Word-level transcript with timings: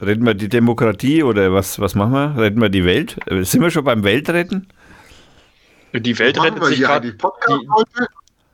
Retten 0.00 0.26
wir 0.26 0.34
die 0.34 0.48
Demokratie 0.48 1.22
oder 1.22 1.52
was, 1.52 1.78
was 1.78 1.94
machen 1.94 2.12
wir? 2.12 2.36
Retten 2.36 2.60
wir 2.60 2.68
die 2.68 2.84
Welt? 2.84 3.16
Äh, 3.26 3.44
sind 3.44 3.62
wir 3.62 3.70
schon 3.70 3.84
beim 3.84 4.02
Weltretten? 4.02 4.66
Die 5.92 6.18
Welt 6.18 6.42
rettet 6.42 6.64
sich 6.64 6.80
gerade. 6.80 7.16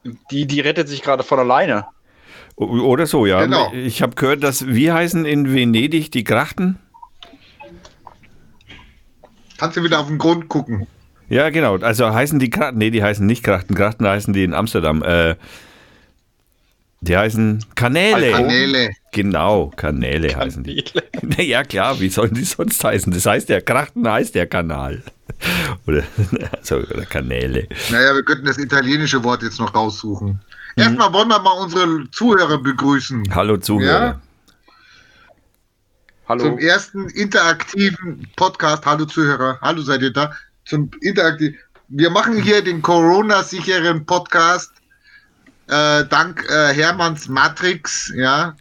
Die, 0.04 0.16
die, 0.30 0.46
die 0.46 0.60
rettet 0.60 0.88
sich 0.88 1.02
gerade 1.02 1.22
von 1.22 1.38
alleine. 1.38 1.86
Oder 2.56 3.06
so, 3.06 3.24
ja. 3.24 3.42
Genau. 3.42 3.72
Ich 3.72 4.02
habe 4.02 4.14
gehört, 4.14 4.42
dass, 4.42 4.66
wie 4.66 4.92
heißen 4.92 5.24
in 5.24 5.54
Venedig 5.54 6.10
die 6.10 6.24
Grachten? 6.24 6.78
Kannst 9.56 9.78
du 9.78 9.82
wieder 9.82 10.00
auf 10.00 10.08
den 10.08 10.18
Grund 10.18 10.48
gucken. 10.48 10.86
Ja, 11.30 11.48
genau. 11.48 11.76
Also 11.76 12.12
heißen 12.12 12.38
die 12.38 12.50
Krachten, 12.50 12.76
nee, 12.76 12.90
die 12.90 13.02
heißen 13.02 13.24
nicht 13.24 13.42
Krachten. 13.42 13.74
Krachten 13.74 14.06
heißen 14.06 14.34
die 14.34 14.44
in 14.44 14.52
Amsterdam. 14.52 15.02
Äh, 15.02 15.36
die 17.00 17.16
heißen 17.16 17.64
Kanäle. 17.74 18.32
Kanäle. 18.32 18.90
Genau, 19.12 19.72
Kanäle, 19.76 20.28
Kanäle. 20.28 20.36
heißen 20.36 20.64
die. 20.64 20.84
Ja, 21.38 21.64
klar, 21.64 21.98
wie 22.00 22.08
sollen 22.10 22.34
die 22.34 22.44
sonst 22.44 22.82
heißen? 22.84 23.12
Das 23.12 23.24
heißt 23.24 23.48
ja, 23.48 23.60
Krachten 23.60 24.06
heißt 24.06 24.34
der 24.34 24.46
Kanal. 24.46 25.02
Oder, 25.86 26.02
also, 26.52 26.76
oder 26.76 27.06
Kanäle. 27.06 27.66
Naja, 27.90 28.14
wir 28.14 28.22
könnten 28.22 28.44
das 28.44 28.58
italienische 28.58 29.24
Wort 29.24 29.42
jetzt 29.42 29.58
noch 29.58 29.74
raussuchen. 29.74 30.28
Mhm. 30.76 30.82
Erstmal 30.82 31.12
wollen 31.14 31.28
wir 31.28 31.38
mal 31.38 31.52
unsere 31.52 32.10
Zuhörer 32.10 32.58
begrüßen. 32.58 33.24
Hallo 33.34 33.56
Zuhörer. 33.56 34.04
Ja? 34.04 34.20
Hallo. 36.28 36.44
Zum 36.44 36.58
ersten 36.58 37.08
interaktiven 37.10 38.26
Podcast. 38.36 38.84
Hallo 38.84 39.06
Zuhörer. 39.06 39.58
Hallo, 39.62 39.80
seid 39.80 40.02
ihr 40.02 40.12
da? 40.12 40.34
Zum 40.66 40.90
interaktiven. 41.00 41.56
Wir 41.88 42.10
machen 42.10 42.42
hier 42.42 42.62
den 42.62 42.82
Corona-sicheren 42.82 44.04
Podcast 44.04 44.72
äh, 45.70 46.06
dank 46.08 46.44
äh, 46.48 46.74
Hermanns 46.74 47.28
Matrix, 47.28 48.12
ja. 48.14 48.54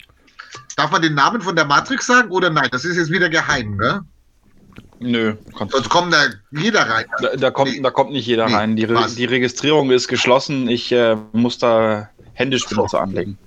Darf 0.76 0.92
man 0.92 1.02
den 1.02 1.16
Namen 1.16 1.42
von 1.42 1.56
der 1.56 1.66
Matrix 1.66 2.08
sagen 2.08 2.30
oder 2.30 2.50
nein? 2.50 2.70
Das 2.72 2.86
ist 2.86 2.96
jetzt 2.96 3.12
wieder 3.12 3.30
geheim, 3.30 3.76
ne? 3.76 4.06
Nö. 5.00 5.36
Sonst 5.72 5.90
kommt 5.90 6.14
da 6.14 6.26
jeder 6.52 6.90
rein. 6.90 7.06
Da, 7.22 7.36
da 7.36 7.52
kommt, 7.52 7.72
nee. 7.72 7.82
da 7.82 7.90
kommt 7.90 8.12
nicht 8.12 8.28
jeder 8.28 8.48
nee, 8.48 8.54
rein. 8.54 8.76
Die, 8.76 8.84
Re 8.84 9.08
die, 9.16 9.26
Registrierung 9.26 9.92
ist 9.92 10.08
geschlossen. 10.08 10.70
Ich 10.70 10.92
äh, 10.92 11.16
muss 11.32 11.58
da 11.58 12.10
händisch 12.34 12.68
Benutzer 12.68 12.98
so. 12.98 13.04
anlegen. 13.04 13.38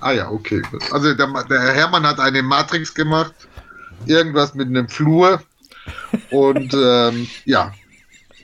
Ah 0.00 0.12
ja, 0.12 0.30
okay. 0.30 0.62
Also 0.92 1.14
der, 1.14 1.26
der 1.50 1.72
Hermann 1.72 2.06
hat 2.06 2.20
eine 2.20 2.42
Matrix 2.42 2.94
gemacht. 2.94 3.34
Irgendwas 4.06 4.54
mit 4.54 4.68
einem 4.68 4.88
Flur. 4.88 5.42
Und 6.30 6.72
ähm, 6.74 7.28
ja, 7.44 7.72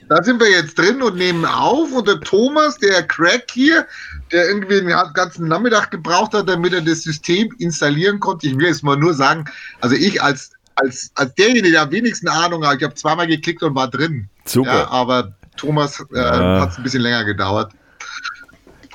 da 0.09 0.21
sind 0.21 0.39
wir 0.39 0.49
jetzt 0.49 0.77
drin 0.77 1.01
und 1.01 1.15
nehmen 1.15 1.45
auf. 1.45 1.91
Und 1.91 2.07
der 2.07 2.19
Thomas, 2.19 2.77
der 2.77 3.03
Crack 3.03 3.49
hier, 3.51 3.87
der 4.33 4.47
irgendwie 4.47 4.81
den 4.81 4.87
ganzen 5.13 5.47
Nachmittag 5.47 5.91
gebraucht 5.91 6.33
hat, 6.33 6.49
damit 6.49 6.73
er 6.73 6.81
das 6.81 7.03
System 7.03 7.53
installieren 7.59 8.19
konnte. 8.19 8.47
Ich 8.47 8.57
will 8.57 8.65
jetzt 8.65 8.83
mal 8.83 8.97
nur 8.97 9.13
sagen, 9.13 9.45
also 9.79 9.95
ich 9.95 10.21
als, 10.21 10.51
als, 10.75 11.11
als 11.15 11.33
derjenige, 11.35 11.71
der 11.71 11.83
am 11.83 11.91
wenigsten 11.91 12.27
Ahnung 12.27 12.65
hat, 12.65 12.77
ich 12.77 12.83
habe 12.83 12.95
zweimal 12.95 13.27
geklickt 13.27 13.61
und 13.61 13.75
war 13.75 13.89
drin. 13.89 14.27
Super. 14.45 14.73
Ja, 14.73 14.87
aber 14.89 15.35
Thomas 15.55 16.03
äh, 16.13 16.17
ja. 16.17 16.61
hat 16.61 16.71
es 16.71 16.77
ein 16.77 16.83
bisschen 16.83 17.01
länger 17.01 17.23
gedauert. 17.23 17.71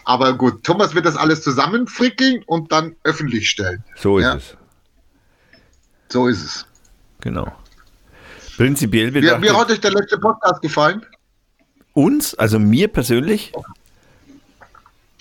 Aber 0.04 0.32
gut, 0.32 0.64
Thomas 0.64 0.94
wird 0.94 1.06
das 1.06 1.16
alles 1.16 1.42
zusammenfrickeln 1.42 2.42
und 2.46 2.72
dann 2.72 2.96
öffentlich 3.04 3.48
stellen. 3.48 3.84
So 3.96 4.18
ist 4.18 4.24
ja. 4.24 4.34
es. 4.34 4.56
So 6.08 6.26
ist 6.26 6.44
es. 6.44 6.66
Genau. 7.20 7.52
Prinzipiell 8.56 9.12
betrachtet. 9.12 9.42
Wie, 9.42 9.46
wie 9.46 9.50
hat 9.52 9.70
euch 9.70 9.80
der 9.80 9.92
letzte 9.92 10.18
Podcast 10.18 10.60
gefallen? 10.62 11.04
Uns, 11.92 12.34
also 12.34 12.58
mir 12.58 12.88
persönlich? 12.88 13.52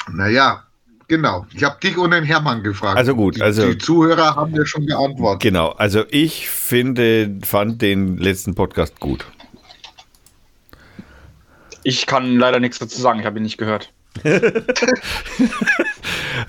Naja, 0.10 0.64
genau. 1.08 1.46
Ich 1.54 1.64
habe 1.64 1.80
dich 1.82 1.98
und 1.98 2.12
den 2.12 2.24
Hermann 2.24 2.64
gefragt. 2.64 2.98
Also 2.98 3.16
gut, 3.16 3.42
also. 3.42 3.72
Die 3.72 3.78
Zuhörer 3.78 4.36
haben 4.36 4.56
ja 4.56 4.66
schon 4.66 4.86
geantwortet. 4.86 5.42
Genau, 5.42 5.70
also 5.72 6.04
ich 6.10 6.50
finde, 6.50 7.38
fand 7.44 7.82
den 7.82 8.18
letzten 8.18 8.56
Podcast 8.56 9.00
gut. 9.00 9.26
Ich 11.84 12.06
kann 12.06 12.38
leider 12.38 12.60
nichts 12.60 12.80
dazu 12.80 13.00
sagen, 13.00 13.20
ich 13.20 13.26
habe 13.26 13.40
ihn 13.40 13.44
nicht 13.44 13.58
gehört. 13.58 13.94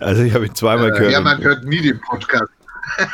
also 0.01 0.23
ich 0.23 0.33
habe 0.35 0.47
ihn 0.47 0.55
zweimal 0.55 0.89
äh, 0.89 0.93
gehört. 0.93 1.13
Hermann 1.13 1.43
hört 1.43 1.65
nie 1.65 1.81
den 1.81 2.01
Podcast. 2.01 2.51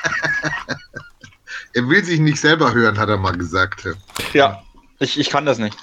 Er 1.75 1.89
will 1.89 2.05
sich 2.05 2.21
nicht 2.21 2.39
selber 2.39 2.73
hören, 2.73 2.99
hat 2.99 3.09
er 3.09 3.17
mal 3.17 3.37
gesagt. 3.37 3.89
Ja, 4.33 4.63
ich, 5.01 5.19
ich 5.19 5.29
kann 5.29 5.45
das 5.45 5.59
nicht. 5.59 5.77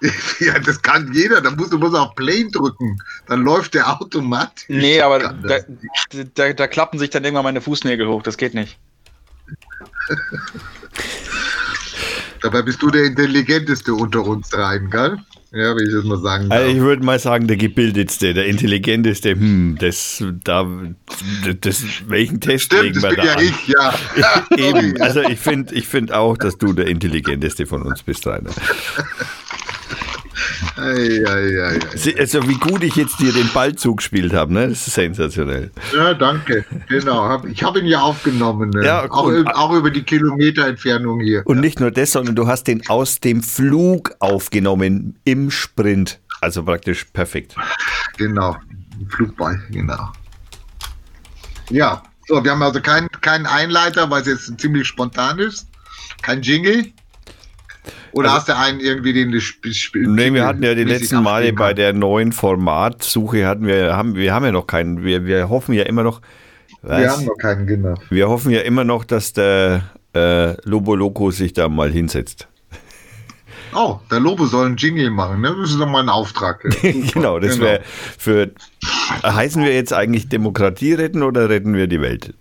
Ja, 0.40 0.58
das 0.58 0.80
kann 0.82 1.12
jeder. 1.12 1.40
Da 1.40 1.50
musst 1.50 1.72
du 1.72 1.78
bloß 1.78 1.94
auf 1.94 2.14
Play 2.14 2.48
drücken. 2.50 2.98
Dann 3.26 3.42
läuft 3.42 3.74
der 3.74 3.88
automatisch. 3.88 4.66
Nee, 4.68 5.00
aber 5.00 5.18
da, 5.18 5.58
da, 6.34 6.52
da, 6.52 6.66
klappen 6.68 6.98
sich 6.98 7.10
dann 7.10 7.24
irgendwann 7.24 7.44
meine 7.44 7.60
Fußnägel 7.60 8.06
hoch. 8.06 8.22
Das 8.22 8.36
geht 8.36 8.54
nicht. 8.54 8.78
Dabei 12.40 12.62
bist 12.62 12.80
du 12.80 12.90
der 12.90 13.04
intelligenteste 13.04 13.92
unter 13.92 14.24
uns 14.24 14.48
dreien, 14.48 14.90
gell? 14.90 15.18
Ja, 15.50 15.74
wie 15.76 15.82
ich 15.82 15.92
das 15.92 16.04
mal 16.04 16.18
sagen 16.18 16.50
darf. 16.50 16.58
Also 16.58 16.76
ich 16.76 16.80
würde 16.80 17.02
mal 17.02 17.18
sagen, 17.18 17.46
der 17.48 17.56
gebildetste, 17.56 18.34
der 18.34 18.46
intelligenteste, 18.46 19.30
hm, 19.30 19.76
das, 19.80 20.22
da, 20.44 20.66
das, 21.60 21.84
welchen 22.06 22.40
Test 22.40 22.66
Stimmt, 22.66 22.82
legen 22.82 23.02
wir 23.02 23.16
da 23.16 23.24
ja 23.24 23.32
an? 23.34 23.42
Ich, 23.42 23.66
ja. 23.68 23.94
Eben, 24.56 25.00
also 25.00 25.22
ich 25.22 25.38
finde 25.38 25.74
ich 25.74 25.88
find 25.88 26.12
auch, 26.12 26.36
dass 26.36 26.58
du 26.58 26.74
der 26.74 26.86
intelligenteste 26.86 27.66
von 27.66 27.82
uns 27.82 28.02
bist, 28.02 28.26
Rainer. 28.26 28.50
Ei, 30.76 31.24
ei, 31.26 31.62
ei, 31.62 31.80
also 32.18 32.48
wie 32.48 32.54
gut 32.54 32.82
ich 32.82 32.96
jetzt 32.96 33.20
dir 33.20 33.32
den 33.32 33.48
Ball 33.52 33.74
zugespielt 33.74 34.32
habe, 34.32 34.52
ne? 34.52 34.68
Das 34.68 34.86
ist 34.86 34.94
sensationell. 34.94 35.70
Ja, 35.94 36.14
danke. 36.14 36.64
Genau. 36.88 37.42
Ich 37.46 37.62
habe 37.62 37.80
ihn 37.80 37.86
ja 37.86 38.00
aufgenommen. 38.00 38.70
Ne? 38.70 38.84
Ja, 38.84 39.04
auch, 39.10 39.32
auch, 39.54 39.72
über 39.72 39.90
die 39.90 40.02
Kilometerentfernung 40.02 41.20
hier. 41.20 41.42
Und 41.44 41.60
nicht 41.60 41.80
nur 41.80 41.90
das, 41.90 42.12
sondern 42.12 42.36
du 42.36 42.46
hast 42.46 42.64
den 42.64 42.88
aus 42.88 43.20
dem 43.20 43.42
Flug 43.42 44.14
aufgenommen 44.20 45.18
im 45.24 45.50
Sprint. 45.50 46.20
Also 46.40 46.62
praktisch 46.62 47.04
perfekt. 47.04 47.56
Genau. 48.16 48.56
Flugball, 49.08 49.60
genau. 49.70 50.12
Ja, 51.70 52.02
so, 52.26 52.42
wir 52.44 52.50
haben 52.50 52.62
also 52.62 52.80
keinen 52.80 53.08
kein 53.20 53.46
Einleiter, 53.46 54.10
weil 54.10 54.22
es 54.22 54.28
jetzt 54.28 54.60
ziemlich 54.60 54.86
spontan 54.86 55.38
ist. 55.38 55.66
Kein 56.22 56.42
Jingle. 56.42 56.92
Oder 58.12 58.32
also, 58.32 58.38
hast 58.38 58.48
du 58.48 58.56
einen 58.56 58.80
irgendwie, 58.80 59.12
den 59.12 59.32
du 59.32 59.40
spielst? 59.40 59.94
Nee, 59.94 60.32
wir 60.32 60.46
hatten 60.46 60.62
ja 60.62 60.74
die 60.74 60.84
letzten 60.84 61.22
Male 61.22 61.52
bei 61.52 61.74
der 61.74 61.92
neuen 61.92 62.32
Formatsuche 62.32 63.46
hatten 63.46 63.66
wir, 63.66 63.96
haben, 63.96 64.14
wir 64.14 64.32
haben 64.32 64.44
ja 64.44 64.52
noch 64.52 64.66
keinen, 64.66 65.04
wir, 65.04 65.24
wir 65.26 65.48
hoffen 65.48 65.74
ja 65.74 65.84
immer 65.84 66.02
noch. 66.02 66.20
Was? 66.82 67.00
Wir 67.00 67.10
haben 67.10 67.24
noch 67.24 67.38
keinen, 67.38 67.66
genau. 67.66 67.94
Wir 68.10 68.28
hoffen 68.28 68.50
ja 68.50 68.60
immer 68.60 68.84
noch, 68.84 69.04
dass 69.04 69.32
der 69.32 69.82
äh, 70.14 70.54
Lobo 70.68 70.94
Loco 70.94 71.30
sich 71.30 71.52
da 71.52 71.68
mal 71.68 71.90
hinsetzt. 71.90 72.48
Oh, 73.74 73.98
der 74.10 74.20
Lobo 74.20 74.46
soll 74.46 74.66
einen 74.66 74.76
Jingle 74.76 75.10
machen, 75.10 75.42
ne? 75.42 75.54
Das 75.60 75.70
ist 75.70 75.78
doch 75.78 75.88
mal 75.88 76.02
ein 76.02 76.08
Auftrag. 76.08 76.62
genau, 76.82 77.38
das 77.38 77.54
genau. 77.54 77.66
wäre 77.66 77.80
für. 77.84 78.50
Heißen 79.22 79.62
wir 79.62 79.74
jetzt 79.74 79.92
eigentlich 79.92 80.28
Demokratie 80.28 80.94
retten 80.94 81.22
oder 81.22 81.48
retten 81.48 81.74
wir 81.74 81.86
die 81.86 82.00
Welt? 82.00 82.34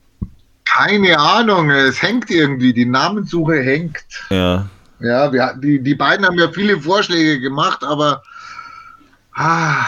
Keine 0.66 1.18
Ahnung, 1.18 1.70
es 1.70 2.02
hängt 2.02 2.30
irgendwie, 2.30 2.74
die 2.74 2.86
Namenssuche 2.86 3.62
hängt. 3.62 4.06
Ja. 4.30 4.70
Ja, 5.00 5.32
wir, 5.32 5.56
die, 5.62 5.82
die 5.82 5.96
beiden 5.96 6.26
haben 6.26 6.38
ja 6.40 6.52
viele 6.52 6.80
Vorschläge 6.80 7.40
gemacht, 7.40 7.84
aber. 7.84 8.24
Ah, 9.34 9.86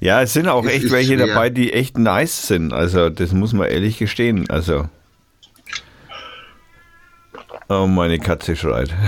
ja, 0.00 0.22
es 0.22 0.32
sind 0.32 0.48
auch 0.48 0.64
echt 0.66 0.90
welche 0.90 1.16
schwer. 1.16 1.26
dabei, 1.26 1.50
die 1.50 1.72
echt 1.72 1.98
nice 1.98 2.46
sind. 2.46 2.72
Also, 2.72 3.10
das 3.10 3.32
muss 3.32 3.52
man 3.52 3.68
ehrlich 3.68 3.98
gestehen. 3.98 4.48
Also. 4.48 4.88
Oh, 7.68 7.86
meine 7.86 8.18
Katze 8.18 8.56
schreit. 8.56 8.90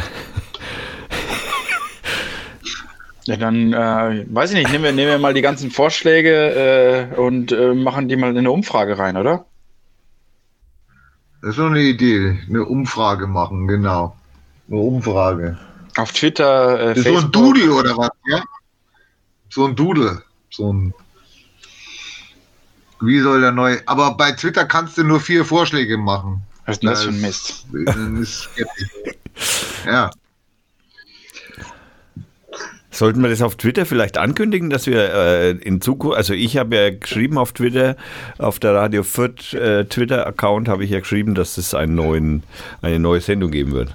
Ja, 3.24 3.36
dann 3.36 3.72
äh, 3.72 4.26
weiß 4.28 4.50
ich 4.50 4.56
nicht, 4.56 4.72
nehmen 4.72 4.82
wir, 4.82 4.90
nehmen 4.90 5.12
wir 5.12 5.18
mal 5.18 5.32
die 5.32 5.42
ganzen 5.42 5.70
Vorschläge 5.70 7.08
äh, 7.12 7.16
und 7.16 7.52
äh, 7.52 7.72
machen 7.72 8.08
die 8.08 8.16
mal 8.16 8.30
in 8.32 8.38
eine 8.38 8.50
Umfrage 8.50 8.98
rein, 8.98 9.16
oder? 9.16 9.46
Das 11.40 11.50
ist 11.50 11.56
so 11.56 11.66
eine 11.66 11.82
Idee, 11.82 12.40
eine 12.48 12.64
Umfrage 12.64 13.28
machen, 13.28 13.68
genau. 13.68 14.16
Eine 14.68 14.80
Umfrage. 14.80 15.58
Auf 15.96 16.12
Twitter, 16.12 16.96
äh, 16.96 17.00
So 17.00 17.18
ein 17.18 17.30
Doodle 17.32 17.72
oder 17.72 17.96
was, 17.96 18.10
ja? 18.26 18.42
So 19.50 19.66
ein 19.66 19.76
Doodle. 19.76 20.22
So 20.50 20.72
ein. 20.72 20.94
Wie 23.00 23.20
soll 23.20 23.40
der 23.40 23.52
neue. 23.52 23.82
Aber 23.86 24.16
bei 24.16 24.32
Twitter 24.32 24.64
kannst 24.64 24.96
du 24.96 25.04
nur 25.04 25.20
vier 25.20 25.44
Vorschläge 25.44 25.98
machen. 25.98 26.42
Was 26.66 26.76
ist 26.76 26.82
denn 26.82 26.90
das 26.90 27.02
für 27.02 27.10
ein 27.10 28.12
Mist? 28.14 28.48
ja. 29.86 30.10
Sollten 32.90 33.22
wir 33.22 33.30
das 33.30 33.40
auf 33.40 33.56
Twitter 33.56 33.86
vielleicht 33.86 34.18
ankündigen, 34.18 34.68
dass 34.68 34.86
wir 34.86 35.14
äh, 35.14 35.50
in 35.52 35.80
Zukunft, 35.80 36.16
also 36.16 36.34
ich 36.34 36.58
habe 36.58 36.76
ja 36.76 36.90
geschrieben 36.90 37.38
auf 37.38 37.52
Twitter, 37.52 37.96
auf 38.38 38.58
der 38.60 38.74
Radio 38.74 39.02
Fürth 39.02 39.54
äh, 39.54 39.86
Twitter-Account 39.86 40.68
habe 40.68 40.84
ich 40.84 40.90
ja 40.90 41.00
geschrieben, 41.00 41.34
dass 41.34 41.56
es 41.56 41.74
einen 41.74 41.94
neuen, 41.94 42.42
eine 42.82 42.98
neue 42.98 43.22
Sendung 43.22 43.50
geben 43.50 43.72
wird. 43.72 43.94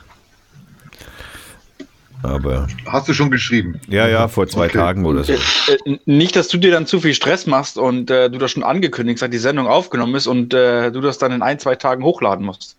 Aber 2.23 2.67
Hast 2.85 3.07
du 3.07 3.13
schon 3.13 3.29
geschrieben? 3.31 3.79
ja, 3.87 4.07
ja, 4.07 4.27
vor 4.27 4.47
zwei 4.47 4.65
Okay. 4.65 4.77
Tagen 4.77 5.05
oder 5.05 5.23
so. 5.23 5.33
Äh, 5.33 5.99
nicht, 6.05 6.35
dass 6.35 6.47
du 6.47 6.57
dir 6.57 6.71
dann 6.71 6.85
zu 6.87 6.99
viel 6.99 7.13
Stress 7.13 7.45
machst 7.45 7.77
und 7.77 8.09
äh, 8.09 8.29
du 8.29 8.37
das 8.39 8.51
schon 8.51 8.63
angekündigt 8.63 9.21
hast, 9.21 9.31
die 9.31 9.37
Sendung 9.37 9.67
aufgenommen 9.67 10.15
ist 10.15 10.27
und 10.27 10.53
äh, 10.53 10.91
du 10.91 11.01
das 11.01 11.17
dann 11.19 11.31
in 11.31 11.41
ein, 11.41 11.59
zwei 11.59 11.75
Tagen 11.75 12.03
hochladen 12.03 12.45
musst. 12.45 12.75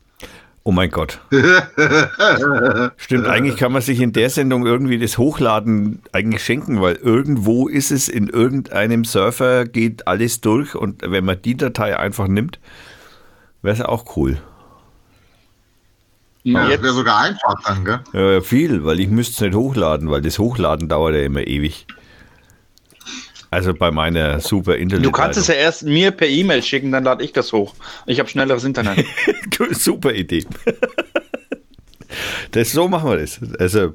Oh 0.64 0.73
mein 0.73 0.90
Gott. 0.90 1.20
Stimmt, 2.96 3.26
eigentlich 3.26 3.56
kann 3.56 3.73
man 3.73 3.81
sich 3.81 4.00
in 4.00 4.12
der 4.12 4.29
Sendung 4.29 4.67
irgendwie 4.67 4.99
das 4.99 5.17
Hochladen 5.17 6.02
eigentlich 6.12 6.44
schenken, 6.44 6.82
weil 6.82 6.96
irgendwo 6.96 7.69
ist 7.69 7.91
es 7.91 8.08
in 8.08 8.29
irgendeinem 8.29 9.05
Surfer, 9.05 9.64
geht 9.64 10.06
alles 10.06 10.41
durch 10.43 10.75
und 10.75 11.02
wenn 11.06 11.25
man 11.25 11.41
die 11.41 11.56
Datei 11.56 11.96
einfach 11.99 12.29
nimmt, 12.29 12.58
wäre 13.62 13.76
es 13.76 13.82
auch 13.82 14.17
cool. 14.17 14.38
Ja, 16.44 16.62
das 16.62 16.70
Jetzt, 16.70 16.82
wäre 16.82 16.94
sogar 16.94 17.19
einfach 17.20 17.55
dann, 17.64 17.85
gell? 17.85 18.00
Ja, 18.12 18.40
viel, 18.40 18.85
weil 18.85 19.00
ich 19.00 19.08
müsste 19.08 19.35
es 19.35 19.40
nicht 19.40 19.55
hochladen, 19.55 20.11
weil 20.11 20.23
das 20.23 20.38
Hochladen 20.38 20.88
dauert 20.88 21.14
ja 21.14 21.23
immer 21.23 21.46
ewig. 21.46 21.87
Also 23.50 23.73
bei 23.73 23.90
meiner 23.90 24.40
super 24.40 24.76
Internet. 24.76 25.06
du 25.06 25.11
kannst 25.11 25.38
es 25.38 25.46
ja 25.46 25.55
erst 25.55 25.82
mir 25.85 26.11
per 26.11 26.29
E-Mail 26.29 26.62
schicken, 26.62 26.93
dann 26.93 27.05
lade 27.05 27.25
ich 27.25 27.32
das 27.32 27.52
hoch. 27.52 27.75
Ich 28.06 28.19
habe 28.19 28.29
schnelleres 28.29 28.64
Internet. 28.64 29.06
Super 29.70 30.12
Idee. 30.12 30.44
Das, 32.52 32.73
so 32.73 32.88
machen 32.88 33.11
wir 33.11 33.19
das. 33.19 33.38
Also, 33.58 33.94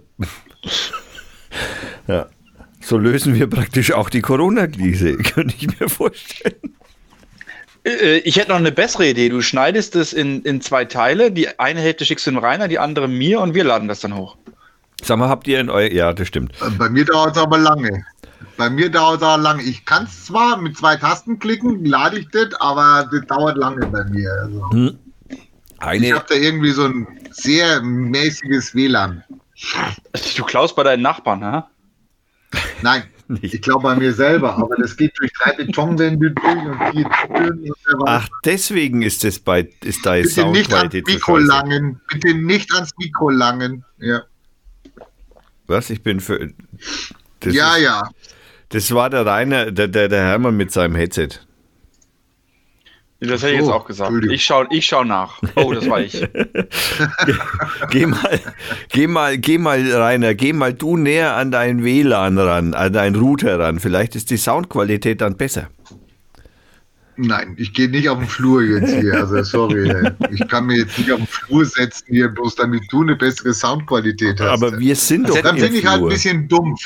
ja. 2.08 2.28
So 2.80 2.98
lösen 2.98 3.34
wir 3.34 3.48
praktisch 3.48 3.92
auch 3.92 4.10
die 4.10 4.22
Corona-Krise, 4.22 5.18
könnte 5.18 5.56
ich 5.58 5.80
mir 5.80 5.90
vorstellen. 5.90 6.76
Äh, 7.86 8.18
Ich 8.20 8.38
hätte 8.38 8.50
noch 8.50 8.58
eine 8.58 8.72
bessere 8.72 9.10
Idee. 9.10 9.30
Du 9.30 9.42
schneidest 9.42 9.96
es 9.96 10.14
in, 10.14 10.42
in 10.44 10.62
zwei 10.62 10.86
Teile. 10.86 11.32
Die 11.32 11.60
eine 11.60 11.80
Hälfte 11.82 12.06
schickst 12.06 12.26
du 12.28 12.32
dem 12.32 12.38
Rainer, 12.40 12.68
die 12.68 12.80
andere 12.80 13.08
mir 13.08 13.40
und 13.42 13.54
wir 13.54 13.64
laden 13.64 13.88
das 13.88 14.00
dann 14.00 14.16
hoch. 14.16 14.38
Sag 15.04 15.18
mal, 15.18 15.30
habt 15.30 15.48
ihr 15.48 15.60
in 15.60 15.70
euer. 15.70 15.92
Ja, 15.92 16.14
das 16.14 16.28
stimmt. 16.28 16.54
Äh, 16.62 16.70
Bei 16.72 16.90
mir 16.90 17.06
dauert 17.06 17.36
es 17.36 17.42
aber 17.42 17.58
lange. 17.58 18.06
Bei 18.56 18.70
mir 18.70 18.90
dauert 18.90 19.18
es 19.18 19.24
aber 19.24 19.42
lange. 19.42 19.64
Ich 19.64 19.84
kann 19.86 20.04
es 20.06 20.26
zwar 20.26 20.58
mit 20.58 20.78
zwei 20.78 20.96
Tasten 20.96 21.40
klicken, 21.40 21.84
lade 21.86 22.20
ich 22.20 22.28
das, 22.30 22.54
aber 22.60 23.10
das 23.12 23.26
dauert 23.28 23.58
lange 23.58 23.86
bei 23.88 24.04
mir. 24.06 24.32
Also. 24.44 24.70
Hm. 24.72 25.00
Ich 25.30 25.40
Eine, 25.80 26.14
habe 26.14 26.26
da 26.30 26.36
irgendwie 26.36 26.72
so 26.72 26.86
ein 26.86 27.08
sehr 27.32 27.82
mäßiges 27.82 28.74
WLAN. 28.74 29.24
Du 30.38 30.44
klaust 30.46 30.76
bei 30.76 30.84
deinen 30.84 31.02
Nachbarn, 31.02 31.44
ha? 31.44 31.70
Nein, 32.82 33.04
Nicht. 33.42 33.54
ich 33.54 33.62
glaube 33.62 33.84
bei 33.84 33.96
mir 33.96 34.14
selber, 34.14 34.56
aber 34.58 34.76
das 34.78 34.96
geht 34.96 35.14
durch 35.20 35.32
drei 35.34 35.54
Betonwände 35.54 36.32
durch 36.32 36.66
und 36.66 36.78
vier 36.92 37.10
Türen 37.28 37.60
und 37.60 37.78
so 37.86 37.98
weiter. 38.00 38.04
ach, 38.06 38.30
deswegen 38.46 39.02
ist 39.02 39.24
das 39.24 39.40
bei. 39.40 39.70
Ist 39.84 40.06
da 40.06 40.16
jetzt 40.16 40.36
Bitte 40.36 40.50
nicht 40.50 40.74
ans 40.74 40.94
Mikro 40.94 41.38
langen. 41.38 42.02
Bitte 42.12 42.34
nicht 42.34 42.74
ans 42.74 42.92
Mikro 42.98 43.30
langen. 43.30 43.84
Ja, 44.00 44.24
Was? 45.68 45.90
Ich 45.90 46.04
bin 46.04 46.20
für. 46.20 46.52
Das 47.40 47.54
ja, 47.54 47.76
ist, 47.76 47.82
ja. 47.84 48.10
Das 48.70 48.92
war 48.92 49.10
der 49.10 49.26
Rainer, 49.26 49.72
der, 49.72 49.88
der, 49.88 50.08
der 50.08 50.22
Hermann 50.24 50.58
mit 50.58 50.72
seinem 50.72 50.96
Headset. 50.96 51.30
Das 53.28 53.42
hätte 53.42 53.54
ich 53.54 53.60
jetzt 53.60 53.70
auch 53.70 53.86
gesagt. 53.86 54.12
Ich 54.32 54.44
schau, 54.44 54.66
ich 54.70 54.86
schau 54.86 55.04
nach. 55.04 55.42
Oh, 55.56 55.74
das 55.74 55.90
war 55.90 56.02
ich. 56.02 56.14
Geh 57.90 58.06
mal, 58.06 58.40
geh 58.90 59.08
mal, 59.08 59.38
geh 59.38 59.58
mal, 59.58 59.92
Rainer, 59.92 60.34
geh 60.34 60.52
mal 60.52 60.74
du 60.74 60.98
näher 60.98 61.36
an 61.36 61.52
dein 61.52 61.84
WLAN 61.84 62.38
ran, 62.38 62.74
an 62.74 62.92
deinen 62.92 63.16
Router 63.16 63.60
ran. 63.60 63.80
Vielleicht 63.80 64.16
ist 64.16 64.30
die 64.30 64.38
Soundqualität 64.38 65.22
dann 65.22 65.38
besser. 65.38 65.70
Nein, 67.16 67.56
ich 67.58 67.74
gehe 67.74 67.90
nicht 67.90 68.10
auf 68.10 68.18
den 68.18 68.28
Flur 68.28 68.64
jetzt 68.64 68.94
hier. 68.94 69.14
Also 69.14 69.44
sorry. 69.44 69.90
ey. 69.90 70.12
Ich 70.32 70.48
kann 70.48 70.66
mir 70.66 70.78
jetzt 70.80 70.98
nicht 70.98 71.12
auf 71.12 71.20
den 71.20 71.28
Flur 71.28 71.66
setzen 71.66 72.08
hier, 72.10 72.28
bloß 72.30 72.56
damit 72.56 72.84
du 72.90 73.04
eine 73.04 73.16
bessere 73.16 73.54
Soundqualität 73.54 74.40
hast. 74.40 74.50
Aber 74.50 74.80
wir 74.80 74.96
sind 74.96 75.30
doch 75.30 75.40
dann 75.40 75.56
bin 75.58 75.76
ich 75.76 75.86
halt 75.86 76.02
ein 76.02 76.10
bisschen 76.10 76.48
dumpf. 76.48 76.82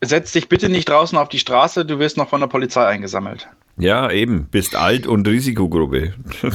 Setz 0.00 0.32
dich 0.32 0.48
bitte 0.48 0.68
nicht 0.68 0.88
draußen 0.88 1.16
auf 1.16 1.28
die 1.28 1.38
Straße, 1.38 1.84
du 1.84 2.00
wirst 2.00 2.16
noch 2.16 2.28
von 2.28 2.40
der 2.40 2.48
Polizei 2.48 2.84
eingesammelt. 2.84 3.48
Ja, 3.82 4.10
eben. 4.10 4.46
Bist 4.46 4.76
alt 4.76 5.06
und 5.06 5.26
Risikogruppe. 5.26 6.14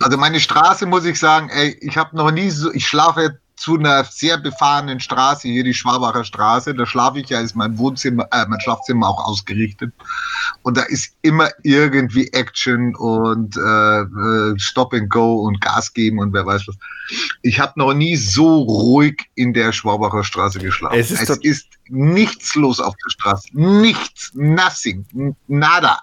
Also 0.00 0.18
meine 0.18 0.38
Straße 0.38 0.84
muss 0.84 1.06
ich 1.06 1.18
sagen, 1.18 1.48
ey, 1.48 1.74
ich 1.80 1.96
habe 1.96 2.14
noch 2.14 2.30
nie 2.30 2.50
so, 2.50 2.70
ich 2.74 2.86
schlafe 2.86 3.38
zu 3.56 3.78
einer 3.78 4.04
sehr 4.04 4.36
befahrenen 4.36 5.00
Straße, 5.00 5.48
hier 5.48 5.64
die 5.64 5.72
Schwabacher 5.72 6.24
Straße, 6.24 6.74
da 6.74 6.84
schlafe 6.84 7.20
ich 7.20 7.30
ja, 7.30 7.40
ist 7.40 7.56
mein 7.56 7.78
Wohnzimmer, 7.78 8.28
äh, 8.30 8.44
mein 8.48 8.60
Schlafzimmer 8.60 9.08
auch 9.08 9.24
ausgerichtet. 9.24 9.92
Und 10.62 10.76
da 10.76 10.82
ist 10.82 11.14
immer 11.22 11.48
irgendwie 11.62 12.28
Action 12.34 12.94
und 12.96 13.56
äh, 13.56 14.00
äh, 14.00 14.58
Stop 14.58 14.92
and 14.92 15.08
Go 15.08 15.40
und 15.40 15.60
Gas 15.62 15.92
geben 15.94 16.18
und 16.18 16.34
wer 16.34 16.44
weiß 16.44 16.68
was. 16.68 16.76
Ich 17.40 17.58
habe 17.58 17.72
noch 17.76 17.94
nie 17.94 18.16
so 18.16 18.58
ruhig 18.58 19.30
in 19.34 19.54
der 19.54 19.72
Schwabacher 19.72 20.22
Straße 20.22 20.58
geschlafen. 20.58 20.98
Es 20.98 21.10
ist 21.10 21.30
es 21.30 21.38
ist 21.38 21.66
nichts 21.88 22.54
los 22.54 22.78
auf 22.78 22.94
der 23.04 23.10
Straße. 23.10 23.48
Nichts, 23.54 24.32
nothing, 24.34 25.34
nada. 25.46 25.98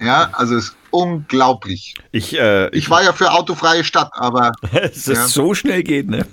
Ja, 0.00 0.30
also 0.32 0.54
es 0.56 0.66
ist 0.66 0.76
unglaublich. 0.90 1.94
Ich, 2.12 2.38
äh, 2.38 2.68
Ich 2.70 2.88
war 2.88 3.02
ja 3.02 3.12
für 3.12 3.32
autofreie 3.32 3.82
Stadt, 3.84 4.10
aber 4.14 4.52
es 4.72 5.06
ja. 5.06 5.26
so 5.26 5.54
schnell 5.54 5.82
geht, 5.82 6.08
ne? 6.08 6.24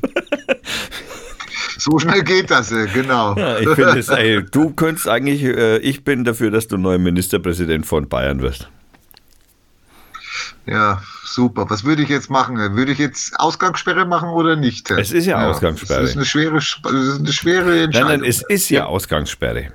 so 1.78 1.98
schnell 2.00 2.24
geht 2.24 2.52
das, 2.52 2.72
äh, 2.72 2.88
genau. 2.94 3.36
Ja, 3.36 3.58
ich 3.58 3.70
finde 3.70 4.00
es, 4.00 4.10
ey, 4.10 4.44
du 4.44 4.70
könntest 4.72 5.08
eigentlich, 5.08 5.44
äh, 5.44 5.78
ich 5.80 6.04
bin 6.04 6.24
dafür, 6.24 6.52
dass 6.52 6.68
du 6.68 6.78
neuer 6.78 7.00
Ministerpräsident 7.00 7.86
von 7.86 8.08
Bayern 8.08 8.42
wirst. 8.42 8.70
Ja, 10.68 11.02
super. 11.26 11.70
Was 11.70 11.84
würde 11.84 12.02
ich 12.04 12.10
jetzt 12.10 12.30
machen? 12.30 12.58
Würde 12.76 12.92
ich 12.92 12.98
jetzt 12.98 13.40
Ausgangssperre 13.40 14.06
machen 14.06 14.30
oder 14.30 14.56
nicht? 14.56 14.90
Es 14.92 15.12
ist 15.12 15.26
ja 15.26 15.48
Ausgangssperre. 15.48 16.02
Das 16.02 16.12
ist 16.12 16.16
eine 16.16 16.26
schwere, 16.26 16.56
das 16.56 16.78
ist 16.84 17.20
eine 17.20 17.34
schwere 17.34 17.70
Nein, 17.70 17.80
Entscheidung. 17.86 18.10
nein, 18.10 18.24
es 18.24 18.42
ist 18.48 18.70
ja 18.70 18.86
Ausgangssperre. 18.86 19.72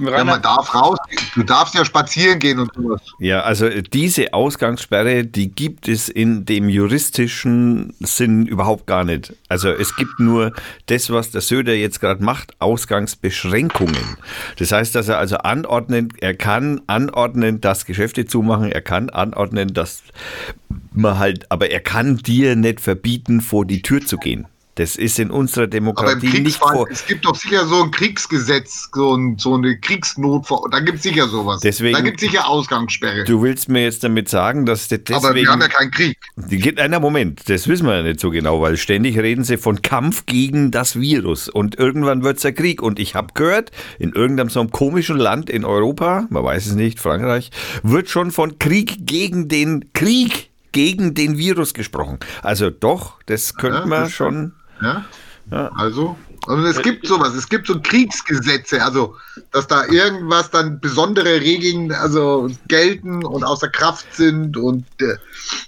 Ja, 0.00 0.24
man 0.24 0.42
darf 0.42 0.74
raus. 0.74 0.98
Du 1.34 1.42
darfst 1.42 1.74
ja 1.74 1.84
spazieren 1.84 2.38
gehen 2.38 2.58
und 2.58 2.72
sowas. 2.74 3.00
Ja, 3.18 3.40
also 3.40 3.68
diese 3.68 4.32
Ausgangssperre, 4.32 5.24
die 5.24 5.50
gibt 5.50 5.88
es 5.88 6.08
in 6.08 6.44
dem 6.44 6.68
juristischen 6.68 7.94
Sinn 8.00 8.46
überhaupt 8.46 8.86
gar 8.86 9.04
nicht. 9.04 9.34
Also 9.48 9.70
es 9.70 9.96
gibt 9.96 10.18
nur 10.18 10.52
das, 10.86 11.10
was 11.10 11.30
der 11.30 11.40
Söder 11.40 11.74
jetzt 11.74 12.00
gerade 12.00 12.22
macht, 12.22 12.54
Ausgangsbeschränkungen. 12.60 14.16
Das 14.58 14.72
heißt, 14.72 14.94
dass 14.94 15.08
er 15.08 15.18
also 15.18 15.38
anordnen, 15.38 16.12
er 16.20 16.34
kann 16.34 16.80
anordnen, 16.86 17.60
dass 17.60 17.84
Geschäfte 17.84 18.26
zumachen, 18.26 18.70
er 18.70 18.82
kann 18.82 19.10
anordnen, 19.10 19.72
dass 19.74 20.02
man 20.92 21.18
halt, 21.18 21.50
aber 21.50 21.70
er 21.70 21.80
kann 21.80 22.16
dir 22.18 22.56
nicht 22.56 22.80
verbieten, 22.80 23.40
vor 23.40 23.64
die 23.64 23.82
Tür 23.82 24.04
zu 24.04 24.16
gehen. 24.18 24.46
Das 24.78 24.94
ist 24.94 25.18
in 25.18 25.32
unserer 25.32 25.66
Demokratie 25.66 26.38
nicht 26.40 26.58
vor. 26.58 26.86
es 26.88 27.04
gibt 27.04 27.24
doch 27.24 27.34
sicher 27.34 27.66
so 27.66 27.82
ein 27.82 27.90
Kriegsgesetz, 27.90 28.88
so, 28.94 29.12
ein, 29.16 29.36
so 29.36 29.54
eine 29.56 29.76
Kriegsnotver. 29.76 30.60
Da 30.70 30.78
gibt 30.78 30.98
es 30.98 31.02
sicher 31.02 31.26
sowas. 31.26 31.60
Deswegen- 31.62 31.94
da 31.96 32.00
gibt 32.00 32.22
es 32.22 32.30
sicher 32.30 32.46
Ausgangssperre. 32.48 33.24
Du 33.24 33.42
willst 33.42 33.68
mir 33.68 33.82
jetzt 33.82 34.04
damit 34.04 34.28
sagen, 34.28 34.66
dass 34.66 34.86
das 34.86 35.00
deswegen. 35.02 35.26
Aber 35.26 35.34
wir 35.34 35.48
haben 35.48 35.60
ja 35.60 35.66
keinen 35.66 35.90
Krieg. 35.90 36.16
Einer 36.78 37.00
Moment, 37.00 37.48
das 37.48 37.66
wissen 37.66 37.86
wir 37.86 37.96
ja 37.96 38.02
nicht 38.04 38.20
so 38.20 38.30
genau, 38.30 38.60
weil 38.60 38.76
ständig 38.76 39.18
reden 39.18 39.42
sie 39.42 39.56
von 39.56 39.82
Kampf 39.82 40.26
gegen 40.26 40.70
das 40.70 40.94
Virus 41.00 41.48
und 41.48 41.76
irgendwann 41.76 42.22
wird 42.22 42.38
es 42.38 42.44
ein 42.44 42.54
Krieg. 42.54 42.80
Und 42.80 43.00
ich 43.00 43.16
habe 43.16 43.34
gehört, 43.34 43.72
in 43.98 44.12
irgendeinem 44.12 44.48
so 44.48 44.60
einem 44.60 44.70
komischen 44.70 45.16
Land 45.16 45.50
in 45.50 45.64
Europa, 45.64 46.28
man 46.30 46.44
weiß 46.44 46.66
es 46.66 46.74
nicht, 46.74 47.00
Frankreich, 47.00 47.50
wird 47.82 48.08
schon 48.10 48.30
von 48.30 48.60
Krieg 48.60 49.06
gegen 49.06 49.48
den 49.48 49.92
Krieg 49.92 50.50
gegen 50.70 51.14
den 51.14 51.38
Virus 51.38 51.74
gesprochen. 51.74 52.18
Also 52.42 52.70
doch, 52.70 53.14
das 53.26 53.54
könnte 53.56 53.80
Ja, 53.80 53.86
man 53.86 54.10
schon. 54.10 54.52
Ja? 54.82 55.04
Ja. 55.50 55.70
Also, 55.74 56.16
also 56.46 56.66
es 56.66 56.82
gibt 56.82 57.06
sowas, 57.06 57.34
es 57.34 57.48
gibt 57.48 57.66
so 57.66 57.80
Kriegsgesetze, 57.80 58.82
also 58.82 59.14
dass 59.52 59.66
da 59.66 59.86
irgendwas 59.86 60.50
dann 60.50 60.78
besondere 60.80 61.40
Regeln 61.40 61.90
also 61.92 62.50
gelten 62.68 63.24
und 63.24 63.44
außer 63.44 63.68
Kraft 63.68 64.06
sind 64.14 64.56
und 64.56 64.84
äh, 65.00 65.16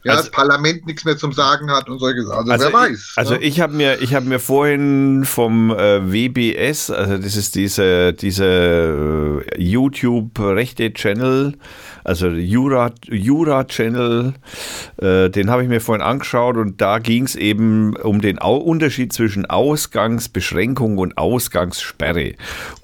ja, 0.05 0.13
Also- 0.13 0.25
das 0.25 0.31
Parlament 0.31 0.87
nichts 0.87 1.05
mehr 1.05 1.17
zum 1.17 1.33
Sagen 1.33 1.71
hat 1.71 1.89
und 1.89 1.99
solche 1.99 2.23
Sachen. 2.25 2.51
Also, 2.51 2.65
wer 2.65 2.69
ich, 2.69 2.75
weiß. 2.93 3.13
Also 3.17 3.35
ne? 3.35 3.41
ich 3.41 3.61
habe 3.61 3.73
mir, 3.75 4.03
ich 4.03 4.15
habe 4.15 4.27
mir 4.27 4.39
vorhin 4.39 5.25
vom 5.25 5.71
äh, 5.71 6.13
WBS, 6.13 6.91
also 6.91 7.17
das 7.17 7.37
ist 7.37 7.55
diese, 7.55 8.13
diese 8.13 9.45
äh, 9.47 9.63
YouTube-Rechte-Channel, 9.63 11.55
also 12.05 12.29
Jura, 12.29 12.93
Jura-Channel, 13.09 14.35
äh, 15.01 15.31
den 15.31 15.51
habe 15.51 15.63
ich 15.63 15.69
mir 15.69 15.81
vorhin 15.81 16.03
angeschaut 16.03 16.57
und 16.57 16.81
da 16.81 16.99
ging 16.99 17.25
es 17.25 17.37
eben 17.37 17.97
um 17.97 18.21
den 18.21 18.41
Au 18.41 18.57
Unterschied 18.57 19.13
zwischen 19.13 19.47
Ausgangsbeschränkung 19.47 20.99
und 20.99 21.19
Ausgangssperre. 21.19 22.35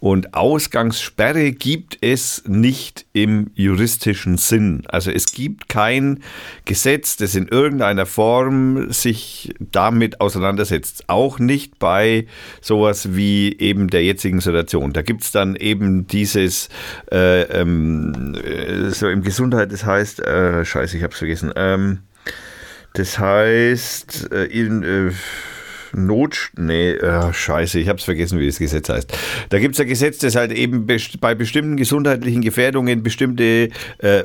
Und 0.01 0.35
Ausgangssperre 0.35 1.53
gibt 1.53 1.99
es 2.01 2.43
nicht 2.47 3.07
im 3.13 3.51
juristischen 3.55 4.37
Sinn. 4.37 4.83
Also 4.89 5.11
es 5.11 5.33
gibt 5.33 5.69
kein 5.69 6.23
Gesetz, 6.65 7.17
das 7.17 7.35
in 7.35 7.49
irgendeiner 7.49 8.07
Form 8.07 8.91
sich 8.93 9.55
damit 9.59 10.21
auseinandersetzt. 10.21 11.05
Auch 11.09 11.39
nicht 11.39 11.79
bei 11.79 12.27
sowas 12.61 13.17
wie 13.17 13.57
eben 13.59 13.89
der 13.89 14.05
jetzigen 14.05 14.41
Situation. 14.41 14.93
Da 14.93 15.03
gibt 15.03 15.23
es 15.23 15.33
dann 15.33 15.57
eben 15.57 16.07
dieses, 16.07 16.69
äh, 17.11 17.43
ähm, 17.43 18.35
äh, 18.35 18.91
so 19.07 19.11
im 19.11 19.23
Gesundheit, 19.23 19.73
das 19.73 19.85
heißt, 19.85 20.21
äh, 20.21 20.65
scheiße, 20.65 20.97
ich 20.97 21.05
hab's 21.05 21.19
vergessen, 21.19 21.53
ähm, 21.55 22.01
das 22.95 23.19
heißt, 23.19 24.33
äh, 24.33 24.45
in, 24.47 24.83
äh, 24.83 25.13
Not, 25.93 26.51
nee, 26.57 26.91
äh, 26.91 27.33
scheiße, 27.33 27.79
ich 27.79 27.89
habe 27.89 27.99
es 27.99 28.05
vergessen, 28.05 28.39
wie 28.39 28.47
das 28.47 28.59
Gesetz 28.59 28.89
heißt. 28.89 29.17
Da 29.49 29.59
gibt 29.59 29.77
es 29.77 29.81
ein 29.81 29.87
Gesetz, 29.87 30.19
das 30.19 30.35
halt 30.35 30.53
eben 30.53 30.85
best 30.85 31.21
bei 31.21 31.35
bestimmten 31.35 31.77
gesundheitlichen 31.77 32.43
Gefährdungen 32.43 33.03
bestimmte 33.03 33.71
äh, 33.99 34.19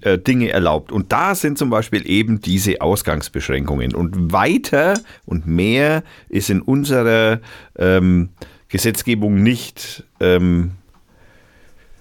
äh, 0.00 0.18
Dinge 0.18 0.50
erlaubt. 0.50 0.90
Und 0.90 1.12
da 1.12 1.34
sind 1.34 1.58
zum 1.58 1.70
Beispiel 1.70 2.08
eben 2.10 2.40
diese 2.40 2.80
Ausgangsbeschränkungen. 2.80 3.94
Und 3.94 4.32
weiter 4.32 4.98
und 5.26 5.46
mehr 5.46 6.02
ist 6.28 6.50
in 6.50 6.62
unserer 6.62 7.40
ähm, 7.78 8.30
Gesetzgebung 8.68 9.42
nicht 9.42 10.04
ähm, 10.18 10.72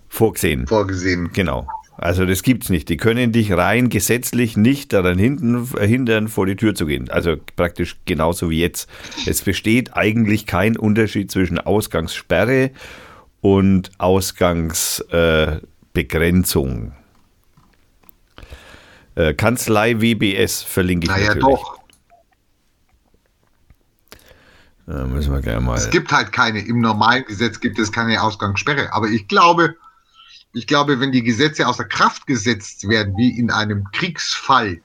vorgesehen. 0.07 0.65
Vorgesehen. 0.65 1.29
Genau. 1.33 1.67
Also 1.97 2.25
das 2.25 2.41
gibt's 2.41 2.69
nicht. 2.69 2.89
Die 2.89 2.97
können 2.97 3.31
dich 3.31 3.51
rein 3.53 3.89
gesetzlich 3.89 4.57
nicht 4.57 4.93
daran 4.93 5.19
hinten, 5.19 5.67
hindern, 5.79 6.27
vor 6.29 6.45
die 6.45 6.55
Tür 6.55 6.73
zu 6.73 6.85
gehen. 6.85 7.09
Also 7.09 7.35
praktisch 7.55 7.97
genauso 8.05 8.49
wie 8.49 8.59
jetzt. 8.59 8.89
Es 9.25 9.41
besteht 9.41 9.95
eigentlich 9.95 10.45
kein 10.45 10.77
Unterschied 10.77 11.31
zwischen 11.31 11.59
Ausgangssperre 11.59 12.71
und 13.41 13.91
Ausgangsbegrenzung. 13.99 16.93
Äh, 19.15 19.33
Kanzlei 19.33 20.01
WBS 20.01 20.63
verlinke 20.63 21.05
ich 21.05 21.11
Naja, 21.11 21.35
natürlich. 21.35 21.45
doch. 21.45 21.79
Da 24.87 25.05
müssen 25.05 25.33
wir 25.33 25.41
gleich 25.41 25.59
mal. 25.59 25.77
Es 25.77 25.89
gibt 25.89 26.11
halt 26.11 26.31
keine, 26.31 26.59
im 26.59 26.81
normalen 26.81 27.25
Gesetz 27.25 27.59
gibt 27.59 27.79
es 27.79 27.91
keine 27.91 28.21
Ausgangssperre. 28.21 28.93
Aber 28.93 29.07
ich 29.07 29.27
glaube, 29.27 29.75
ich 30.53 30.67
glaube, 30.67 30.99
wenn 30.99 31.11
die 31.11 31.23
Gesetze 31.23 31.67
außer 31.67 31.85
Kraft 31.85 32.27
gesetzt 32.27 32.87
werden, 32.87 33.15
wie 33.17 33.37
in 33.37 33.51
einem 33.51 33.85
Kriegsfall, 33.91 34.81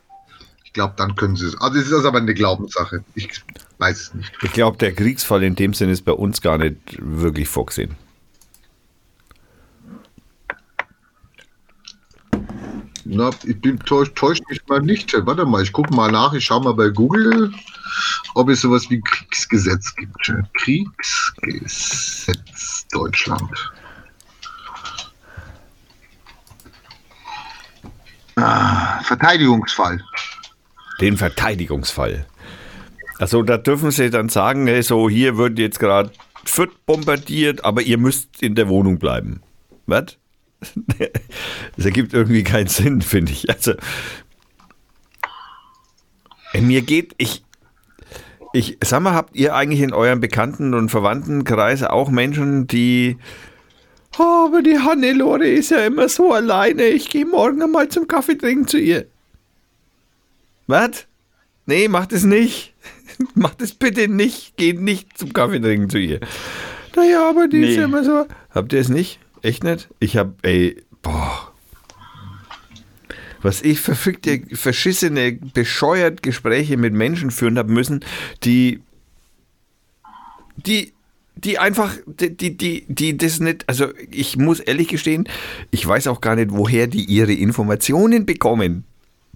ich 0.64 0.73
glaube, 0.73 0.94
dann 0.96 1.14
können 1.16 1.37
sie 1.37 1.46
es. 1.46 1.61
Also 1.61 1.78
es 1.78 1.90
ist 1.90 2.04
aber 2.04 2.18
eine 2.18 2.35
Glaubenssache. 2.35 3.04
Ich 3.14 3.42
weiß 3.78 4.00
es 4.00 4.14
nicht. 4.14 4.32
Ich 4.42 4.52
glaube, 4.52 4.78
der 4.78 4.92
Kriegsfall 4.92 5.42
in 5.42 5.56
dem 5.56 5.75
Sinne 5.75 5.92
ist 5.92 6.04
bei 6.04 6.12
uns 6.12 6.40
gar 6.40 6.58
nicht 6.58 6.76
wirklich 6.99 7.49
vorgesehen. 7.49 7.96
Na, 13.08 13.30
ich 13.44 13.61
bin 13.61 13.78
täuscht, 13.78 14.16
täuscht 14.16 14.42
mich 14.50 14.61
mal 14.66 14.82
nicht. 14.82 15.14
Warte 15.26 15.46
mal, 15.46 15.62
ich 15.62 15.73
gucke 15.73 15.94
mal 15.94 16.11
nach, 16.11 16.32
ich 16.32 16.44
schaue 16.44 16.64
mal 16.64 16.75
bei 16.75 16.88
Google, 16.88 17.52
ob 18.35 18.49
es 18.49 18.62
sowas 18.62 18.90
wie 18.90 19.00
Kriegsgesetz 19.00 19.94
gibt. 19.94 20.32
Kriegsgesetz 20.54 22.85
Deutschland. 22.90 23.70
Ah, 28.37 29.00
Verteidigungsfall. 29.02 30.02
Den 31.00 31.16
Verteidigungsfall. 31.16 32.26
Also 33.19 33.43
da 33.43 33.57
dürfen 33.57 33.90
sie 33.90 34.11
dann 34.11 34.28
sagen, 34.28 34.66
hey, 34.66 34.83
so 34.83 35.09
hier 35.09 35.38
wird 35.38 35.59
jetzt 35.59 35.78
gerade 35.78 36.11
Fürth 36.45 36.85
bombardiert, 36.85 37.64
aber 37.64 37.83
ihr 37.83 37.99
müsst 37.99 38.43
in 38.43 38.55
der 38.55 38.69
Wohnung 38.69 38.99
bleiben. 38.99 39.40
Was? 39.87 40.19
Das 41.76 41.85
ergibt 41.85 42.14
irgendwie 42.14 42.43
keinen 42.43 42.69
Sinn, 42.69 43.02
finde 43.02 43.33
ich. 43.33 43.50
Also 43.50 43.75
äh, 46.52 46.61
mir 46.61 46.81
geht, 46.81 47.14
ich, 47.19 47.45
ich, 48.55 48.78
sag 48.83 49.00
mal, 49.00 49.12
habt 49.12 49.37
ihr 49.37 49.55
eigentlich 49.55 49.83
in 49.83 49.93
eurem 49.93 50.21
Bekannten- 50.21 50.73
und 50.73 50.88
Verwandtenkreis 50.88 51.83
auch 51.83 52.09
Menschen, 52.09 52.66
die 52.66 53.19
aber 54.18 54.62
die 54.62 54.78
Hannelore 54.78 55.46
ist 55.49 55.70
ja 55.70 55.85
immer 55.87 56.08
so 56.08 56.32
alleine. 56.32 56.85
Ich 56.85 57.08
gehe 57.08 57.26
morgen 57.26 57.62
einmal 57.62 57.88
zum 57.88 58.06
Kaffee 58.08 58.37
trinken 58.37 58.66
zu 58.66 58.78
ihr. 58.78 59.06
Was? 60.66 61.06
Nee, 61.66 61.88
macht 61.88 62.12
es 62.12 62.25
nicht. 62.25 62.75
macht 63.35 63.61
es 63.62 63.73
bitte 63.75 64.08
nicht. 64.08 64.56
Geht 64.56 64.80
nicht 64.80 65.16
zum 65.18 65.32
Kaffee 65.32 65.61
trinken 65.61 65.90
zu 65.90 65.99
ihr. 65.99 66.20
Naja, 66.94 67.28
aber 67.28 67.49
die 67.49 67.61
ist 67.61 67.68
Nee. 67.70 67.76
ja 67.76 67.85
immer 67.85 68.04
so. 68.04 68.26
Habt 68.50 68.73
ihr 68.73 68.80
es 68.80 68.88
nicht? 68.88 69.18
Echt 69.42 69.64
nicht? 69.64 69.88
Ich 70.00 70.16
hab, 70.16 70.35
ey, 70.46 70.82
boah. 71.02 71.52
Was 73.42 73.62
ich 73.62 73.80
verfickte, 73.80 74.42
verschissene, 74.56 75.32
bescheuert 75.32 76.23
Gespräche 76.23 76.76
mit 76.76 76.94
Menschen 76.94 77.30
führen 77.30 77.58
habe 77.58 77.70
müssen, 77.73 78.04
die 78.42 78.80
die, 80.56 80.94
die 81.37 81.59
einfach, 81.59 81.95
die, 82.07 82.35
die, 82.35 82.57
die, 82.57 82.87
die 82.88 83.16
das 83.16 83.40
nicht, 83.40 83.69
also 83.69 83.88
ich 84.11 84.37
muss 84.37 84.59
ehrlich 84.61 84.88
gestehen, 84.88 85.28
ich 85.71 85.87
weiß 85.87 86.07
auch 86.09 86.21
gar 86.21 86.35
nicht, 86.35 86.50
woher 86.50 86.87
die 86.87 87.05
ihre 87.05 87.33
Informationen 87.33 88.26
bekommen. 88.26 88.85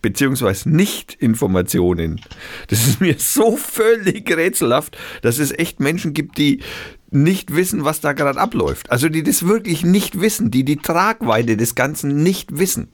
Beziehungsweise 0.02 0.70
Nicht-Informationen. 0.70 2.22
Das 2.68 2.86
ist 2.86 3.02
mir 3.02 3.16
so 3.18 3.58
völlig 3.58 4.34
rätselhaft, 4.34 4.96
dass 5.20 5.38
es 5.38 5.52
echt 5.52 5.78
Menschen 5.78 6.14
gibt, 6.14 6.38
die 6.38 6.60
nicht 7.10 7.54
wissen, 7.54 7.84
was 7.84 8.00
da 8.00 8.14
gerade 8.14 8.40
abläuft. 8.40 8.90
Also 8.90 9.10
die 9.10 9.22
das 9.22 9.46
wirklich 9.46 9.84
nicht 9.84 10.18
wissen, 10.18 10.50
die 10.50 10.64
die 10.64 10.78
Tragweite 10.78 11.58
des 11.58 11.74
Ganzen 11.74 12.22
nicht 12.22 12.58
wissen. 12.58 12.88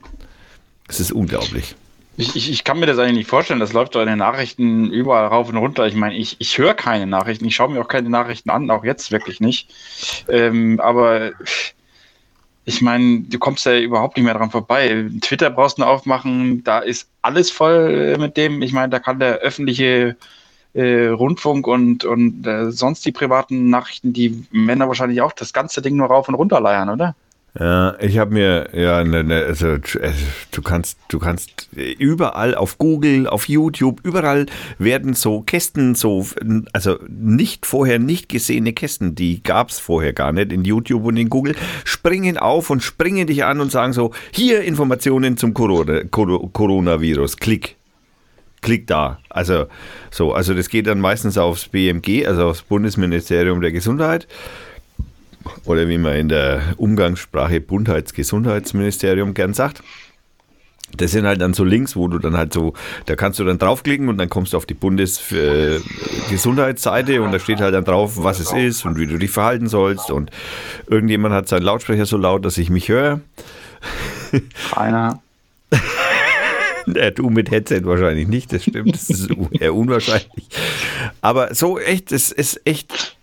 Das 0.89 0.99
ist 0.99 1.13
unglaublich. 1.13 1.77
Ich, 2.17 2.35
ich, 2.35 2.51
ich 2.51 2.65
kann 2.65 2.79
mir 2.79 2.87
das 2.87 2.99
eigentlich 2.99 3.17
nicht 3.17 3.31
vorstellen. 3.31 3.61
Das 3.61 3.73
läuft 3.73 3.95
doch 3.95 4.01
in 4.01 4.09
den 4.09 4.19
Nachrichten 4.19 4.91
überall 4.91 5.27
rauf 5.27 5.49
und 5.49 5.57
runter. 5.57 5.87
Ich 5.87 5.95
meine, 5.95 6.17
ich, 6.17 6.37
ich 6.39 6.57
höre 6.57 6.75
keine 6.75 7.07
Nachrichten. 7.07 7.45
Ich 7.45 7.55
schaue 7.55 7.71
mir 7.71 7.81
auch 7.81 7.89
keine 7.89 8.09
Nachrichten 8.09 8.51
an, 8.51 8.71
auch 8.71 8.85
jetzt 8.85 9.13
wirklich 9.13 9.41
nicht. 9.41 9.71
Ähm, 10.29 10.81
aber 10.81 11.33
ich 12.65 12.81
meine, 12.81 13.21
du 13.21 13.39
kommst 13.39 13.67
ja 13.67 13.79
überhaupt 13.79 14.17
nicht 14.17 14.25
mehr 14.25 14.35
dran 14.35 14.51
vorbei. 14.51 15.09
Twitter 15.21 15.51
brauchst 15.51 15.79
du 15.79 15.83
nur 15.83 15.91
aufmachen, 15.91 16.65
da 16.65 16.81
ist 16.81 17.09
alles 17.23 17.51
voll 17.51 18.17
mit 18.19 18.37
dem. 18.37 18.63
Ich 18.63 18.73
meine, 18.73 18.89
da 18.89 18.99
kann 18.99 19.21
der 19.21 19.37
öffentliche 19.37 20.17
äh, 20.73 21.07
Rundfunk 21.07 21.67
und, 21.67 22.05
und 22.05 22.47
äh, 22.47 22.71
sonst 22.73 23.05
die 23.07 23.13
privaten 23.13 23.71
Nachrichten, 23.71 24.13
die 24.13 24.47
Männer 24.51 24.89
wahrscheinlich 24.89 25.21
auch 25.23 25.33
das 25.33 25.53
ganze 25.53 25.81
Ding 25.83 25.97
nur 25.97 26.09
rauf 26.09 26.29
und 26.29 26.35
runter 26.35 26.61
leiern, 26.61 26.89
oder? 26.89 27.15
Ja, 27.59 27.97
ich 28.01 28.19
habe 28.19 28.35
mir, 28.35 28.69
ja, 28.75 29.03
ne, 29.03 29.25
ne, 29.25 29.45
also 29.47 29.69
äh, 29.69 30.13
du 30.51 30.61
kannst, 30.61 30.99
du 31.09 31.19
kannst 31.19 31.69
überall 31.73 32.55
auf 32.55 32.77
Google, 32.77 33.27
auf 33.27 33.49
YouTube, 33.49 34.01
überall 34.05 34.45
werden 34.79 35.15
so 35.15 35.41
Kästen, 35.41 35.95
so, 35.95 36.27
also 36.75 36.99
nicht 37.09 37.65
vorher 37.65 37.99
nicht 37.99 38.29
gesehene 38.29 38.75
Kästen, 38.75 39.15
die 39.15 39.43
gab's 39.43 39.79
vorher 39.79 40.13
gar 40.13 40.33
nicht 40.33 40.53
in 40.53 40.65
YouTube 40.65 41.05
und 41.07 41.17
in 41.17 41.31
Google, 41.31 41.55
springen 41.85 42.37
auf 42.37 42.69
und 42.69 42.83
springen 42.83 43.27
dich 43.27 43.45
an 43.45 43.61
und 43.61 43.73
sagen 43.73 43.95
so, 43.95 44.13
hier 44.33 44.61
Informationen 44.63 45.39
zum 45.39 45.55
Corona, 45.55 46.01
Coro- 46.11 46.51
Coronavirus, 46.53 47.39
klick. 47.39 47.77
Klick 48.61 48.87
da. 48.87 49.21
Also 49.31 49.67
so, 50.11 50.33
also 50.33 50.53
das 50.53 50.69
geht 50.69 50.87
dann 50.89 51.01
meistens 51.01 51.39
aufs 51.39 51.69
BMG, 51.69 52.27
also 52.27 52.49
aufs 52.49 52.63
Bundesministerium 52.63 53.61
der 53.61 53.71
Gesundheit 53.73 54.27
oder 55.65 55.89
wie 55.89 55.99
man 55.99 56.15
in 56.17 56.29
der 56.29 56.75
Umgangssprache 56.77 57.61
Bundheitsgesundheitsministerium 57.61 59.35
gern 59.35 59.55
sagt. 59.55 59.83
Das 60.97 61.11
sind 61.11 61.27
halt 61.27 61.41
dann 61.41 61.53
so 61.53 61.65
Links, 61.65 61.97
wo 61.97 62.07
du 62.07 62.21
dann 62.21 62.37
halt 62.37 62.53
so, 62.53 62.75
da 63.07 63.17
kannst 63.17 63.41
du 63.41 63.45
dann 63.45 63.59
draufklicken 63.59 64.09
und 64.09 64.19
dann 64.19 64.29
kommst 64.29 64.53
du 64.53 64.57
auf 64.57 64.67
die 64.67 64.75
Bundesgesundheitsseite 64.75 67.23
und 67.23 67.33
da 67.33 67.41
steht 67.41 67.59
halt 67.61 67.75
dann 67.75 67.85
drauf, 67.85 68.23
was 68.23 68.39
es 68.39 68.53
ist 68.53 68.85
und 68.85 68.97
wie 68.97 69.07
du 69.07 69.19
dich 69.19 69.33
verhalten 69.33 69.67
sollst 69.67 70.13
und 70.13 70.31
irgendjemand 70.87 71.35
hat 71.35 71.49
seinen 71.49 71.63
Lautsprecher 71.63 72.07
so 72.07 72.17
laut, 72.17 72.45
dass 72.45 72.57
ich 72.57 72.71
mich 72.71 72.89
höre. 72.89 73.21
Keiner. 74.73 75.21
Ja, 76.87 77.11
du 77.11 77.31
mit 77.31 77.51
Headset 77.51 77.81
wahrscheinlich 77.83 78.29
nicht, 78.29 78.53
das 78.53 78.63
stimmt, 78.63 78.95
das 78.95 79.11
ist 79.11 79.29
eher 79.51 79.75
unwahrscheinlich. 79.75 80.47
Aber 81.21 81.55
so 81.55 81.79
echt, 81.79 82.13
es 82.13 82.31
ist 82.31 82.61
echt, 82.65 83.16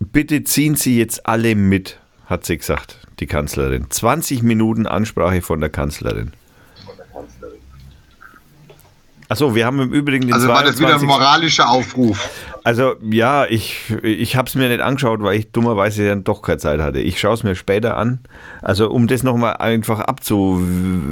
bitte 0.00 0.42
ziehen 0.44 0.74
Sie 0.74 0.98
jetzt 0.98 1.26
alle 1.26 1.54
mit, 1.54 1.98
hat 2.26 2.44
sie 2.44 2.58
gesagt, 2.58 2.98
die 3.20 3.26
Kanzlerin. 3.26 3.86
20 3.88 4.42
Minuten 4.42 4.86
Ansprache 4.86 5.42
von 5.42 5.60
der 5.60 5.70
Kanzlerin. 5.70 6.32
Achso, 9.28 9.54
wir 9.54 9.64
haben 9.64 9.78
im 9.78 9.92
Übrigen 9.92 10.26
den 10.26 10.34
Also 10.34 10.48
war 10.48 10.64
das 10.64 10.78
wieder 10.78 10.88
ein 10.88 10.98
22. 10.98 11.08
moralischer 11.08 11.68
Aufruf. 11.68 12.28
Also 12.64 12.96
ja, 13.00 13.46
ich, 13.46 13.78
ich 14.02 14.34
habe 14.34 14.48
es 14.48 14.56
mir 14.56 14.68
nicht 14.68 14.80
angeschaut, 14.80 15.22
weil 15.22 15.38
ich 15.38 15.52
dummerweise 15.52 16.08
dann 16.08 16.24
doch 16.24 16.42
keine 16.42 16.58
Zeit 16.58 16.80
hatte. 16.80 16.98
Ich 16.98 17.20
schaue 17.20 17.34
es 17.34 17.44
mir 17.44 17.54
später 17.54 17.96
an. 17.96 18.18
Also 18.60 18.90
um 18.90 19.06
das 19.06 19.22
nochmal 19.22 19.58
einfach 19.58 20.00
abzu, 20.00 20.60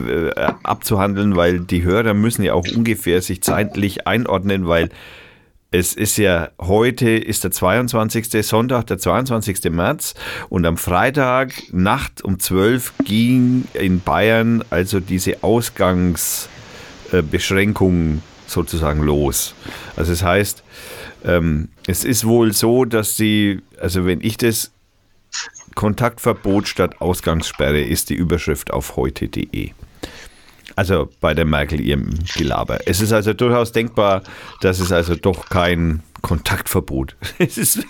äh, 0.09 0.33
abzuhandeln, 0.65 1.37
weil 1.37 1.61
die 1.61 1.85
Hörer 1.85 2.13
müssen 2.13 2.43
ja 2.43 2.55
auch 2.55 2.67
ungefähr 2.75 3.23
sich 3.23 3.41
zeitlich 3.41 4.09
einordnen, 4.09 4.67
weil 4.67 4.91
es 5.71 5.93
ist 5.93 6.17
ja 6.17 6.49
heute 6.59 7.11
ist 7.11 7.45
der 7.45 7.51
22. 7.51 8.47
Sonntag, 8.47 8.87
der 8.87 8.97
22. 8.99 9.65
März 9.71 10.15
und 10.49 10.65
am 10.65 10.79
Freitag 10.79 11.53
Nacht 11.73 12.25
um 12.25 12.39
12 12.39 12.95
ging 13.05 13.65
in 13.75 14.01
Bayern 14.01 14.65
also 14.71 15.01
diese 15.01 15.43
Ausgangsbeschränkung 15.43 18.23
sozusagen 18.47 19.03
los. 19.03 19.55
Also 19.95 20.13
das 20.13 20.23
heißt, 20.23 20.65
ähm, 21.25 21.69
es 21.87 22.05
ist 22.05 22.27
wohl 22.27 22.55
so, 22.55 22.87
dass 22.87 23.19
sie, 23.19 23.61
also 23.79 24.07
wenn 24.07 24.23
ich 24.23 24.39
das 24.39 24.71
Kontaktverbot 25.75 26.67
statt 26.67 26.99
Ausgangssperre 27.01 27.83
ist 27.83 28.09
die 28.09 28.15
Überschrift 28.15 28.73
auf 28.73 28.97
heute.de. 28.97 29.73
Also 30.77 31.09
bei 31.21 31.35
der 31.35 31.45
Merkel 31.45 31.81
ihrem 31.81 32.11
Gelaber. 32.37 32.79
Es 32.87 33.01
ist 33.01 33.13
also 33.13 33.33
durchaus 33.33 33.73
denkbar, 33.73 34.23
dass 34.61 34.79
es 34.81 34.93
also 34.93 35.15
doch 35.15 35.49
kein 35.49 36.03
Kontaktverbot. 36.23 37.17
Es 37.39 37.59
ist. 37.59 37.85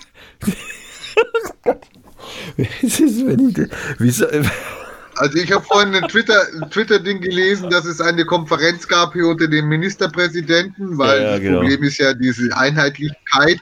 es 2.81 2.99
ist, 2.99 3.25
wenn 3.25 3.49
ich. 3.49 3.69
Wieso, 3.97 4.25
also 5.19 5.37
ich 5.37 5.51
habe 5.51 5.63
vorhin 5.65 5.93
ein 5.95 6.07
Twitter-Ding 6.07 6.69
Twitter 6.69 6.99
gelesen, 6.99 7.69
dass 7.69 7.85
es 7.85 7.99
eine 7.99 8.23
Konferenz 8.23 8.87
gab 8.87 9.13
hier 9.13 9.27
unter 9.27 9.47
den 9.47 9.67
Ministerpräsidenten, 9.67 10.97
weil 10.97 11.21
ja, 11.21 11.31
ja, 11.31 11.39
genau. 11.39 11.51
das 11.51 11.59
Problem 11.59 11.83
ist 11.83 11.97
ja 11.97 12.13
diese 12.13 12.55
Einheitlichkeit. 12.55 13.59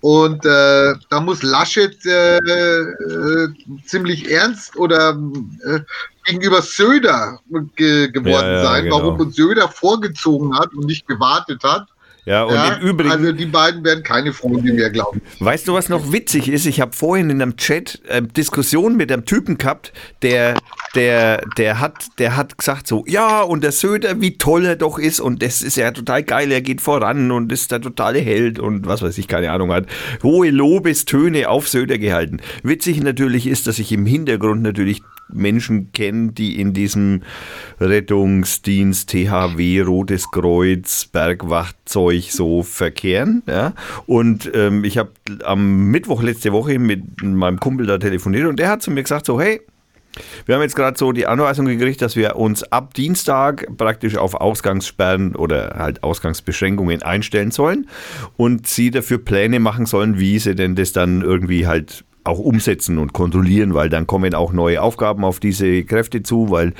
Und 0.00 0.44
äh, 0.44 0.94
da 1.08 1.20
muss 1.20 1.42
Laschet 1.42 2.04
äh, 2.04 2.36
äh, 2.38 3.48
ziemlich 3.84 4.30
ernst 4.30 4.76
oder 4.76 5.18
äh, 5.64 5.80
gegenüber 6.24 6.60
Söder 6.62 7.40
ge 7.76 8.08
geworden 8.10 8.52
ja, 8.52 8.64
sein, 8.64 8.84
genau. 8.84 8.98
warum 8.98 9.20
uns 9.20 9.36
Söder 9.36 9.68
vorgezogen 9.68 10.56
hat 10.58 10.74
und 10.74 10.86
nicht 10.86 11.06
gewartet 11.06 11.62
hat. 11.64 11.88
Ja, 12.26 12.42
und 12.42 12.54
ja, 12.54 12.74
im 12.74 12.88
Übrigen. 12.88 13.12
Also 13.12 13.30
die 13.30 13.46
beiden 13.46 13.84
werden 13.84 14.02
keine 14.02 14.32
Freunde 14.32 14.72
mehr, 14.72 14.90
glaube 14.90 15.18
ich. 15.18 15.40
Weißt 15.40 15.68
du, 15.68 15.74
was 15.74 15.88
noch 15.88 16.10
witzig 16.10 16.48
ist? 16.48 16.66
Ich 16.66 16.80
habe 16.80 16.92
vorhin 16.92 17.30
in 17.30 17.40
einem 17.40 17.56
Chat 17.56 18.02
äh, 18.08 18.20
Diskussion 18.20 18.96
mit 18.96 19.12
einem 19.12 19.24
Typen 19.24 19.58
gehabt, 19.58 19.92
der, 20.22 20.56
der, 20.96 21.42
der, 21.56 21.78
hat, 21.78 22.06
der 22.18 22.36
hat 22.36 22.58
gesagt 22.58 22.88
so, 22.88 23.04
ja, 23.06 23.42
und 23.42 23.62
der 23.62 23.70
Söder, 23.70 24.20
wie 24.20 24.38
toll 24.38 24.66
er 24.66 24.74
doch 24.74 24.98
ist 24.98 25.20
und 25.20 25.40
das 25.40 25.62
ist 25.62 25.76
ja 25.76 25.92
total 25.92 26.24
geil, 26.24 26.50
er 26.50 26.62
geht 26.62 26.80
voran 26.80 27.30
und 27.30 27.52
ist 27.52 27.70
der 27.70 27.80
totale 27.80 28.18
Held 28.18 28.58
und 28.58 28.86
was 28.86 29.02
weiß 29.02 29.16
ich, 29.18 29.28
keine 29.28 29.52
Ahnung 29.52 29.72
hat. 29.72 29.86
Hohe 30.24 30.50
Lobestöne 30.50 31.48
auf 31.48 31.68
Söder 31.68 31.96
gehalten. 31.96 32.38
Witzig 32.64 33.00
natürlich 33.04 33.46
ist, 33.46 33.68
dass 33.68 33.78
ich 33.78 33.92
im 33.92 34.04
Hintergrund 34.04 34.62
natürlich 34.62 35.02
Menschen 35.28 35.92
kennen, 35.92 36.34
die 36.34 36.60
in 36.60 36.72
diesem 36.72 37.22
Rettungsdienst, 37.80 39.10
THW, 39.10 39.80
Rotes 39.80 40.30
Kreuz, 40.30 41.06
Bergwachtzeug 41.06 42.30
so 42.30 42.62
verkehren. 42.62 43.42
Ja? 43.46 43.74
Und 44.06 44.50
ähm, 44.54 44.84
ich 44.84 44.98
habe 44.98 45.10
am 45.44 45.90
Mittwoch 45.90 46.22
letzte 46.22 46.52
Woche 46.52 46.78
mit 46.78 47.22
meinem 47.22 47.60
Kumpel 47.60 47.86
da 47.86 47.98
telefoniert 47.98 48.46
und 48.46 48.58
der 48.58 48.68
hat 48.68 48.82
zu 48.82 48.90
mir 48.90 49.02
gesagt, 49.02 49.26
so 49.26 49.40
hey, 49.40 49.60
wir 50.46 50.54
haben 50.54 50.62
jetzt 50.62 50.76
gerade 50.76 50.98
so 50.98 51.12
die 51.12 51.26
Anweisung 51.26 51.66
gekriegt, 51.66 52.00
dass 52.00 52.16
wir 52.16 52.36
uns 52.36 52.62
ab 52.64 52.94
Dienstag 52.94 53.66
praktisch 53.76 54.16
auf 54.16 54.34
Ausgangssperren 54.34 55.36
oder 55.36 55.74
halt 55.78 56.02
Ausgangsbeschränkungen 56.02 57.02
einstellen 57.02 57.50
sollen 57.50 57.88
und 58.36 58.66
sie 58.66 58.90
dafür 58.90 59.18
Pläne 59.18 59.60
machen 59.60 59.84
sollen, 59.84 60.18
wie 60.18 60.38
sie 60.38 60.54
denn 60.54 60.74
das 60.74 60.92
dann 60.92 61.20
irgendwie 61.20 61.66
halt 61.66 62.05
auch 62.26 62.38
umsetzen 62.38 62.98
und 62.98 63.12
kontrollieren, 63.12 63.74
weil 63.74 63.88
dann 63.88 64.06
kommen 64.06 64.34
auch 64.34 64.52
neue 64.52 64.82
Aufgaben 64.82 65.24
auf 65.24 65.40
diese 65.40 65.84
Kräfte 65.84 66.22
zu, 66.22 66.50
weil 66.50 66.72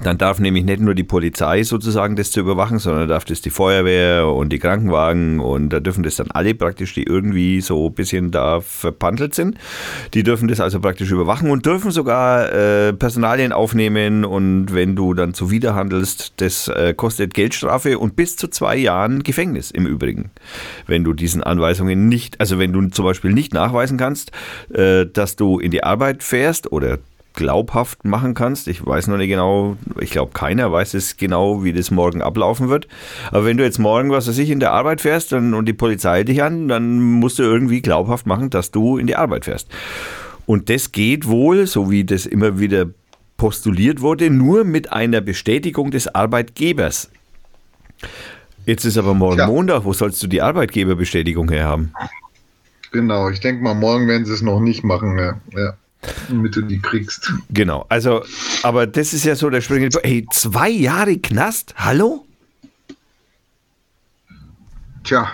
dann 0.00 0.16
darf 0.16 0.38
nämlich 0.38 0.64
nicht 0.64 0.80
nur 0.80 0.94
die 0.94 1.02
Polizei 1.02 1.64
sozusagen 1.64 2.14
das 2.14 2.30
zu 2.30 2.38
überwachen, 2.38 2.78
sondern 2.78 3.08
darf 3.08 3.24
das 3.24 3.40
die 3.40 3.50
Feuerwehr 3.50 4.28
und 4.28 4.50
die 4.50 4.60
Krankenwagen 4.60 5.40
und 5.40 5.70
da 5.70 5.80
dürfen 5.80 6.04
das 6.04 6.14
dann 6.14 6.30
alle 6.30 6.54
praktisch, 6.54 6.94
die 6.94 7.02
irgendwie 7.02 7.60
so 7.60 7.88
ein 7.88 7.94
bisschen 7.94 8.30
da 8.30 8.60
verpantelt 8.60 9.34
sind. 9.34 9.58
Die 10.14 10.22
dürfen 10.22 10.46
das 10.46 10.60
also 10.60 10.78
praktisch 10.78 11.10
überwachen 11.10 11.50
und 11.50 11.66
dürfen 11.66 11.90
sogar 11.90 12.52
äh, 12.52 12.92
Personalien 12.92 13.52
aufnehmen 13.52 14.24
und 14.24 14.72
wenn 14.72 14.94
du 14.94 15.14
dann 15.14 15.34
zuwiderhandelst, 15.34 16.34
das 16.36 16.68
äh, 16.68 16.94
kostet 16.94 17.34
Geldstrafe 17.34 17.98
und 17.98 18.14
bis 18.14 18.36
zu 18.36 18.46
zwei 18.46 18.76
Jahren 18.76 19.24
Gefängnis 19.24 19.72
im 19.72 19.84
Übrigen. 19.84 20.30
Wenn 20.86 21.02
du 21.02 21.12
diesen 21.12 21.42
Anweisungen 21.42 22.08
nicht, 22.08 22.40
also 22.40 22.60
wenn 22.60 22.72
du 22.72 22.86
zum 22.86 23.04
Beispiel 23.04 23.32
nicht 23.32 23.52
nachweisen 23.52 23.98
kannst, 23.98 24.30
äh, 24.72 25.06
dass 25.06 25.34
du 25.34 25.58
in 25.58 25.72
die 25.72 25.82
Arbeit 25.82 26.22
fährst 26.22 26.70
oder 26.70 26.98
glaubhaft 27.38 28.04
machen 28.04 28.34
kannst. 28.34 28.66
Ich 28.66 28.84
weiß 28.84 29.06
noch 29.06 29.16
nicht 29.16 29.28
genau, 29.28 29.76
ich 30.00 30.10
glaube, 30.10 30.32
keiner 30.32 30.72
weiß 30.72 30.94
es 30.94 31.16
genau, 31.16 31.62
wie 31.62 31.72
das 31.72 31.92
morgen 31.92 32.20
ablaufen 32.20 32.68
wird. 32.68 32.88
Aber 33.30 33.44
wenn 33.44 33.56
du 33.56 33.62
jetzt 33.62 33.78
morgen, 33.78 34.10
was 34.10 34.26
weiß 34.26 34.38
ich, 34.38 34.50
in 34.50 34.58
der 34.58 34.72
Arbeit 34.72 35.00
fährst 35.00 35.30
dann, 35.30 35.54
und 35.54 35.66
die 35.66 35.72
Polizei 35.72 36.24
dich 36.24 36.42
an, 36.42 36.66
dann 36.66 36.98
musst 36.98 37.38
du 37.38 37.44
irgendwie 37.44 37.80
glaubhaft 37.80 38.26
machen, 38.26 38.50
dass 38.50 38.72
du 38.72 38.98
in 38.98 39.06
die 39.06 39.14
Arbeit 39.14 39.44
fährst. 39.44 39.68
Und 40.46 40.68
das 40.68 40.90
geht 40.90 41.28
wohl, 41.28 41.68
so 41.68 41.92
wie 41.92 42.02
das 42.02 42.26
immer 42.26 42.58
wieder 42.58 42.86
postuliert 43.36 44.00
wurde, 44.00 44.30
nur 44.30 44.64
mit 44.64 44.92
einer 44.92 45.20
Bestätigung 45.20 45.92
des 45.92 46.12
Arbeitgebers. 46.12 47.08
Jetzt 48.66 48.84
ist 48.84 48.98
aber 48.98 49.14
morgen 49.14 49.38
ja. 49.38 49.46
Montag, 49.46 49.84
wo 49.84 49.92
sollst 49.92 50.20
du 50.24 50.26
die 50.26 50.42
Arbeitgeberbestätigung 50.42 51.48
her 51.50 51.66
haben? 51.66 51.92
Genau, 52.90 53.28
ich 53.30 53.38
denke 53.38 53.62
mal, 53.62 53.74
morgen 53.74 54.08
werden 54.08 54.24
sie 54.24 54.32
es 54.32 54.42
noch 54.42 54.58
nicht 54.58 54.82
machen. 54.82 55.16
Ja. 55.18 55.40
ja 55.56 55.74
damit 56.28 56.56
du 56.56 56.62
die 56.62 56.78
kriegst. 56.78 57.32
Genau, 57.50 57.86
also, 57.88 58.24
aber 58.62 58.86
das 58.86 59.12
ist 59.12 59.24
ja 59.24 59.34
so 59.34 59.50
der 59.50 59.60
springende 59.60 60.02
Ey, 60.04 60.26
zwei 60.32 60.68
Jahre 60.68 61.18
Knast? 61.18 61.74
Hallo? 61.76 62.26
Tja. 65.04 65.30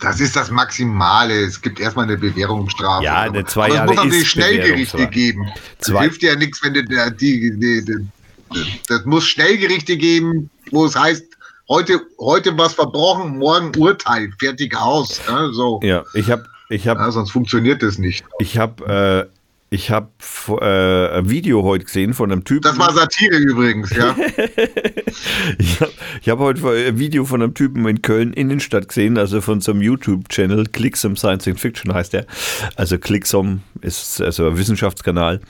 Das 0.00 0.20
ist 0.20 0.36
das 0.36 0.50
Maximale. 0.50 1.34
Es 1.34 1.60
gibt 1.60 1.80
erstmal 1.80 2.04
eine 2.04 2.18
Bewährungsstrafe. 2.18 3.04
Ja, 3.04 3.22
eine 3.22 3.44
zwei 3.46 3.68
Jahre. 3.70 3.90
Es 3.90 3.96
muss 3.96 4.04
natürlich 4.04 4.30
Schnellgerichte 4.30 5.06
geben. 5.08 5.48
Das 5.78 5.88
hilft 5.88 6.22
ja 6.22 6.36
nichts, 6.36 6.62
wenn 6.62 6.74
du 6.74 6.84
die, 6.84 7.58
die, 7.58 7.84
die, 7.84 8.06
das 8.88 9.04
muss 9.06 9.26
Schnellgerichte 9.26 9.96
geben, 9.96 10.50
wo 10.70 10.84
es 10.84 10.94
heißt, 10.94 11.24
heute, 11.68 12.00
heute 12.20 12.56
was 12.56 12.74
verbrochen, 12.74 13.38
morgen 13.38 13.74
Urteil, 13.76 14.30
fertig 14.38 14.76
aus. 14.76 15.20
Ja, 15.26 15.50
so. 15.50 15.80
ja 15.82 16.04
ich 16.14 16.30
habe 16.30 16.46
ich 16.68 16.88
hab, 16.88 16.98
ja, 16.98 17.10
sonst 17.10 17.30
funktioniert 17.30 17.82
das 17.82 17.98
nicht. 17.98 18.24
Ich 18.38 18.58
habe 18.58 19.28
äh, 19.28 19.36
ich 19.68 19.90
habe 19.90 20.08
äh, 20.60 21.18
ein 21.18 21.28
Video 21.28 21.64
heute 21.64 21.84
gesehen 21.84 22.14
von 22.14 22.30
einem 22.30 22.44
Typen. 22.44 22.62
Das 22.62 22.78
war 22.78 22.92
Satire 22.92 23.36
übrigens, 23.36 23.90
ja. 23.90 24.14
ich 25.58 25.80
habe 25.80 25.92
hab 26.24 26.38
heute 26.38 26.68
ein 26.70 26.98
Video 27.00 27.24
von 27.24 27.42
einem 27.42 27.52
Typen 27.52 27.86
in 27.88 28.00
Köln 28.00 28.32
Innenstadt 28.32 28.86
gesehen, 28.88 29.18
also 29.18 29.40
von 29.40 29.60
so 29.60 29.72
einem 29.72 29.82
YouTube-Channel, 29.82 30.66
Clicksom 30.66 31.16
Science 31.16 31.50
Fiction 31.56 31.92
heißt 31.92 32.12
der. 32.12 32.26
Also 32.76 32.96
Clicksom 32.96 33.62
ist 33.80 34.20
also 34.20 34.46
ein 34.46 34.56
Wissenschaftskanal. 34.56 35.40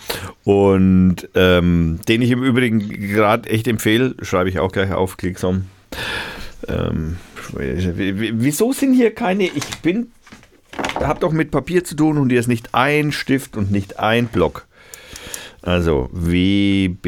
Und 0.45 1.29
ähm, 1.35 2.01
den 2.09 2.23
ich 2.23 2.31
im 2.31 2.43
Übrigen 2.43 2.89
gerade 2.89 3.51
echt 3.51 3.69
empfehle, 3.69 4.15
schreibe 4.23 4.49
ich 4.49 4.59
auch 4.59 4.73
gleich 4.73 4.93
auf, 4.93 5.19
Clicksom. 5.19 5.67
Ähm, 6.69 7.19
wieso 7.53 8.73
sind 8.73 8.95
hier 8.95 9.15
keine, 9.15 9.45
ich 9.45 9.79
bin 9.83 10.11
habt 11.01 11.23
doch 11.23 11.33
mit 11.33 11.51
Papier 11.51 11.85
zu 11.85 11.95
tun 11.95 12.19
und 12.19 12.31
hier 12.31 12.41
ist 12.41 12.49
nicht 12.49 12.75
ein 12.75 13.13
Stift 13.13 13.57
und 13.57 13.71
nicht 13.71 13.99
ein 13.99 14.29
Block. 14.29 14.67
Also 15.63 16.09
WBS 16.13 17.03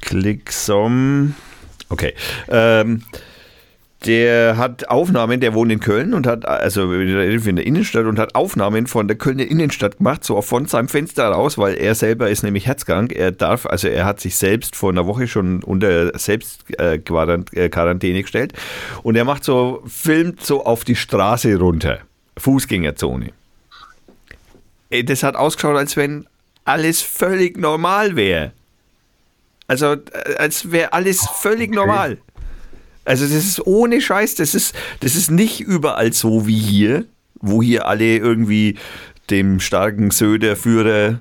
Clicksom. 0.00 1.34
Okay. 1.88 2.14
Ähm, 2.48 3.02
der 4.06 4.56
hat 4.56 4.88
Aufnahmen, 4.88 5.40
der 5.40 5.54
wohnt 5.54 5.72
in 5.72 5.80
Köln 5.80 6.14
und 6.14 6.26
hat, 6.26 6.46
also 6.46 6.92
in 6.92 7.56
der 7.56 7.66
Innenstadt 7.66 8.06
und 8.06 8.18
hat 8.18 8.34
Aufnahmen 8.34 8.86
von 8.86 9.08
der 9.08 9.16
Kölner 9.16 9.46
Innenstadt 9.46 9.98
gemacht, 9.98 10.24
so 10.24 10.40
von 10.42 10.66
seinem 10.66 10.88
Fenster 10.88 11.28
raus, 11.28 11.58
weil 11.58 11.74
er 11.74 11.94
selber 11.94 12.30
ist 12.30 12.42
nämlich 12.42 12.66
herzkrank. 12.66 13.12
Er 13.12 13.32
darf, 13.32 13.66
also 13.66 13.88
er 13.88 14.04
hat 14.04 14.20
sich 14.20 14.36
selbst 14.36 14.76
vor 14.76 14.90
einer 14.90 15.06
Woche 15.06 15.28
schon 15.28 15.62
unter 15.62 16.18
Selbstquarantäne 16.18 18.18
äh, 18.18 18.22
gestellt 18.22 18.52
und 19.02 19.16
er 19.16 19.24
macht 19.24 19.44
so, 19.44 19.82
filmt 19.86 20.44
so 20.44 20.64
auf 20.64 20.84
die 20.84 20.96
Straße 20.96 21.58
runter. 21.58 21.98
Fußgängerzone. 22.38 23.30
Das 25.04 25.22
hat 25.22 25.36
ausgeschaut, 25.36 25.76
als 25.76 25.96
wenn 25.96 26.26
alles 26.64 27.00
völlig 27.00 27.56
normal 27.56 28.16
wäre. 28.16 28.52
Also, 29.66 29.94
äh, 29.94 30.36
als 30.38 30.70
wäre 30.70 30.92
alles 30.92 31.26
völlig 31.40 31.70
okay. 31.70 31.76
normal. 31.76 32.18
Also 33.04 33.24
das 33.24 33.44
ist 33.44 33.66
ohne 33.66 34.00
Scheiß, 34.00 34.36
das 34.36 34.54
ist, 34.54 34.74
das 35.00 35.16
ist 35.16 35.30
nicht 35.30 35.60
überall 35.60 36.12
so 36.12 36.46
wie 36.46 36.58
hier, 36.58 37.04
wo 37.40 37.62
hier 37.62 37.86
alle 37.86 38.16
irgendwie 38.16 38.76
dem 39.30 39.60
starken 39.60 40.10
Söder-Führer 40.10 41.20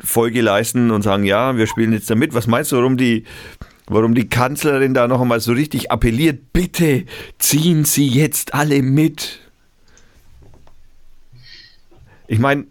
Folge 0.00 0.42
leisten 0.42 0.90
und 0.90 1.02
sagen, 1.02 1.24
ja, 1.24 1.56
wir 1.56 1.66
spielen 1.66 1.92
jetzt 1.92 2.08
damit. 2.08 2.34
Was 2.34 2.46
meinst 2.46 2.70
du, 2.70 2.76
warum 2.76 2.96
die, 2.96 3.24
warum 3.86 4.14
die 4.14 4.28
Kanzlerin 4.28 4.94
da 4.94 5.08
noch 5.08 5.20
einmal 5.20 5.40
so 5.40 5.52
richtig 5.52 5.90
appelliert, 5.90 6.52
bitte 6.52 7.04
ziehen 7.38 7.84
Sie 7.84 8.06
jetzt 8.06 8.54
alle 8.54 8.82
mit? 8.82 9.40
Ich 12.28 12.38
meine, 12.38 12.66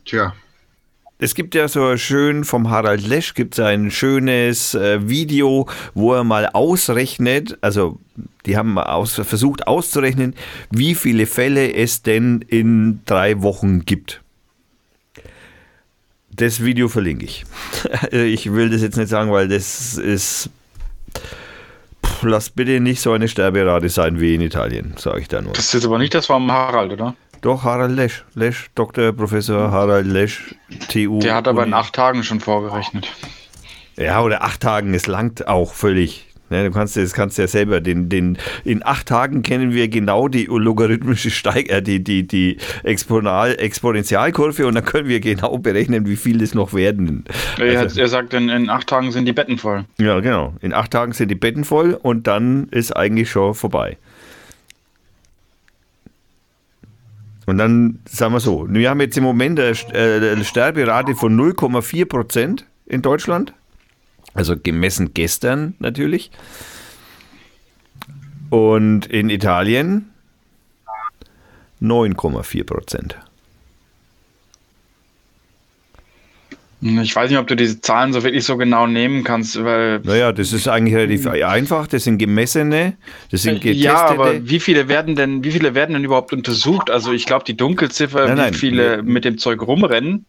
es 1.19 1.33
gibt 1.33 1.55
ja 1.55 1.67
so 1.67 1.97
schön 1.97 2.43
vom 2.43 2.69
Harald 2.69 3.05
Lesch 3.05 3.33
gibt 3.33 3.57
es 3.57 3.65
ein 3.65 3.89
schönes 3.89 4.75
äh, 4.75 5.07
Video, 5.07 5.67
wo 5.95 6.13
er 6.13 6.23
mal 6.23 6.47
ausrechnet, 6.53 7.57
also 7.61 7.99
die 8.45 8.55
haben 8.55 8.77
aus, 8.77 9.13
versucht 9.15 9.67
auszurechnen, 9.67 10.35
wie 10.69 10.95
viele 10.95 11.25
Fälle 11.25 11.73
es 11.73 12.03
denn 12.03 12.45
in 12.47 13.01
drei 13.05 13.41
Wochen 13.41 13.83
gibt. 13.85 14.21
Das 16.29 16.63
Video 16.63 16.87
verlinke 16.87 17.25
ich. 17.25 17.45
ich 18.11 18.53
will 18.53 18.69
das 18.69 18.81
jetzt 18.81 18.97
nicht 18.97 19.09
sagen, 19.09 19.31
weil 19.31 19.47
das 19.47 19.97
ist. 19.97 20.51
Pff, 22.05 22.21
lasst 22.21 22.55
bitte 22.55 22.79
nicht 22.79 23.01
so 23.01 23.11
eine 23.11 23.27
Sterberate 23.27 23.89
sein 23.89 24.19
wie 24.19 24.35
in 24.35 24.41
Italien, 24.41 24.93
sage 24.97 25.21
ich 25.21 25.27
da 25.27 25.41
nur. 25.41 25.53
Das 25.53 25.65
ist 25.65 25.73
jetzt 25.73 25.85
aber 25.85 25.97
nicht 25.97 26.13
das 26.13 26.27
vom 26.27 26.51
Harald, 26.51 26.93
oder? 26.93 27.15
Doch, 27.41 27.63
Harald 27.63 27.91
Lesch. 27.95 28.23
Lesch, 28.33 28.69
Dr. 28.75 29.11
Professor 29.13 29.71
Harald 29.71 30.07
Lesch, 30.07 30.55
TU. 30.89 31.19
Der 31.19 31.35
hat 31.35 31.47
aber 31.47 31.65
in 31.65 31.73
acht 31.73 31.93
Tagen 31.93 32.23
schon 32.23 32.39
vorgerechnet. 32.39 33.07
Ja, 33.97 34.21
oder 34.21 34.43
acht 34.43 34.61
Tagen, 34.61 34.93
es 34.93 35.07
langt 35.07 35.47
auch 35.47 35.73
völlig. 35.73 36.23
Ne, 36.49 36.63
du 36.63 36.71
kannst 36.71 36.95
das 36.95 37.11
kannst 37.11 37.37
ja 37.37 37.45
selber. 37.47 37.81
Den, 37.81 38.07
den, 38.07 38.37
in 38.63 38.81
acht 38.85 39.07
Tagen 39.07 39.41
kennen 39.43 39.73
wir 39.73 39.89
genau 39.89 40.29
die 40.29 40.45
logarithmische 40.45 41.29
Steig, 41.29 41.69
äh, 41.69 41.81
die, 41.81 42.01
die, 42.01 42.25
die 42.25 42.55
Exponal, 42.83 43.55
Exponentialkurve 43.59 44.65
und 44.65 44.75
dann 44.75 44.85
können 44.85 45.09
wir 45.09 45.19
genau 45.19 45.57
berechnen, 45.57 46.07
wie 46.07 46.15
viel 46.15 46.41
es 46.41 46.53
noch 46.53 46.73
werden. 46.73 47.25
Er, 47.59 47.81
Also- 47.81 47.99
er 47.99 48.07
sagt, 48.07 48.33
in, 48.33 48.47
in 48.47 48.69
acht 48.69 48.87
Tagen 48.87 49.11
sind 49.11 49.25
die 49.25 49.33
Betten 49.33 49.57
voll. 49.57 49.83
Ja, 49.99 50.21
genau. 50.21 50.53
In 50.61 50.73
acht 50.73 50.91
Tagen 50.91 51.11
sind 51.11 51.27
die 51.29 51.35
Betten 51.35 51.65
voll 51.65 51.93
und 52.01 52.27
dann 52.27 52.69
ist 52.71 52.95
eigentlich 52.95 53.29
schon 53.29 53.53
vorbei. 53.53 53.97
Und 57.47 57.57
dann 57.57 57.99
sagen 58.05 58.33
wir 58.33 58.41
so, 58.41 58.67
wir 58.69 58.89
haben 58.89 58.99
jetzt 58.99 59.17
im 59.17 59.23
Moment 59.23 59.57
eine, 59.57 59.71
äh, 59.71 60.43
Sterberate 60.43 61.15
von 61.15 61.35
0,4 61.35 62.05
Prozent 62.05 62.65
in 62.85 63.01
Deutschland. 63.01 63.53
Also 64.33 64.55
gemessen 64.57 65.13
gestern 65.13 65.73
natürlich. 65.79 66.29
Und 68.49 69.05
in 69.07 69.29
Italien 69.29 70.11
9,4 71.81 72.65
Prozent. 72.65 73.17
Ich 76.79 77.15
weiß 77.15 77.31
nicht, 77.31 77.39
ob 77.39 77.47
du 77.47 77.55
diese 77.55 77.81
Zahlen 77.81 78.13
so 78.13 78.21
wirklich 78.23 78.45
so 78.45 78.55
genau 78.55 78.85
nehmen 78.85 79.23
kannst, 79.23 79.63
weil. 79.63 79.99
Naja, 80.03 80.31
das 80.31 80.53
ist 80.53 80.67
eigentlich 80.67 80.95
relativ 80.95 81.25
einfach. 81.25 81.87
Das 81.87 82.03
sind 82.03 82.19
gemessene, 82.19 82.93
das 83.31 83.41
sind 83.41 83.61
getestete. 83.61 83.83
Ja, 83.83 84.07
aber 84.07 84.47
wie 84.47 84.59
viele 84.59 84.87
werden 84.87 85.15
denn, 85.15 85.43
wie 85.43 85.51
viele 85.51 85.73
werden 85.73 85.93
denn 85.93 86.03
überhaupt 86.03 86.33
untersucht? 86.33 86.91
Also 86.91 87.13
ich 87.13 87.25
glaube, 87.25 87.45
die 87.45 87.57
Dunkelziffer, 87.57 88.27
Nein, 88.27 88.37
wie 88.37 88.41
nein. 88.41 88.53
viele 88.53 89.01
mit 89.01 89.25
dem 89.25 89.39
Zeug 89.39 89.65
rumrennen, 89.65 90.25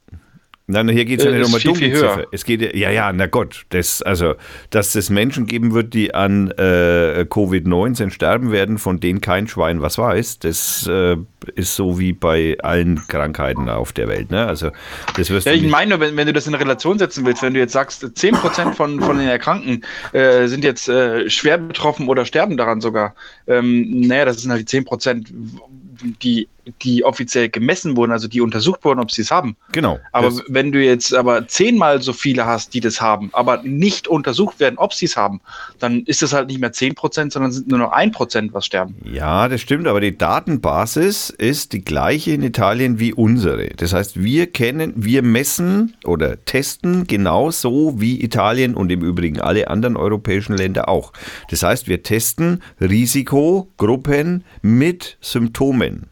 Nein, 0.71 0.87
hier 0.91 1.07
geht 1.07 1.21
es 1.21 1.25
ja 1.25 1.31
Äh, 1.31 1.39
nicht 1.39 1.55
um 1.55 1.61
Dunkelziffer. 1.61 2.27
Es 2.31 2.45
geht 2.45 2.61
ja, 2.77 2.91
ja, 2.91 3.11
na 3.15 3.27
Gott, 3.27 3.65
das, 3.71 4.03
also, 4.03 4.35
dass 4.69 4.95
es 4.95 5.09
Menschen 5.09 5.47
geben 5.47 5.73
wird, 5.73 5.95
die 5.95 6.15
an 6.15 6.51
äh, 6.51 7.25
Covid-19 7.27 8.11
sterben 8.11 8.53
werden, 8.53 8.77
von 8.77 9.01
denen 9.01 9.23
kein 9.23 9.49
Schwein 9.49 9.81
was 9.81 9.97
weiß, 9.97 10.41
das 10.41 10.87
äh, 10.87 11.17
ist 11.55 11.75
so 11.75 11.99
wie 11.99 12.13
bei 12.13 12.59
allen 12.63 13.01
Krankheiten 13.09 13.71
auf 13.71 13.95
der 13.95 14.09
Welt. 14.09 14.31
Ne? 14.31 14.47
Also, 14.47 14.71
das 15.17 15.31
wirst 15.31 15.47
Ja, 15.47 15.55
ich 15.55 15.67
meine, 15.67 16.01
wenn, 16.01 16.15
wenn 16.19 16.27
du 16.27 16.35
das 16.35 16.47
in 16.47 16.55
Relation 16.55 16.99
setzen 16.99 17.25
willst, 17.25 17.43
wenn 17.43 17.55
du 17.55 17.61
jetzt 17.61 17.73
sagst, 17.73 18.05
10% 18.05 18.75
von, 18.75 19.01
von 19.01 19.17
den 19.17 19.29
Erkrankten 19.29 19.87
äh, 20.13 20.49
sind 20.49 20.65
jetzt 20.65 20.87
äh, 20.91 21.31
schwer 21.31 21.57
betroffen 21.57 22.09
oder 22.09 22.27
sterben 22.27 22.59
daran 22.59 22.83
sogar, 22.83 23.15
ähm, 23.47 24.01
naja, 24.07 24.27
das 24.27 24.43
sind 24.43 24.51
halt 24.51 24.71
die 24.71 24.81
10%, 24.81 25.27
die, 26.23 26.47
die 26.83 27.05
offiziell 27.05 27.49
gemessen 27.49 27.97
wurden, 27.97 28.13
also 28.13 28.29
die 28.29 28.41
untersucht 28.41 28.85
wurden, 28.85 29.01
ob 29.01 29.11
sie 29.11 29.23
es 29.23 29.31
haben. 29.31 29.57
Genau. 29.73 29.99
Aber 30.13 30.29
das, 30.29 30.43
wenn 30.49 30.73
du 30.73 30.83
jetzt 30.83 31.15
aber 31.15 31.47
zehnmal 31.49 32.03
so 32.03 32.13
viele 32.13 32.47
hast, 32.47 32.75
die 32.75 32.81
das 32.81 33.01
haben, 33.01 33.31
aber 33.33 33.63
nicht 33.63 34.09
untersucht 34.09 34.61
werden, 34.61 34.79
ob 34.79 34.93
sie 34.93 35.07
es 35.07 35.17
haben, 35.17 35.41
dann 35.79 36.03
ist 36.05 36.23
es 36.23 36.33
halt 36.33 36.49
nicht 36.49 36.61
mehr 36.61 36.73
10%, 36.73 37.33
sondern 37.33 37.53
sind 37.53 37.69
nur 37.69 37.79
noch 37.79 37.93
1%, 37.93 38.53
was 38.53 38.67
sterben. 38.67 38.97
ja, 39.05 39.49
das 39.49 39.61
stimmt, 39.61 39.87
aber 39.87 40.01
die 40.01 40.17
Datenbasis 40.17 41.31
ist 41.31 41.73
die 41.73 41.85
gleiche 41.85 42.33
in 42.33 42.43
Italien 42.43 42.99
wie 42.99 43.13
unsere. 43.13 43.69
Das 43.69 43.93
heißt, 43.93 44.23
wir 44.23 44.47
kennen, 44.47 44.93
wir 44.97 45.23
messen 45.23 45.97
oder 46.05 46.45
testen 46.45 47.07
genauso 47.07 48.01
wie 48.01 48.23
Italien 48.23 48.75
und 48.75 48.91
im 48.91 49.03
Übrigen 49.03 49.41
alle 49.41 49.69
anderen 49.69 49.97
europäischen 49.97 50.57
Länder 50.57 50.89
auch. 50.89 51.13
Das 51.51 51.63
heißt, 51.63 51.89
wir 51.89 52.03
testen 52.03 52.63
Risikogruppen 52.81 54.45
mit 54.63 55.19
Symptomen. 55.21 56.07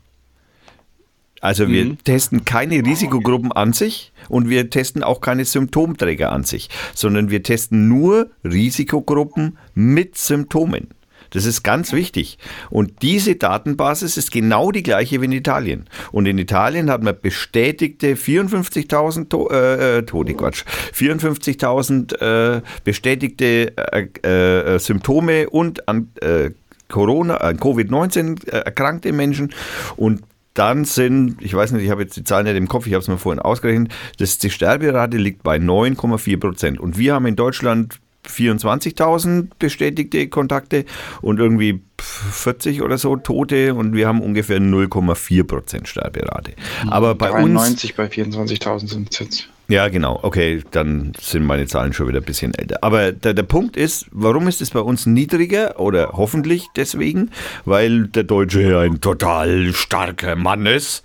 Also 1.40 1.68
wir 1.68 1.84
Mhm. 1.84 1.98
testen 2.04 2.44
keine 2.44 2.84
Risikogruppen 2.84 3.52
an 3.52 3.72
sich 3.72 4.12
und 4.28 4.48
wir 4.48 4.70
testen 4.70 5.02
auch 5.02 5.20
keine 5.20 5.44
Symptomträger 5.44 6.32
an 6.32 6.44
sich, 6.44 6.68
sondern 6.94 7.30
wir 7.30 7.42
testen 7.42 7.88
nur 7.88 8.30
Risikogruppen 8.44 9.58
mit 9.74 10.16
Symptomen. 10.16 10.88
Das 11.30 11.44
ist 11.44 11.64
ganz 11.64 11.92
wichtig. 11.92 12.38
Und 12.70 13.02
diese 13.02 13.34
Datenbasis 13.34 14.16
ist 14.16 14.30
genau 14.30 14.70
die 14.70 14.84
gleiche 14.84 15.20
wie 15.20 15.24
in 15.26 15.32
Italien. 15.32 15.86
Und 16.12 16.26
in 16.26 16.38
Italien 16.38 16.88
hat 16.88 17.02
man 17.02 17.16
bestätigte 17.20 18.14
54.000 18.16 19.28
to 19.28 19.50
äh, 19.50 19.98
äh, 19.98 20.02
Tote, 20.04 20.34
Quatsch, 20.34 20.64
54.000 20.94 22.56
äh, 22.56 22.62
bestätigte 22.84 23.72
äh, 23.76 24.74
äh, 24.74 24.78
Symptome 24.78 25.50
und 25.50 25.88
an 25.88 26.10
äh, 26.20 26.50
Corona, 26.88 27.38
an 27.38 27.58
Covid-19 27.58 28.46
äh, 28.48 28.58
erkrankte 28.58 29.12
Menschen. 29.12 29.52
Und 29.96 30.22
dann 30.58 30.84
sind, 30.84 31.36
ich 31.40 31.54
weiß 31.54 31.72
nicht, 31.72 31.84
ich 31.84 31.90
habe 31.90 32.02
jetzt 32.02 32.16
die 32.16 32.24
Zahlen 32.24 32.46
nicht 32.46 32.56
im 32.56 32.68
Kopf, 32.68 32.86
ich 32.86 32.94
habe 32.94 33.02
es 33.02 33.08
mir 33.08 33.18
vorhin 33.18 33.40
ausgerechnet, 33.40 33.92
das, 34.18 34.38
die 34.38 34.50
Sterberate 34.50 35.16
liegt 35.16 35.42
bei 35.42 35.56
9,4 35.56 36.38
Prozent. 36.38 36.80
Und 36.80 36.98
wir 36.98 37.14
haben 37.14 37.26
in 37.26 37.36
Deutschland 37.36 38.00
24.000 38.26 39.50
bestätigte 39.58 40.28
Kontakte 40.28 40.84
und 41.22 41.38
irgendwie 41.38 41.82
40 41.98 42.82
oder 42.82 42.98
so 42.98 43.16
Tote 43.16 43.74
und 43.74 43.94
wir 43.94 44.08
haben 44.08 44.20
ungefähr 44.20 44.58
0,4 44.58 45.44
Prozent 45.44 45.88
Sterberate. 45.88 46.54
Aber 46.88 47.14
bei 47.14 47.30
uns 47.30 47.54
93 47.54 47.94
bei 47.94 48.06
24.000 48.06 48.88
sind 48.88 49.12
es 49.12 49.18
jetzt. 49.18 49.48
Ja, 49.68 49.88
genau. 49.88 50.20
Okay, 50.22 50.62
dann 50.70 51.12
sind 51.20 51.44
meine 51.44 51.66
Zahlen 51.66 51.92
schon 51.92 52.06
wieder 52.08 52.20
ein 52.20 52.24
bisschen 52.24 52.54
älter. 52.54 52.78
Aber 52.82 53.12
der, 53.12 53.34
der 53.34 53.42
Punkt 53.42 53.76
ist, 53.76 54.06
warum 54.12 54.46
ist 54.46 54.60
es 54.60 54.70
bei 54.70 54.80
uns 54.80 55.06
niedriger 55.06 55.80
oder 55.80 56.12
hoffentlich 56.12 56.68
deswegen? 56.76 57.30
Weil 57.64 58.06
der 58.06 58.22
Deutsche 58.22 58.78
ein 58.78 59.00
total 59.00 59.72
starker 59.72 60.36
Mann 60.36 60.66
ist 60.66 61.04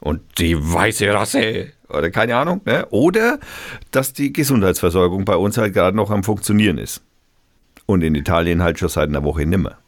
und 0.00 0.20
die 0.38 0.56
weiße 0.56 1.12
Rasse 1.12 1.72
oder 1.88 2.10
keine 2.10 2.36
Ahnung. 2.36 2.60
Ne? 2.64 2.86
Oder 2.90 3.38
dass 3.92 4.12
die 4.12 4.32
Gesundheitsversorgung 4.32 5.24
bei 5.24 5.36
uns 5.36 5.56
halt 5.56 5.74
gerade 5.74 5.96
noch 5.96 6.10
am 6.10 6.24
Funktionieren 6.24 6.78
ist. 6.78 7.02
Und 7.86 8.02
in 8.02 8.14
Italien 8.14 8.62
halt 8.62 8.78
schon 8.78 8.88
seit 8.88 9.08
einer 9.08 9.24
Woche 9.24 9.46
nimmer. 9.46 9.78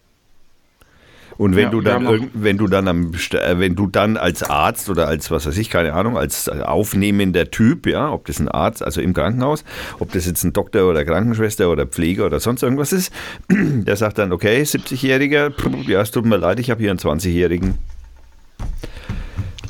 Und 1.37 1.57
wenn 1.57 1.65
Ja, 1.65 1.71
du 1.71 1.81
dann 1.81 2.31
wenn 2.33 2.59
du 2.59 2.69
dann 2.69 2.87
am 2.89 3.13
äh, 3.33 3.59
wenn 3.59 3.75
du 3.75 3.87
dann 3.87 4.17
als 4.17 4.43
Arzt 4.43 4.89
oder 4.89 5.09
als 5.09 5.31
was 5.31 5.47
weiß 5.47 5.57
ich 5.59 5.69
keine 5.71 5.93
Ahnung 5.95 6.17
als 6.17 6.49
aufnehmender 6.49 7.51
Typ 7.51 7.87
ja 7.87 8.11
ob 8.11 8.27
das 8.27 8.39
ein 8.39 8.49
Arzt 8.49 8.83
also 8.85 9.01
im 9.01 9.15
Krankenhaus 9.15 9.65
ob 9.99 10.13
das 10.13 10.27
jetzt 10.27 10.45
ein 10.45 10.53
Doktor 10.53 10.89
oder 10.89 11.05
Krankenschwester 11.05 11.71
oder 11.71 11.87
Pfleger 11.87 12.27
oder 12.27 12.39
sonst 12.41 12.63
irgendwas 12.63 12.93
ist 12.93 13.13
der 13.51 13.97
sagt 13.97 14.19
dann 14.19 14.33
okay 14.33 14.63
70-jähriger 14.63 15.51
pff, 15.51 15.89
ja 15.89 16.01
es 16.03 16.11
tut 16.11 16.25
mir 16.25 16.37
leid 16.37 16.61
ich 16.61 16.71
habe 16.71 16.81
hier 16.81 16.91
einen 16.91 17.01
20-jährigen 17.01 17.79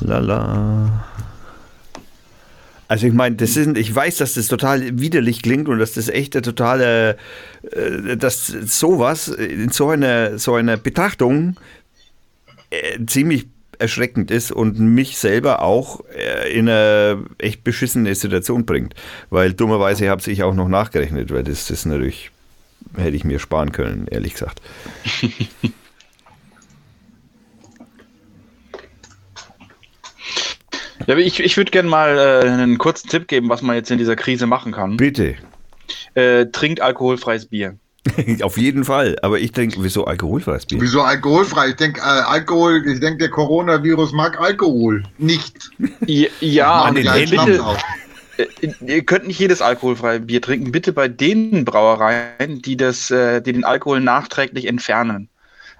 lala 0.01 1.05
also 2.87 3.07
ich 3.07 3.13
meine, 3.13 3.35
das 3.35 3.53
sind, 3.53 3.77
ich 3.77 3.93
weiß, 3.93 4.17
dass 4.17 4.35
das 4.35 4.47
total 4.47 4.99
widerlich 4.99 5.41
klingt 5.41 5.67
und 5.67 5.79
dass 5.79 5.93
das 5.93 6.09
echt 6.09 6.35
eine 6.35 6.43
totale, 6.43 7.17
äh, 7.71 8.17
dass 8.17 8.47
sowas 8.47 9.27
in 9.27 9.69
so 9.69 9.89
einer, 9.89 10.37
so 10.37 10.55
einer 10.55 10.77
Betrachtung 10.77 11.57
äh, 12.69 13.03
ziemlich 13.05 13.47
erschreckend 13.79 14.31
ist 14.31 14.51
und 14.51 14.79
mich 14.79 15.17
selber 15.17 15.61
auch 15.61 16.03
äh, 16.15 16.53
in 16.53 16.69
eine 16.69 17.25
echt 17.39 17.63
beschissene 17.63 18.13
Situation 18.15 18.65
bringt. 18.65 18.93
Weil 19.29 19.53
dummerweise 19.53 20.09
habe 20.09 20.29
ich 20.29 20.43
auch 20.43 20.53
noch 20.53 20.69
nachgerechnet, 20.69 21.31
weil 21.33 21.43
das, 21.43 21.67
das 21.67 21.85
natürlich 21.85 22.31
hätte 22.95 23.15
ich 23.15 23.23
mir 23.23 23.39
sparen 23.39 23.71
können, 23.71 24.07
ehrlich 24.07 24.33
gesagt. 24.33 24.61
Ja, 31.07 31.13
aber 31.13 31.21
ich, 31.21 31.39
ich 31.39 31.57
würde 31.57 31.71
gerne 31.71 31.89
mal 31.89 32.17
äh, 32.17 32.49
einen 32.49 32.77
kurzen 32.77 33.09
Tipp 33.09 33.27
geben, 33.27 33.49
was 33.49 33.61
man 33.61 33.75
jetzt 33.75 33.91
in 33.91 33.97
dieser 33.97 34.15
Krise 34.15 34.47
machen 34.47 34.71
kann. 34.71 34.97
Bitte. 34.97 35.35
Äh, 36.15 36.47
trinkt 36.47 36.81
alkoholfreies 36.81 37.47
Bier. 37.47 37.77
Auf 38.41 38.57
jeden 38.57 38.83
Fall. 38.83 39.15
Aber 39.21 39.39
ich 39.39 39.51
denke, 39.51 39.77
wieso 39.79 40.05
alkoholfreies 40.05 40.65
Bier? 40.65 40.81
Wieso 40.81 41.01
alkoholfrei? 41.01 41.69
Ich 41.69 41.75
denke, 41.75 42.01
äh, 42.01 42.03
Alkohol, 42.03 42.83
ich 42.87 42.99
denke, 42.99 43.17
der 43.17 43.29
Coronavirus 43.29 44.13
mag 44.13 44.39
Alkohol. 44.39 45.03
Nicht. 45.17 45.71
Ja, 46.05 46.27
ja 46.39 46.91
den 46.91 47.59
auf. 47.59 47.77
Äh, 48.37 48.45
Ihr 48.85 49.03
könnt 49.03 49.27
nicht 49.27 49.39
jedes 49.39 49.61
alkoholfreie 49.61 50.19
Bier 50.19 50.41
trinken. 50.41 50.71
Bitte 50.71 50.93
bei 50.93 51.07
den 51.07 51.65
Brauereien, 51.65 52.61
die 52.61 52.77
das, 52.77 53.09
äh, 53.11 53.41
die 53.41 53.53
den 53.53 53.63
Alkohol 53.63 54.01
nachträglich 54.01 54.65
entfernen. 54.65 55.29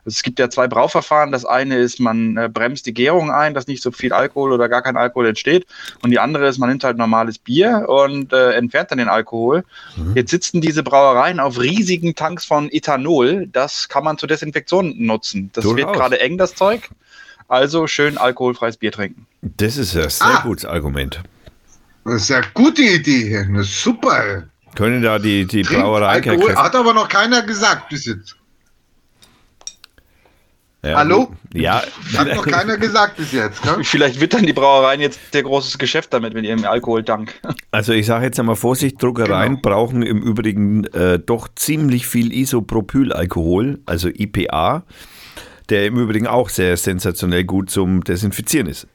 Es 0.06 0.22
gibt 0.22 0.38
ja 0.40 0.50
zwei 0.50 0.68
Brauverfahren. 0.68 1.32
Das 1.32 1.46
eine 1.46 1.78
ist, 1.78 2.00
man 2.00 2.38
äh, 2.38 2.48
bremst 2.48 2.86
die 2.86 2.94
Gärung 2.94 3.32
ein, 3.32 3.54
dass 3.56 3.66
nicht 3.68 3.82
so 3.82 3.92
viel 3.92 4.14
Alkohol 4.14 4.52
oder 4.54 4.70
gar 4.70 4.82
kein 4.84 4.98
Alkohol 4.98 5.28
entsteht. 5.28 5.66
Und 6.04 6.12
die 6.12 6.20
andere 6.20 6.48
ist, 6.48 6.60
man 6.60 6.70
nimmt 6.70 6.84
halt 6.84 6.98
normales 6.98 7.40
Bier 7.40 7.86
und 7.88 8.32
äh, 8.32 8.52
entfernt 8.52 8.92
dann 8.92 9.00
den 9.00 9.10
Alkohol. 9.10 9.64
Jetzt 10.14 10.32
sitzen 10.32 10.62
diese 10.62 10.84
Brauereien 10.84 11.40
auf 11.40 11.60
riesigen 11.60 12.14
Tanks 12.16 12.46
von 12.46 12.70
Ethanol. 12.72 13.48
Das 13.48 13.90
kann 13.90 14.04
man 14.04 14.18
zur 14.18 14.30
Desinfektion 14.30 14.94
nutzen. 14.98 15.50
Das 15.54 15.64
wird 15.66 15.80
Durchaus. 15.80 15.98
gerade 15.98 16.20
eng, 16.20 16.38
das 16.38 16.54
Zeug. 16.56 16.90
Also 17.48 17.88
schön 17.88 18.18
alkoholfreies 18.18 18.78
Bier 18.78 18.92
trinken. 18.92 19.28
Das 19.42 19.78
ist 19.78 19.96
ein 19.96 20.10
sehr 20.10 20.28
Ah. 20.40 20.42
gutes 20.44 20.66
Argument. 20.66 21.22
Das 22.04 22.22
ist 22.24 22.30
ja 22.30 22.38
eine 22.38 22.48
gute 22.54 22.82
Idee. 22.84 23.38
Eine 23.40 23.64
super. 23.64 24.44
Können 24.76 25.02
da 25.02 25.18
die, 25.20 25.46
die 25.46 25.64
Brauerei 25.64 26.22
Alkohol 26.22 26.56
hat 26.56 26.76
aber 26.76 26.94
noch 26.94 27.08
keiner 27.08 27.42
gesagt 27.44 27.90
bis 27.90 28.06
jetzt. 28.06 28.36
Ja, 30.86 30.98
Hallo? 30.98 31.32
Ja. 31.54 31.82
Hat 32.16 32.36
noch 32.36 32.46
keiner 32.46 32.78
gesagt 32.78 33.18
bis 33.18 33.32
jetzt. 33.32 33.66
Ne? 33.66 33.80
Vielleicht 33.84 34.20
wittern 34.20 34.46
die 34.46 34.54
Brauereien 34.54 35.02
jetzt 35.02 35.20
der 35.34 35.42
großes 35.42 35.80
Geschäft 35.80 36.14
damit 36.14 36.36
mit 36.36 36.46
ihrem 36.46 36.64
Alkoholdank. 36.64 37.34
Also 37.72 37.92
ich 37.92 38.06
sage 38.06 38.26
jetzt 38.26 38.40
einmal 38.40 38.56
Vorsicht, 38.56 39.02
Druckereien 39.04 39.56
Genau. 39.56 39.62
brauchen 39.62 40.02
im 40.02 40.22
Übrigen 40.22 40.86
äh, 40.94 41.20
doch 41.20 41.50
ziemlich 41.56 42.08
viel 42.08 42.32
Isopropylalkohol, 42.32 43.80
also 43.86 44.08
IPA, 44.08 44.84
der 45.70 45.88
im 45.88 45.98
Übrigen 45.98 46.26
auch 46.28 46.48
sehr 46.48 46.78
sensationell 46.78 47.44
gut 47.44 47.70
zum 47.70 48.02
Desinfizieren 48.04 48.68
ist. 48.68 48.88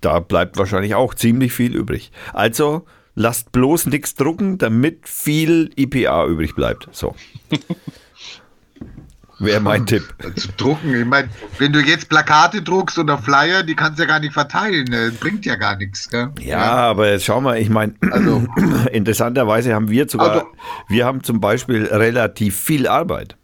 Da 0.00 0.20
bleibt 0.20 0.56
wahrscheinlich 0.56 0.94
auch 0.94 1.14
ziemlich 1.14 1.52
viel 1.52 1.74
übrig. 1.74 2.12
Also 2.32 2.84
lasst 3.16 3.50
bloß 3.50 3.86
nichts 3.86 4.14
drucken, 4.14 4.58
damit 4.58 5.08
viel 5.08 5.70
IPA 5.76 6.26
übrig 6.26 6.54
bleibt. 6.54 6.88
So. 6.92 7.14
Wäre 9.38 9.60
mein 9.60 9.84
Tipp. 9.86 10.02
Zu 10.36 10.48
drucken, 10.56 10.94
ich 10.94 11.04
meine, 11.06 11.28
wenn 11.58 11.72
du 11.72 11.80
jetzt 11.80 12.08
Plakate 12.08 12.62
druckst 12.62 12.98
oder 12.98 13.18
Flyer, 13.18 13.62
die 13.62 13.74
kannst 13.74 13.98
du 13.98 14.02
ja 14.04 14.08
gar 14.08 14.20
nicht 14.20 14.32
verteilen. 14.32 14.84
ne? 14.88 15.12
Bringt 15.18 15.44
ja 15.44 15.56
gar 15.56 15.76
nichts. 15.76 16.08
Gell? 16.08 16.30
Ja, 16.40 16.60
aber 16.60 17.10
jetzt 17.10 17.24
schau 17.24 17.40
mal, 17.40 17.58
ich 17.58 17.68
meine, 17.70 17.94
Also- 18.12 18.46
interessanterweise 18.92 19.74
haben 19.74 19.88
wir 19.90 20.08
sogar, 20.08 20.30
Also- 20.30 20.46
wir 20.88 21.04
haben 21.06 21.22
zum 21.22 21.40
Beispiel 21.40 21.84
relativ 21.86 22.56
viel 22.56 22.86
Arbeit. 22.86 23.36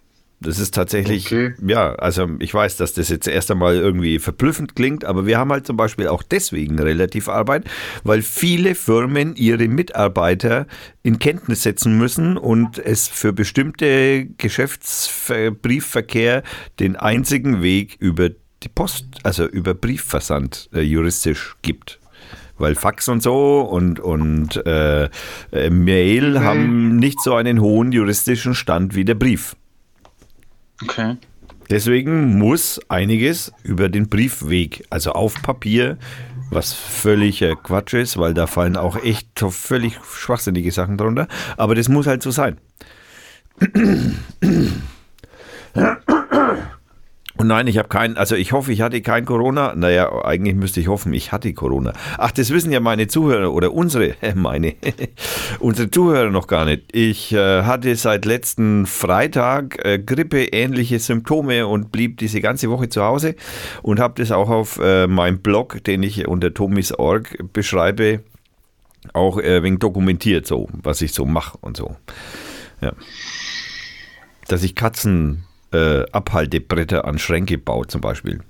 Das 0.42 0.58
ist 0.58 0.74
tatsächlich, 0.74 1.26
Okay. 1.26 1.52
ja, 1.66 1.94
also 1.96 2.26
ich 2.38 2.54
weiß, 2.54 2.78
dass 2.78 2.94
das 2.94 3.10
jetzt 3.10 3.28
erst 3.28 3.50
einmal 3.50 3.76
irgendwie 3.76 4.18
verblüffend 4.18 4.74
klingt, 4.74 5.04
aber 5.04 5.26
wir 5.26 5.36
haben 5.36 5.52
halt 5.52 5.66
zum 5.66 5.76
Beispiel 5.76 6.08
auch 6.08 6.22
deswegen 6.22 6.78
relativ 6.78 7.28
Arbeit, 7.28 7.64
weil 8.04 8.22
viele 8.22 8.74
Firmen 8.74 9.36
ihre 9.36 9.68
Mitarbeiter 9.68 10.66
in 11.02 11.18
Kenntnis 11.18 11.64
setzen 11.64 11.98
müssen 11.98 12.38
und 12.38 12.78
es 12.78 13.06
für 13.06 13.34
bestimmte 13.34 14.28
Geschäftsbriefverkehr 14.38 16.42
den 16.78 16.96
einzigen 16.96 17.60
Weg 17.62 17.96
über 17.98 18.30
die 18.30 18.68
Post, 18.74 19.04
also 19.24 19.44
über 19.46 19.74
Briefversand 19.74 20.70
äh, 20.72 20.80
juristisch 20.80 21.56
gibt. 21.60 22.00
Weil 22.56 22.76
Fax 22.76 23.08
und 23.08 23.22
so 23.22 23.60
und, 23.60 24.00
und 24.00 24.56
äh, 24.66 25.10
äh, 25.52 25.68
Mail 25.70 26.40
haben 26.40 26.96
nicht 26.96 27.20
so 27.22 27.34
einen 27.34 27.60
hohen 27.60 27.92
juristischen 27.92 28.54
Stand 28.54 28.94
wie 28.94 29.04
der 29.04 29.14
Brief. 29.14 29.54
Okay. 30.82 31.16
Deswegen 31.70 32.36
muss 32.36 32.80
einiges 32.88 33.52
über 33.62 33.88
den 33.88 34.08
Briefweg, 34.08 34.84
also 34.90 35.12
auf 35.12 35.40
Papier, 35.40 35.98
was 36.50 36.72
völliger 36.72 37.54
Quatsch 37.54 37.94
ist, 37.94 38.18
weil 38.18 38.34
da 38.34 38.48
fallen 38.48 38.76
auch 38.76 38.96
echt 39.02 39.28
völlig 39.38 39.98
schwachsinnige 40.04 40.72
Sachen 40.72 40.96
drunter. 40.96 41.28
Aber 41.56 41.76
das 41.76 41.88
muss 41.88 42.08
halt 42.08 42.22
so 42.22 42.32
sein. 42.32 42.58
Und 47.40 47.46
nein, 47.46 47.66
ich 47.68 47.78
habe 47.78 47.88
keinen, 47.88 48.18
also 48.18 48.36
ich 48.36 48.52
hoffe, 48.52 48.70
ich 48.70 48.82
hatte 48.82 49.00
kein 49.00 49.24
Corona. 49.24 49.74
Naja, 49.74 50.12
eigentlich 50.26 50.54
müsste 50.56 50.78
ich 50.78 50.88
hoffen, 50.88 51.14
ich 51.14 51.32
hatte 51.32 51.54
Corona. 51.54 51.94
Ach, 52.18 52.32
das 52.32 52.50
wissen 52.50 52.70
ja 52.70 52.80
meine 52.80 53.06
Zuhörer 53.08 53.50
oder 53.54 53.72
unsere, 53.72 54.14
meine, 54.34 54.74
unsere 55.58 55.90
Zuhörer 55.90 56.28
noch 56.28 56.48
gar 56.48 56.66
nicht. 56.66 56.94
Ich 56.94 57.32
äh, 57.32 57.62
hatte 57.62 57.96
seit 57.96 58.26
letzten 58.26 58.84
Freitag 58.84 59.82
äh, 59.82 59.98
grippeähnliche 59.98 60.98
Symptome 60.98 61.66
und 61.66 61.90
blieb 61.90 62.18
diese 62.18 62.42
ganze 62.42 62.68
Woche 62.68 62.90
zu 62.90 63.02
Hause 63.02 63.36
und 63.80 64.00
habe 64.00 64.20
das 64.22 64.32
auch 64.32 64.50
auf 64.50 64.78
äh, 64.78 65.06
meinem 65.06 65.38
Blog, 65.38 65.82
den 65.84 66.02
ich 66.02 66.28
unter 66.28 66.52
tomis.org 66.52 67.38
beschreibe, 67.54 68.20
auch 69.14 69.38
äh, 69.38 69.62
wegen 69.62 69.78
dokumentiert, 69.78 70.46
so, 70.46 70.68
was 70.74 71.00
ich 71.00 71.14
so 71.14 71.24
mache 71.24 71.56
und 71.62 71.78
so. 71.78 71.96
Ja. 72.82 72.92
Dass 74.46 74.62
ich 74.62 74.74
Katzen 74.74 75.46
äh, 75.72 76.04
Abhaltebretter 76.10 77.04
an 77.04 77.18
Schränke 77.18 77.58
baue, 77.58 77.86
zum 77.86 78.00
Beispiel. 78.00 78.40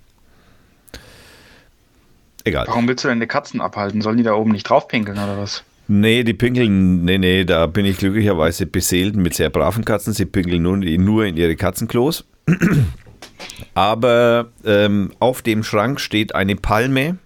Egal. 2.44 2.66
Warum 2.68 2.88
willst 2.88 3.04
du 3.04 3.08
denn 3.08 3.20
die 3.20 3.26
Katzen 3.26 3.60
abhalten? 3.60 4.00
Sollen 4.00 4.16
die 4.16 4.22
da 4.22 4.34
oben 4.34 4.52
nicht 4.52 4.68
draufpinkeln 4.68 5.18
oder 5.18 5.38
was? 5.38 5.62
Nee, 5.88 6.22
die 6.22 6.34
pinkeln, 6.34 7.04
nee, 7.04 7.18
nee, 7.18 7.44
da 7.44 7.66
bin 7.66 7.84
ich 7.84 7.98
glücklicherweise 7.98 8.66
beseelt 8.66 9.16
mit 9.16 9.34
sehr 9.34 9.50
braven 9.50 9.84
Katzen. 9.84 10.12
Sie 10.12 10.24
pinkeln 10.24 10.62
nur, 10.62 10.76
nur 10.76 11.26
in 11.26 11.36
ihre 11.36 11.56
Katzenklos. 11.56 12.24
Aber 13.74 14.48
ähm, 14.64 15.12
auf 15.18 15.42
dem 15.42 15.64
Schrank 15.64 16.00
steht 16.00 16.34
eine 16.34 16.56
Palme 16.56 17.18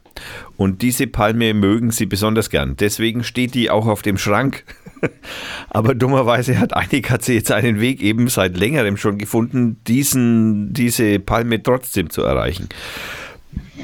und 0.56 0.82
diese 0.82 1.06
Palme 1.06 1.52
mögen 1.54 1.90
sie 1.90 2.06
besonders 2.06 2.50
gern. 2.50 2.76
Deswegen 2.76 3.22
steht 3.24 3.54
die 3.54 3.70
auch 3.70 3.86
auf 3.86 4.02
dem 4.02 4.18
Schrank. 4.18 4.64
Aber 5.70 5.94
dummerweise 5.94 6.58
hat 6.58 6.74
Katze 7.02 7.32
jetzt 7.32 7.52
einen 7.52 7.80
Weg 7.80 8.02
eben 8.02 8.28
seit 8.28 8.56
längerem 8.56 8.96
schon 8.96 9.18
gefunden, 9.18 9.80
diesen, 9.86 10.72
diese 10.72 11.18
Palme 11.18 11.62
trotzdem 11.62 12.10
zu 12.10 12.22
erreichen. 12.22 12.68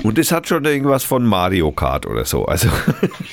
Und 0.02 0.18
es 0.18 0.32
hat 0.32 0.48
schon 0.48 0.64
irgendwas 0.64 1.04
von 1.04 1.24
Mario 1.24 1.72
Kart 1.72 2.06
oder 2.06 2.24
so. 2.24 2.44
Also 2.44 2.68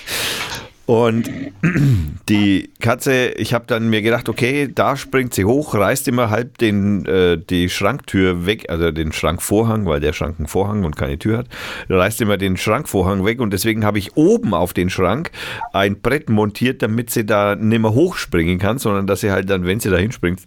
und 0.88 1.30
die 2.30 2.72
Katze, 2.80 3.28
ich 3.34 3.54
habe 3.54 3.66
dann 3.68 3.90
mir 3.90 4.02
gedacht, 4.02 4.30
okay, 4.30 4.68
da 4.74 4.98
springt 4.98 5.34
sie 5.34 5.46
hoch, 5.46 5.76
reißt 5.76 6.08
immer 6.08 6.30
halb 6.32 6.58
den, 6.58 7.06
äh, 7.06 7.38
die 7.38 7.70
Schranktür 7.70 8.46
weg, 8.46 8.70
also 8.70 8.90
den 8.92 9.12
Schrankvorhang, 9.12 9.86
weil 9.86 10.00
der 10.00 10.14
Schrank 10.14 10.36
einen 10.40 10.48
Vorhang 10.48 10.84
und 10.86 10.96
keine 10.96 11.20
Tür 11.20 11.40
hat, 11.40 11.48
reißt 11.90 12.22
immer 12.22 12.38
den 12.38 12.58
Schrankvorhang 12.58 13.24
weg 13.26 13.40
und 13.42 13.52
deswegen 13.52 13.86
habe 13.86 14.00
ich 14.00 14.16
oben 14.18 14.54
auf 14.54 14.74
den 14.74 14.90
Schrank 14.90 15.30
ein 15.74 16.02
Brett 16.02 16.30
montiert, 16.30 16.82
damit 16.82 17.10
sie 17.12 17.26
da 17.26 17.56
nicht 17.56 17.80
mehr 17.82 17.94
hochspringen 17.94 18.58
kann, 18.58 18.80
sondern 18.80 19.06
dass 19.08 19.20
sie 19.22 19.30
halt 19.32 19.50
dann, 19.50 19.66
wenn 19.66 19.80
sie 19.80 19.90
da 19.90 19.98
hinspringt, 19.98 20.40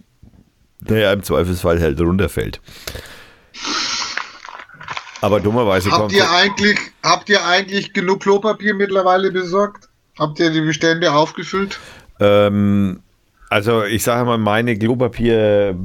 naja, 0.87 1.13
im 1.13 1.21
Zweifelsfall 1.23 1.79
halt 1.79 2.01
runterfällt. 2.01 2.59
Aber 5.21 5.39
dummerweise 5.39 5.89
kommt 5.89 6.01
Habt 6.01 6.11
sie- 6.13 6.17
ihr, 6.17 6.31
eigentlich, 6.31 6.79
habt 7.03 7.29
ihr 7.29 7.45
eigentlich 7.45 7.93
genug 7.93 8.21
Klopapier 8.21 8.73
mittlerweile 8.73 9.31
besorgt? 9.31 9.87
Habt 10.19 10.39
ihr 10.39 10.51
die 10.51 10.61
Bestände 10.61 11.11
aufgefüllt? 11.11 11.79
Ähm, 12.19 13.01
also 13.49 13.83
ich 13.83 14.03
sage 14.03 14.25
mal, 14.25 14.37
meine 14.37 14.77
Klopapier, 14.77 15.75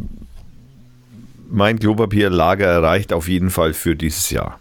mein 1.51 1.79
Klopapierlager 1.79 2.83
reicht 2.83 3.12
auf 3.12 3.29
jeden 3.29 3.51
Fall 3.51 3.75
für 3.75 3.97
dieses 3.97 4.31
Jahr. 4.31 4.61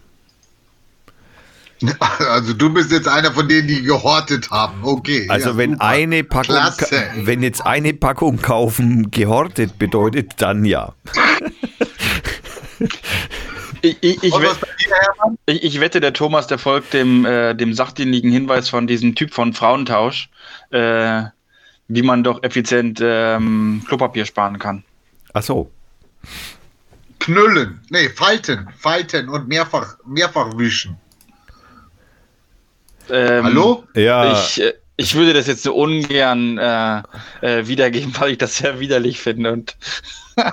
Also 2.19 2.54
du 2.54 2.73
bist 2.73 2.91
jetzt 2.91 3.08
einer 3.08 3.32
von 3.32 3.47
denen, 3.47 3.67
die 3.67 3.82
gehortet 3.84 4.49
haben. 4.49 4.80
Okay. 4.82 5.28
Also 5.30 5.49
ja, 5.49 5.58
wenn 5.58 5.73
super. 5.73 5.86
eine 5.86 6.23
Packung, 6.23 6.56
Klasse. 6.56 7.04
wenn 7.17 7.43
jetzt 7.43 7.65
eine 7.65 7.93
Packung 7.93 8.41
kaufen 8.41 9.12
gehortet 9.12 9.78
bedeutet, 9.78 10.34
dann 10.38 10.65
ja. 10.65 10.93
Ich, 13.82 13.97
ich, 14.01 14.23
ich, 14.23 14.34
Und 14.34 14.43
was 14.43 14.58
ich, 15.45 15.63
ich 15.63 15.80
wette, 15.80 16.00
der 16.00 16.13
Thomas, 16.13 16.48
der 16.48 16.58
folgt 16.58 16.93
dem, 16.93 17.26
äh, 17.26 17.56
dem 17.56 17.74
sachdienlichen 17.74 18.32
Hinweis 18.32 18.69
von 18.69 18.88
diesem 18.88 19.15
Typ 19.15 19.34
von 19.34 19.54
Frauentausch, 19.54 20.30
äh, 20.71 21.24
wie 21.88 22.02
man 22.02 22.24
doch 22.24 22.43
effizient 22.43 23.00
ähm, 23.02 23.84
Klopapier 23.88 24.26
sparen 24.26 24.60
kann. 24.60 24.84
Ach 25.34 25.43
so. 25.43 25.71
Knüllen. 27.19 27.82
Nee, 27.89 28.10
falten. 28.10 28.67
Falten 28.78 29.30
und 29.30 29.48
mehrfach, 29.48 29.98
mehrfach 30.06 30.58
wischen. 30.58 30.98
Ähm, 33.10 33.43
Hallo? 33.43 33.84
Ja, 33.95 34.34
Ich, 34.34 34.62
äh, 34.62 34.74
ich 34.98 35.15
würde 35.15 35.34
das 35.34 35.48
jetzt 35.48 35.63
so 35.63 35.76
ungern 35.76 36.58
äh, 36.58 37.02
äh, 37.41 37.67
wiedergeben, 37.67 38.13
weil 38.19 38.32
ich 38.32 38.38
das 38.38 38.58
sehr 38.58 38.80
widerlich 38.80 39.19
finde. 39.19 39.52
Und 39.52 39.76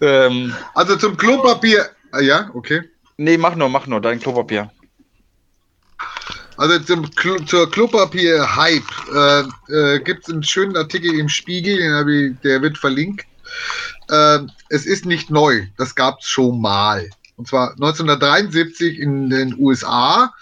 ähm, 0.00 0.54
Also 0.74 0.96
zum 0.96 1.16
Klopapier. 1.16 1.90
Ah, 2.12 2.20
Ja, 2.20 2.50
okay. 2.54 2.82
nee, 3.16 3.38
mach 3.38 3.56
nur, 3.56 3.68
mach 3.68 3.86
nur, 3.86 4.00
dein 4.00 4.20
Klopapier. 4.20 4.70
Also 6.58 6.78
zum 6.80 7.10
Klo 7.10 7.38
zur 7.38 7.70
Klopapier-Hype 7.70 8.82
äh, 9.14 9.72
äh, 9.72 10.00
gibt 10.00 10.28
es 10.28 10.32
einen 10.32 10.42
schönen 10.42 10.76
Artikel 10.76 11.18
im 11.18 11.28
Spiegel, 11.28 11.78
ich, 12.10 12.38
der 12.40 12.60
wird 12.60 12.76
verlinkt. 12.76 13.24
Äh, 14.10 14.40
es 14.68 14.84
ist 14.84 15.06
nicht 15.06 15.30
neu, 15.30 15.66
das 15.78 15.94
gab 15.94 16.20
es 16.20 16.26
schon 16.26 16.60
mal. 16.60 17.08
Und 17.36 17.48
zwar 17.48 17.70
1973 17.72 18.98
in 18.98 19.30
den 19.30 19.58
USA. 19.58 20.32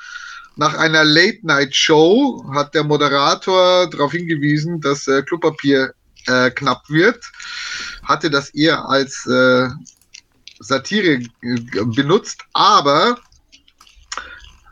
Nach 0.56 0.74
einer 0.74 1.04
Late-Night-Show 1.04 2.44
hat 2.52 2.74
der 2.74 2.83
Moderator 2.83 3.88
darauf 3.88 4.11
hingewiesen, 4.11 4.80
dass 4.80 5.06
äh, 5.06 5.22
Klopapier 5.22 5.94
äh, 6.26 6.50
knapp 6.50 6.83
wird. 6.90 7.24
Hatte 8.02 8.28
das 8.28 8.50
eher 8.50 8.87
als 8.88 9.24
äh, 9.26 9.68
Satire 10.61 11.20
äh, 11.42 11.61
benutzt, 11.85 12.44
aber 12.53 13.18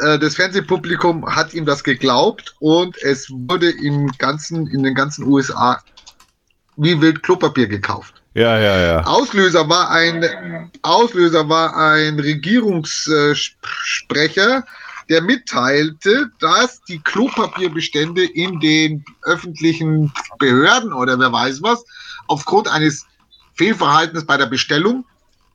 äh, 0.01 0.19
das 0.19 0.35
Fernsehpublikum 0.37 1.35
hat 1.35 1.55
ihm 1.55 1.65
das 1.65 1.83
geglaubt 1.83 2.55
und 2.61 3.03
es 3.03 3.31
wurde 3.31 3.71
im 3.71 4.13
ganzen, 4.19 4.67
in 4.69 4.83
den 4.83 4.95
ganzen 4.95 5.25
USA 5.25 5.83
wie 6.77 7.01
wild 7.01 7.23
Klopapier 7.23 7.67
gekauft. 7.67 8.13
ja, 8.35 8.59
ja, 8.59 8.79
ja. 8.79 9.03
Auslöser 9.05 9.67
war 9.69 9.91
ein, 9.91 10.71
Auslöser 10.83 11.49
war 11.49 11.75
ein 11.77 12.21
Regierungssprecher, 12.21 14.65
der 15.09 15.23
mitteilte, 15.23 16.31
dass 16.39 16.83
die 16.83 17.01
Klopapierbestände 17.01 18.25
in 18.25 18.61
den 18.61 19.05
öffentlichen 19.23 20.13
Behörden 20.39 20.93
oder 20.93 21.19
wer 21.19 21.33
weiß 21.33 21.63
was 21.63 21.85
aufgrund 22.27 22.69
eines 22.69 23.07
Fehlverhaltens 23.55 24.27
bei 24.27 24.37
der 24.37 24.47
Bestellung 24.47 25.07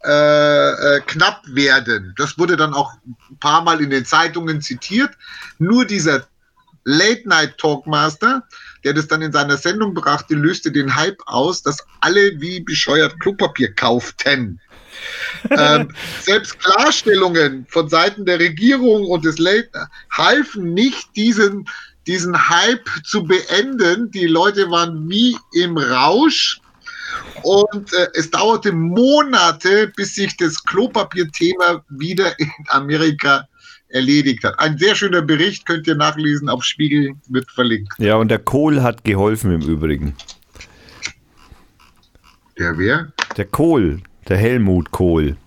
äh, 0.05 0.97
äh, 0.97 1.01
knapp 1.05 1.41
werden. 1.47 2.13
Das 2.17 2.37
wurde 2.37 2.57
dann 2.57 2.73
auch 2.73 2.93
ein 3.05 3.37
paar 3.39 3.61
Mal 3.61 3.81
in 3.81 3.89
den 3.89 4.05
Zeitungen 4.05 4.61
zitiert. 4.61 5.11
Nur 5.59 5.85
dieser 5.85 6.27
Late-Night-Talkmaster, 6.85 8.43
der 8.83 8.93
das 8.93 9.07
dann 9.07 9.21
in 9.21 9.31
seiner 9.31 9.57
Sendung 9.57 9.93
brachte, 9.93 10.35
löste 10.35 10.71
den 10.71 10.95
Hype 10.95 11.21
aus, 11.25 11.63
dass 11.63 11.77
alle 12.01 12.41
wie 12.41 12.59
bescheuert 12.59 13.19
Klopapier 13.19 13.73
kauften. 13.73 14.59
ähm, 15.49 15.89
selbst 16.21 16.59
Klarstellungen 16.59 17.65
von 17.69 17.89
Seiten 17.89 18.25
der 18.25 18.39
Regierung 18.39 19.05
und 19.05 19.25
des 19.25 19.37
Late 19.37 19.87
halfen 20.11 20.73
nicht, 20.73 21.15
diesen, 21.15 21.67
diesen 22.07 22.49
Hype 22.49 22.89
zu 23.03 23.23
beenden. 23.23 24.11
Die 24.11 24.27
Leute 24.27 24.69
waren 24.69 25.09
wie 25.09 25.37
im 25.53 25.77
Rausch. 25.77 26.59
Und 27.43 27.93
äh, 27.93 28.07
es 28.13 28.29
dauerte 28.31 28.71
Monate, 28.71 29.91
bis 29.95 30.15
sich 30.15 30.35
das 30.37 30.63
Klopapier-Thema 30.63 31.83
wieder 31.89 32.37
in 32.39 32.51
Amerika 32.67 33.47
erledigt 33.89 34.43
hat. 34.43 34.59
Ein 34.59 34.77
sehr 34.77 34.95
schöner 34.95 35.21
Bericht 35.21 35.65
könnt 35.65 35.87
ihr 35.87 35.95
nachlesen 35.95 36.49
auf 36.49 36.63
Spiegel, 36.63 37.13
wird 37.27 37.49
verlinkt. 37.51 37.93
Ja, 37.99 38.15
und 38.15 38.29
der 38.29 38.39
Kohl 38.39 38.81
hat 38.81 39.03
geholfen 39.03 39.53
im 39.53 39.61
Übrigen. 39.61 40.15
Der 42.57 42.77
wer? 42.77 43.11
Der 43.37 43.45
Kohl, 43.45 44.01
der 44.27 44.37
Helmut 44.37 44.91
Kohl. 44.91 45.37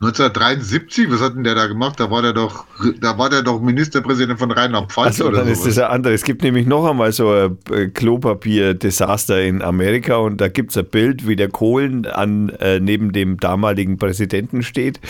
1973, 0.00 1.10
was 1.10 1.20
hat 1.20 1.36
denn 1.36 1.44
der 1.44 1.54
da 1.54 1.66
gemacht? 1.66 2.00
Da 2.00 2.10
war 2.10 2.20
der 2.20 2.32
doch, 2.32 2.66
da 3.00 3.16
war 3.16 3.30
der 3.30 3.42
doch 3.42 3.60
Ministerpräsident 3.60 4.38
von 4.38 4.50
Rheinland-Pfalz. 4.50 5.20
Achso, 5.20 5.30
dann 5.30 5.44
sowas. 5.44 5.58
ist 5.58 5.66
das 5.66 5.76
ja 5.76 5.88
andere. 5.88 6.12
Es 6.12 6.24
gibt 6.24 6.42
nämlich 6.42 6.66
noch 6.66 6.84
einmal 6.84 7.12
so 7.12 7.30
ein 7.30 7.56
äh, 7.70 7.86
Klopapier-Desaster 7.86 9.40
in 9.42 9.62
Amerika 9.62 10.16
und 10.16 10.40
da 10.40 10.48
gibt 10.48 10.72
es 10.72 10.76
ein 10.76 10.86
Bild, 10.86 11.28
wie 11.28 11.36
der 11.36 11.48
Kohlen 11.48 12.06
an, 12.06 12.50
äh, 12.60 12.80
neben 12.80 13.12
dem 13.12 13.38
damaligen 13.38 13.96
Präsidenten 13.96 14.62
steht 14.62 15.00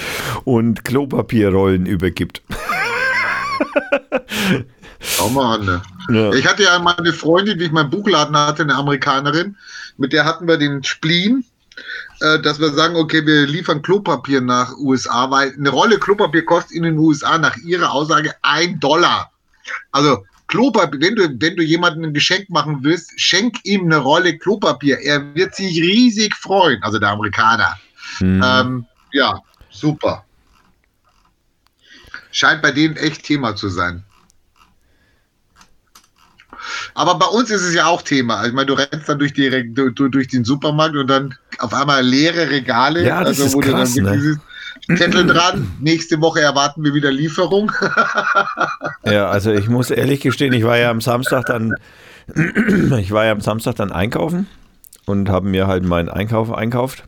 und 0.44 0.85
Klopapierrollen 0.85 1.87
übergibt. 1.87 2.42
Schau 5.01 5.29
mal 5.31 5.59
an. 5.59 5.64
Ne? 5.64 5.83
Ja. 6.11 6.33
Ich 6.35 6.47
hatte 6.47 6.62
ja 6.62 6.79
mal 6.79 6.94
eine 6.94 7.12
Freundin, 7.12 7.59
wie 7.59 7.64
ich 7.64 7.73
meinen 7.73 7.90
Buchladen 7.90 8.37
hatte, 8.37 8.62
eine 8.62 8.75
Amerikanerin, 8.75 9.57
mit 9.97 10.12
der 10.12 10.25
hatten 10.25 10.47
wir 10.47 10.57
den 10.59 10.85
Spleen 10.85 11.44
dass 12.20 12.60
wir 12.60 12.70
sagen, 12.72 12.96
okay, 12.96 13.26
wir 13.26 13.46
liefern 13.46 13.82
Klopapier 13.82 14.40
nach 14.40 14.76
USA, 14.78 15.30
weil 15.30 15.52
eine 15.52 15.70
Rolle 15.70 15.98
Klopapier 15.98 16.44
kostet 16.44 16.76
in 16.76 16.84
den 16.84 16.98
USA 16.98 17.38
nach 17.38 17.56
ihrer 17.58 17.92
Aussage 17.92 18.34
ein 18.42 18.78
Dollar. 18.80 19.32
Also 19.92 20.24
Klopapier, 20.46 21.00
wenn 21.00 21.16
du, 21.16 21.28
wenn 21.40 21.56
du 21.56 21.62
jemandem 21.62 22.04
ein 22.04 22.14
Geschenk 22.14 22.50
machen 22.50 22.78
willst, 22.82 23.12
schenk 23.16 23.58
ihm 23.64 23.84
eine 23.84 23.96
Rolle 23.96 24.38
Klopapier. 24.38 25.00
Er 25.00 25.34
wird 25.34 25.54
sich 25.54 25.80
riesig 25.80 26.34
freuen, 26.37 26.82
also 26.82 26.98
der 26.98 27.10
Amerikaner. 27.10 27.78
Hm. 28.18 28.42
Ähm, 28.44 28.87
ja, 29.12 29.40
super. 29.70 30.24
Scheint 32.30 32.62
bei 32.62 32.72
denen 32.72 32.96
echt 32.96 33.24
Thema 33.24 33.56
zu 33.56 33.68
sein. 33.68 34.04
Aber 36.94 37.16
bei 37.16 37.27
uns 37.27 37.50
ist 37.50 37.62
es 37.62 37.74
ja 37.74 37.87
auch 37.87 38.03
Thema. 38.03 38.46
Ich 38.46 38.53
meine, 38.53 38.66
du 38.66 38.74
rennst 38.74 39.09
dann 39.09 39.18
durch, 39.18 39.33
die, 39.33 39.74
durch 39.74 40.29
den 40.29 40.44
Supermarkt 40.44 40.96
und 40.96 41.09
dann 41.09 41.35
auf 41.59 41.74
einmal 41.74 42.05
leere 42.05 42.50
Regale. 42.50 43.05
Ja, 43.05 43.20
das 43.20 43.40
also, 43.40 43.61
ist 43.61 43.66
krass, 43.68 43.96
ne? 43.96 44.38
Zettel 44.96 45.27
dran. 45.27 45.70
Nächste 45.81 46.20
Woche 46.20 46.40
erwarten 46.40 46.85
wir 46.85 46.94
wieder 46.94 47.11
Lieferung. 47.11 47.72
ja, 49.05 49.29
also 49.29 49.53
ich 49.53 49.68
muss 49.68 49.90
ehrlich 49.90 50.20
gestehen, 50.20 50.53
ich 50.53 50.64
war 50.64 50.77
ja 50.77 50.90
am 50.90 51.00
Samstag 51.00 51.46
dann, 51.46 51.74
ich 52.98 53.11
war 53.12 53.24
ja 53.24 53.33
am 53.33 53.40
Samstag 53.40 53.77
dann 53.77 53.92
einkaufen 53.92 54.46
und 55.07 55.29
habe 55.29 55.48
mir 55.48 55.66
halt 55.66 55.85
meinen 55.85 56.09
Einkauf 56.09 56.53
einkauft 56.53 57.05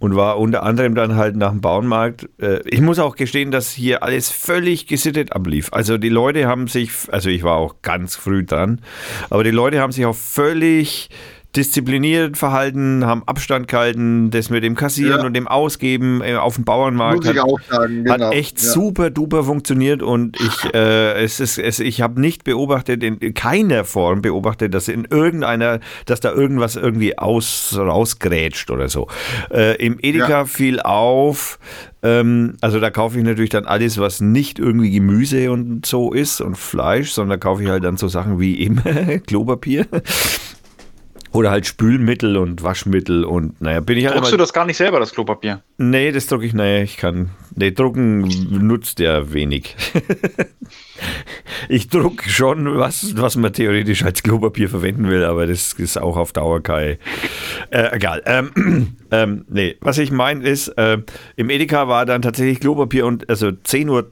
und 0.00 0.16
war 0.16 0.38
unter 0.38 0.64
anderem 0.64 0.96
dann 0.96 1.14
halt 1.14 1.36
nach 1.36 1.50
dem 1.50 1.60
Bauernmarkt. 1.60 2.28
Äh, 2.40 2.60
ich 2.64 2.80
muss 2.80 2.98
auch 2.98 3.14
gestehen, 3.14 3.52
dass 3.52 3.70
hier 3.70 4.02
alles 4.02 4.30
völlig 4.30 4.88
gesittet 4.88 5.32
ablief. 5.32 5.68
Also 5.72 5.98
die 5.98 6.08
Leute 6.08 6.48
haben 6.48 6.66
sich, 6.66 6.90
also 7.12 7.28
ich 7.28 7.44
war 7.44 7.56
auch 7.56 7.76
ganz 7.82 8.16
früh 8.16 8.44
dran, 8.44 8.80
aber 9.28 9.44
die 9.44 9.50
Leute 9.50 9.80
haben 9.80 9.92
sich 9.92 10.06
auch 10.06 10.16
völlig 10.16 11.10
diszipliniert 11.56 12.36
verhalten, 12.36 13.04
haben 13.04 13.24
Abstand 13.26 13.66
gehalten, 13.66 14.30
das 14.30 14.50
mit 14.50 14.62
dem 14.62 14.76
Kassieren 14.76 15.20
ja. 15.20 15.26
und 15.26 15.34
dem 15.34 15.48
Ausgeben 15.48 16.22
äh, 16.22 16.36
auf 16.36 16.54
dem 16.54 16.64
Bauernmarkt 16.64 17.26
hat, 17.26 17.36
sagen, 17.68 18.04
genau. 18.04 18.26
hat, 18.26 18.34
echt 18.34 18.62
ja. 18.62 18.68
super 18.68 19.10
duper 19.10 19.42
funktioniert 19.42 20.02
und 20.02 20.38
ich, 20.40 20.64
äh, 20.74 21.22
es 21.22 21.40
ist, 21.40 21.58
es, 21.58 21.80
ich 21.80 22.02
habe 22.02 22.20
nicht 22.20 22.44
beobachtet, 22.44 23.02
in 23.02 23.34
keiner 23.34 23.84
Form 23.84 24.22
beobachtet, 24.22 24.74
dass 24.74 24.86
in 24.86 25.06
irgendeiner, 25.06 25.80
dass 26.06 26.20
da 26.20 26.32
irgendwas 26.32 26.76
irgendwie 26.76 27.18
aus, 27.18 27.74
rausgrätscht 27.76 28.70
oder 28.70 28.88
so. 28.88 29.08
Äh, 29.50 29.76
Im 29.84 29.98
Edeka 30.00 30.28
ja. 30.28 30.44
fiel 30.44 30.80
auf, 30.80 31.58
ähm, 32.02 32.56
also 32.60 32.80
da 32.80 32.90
kaufe 32.90 33.18
ich 33.18 33.24
natürlich 33.24 33.50
dann 33.50 33.66
alles, 33.66 33.98
was 33.98 34.20
nicht 34.20 34.58
irgendwie 34.58 34.90
Gemüse 34.90 35.50
und 35.50 35.84
so 35.84 36.12
ist 36.12 36.40
und 36.40 36.56
Fleisch, 36.56 37.10
sondern 37.10 37.40
kaufe 37.40 37.62
ich 37.62 37.68
halt 37.68 37.84
dann 37.84 37.96
so 37.96 38.08
Sachen 38.08 38.38
wie 38.38 38.60
eben 38.60 38.82
Klopapier. 39.26 39.86
Oder 41.32 41.50
halt 41.50 41.66
Spülmittel 41.66 42.36
und 42.36 42.62
Waschmittel 42.64 43.24
und 43.24 43.60
naja, 43.60 43.80
bin 43.80 43.96
ich 43.96 44.06
halt. 44.06 44.16
Druckst 44.16 44.32
du 44.32 44.36
das 44.36 44.52
gar 44.52 44.64
nicht 44.64 44.76
selber, 44.76 44.98
das 44.98 45.12
Klopapier? 45.12 45.62
Nee, 45.78 46.10
das 46.10 46.26
drucke 46.26 46.44
ich, 46.44 46.54
naja, 46.54 46.82
ich 46.82 46.96
kann. 46.96 47.30
Nee, 47.54 47.70
drucken 47.70 48.22
nutzt 48.50 48.98
ja 48.98 49.32
wenig. 49.32 49.76
ich 51.68 51.88
druck 51.88 52.24
schon 52.24 52.76
was, 52.78 53.16
was 53.16 53.36
man 53.36 53.52
theoretisch 53.52 54.04
als 54.04 54.22
Klopapier 54.22 54.68
verwenden 54.68 55.08
will, 55.08 55.24
aber 55.24 55.46
das 55.46 55.72
ist 55.74 55.98
auch 55.98 56.16
auf 56.16 56.32
Dauer 56.32 56.62
kein. 56.62 56.98
Äh, 57.70 57.94
egal. 57.94 58.22
Ähm, 58.26 58.96
ähm, 59.12 59.44
nee, 59.48 59.76
was 59.80 59.98
ich 59.98 60.10
meine 60.10 60.42
ist, 60.42 60.68
äh, 60.68 60.98
im 61.36 61.50
Edeka 61.50 61.86
war 61.86 62.06
dann 62.06 62.22
tatsächlich 62.22 62.58
Klopapier 62.58 63.06
und 63.06 63.28
also 63.30 63.52
10 63.52 63.88
Uhr 63.88 64.10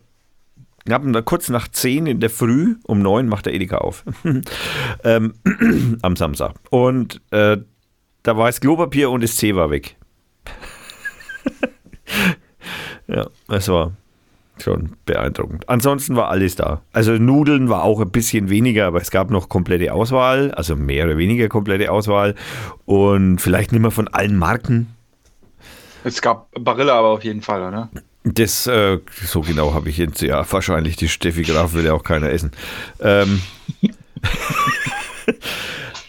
knapp 0.88 1.24
kurz 1.24 1.48
nach 1.48 1.68
10 1.68 2.06
in 2.06 2.20
der 2.20 2.30
Früh, 2.30 2.76
um 2.84 3.00
9 3.00 3.28
macht 3.28 3.46
der 3.46 3.54
Edeka 3.54 3.78
auf. 3.78 4.04
ähm, 5.04 5.34
am 6.02 6.16
Samstag. 6.16 6.54
Und 6.70 7.20
äh, 7.30 7.58
da 8.22 8.36
war 8.36 8.46
das 8.46 8.60
Klopapier 8.60 9.10
und 9.10 9.22
das 9.22 9.36
C 9.36 9.54
war 9.54 9.70
weg. 9.70 9.96
ja, 13.06 13.26
es 13.48 13.68
war 13.68 13.92
schon 14.62 14.96
beeindruckend. 15.06 15.68
Ansonsten 15.68 16.16
war 16.16 16.28
alles 16.28 16.56
da. 16.56 16.82
Also 16.92 17.12
Nudeln 17.12 17.68
war 17.68 17.84
auch 17.84 18.00
ein 18.00 18.10
bisschen 18.10 18.50
weniger, 18.50 18.86
aber 18.86 19.00
es 19.00 19.10
gab 19.10 19.30
noch 19.30 19.48
komplette 19.48 19.92
Auswahl, 19.92 20.50
also 20.52 20.74
mehr 20.74 21.04
oder 21.04 21.16
weniger 21.16 21.48
komplette 21.48 21.92
Auswahl 21.92 22.34
und 22.84 23.40
vielleicht 23.40 23.72
nicht 23.72 23.82
mehr 23.82 23.90
von 23.90 24.08
allen 24.08 24.36
Marken. 24.36 24.94
Es 26.04 26.22
gab 26.22 26.48
Barilla 26.58 26.98
aber 26.98 27.08
auf 27.08 27.24
jeden 27.24 27.42
Fall, 27.42 27.62
oder? 27.62 27.88
Das, 28.34 28.66
äh, 28.66 28.98
so 29.24 29.40
genau 29.40 29.74
habe 29.74 29.88
ich 29.88 29.98
jetzt, 29.98 30.22
ja, 30.22 30.44
wahrscheinlich 30.50 30.96
die 30.96 31.08
Steffi 31.08 31.42
Graf 31.42 31.72
will 31.72 31.84
ja 31.84 31.94
auch 31.94 32.02
keiner 32.02 32.30
essen. 32.30 32.50
Ähm, 33.00 33.40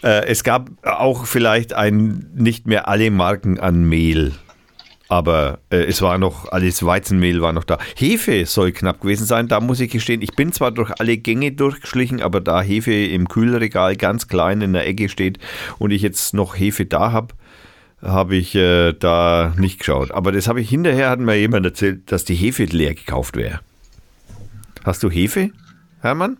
äh, 0.02 0.26
es 0.26 0.44
gab 0.44 0.70
auch 0.82 1.26
vielleicht 1.26 1.72
ein, 1.72 2.30
nicht 2.34 2.66
mehr 2.66 2.88
alle 2.88 3.10
Marken 3.10 3.58
an 3.58 3.84
Mehl. 3.84 4.32
Aber 5.08 5.58
äh, 5.70 5.78
es 5.78 6.02
war 6.02 6.18
noch, 6.18 6.52
alles 6.52 6.84
Weizenmehl 6.84 7.42
war 7.42 7.52
noch 7.52 7.64
da. 7.64 7.78
Hefe 7.96 8.46
soll 8.46 8.70
knapp 8.70 9.00
gewesen 9.00 9.26
sein, 9.26 9.48
da 9.48 9.58
muss 9.58 9.80
ich 9.80 9.90
gestehen, 9.90 10.22
ich 10.22 10.36
bin 10.36 10.52
zwar 10.52 10.70
durch 10.70 10.92
alle 11.00 11.16
Gänge 11.16 11.50
durchgeschlichen, 11.50 12.22
aber 12.22 12.40
da 12.40 12.62
Hefe 12.62 12.92
im 12.92 13.28
Kühlregal 13.28 13.96
ganz 13.96 14.28
klein 14.28 14.60
in 14.60 14.72
der 14.72 14.86
Ecke 14.86 15.08
steht 15.08 15.40
und 15.78 15.90
ich 15.90 16.02
jetzt 16.02 16.32
noch 16.32 16.56
Hefe 16.56 16.86
da 16.86 17.10
habe, 17.10 17.34
habe 18.02 18.36
ich 18.36 18.54
äh, 18.54 18.92
da 18.92 19.54
nicht 19.56 19.78
geschaut. 19.78 20.10
Aber 20.10 20.32
das 20.32 20.48
habe 20.48 20.60
ich 20.60 20.68
hinterher, 20.68 21.10
hat 21.10 21.20
mir 21.20 21.36
jemand 21.36 21.66
erzählt, 21.66 22.10
dass 22.10 22.24
die 22.24 22.34
Hefe 22.34 22.64
leer 22.64 22.94
gekauft 22.94 23.36
wäre. 23.36 23.60
Hast 24.84 25.02
du 25.02 25.10
Hefe, 25.10 25.50
Hermann? 26.00 26.38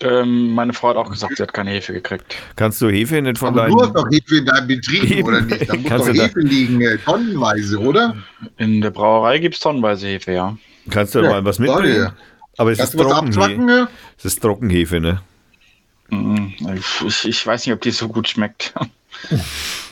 Ähm, 0.00 0.50
meine 0.50 0.74
Frau 0.74 0.90
hat 0.90 0.96
auch 0.96 1.10
gesagt, 1.10 1.38
sie 1.38 1.42
hat 1.42 1.54
keine 1.54 1.70
Hefe 1.70 1.94
gekriegt. 1.94 2.36
Kannst 2.54 2.82
du 2.82 2.88
Hefe 2.90 3.20
nicht 3.22 3.38
von 3.38 3.54
deinem... 3.54 3.72
Du 3.72 3.82
hast 3.82 3.94
doch 3.94 4.06
Hefe 4.10 4.36
in 4.36 4.46
deinem 4.46 4.68
Betrieb, 4.68 5.02
Hefe. 5.04 5.24
oder 5.24 5.40
nicht? 5.40 5.68
Da 5.68 5.74
muss 5.76 5.88
Kannst 5.88 6.08
doch 6.08 6.14
Hefe 6.14 6.40
da... 6.42 6.48
liegen, 6.48 6.80
äh, 6.82 6.98
tonnenweise, 6.98 7.78
oder? 7.78 8.14
In 8.58 8.82
der 8.82 8.90
Brauerei 8.90 9.38
gibt 9.38 9.54
es 9.54 9.60
tonnenweise 9.60 10.06
Hefe, 10.06 10.32
ja. 10.32 10.56
Kannst 10.90 11.14
du 11.14 11.20
ja, 11.20 11.30
mal 11.30 11.44
was 11.44 11.58
mitbringen? 11.58 12.12
Aber 12.58 12.72
es 12.72 12.78
ist, 12.78 12.92
Trockenhefe. 12.92 13.88
es 14.18 14.24
ist 14.24 14.42
Trockenhefe, 14.42 15.00
ne? 15.00 15.20
Mm, 16.10 16.48
ich, 17.06 17.24
ich 17.24 17.46
weiß 17.46 17.66
nicht, 17.66 17.74
ob 17.74 17.80
die 17.80 17.90
so 17.90 18.08
gut 18.08 18.28
schmeckt. 18.28 18.74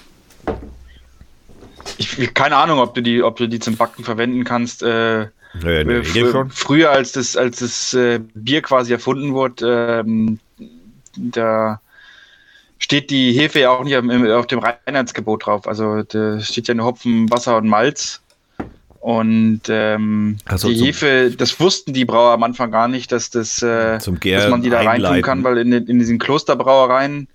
Ich, 1.99 2.35
keine 2.35 2.57
Ahnung, 2.57 2.79
ob 2.79 2.95
du 2.95 3.03
die, 3.03 3.23
ob 3.23 3.37
du 3.37 3.49
die 3.49 3.59
zum 3.61 3.77
Backen 3.77 4.05
verwenden 4.05 4.45
kannst. 4.45 4.83
Äh, 4.83 5.29
naja, 5.63 5.85
nee, 5.85 6.03
fr 6.03 6.47
früher, 6.51 6.91
als 6.91 7.13
das, 7.13 7.37
als 7.37 7.61
das 7.61 7.95
äh, 7.95 8.21
Bier 8.35 8.63
quasi 8.63 8.93
erfunden 8.93 9.35
wurde, 9.35 10.03
ähm, 10.05 10.39
da 11.17 11.81
steht 12.79 13.11
die 13.11 13.33
Hefe 13.33 13.61
ja 13.61 13.71
auch 13.71 13.85
nicht 13.85 13.97
auf, 13.97 14.05
auf 14.05 14.47
dem 14.47 14.59
Reinheitsgebot 14.59 15.47
drauf. 15.47 15.69
Also 15.69 16.03
da 16.03 16.41
steht 16.41 16.69
ja 16.69 16.75
nur 16.75 16.87
Hopfen, 16.87 17.31
Wasser 17.31 17.57
und 17.57 17.69
Malz. 17.69 18.21
Und 19.01 19.63
ähm, 19.69 20.39
also 20.47 20.69
die 20.69 20.77
Hefe, 20.77 21.31
das 21.37 21.61
wussten 21.61 21.93
die 21.93 22.07
Brauer 22.07 22.33
am 22.33 22.43
Anfang 22.43 22.71
gar 22.71 22.89
nicht, 22.89 23.13
dass 23.13 23.29
das, 23.31 23.63
äh, 23.63 23.99
dass 23.99 24.49
man 24.49 24.63
die 24.63 24.71
da 24.71 24.81
reintun 24.81 25.21
kann, 25.21 25.45
weil 25.45 25.59
in, 25.59 25.73
in 25.73 25.99
diesen 25.99 26.19
Klosterbrauereien 26.19 27.29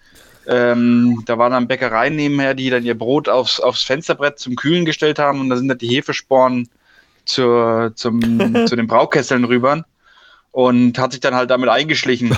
Ähm, 0.47 1.23
da 1.25 1.37
waren 1.37 1.51
dann 1.51 1.67
Bäckereien 1.67 2.15
nebenher, 2.15 2.53
die 2.53 2.69
dann 2.69 2.83
ihr 2.83 2.97
Brot 2.97 3.29
aufs, 3.29 3.59
aufs 3.59 3.83
Fensterbrett 3.83 4.39
zum 4.39 4.55
Kühlen 4.55 4.85
gestellt 4.85 5.19
haben 5.19 5.41
und 5.41 5.49
da 5.49 5.57
sind 5.57 5.67
dann 5.67 5.77
die 5.77 5.87
Hefesporen 5.87 6.69
zur, 7.25 7.91
zum, 7.95 8.19
zu 8.67 8.75
den 8.75 8.87
Braukesseln 8.87 9.45
rüber 9.45 9.85
und 10.51 10.97
hat 10.97 11.11
sich 11.11 11.21
dann 11.21 11.35
halt 11.35 11.51
damit 11.51 11.69
eingeschlichen. 11.69 12.35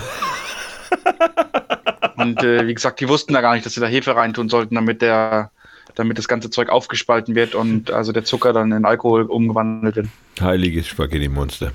und 2.18 2.44
äh, 2.44 2.68
wie 2.68 2.74
gesagt, 2.74 3.00
die 3.00 3.08
wussten 3.08 3.34
da 3.34 3.42
gar 3.42 3.54
nicht, 3.54 3.66
dass 3.66 3.74
sie 3.74 3.82
da 3.82 3.88
Hefe 3.88 4.16
reintun 4.16 4.50
sollten, 4.50 4.76
damit 4.76 5.02
der, 5.02 5.52
damit 5.96 6.18
das 6.18 6.28
ganze 6.28 6.50
Zeug 6.50 6.70
aufgespalten 6.70 7.36
wird 7.36 7.56
und 7.56 7.92
also 7.92 8.12
der 8.12 8.24
Zucker 8.26 8.52
dann 8.52 8.72
in 8.72 8.86
Alkohol 8.86 9.24
umgewandelt 9.24 9.96
wird. 9.96 10.08
Heiliges 10.40 10.88
Spaghetti-Monster. 10.88 11.72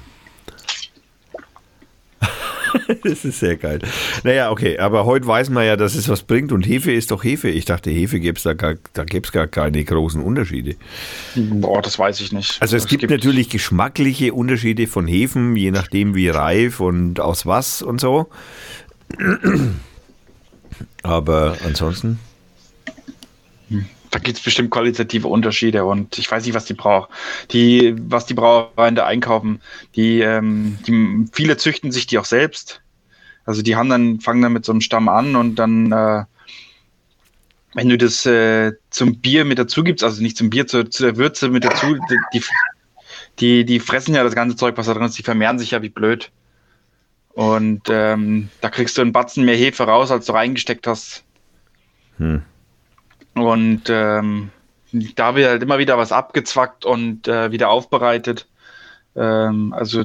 das 3.05 3.25
ist 3.25 3.41
sehr 3.41 3.57
geil. 3.57 3.81
Naja, 4.25 4.51
okay, 4.51 4.79
aber 4.79 5.05
heute 5.05 5.27
weiß 5.27 5.51
man 5.51 5.65
ja, 5.65 5.77
dass 5.77 5.95
es 5.95 6.09
was 6.09 6.23
bringt 6.23 6.53
und 6.53 6.67
Hefe 6.67 6.93
ist 6.93 7.11
doch 7.11 7.25
Hefe. 7.25 7.49
Ich 7.49 7.65
dachte, 7.65 7.91
Hefe 7.91 8.21
gäbe 8.21 8.37
es 8.37 8.43
da 8.43 8.55
gar, 8.55 8.75
da 8.93 9.05
gäbe 9.05 9.25
es 9.25 9.33
gar 9.33 9.47
keine 9.47 9.85
großen 9.85 10.23
Unterschiede. 10.23 10.77
Boah, 11.35 11.83
das 11.83 11.99
weiß 11.99 12.21
ich 12.21 12.33
nicht. 12.33 12.61
Also 12.61 12.77
es, 12.77 12.85
es 12.85 12.89
gibt, 12.89 13.01
gibt, 13.01 13.11
natürlich 13.11 13.49
geschmackliche 13.49 14.33
Unterschiede 14.33 14.87
von 14.87 15.07
Hefen, 15.07 15.57
je 15.57 15.71
nachdem 15.71 16.15
wie 16.15 16.29
reif 16.29 16.81
und 16.81 17.21
aus 17.21 17.47
was 17.47 17.83
und 17.83 18.01
so. 18.01 18.29
Aber 21.03 21.57
ansonsten. 21.65 22.19
Da 24.17 24.21
gibt 24.23 24.39
es 24.39 24.43
bestimmt 24.43 24.71
qualitative 24.71 25.29
Unterschiede 25.29 25.85
und 25.85 26.17
ich 26.17 26.31
weiß 26.31 26.47
nicht, 26.47 26.55
was 26.55 26.65
die 26.65 26.73
braucht. 26.73 27.11
Die, 27.51 27.95
was 28.09 28.25
die 28.25 28.33
Brauereien 28.33 28.95
da 28.95 29.05
einkaufen, 29.05 29.61
die, 29.95 30.21
ähm, 30.21 30.79
die 30.87 31.27
viele 31.35 31.59
züchten 31.59 31.93
sich 31.93 32.07
die 32.07 32.17
auch 32.17 32.25
selbst. 32.25 32.81
Also 33.45 33.61
die 33.61 33.77
haben 33.77 33.91
dann, 33.91 34.21
fangen 34.21 34.41
dann 34.41 34.55
mit 34.55 34.65
so 34.65 34.73
einem 34.73 34.81
Stamm 34.81 35.11
an 35.11 35.37
und 35.37 35.57
dann, 35.57 35.93
äh, 35.93 36.25
wenn 37.75 37.91
du 37.91 37.99
das 37.99 38.25
äh, 38.25 38.73
zum 38.89 39.19
Bier 39.19 39.45
mit 39.45 39.59
dazu 39.59 39.85
gibst, 39.85 40.03
also 40.03 40.23
nicht 40.23 40.39
zum 40.39 40.49
Bier, 40.49 40.67
zu, 40.67 40.89
zu 40.89 41.03
der 41.03 41.19
Würze 41.19 41.51
mit 41.51 41.65
dazu, 41.65 41.99
die, 42.33 42.43
die, 43.39 43.67
die 43.67 43.81
fressen 43.81 44.15
ja 44.15 44.25
das 44.25 44.35
ganze 44.35 44.57
Zeug, 44.57 44.79
was 44.79 44.87
da 44.87 44.95
drin 44.95 45.05
ist, 45.05 45.19
die 45.19 45.25
vermehren 45.25 45.59
sich 45.59 45.73
ja 45.73 45.83
wie 45.83 45.91
blöd. 45.91 46.31
Und 47.35 47.83
ähm, 47.91 48.49
da 48.63 48.71
kriegst 48.71 48.97
du 48.97 49.03
einen 49.03 49.13
Batzen 49.13 49.45
mehr 49.45 49.57
Hefe 49.57 49.83
raus, 49.83 50.11
als 50.11 50.25
du 50.25 50.33
reingesteckt 50.33 50.87
hast. 50.87 51.23
Hm. 52.17 52.41
Und 53.37 53.83
ähm, 53.89 54.51
da 55.15 55.35
wird 55.35 55.49
halt 55.49 55.63
immer 55.63 55.79
wieder 55.79 55.99
was 55.99 56.11
abgezwackt 56.11 56.85
und 56.85 57.29
äh, 57.29 57.53
wieder 57.53 57.69
aufbereitet. 57.69 58.47
Ähm, 59.15 59.73
also 59.73 60.05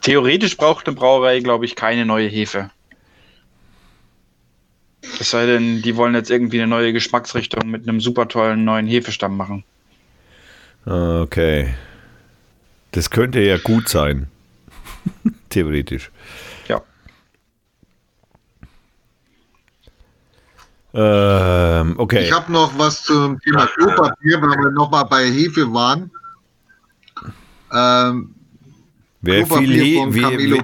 theoretisch 0.00 0.56
braucht 0.56 0.86
eine 0.86 0.96
Brauerei, 0.96 1.40
glaube 1.40 1.64
ich, 1.64 1.76
keine 1.76 2.04
neue 2.04 2.28
Hefe. 2.28 2.70
Es 5.20 5.30
sei 5.30 5.46
denn, 5.46 5.82
die 5.82 5.96
wollen 5.96 6.14
jetzt 6.14 6.30
irgendwie 6.30 6.60
eine 6.60 6.66
neue 6.66 6.92
Geschmacksrichtung 6.92 7.70
mit 7.70 7.88
einem 7.88 8.00
super 8.00 8.26
tollen 8.28 8.64
neuen 8.64 8.86
Hefestamm 8.86 9.36
machen. 9.36 9.62
Okay. 10.84 11.74
Das 12.90 13.10
könnte 13.10 13.40
ja 13.40 13.58
gut 13.58 13.88
sein. 13.88 14.26
Theoretisch. 15.50 16.10
Ähm, 20.98 21.94
okay. 21.98 22.24
Ich 22.24 22.32
habe 22.32 22.50
noch 22.50 22.76
was 22.78 23.04
zum 23.04 23.38
Thema 23.40 23.66
Klopapier, 23.66 24.40
weil 24.40 24.58
wir 24.58 24.70
nochmal 24.70 25.04
bei 25.04 25.30
Hefe 25.30 25.70
waren. 25.70 26.10
Ähm, 27.70 28.34
wer 29.20 29.46
viel, 29.46 29.72
He 29.74 30.02
wer, 30.08 30.30
wer, 30.38 30.62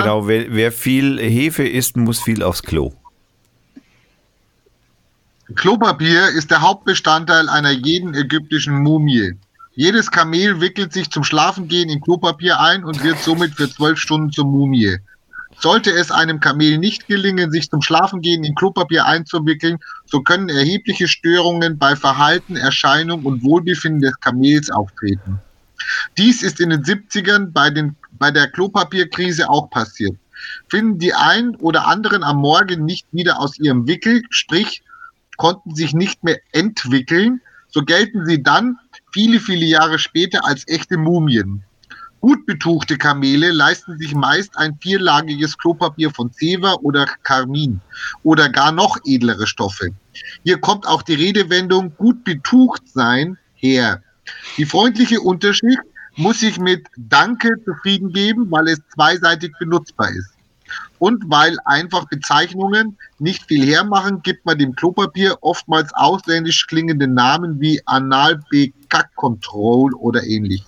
genau, 0.00 0.26
wer, 0.26 0.46
wer 0.48 0.72
viel 0.72 1.18
Hefe 1.18 1.68
isst, 1.68 1.98
muss 1.98 2.20
viel 2.20 2.42
aufs 2.42 2.62
Klo. 2.62 2.94
Klopapier 5.54 6.28
ist 6.30 6.50
der 6.50 6.62
Hauptbestandteil 6.62 7.50
einer 7.50 7.70
jeden 7.70 8.14
ägyptischen 8.14 8.82
Mumie. 8.82 9.34
Jedes 9.74 10.10
Kamel 10.10 10.58
wickelt 10.62 10.94
sich 10.94 11.10
zum 11.10 11.22
Schlafengehen 11.22 11.90
in 11.90 12.00
Klopapier 12.00 12.58
ein 12.58 12.82
und 12.82 13.04
wird 13.04 13.18
somit 13.18 13.52
für 13.52 13.68
zwölf 13.68 13.98
Stunden 13.98 14.32
zur 14.32 14.46
Mumie. 14.46 14.96
Sollte 15.58 15.90
es 15.90 16.10
einem 16.10 16.40
Kamel 16.40 16.78
nicht 16.78 17.06
gelingen, 17.06 17.50
sich 17.50 17.70
zum 17.70 17.80
Schlafengehen 17.80 18.44
in 18.44 18.54
Klopapier 18.54 19.06
einzuwickeln, 19.06 19.78
so 20.04 20.20
können 20.20 20.48
erhebliche 20.48 21.08
Störungen 21.08 21.78
bei 21.78 21.96
Verhalten, 21.96 22.56
Erscheinung 22.56 23.24
und 23.24 23.42
Wohlbefinden 23.42 24.02
des 24.02 24.20
Kamels 24.20 24.70
auftreten. 24.70 25.40
Dies 26.18 26.42
ist 26.42 26.60
in 26.60 26.70
den 26.70 26.82
70ern 26.82 27.52
bei, 27.52 27.70
den, 27.70 27.96
bei 28.12 28.30
der 28.30 28.48
Klopapierkrise 28.48 29.48
auch 29.48 29.70
passiert. 29.70 30.16
Finden 30.68 30.98
die 30.98 31.14
einen 31.14 31.56
oder 31.56 31.86
anderen 31.86 32.22
am 32.22 32.38
Morgen 32.38 32.84
nicht 32.84 33.06
wieder 33.12 33.40
aus 33.40 33.58
ihrem 33.58 33.86
Wickel, 33.86 34.22
sprich 34.30 34.82
konnten 35.36 35.74
sich 35.74 35.94
nicht 35.94 36.22
mehr 36.24 36.38
entwickeln, 36.52 37.40
so 37.68 37.82
gelten 37.82 38.24
sie 38.26 38.42
dann 38.42 38.78
viele, 39.12 39.40
viele 39.40 39.66
Jahre 39.66 39.98
später 39.98 40.46
als 40.46 40.66
echte 40.68 40.96
Mumien. 40.96 41.62
Gut 42.20 42.46
betuchte 42.46 42.96
Kamele 42.96 43.52
leisten 43.52 43.98
sich 43.98 44.14
meist 44.14 44.56
ein 44.56 44.76
vierlagiges 44.80 45.58
Klopapier 45.58 46.10
von 46.10 46.32
Zewa 46.32 46.74
oder 46.82 47.06
Karmin 47.22 47.80
oder 48.22 48.48
gar 48.48 48.72
noch 48.72 48.96
edlere 49.04 49.46
Stoffe. 49.46 49.90
Hier 50.42 50.58
kommt 50.58 50.86
auch 50.86 51.02
die 51.02 51.14
Redewendung 51.14 51.94
gut 51.96 52.24
betucht 52.24 52.82
sein 52.88 53.36
her. 53.54 54.02
Die 54.56 54.64
freundliche 54.64 55.20
Unterschrift 55.20 55.82
muss 56.16 56.40
sich 56.40 56.58
mit 56.58 56.88
Danke 56.96 57.62
zufrieden 57.64 58.12
geben, 58.12 58.50
weil 58.50 58.66
es 58.68 58.80
zweiseitig 58.94 59.52
benutzbar 59.58 60.10
ist. 60.10 60.30
Und 60.98 61.22
weil 61.28 61.56
einfach 61.64 62.08
Bezeichnungen 62.08 62.96
nicht 63.18 63.46
viel 63.46 63.66
hermachen, 63.66 64.22
gibt 64.22 64.46
man 64.46 64.58
dem 64.58 64.74
Klopapier 64.74 65.36
oftmals 65.42 65.92
ausländisch 65.94 66.66
klingende 66.66 67.06
Namen 67.06 67.60
wie 67.60 67.80
Analbekack-Control 67.84 69.94
oder 69.94 70.24
ähnlich. 70.24 70.64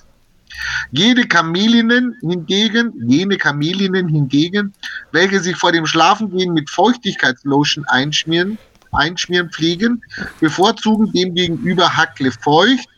Jede 0.90 1.26
Kamelinnen 1.26 2.16
hingegen, 2.20 2.92
jene 3.08 3.36
Kamelinnen 3.36 4.08
hingegen, 4.08 4.72
welche 5.12 5.40
sich 5.40 5.56
vor 5.56 5.72
dem 5.72 5.86
Schlafengehen 5.86 6.54
mit 6.54 6.70
Feuchtigkeitslotion 6.70 7.84
einschmieren, 7.88 8.58
einschmieren 8.92 9.50
pflegen, 9.50 10.02
bevorzugen 10.40 11.12
demgegenüber 11.12 11.96
Hackle 11.96 12.32
feucht. 12.32 12.88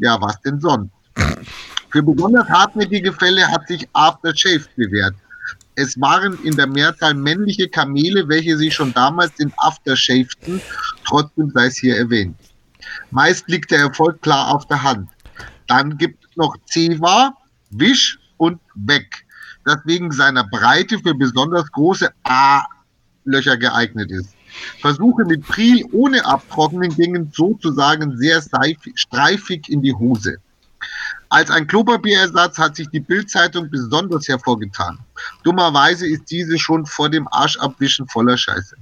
Ja, 0.00 0.20
was 0.20 0.40
denn 0.42 0.60
sonst? 0.60 0.90
Für 1.90 2.02
besonders 2.02 2.48
hartnäckige 2.48 3.12
Fälle 3.12 3.46
hat 3.46 3.66
sich 3.68 3.88
Aftershave 3.92 4.64
bewährt. 4.76 5.14
Es 5.76 5.98
waren 6.00 6.36
in 6.42 6.56
der 6.56 6.66
Mehrzahl 6.66 7.14
männliche 7.14 7.68
Kamele, 7.68 8.28
welche 8.28 8.56
sich 8.56 8.74
schon 8.74 8.92
damals 8.92 9.32
den 9.36 9.52
Aftershaveten, 9.58 10.60
trotzdem 11.06 11.50
sei 11.54 11.66
es 11.66 11.78
hier 11.78 11.96
erwähnt. 11.96 12.36
Meist 13.10 13.48
liegt 13.48 13.70
der 13.70 13.78
Erfolg 13.78 14.20
klar 14.20 14.54
auf 14.54 14.66
der 14.66 14.82
Hand. 14.82 15.08
Dann 15.68 15.96
gibt 15.96 16.17
noch 16.38 16.56
Zewa, 16.66 17.36
Wisch 17.70 18.18
und 18.38 18.60
Weg, 18.74 19.26
das 19.64 19.78
wegen 19.84 20.10
seiner 20.10 20.44
Breite 20.44 20.98
für 20.98 21.14
besonders 21.14 21.70
große 21.72 22.10
A-Löcher 22.22 23.56
geeignet 23.58 24.10
ist. 24.10 24.34
Versuche 24.80 25.24
mit 25.24 25.42
Priel 25.42 25.84
ohne 25.92 26.24
Abtrocknen 26.24 26.94
gingen 26.94 27.30
sozusagen 27.32 28.16
sehr 28.16 28.40
streifig 28.94 29.68
in 29.68 29.82
die 29.82 29.92
Hose. 29.92 30.38
Als 31.28 31.50
ein 31.50 31.66
Klopapierersatz 31.66 32.56
hat 32.56 32.76
sich 32.76 32.88
die 32.88 33.00
Bildzeitung 33.00 33.68
besonders 33.68 34.28
hervorgetan. 34.28 34.98
Dummerweise 35.42 36.08
ist 36.08 36.30
diese 36.30 36.58
schon 36.58 36.86
vor 36.86 37.10
dem 37.10 37.28
Arschabwischen 37.28 38.08
voller 38.08 38.36
Scheiße. 38.36 38.76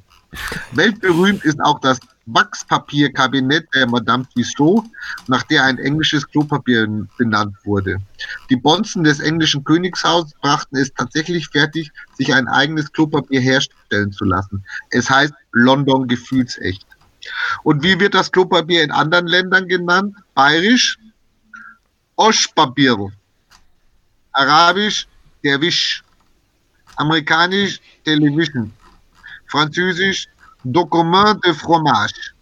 Weltberühmt 0.72 1.44
ist 1.44 1.60
auch 1.64 1.80
das 1.80 1.98
Wachspapierkabinett 2.26 3.68
der 3.74 3.86
Madame 3.86 4.26
Tussauds, 4.34 4.88
nach 5.28 5.44
der 5.44 5.64
ein 5.64 5.78
englisches 5.78 6.26
Klopapier 6.26 6.86
benannt 7.16 7.54
wurde. 7.64 7.98
Die 8.50 8.56
Bonzen 8.56 9.04
des 9.04 9.20
englischen 9.20 9.62
Königshauses 9.64 10.34
brachten 10.40 10.76
es 10.76 10.92
tatsächlich 10.92 11.48
fertig, 11.48 11.90
sich 12.14 12.34
ein 12.34 12.48
eigenes 12.48 12.92
Klopapier 12.92 13.40
herstellen 13.40 14.12
zu 14.12 14.24
lassen. 14.24 14.64
Es 14.90 15.08
heißt 15.08 15.34
London 15.52 16.08
gefühlsecht. 16.08 16.86
Und 17.62 17.82
wie 17.82 17.98
wird 17.98 18.14
das 18.14 18.30
Klopapier 18.30 18.82
in 18.82 18.90
anderen 18.90 19.26
Ländern 19.26 19.68
genannt? 19.68 20.16
Bayerisch 20.34 20.98
Oschpapier. 22.16 23.12
Arabisch 24.32 25.06
Derwisch. 25.44 26.02
Amerikanisch 26.96 27.80
Television. 28.04 28.72
Französisch 29.46 30.28
Document 30.66 31.38
de 31.44 31.52
fromage. 31.52 32.34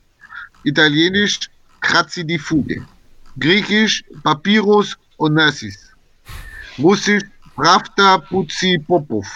Italienisch 0.65 1.51
Kratzi 1.81 2.25
di 2.25 2.39
Fuge. 2.39 2.81
Griechisch 3.37 4.03
Papyrus 4.23 4.97
Onassis. 5.19 5.93
Russisch 6.79 7.27
Pravda 7.55 8.19
Putzi 8.19 8.79
Popov. 8.79 9.27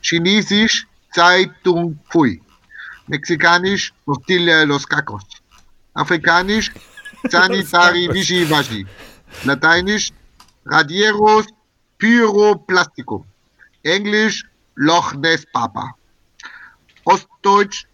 Chinesisch 0.00 0.86
Zeitung 1.14 1.98
Pfui. 2.08 2.40
Mexikanisch 3.06 3.92
Tortilla 4.06 4.64
Los 4.64 4.86
Cacos. 4.86 5.24
Afrikanisch 5.92 6.72
Sanitari 7.28 8.08
Vichy 8.08 8.48
Vashi. 8.48 8.86
Lateinisch 9.44 10.10
Radieros 10.64 11.44
Pyroplasticum. 11.98 13.26
Englisch 13.82 14.42
Loch 14.74 15.12
Ness 15.12 15.44
Papa. 15.52 15.94
Ostdeutsch 17.04 17.86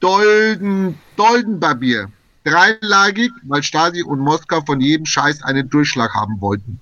Dolden, 0.00 0.98
Doldenbarbier. 1.16 2.10
Dreilagig, 2.44 3.30
weil 3.44 3.62
Stasi 3.62 4.02
und 4.02 4.20
Moskau 4.20 4.62
von 4.62 4.80
jedem 4.80 5.04
Scheiß 5.04 5.42
einen 5.42 5.68
Durchschlag 5.68 6.14
haben 6.14 6.40
wollten. 6.40 6.80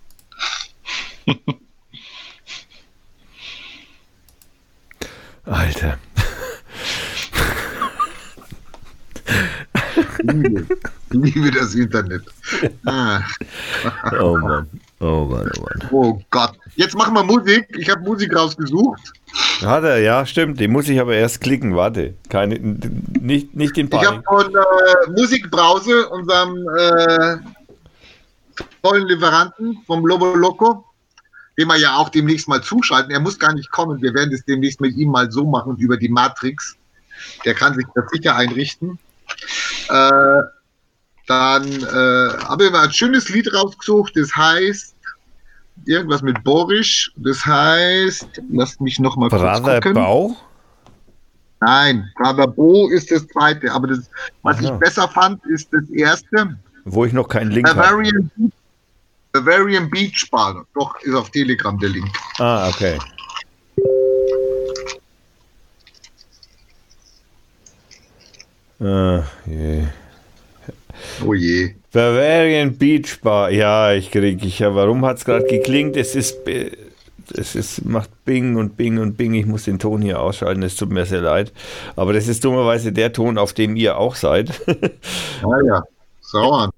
Alter. 5.44 5.98
Liebe, 10.22 10.66
liebe 11.10 11.50
das 11.50 11.74
Internet. 11.74 12.24
Ah. 12.86 13.22
Oh 14.18 14.38
Mann. 14.38 14.68
Oh 15.00 15.24
Mann, 15.26 15.50
oh 15.56 15.60
Mann. 15.60 15.88
Oh 15.92 16.20
Gott. 16.30 16.58
Jetzt 16.74 16.96
machen 16.96 17.14
wir 17.14 17.22
Musik. 17.22 17.66
Ich 17.78 17.88
habe 17.88 18.02
Musik 18.02 18.34
rausgesucht. 18.34 19.12
Hat 19.62 19.84
er, 19.84 19.98
ja, 19.98 20.26
stimmt. 20.26 20.58
Den 20.58 20.72
muss 20.72 20.88
ich 20.88 21.00
aber 21.00 21.14
erst 21.14 21.40
klicken. 21.40 21.76
Warte. 21.76 22.14
Keine, 22.28 22.58
nicht, 22.58 23.54
nicht 23.54 23.76
den 23.76 23.86
Ich 23.86 23.94
habe 23.94 24.22
Panik. 24.22 24.26
von 24.26 24.54
äh, 24.54 25.10
Musikbrause, 25.20 26.08
unserem 26.08 26.66
äh, 26.76 27.36
tollen 28.82 29.06
Lieferanten 29.06 29.78
vom 29.86 30.04
Lobo 30.04 30.34
Loco, 30.34 30.84
dem 31.56 31.68
wir 31.68 31.76
ja 31.76 31.96
auch 31.96 32.08
demnächst 32.08 32.48
mal 32.48 32.62
zuschalten. 32.62 33.12
Er 33.12 33.20
muss 33.20 33.38
gar 33.38 33.54
nicht 33.54 33.70
kommen. 33.70 34.02
Wir 34.02 34.14
werden 34.14 34.32
es 34.34 34.44
demnächst 34.44 34.80
mit 34.80 34.96
ihm 34.96 35.10
mal 35.10 35.30
so 35.30 35.46
machen 35.46 35.76
über 35.76 35.96
die 35.96 36.08
Matrix. 36.08 36.76
Der 37.44 37.54
kann 37.54 37.74
sich 37.74 37.86
das 37.94 38.04
sicher 38.10 38.34
einrichten. 38.34 38.98
Äh, 39.88 40.42
dann 41.28 41.64
äh, 41.64 42.44
habe 42.44 42.64
ich 42.64 42.70
mal 42.70 42.84
ein 42.84 42.92
schönes 42.92 43.28
Lied 43.28 43.52
rausgesucht. 43.52 44.16
Das 44.16 44.34
heißt 44.34 44.94
irgendwas 45.86 46.22
mit 46.22 46.42
Boris. 46.42 47.10
Das 47.16 47.44
heißt, 47.44 48.26
lasst 48.50 48.80
mich 48.80 48.98
noch 48.98 49.16
mal 49.16 49.28
kurz 49.28 49.62
gucken. 49.62 49.94
Bauch? 49.94 50.36
Nein, 51.60 52.10
Brother 52.16 52.46
Bo 52.46 52.88
ist 52.88 53.10
das 53.10 53.26
zweite. 53.28 53.70
Aber 53.72 53.88
das, 53.88 54.10
was 54.42 54.56
Ach 54.58 54.62
ich 54.62 54.70
besser 54.72 55.08
fand, 55.08 55.44
ist 55.46 55.68
das 55.72 55.88
erste. 55.90 56.58
Wo 56.84 57.04
ich 57.04 57.12
noch 57.12 57.28
keinen 57.28 57.50
Link 57.50 57.68
habe. 57.68 57.80
Bavarian, 57.80 58.30
Bavarian 59.32 59.90
Beach 59.90 60.28
Bar. 60.30 60.64
Doch, 60.74 60.98
ist 61.02 61.14
auf 61.14 61.30
Telegram 61.30 61.78
der 61.78 61.90
Link. 61.90 62.08
Ah, 62.38 62.68
okay. 62.68 62.98
Ah, 68.80 69.24
je. 69.44 69.84
Oh 71.26 71.34
je. 71.34 71.74
Bavarian 71.92 72.76
Beach 72.76 73.20
Bar. 73.22 73.50
Ja, 73.50 73.92
ich 73.92 74.10
krieg 74.10 74.44
ich 74.44 74.58
ja. 74.58 74.74
Warum 74.74 75.04
hat 75.04 75.18
es 75.18 75.24
gerade 75.24 75.46
geklingt? 75.46 75.96
Es 75.96 76.14
ist, 76.14 76.38
es 77.34 77.54
ist, 77.54 77.84
macht 77.84 78.10
Bing 78.24 78.56
und 78.56 78.76
Bing 78.76 78.98
und 78.98 79.16
Bing. 79.16 79.34
Ich 79.34 79.46
muss 79.46 79.64
den 79.64 79.78
Ton 79.78 80.02
hier 80.02 80.20
ausschalten. 80.20 80.62
Es 80.62 80.76
tut 80.76 80.90
mir 80.90 81.06
sehr 81.06 81.22
leid. 81.22 81.52
Aber 81.96 82.12
das 82.12 82.28
ist 82.28 82.44
dummerweise 82.44 82.92
der 82.92 83.12
Ton, 83.12 83.38
auf 83.38 83.52
dem 83.52 83.76
ihr 83.76 83.98
auch 83.98 84.14
seid. 84.14 84.50
Ah 85.42 85.60
ja, 85.64 85.82
sauer. 86.20 86.70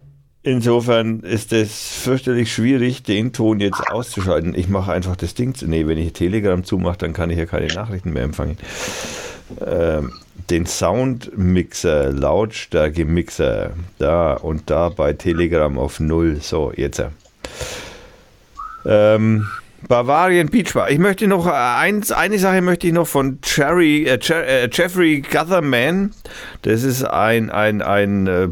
Insofern 0.42 1.20
ist 1.20 1.52
es 1.52 1.96
fürchterlich 1.96 2.52
schwierig, 2.52 3.02
den 3.02 3.32
Ton 3.32 3.60
jetzt 3.60 3.80
auszuschalten. 3.90 4.54
Ich 4.54 4.68
mache 4.68 4.90
einfach 4.92 5.16
das 5.16 5.34
Ding 5.34 5.54
zu. 5.54 5.66
Nee, 5.66 5.86
wenn 5.86 5.98
ich 5.98 6.14
Telegram 6.14 6.64
zumache, 6.64 6.96
dann 6.96 7.12
kann 7.12 7.28
ich 7.28 7.36
ja 7.36 7.44
keine 7.44 7.66
Nachrichten 7.66 8.12
mehr 8.12 8.22
empfangen. 8.22 8.56
Ähm, 9.66 10.12
den 10.50 10.66
Soundmixer, 10.66 12.12
Lautstärke-Mixer, 12.12 13.70
da 13.98 14.34
und 14.34 14.68
da 14.68 14.88
bei 14.88 15.12
Telegram 15.12 15.78
auf 15.78 16.00
Null. 16.00 16.38
So, 16.40 16.72
jetzt. 16.76 17.02
Ähm, 18.84 19.46
Bavarian 19.88 20.48
Beach 20.48 20.74
Bar. 20.74 20.90
Ich 20.90 20.98
möchte 20.98 21.26
noch 21.26 21.46
eins, 21.46 22.12
eine 22.12 22.38
Sache 22.38 22.60
möchte 22.60 22.86
ich 22.86 22.92
noch 22.92 23.06
von 23.06 23.38
Jerry, 23.42 24.04
äh, 24.06 24.18
Je- 24.20 24.34
äh, 24.34 24.68
Jeffrey 24.70 25.20
Gutherman. 25.22 26.12
Das 26.62 26.82
ist 26.82 27.04
ein, 27.04 27.50
ein, 27.50 27.80
ein, 27.80 28.26
äh, 28.26 28.48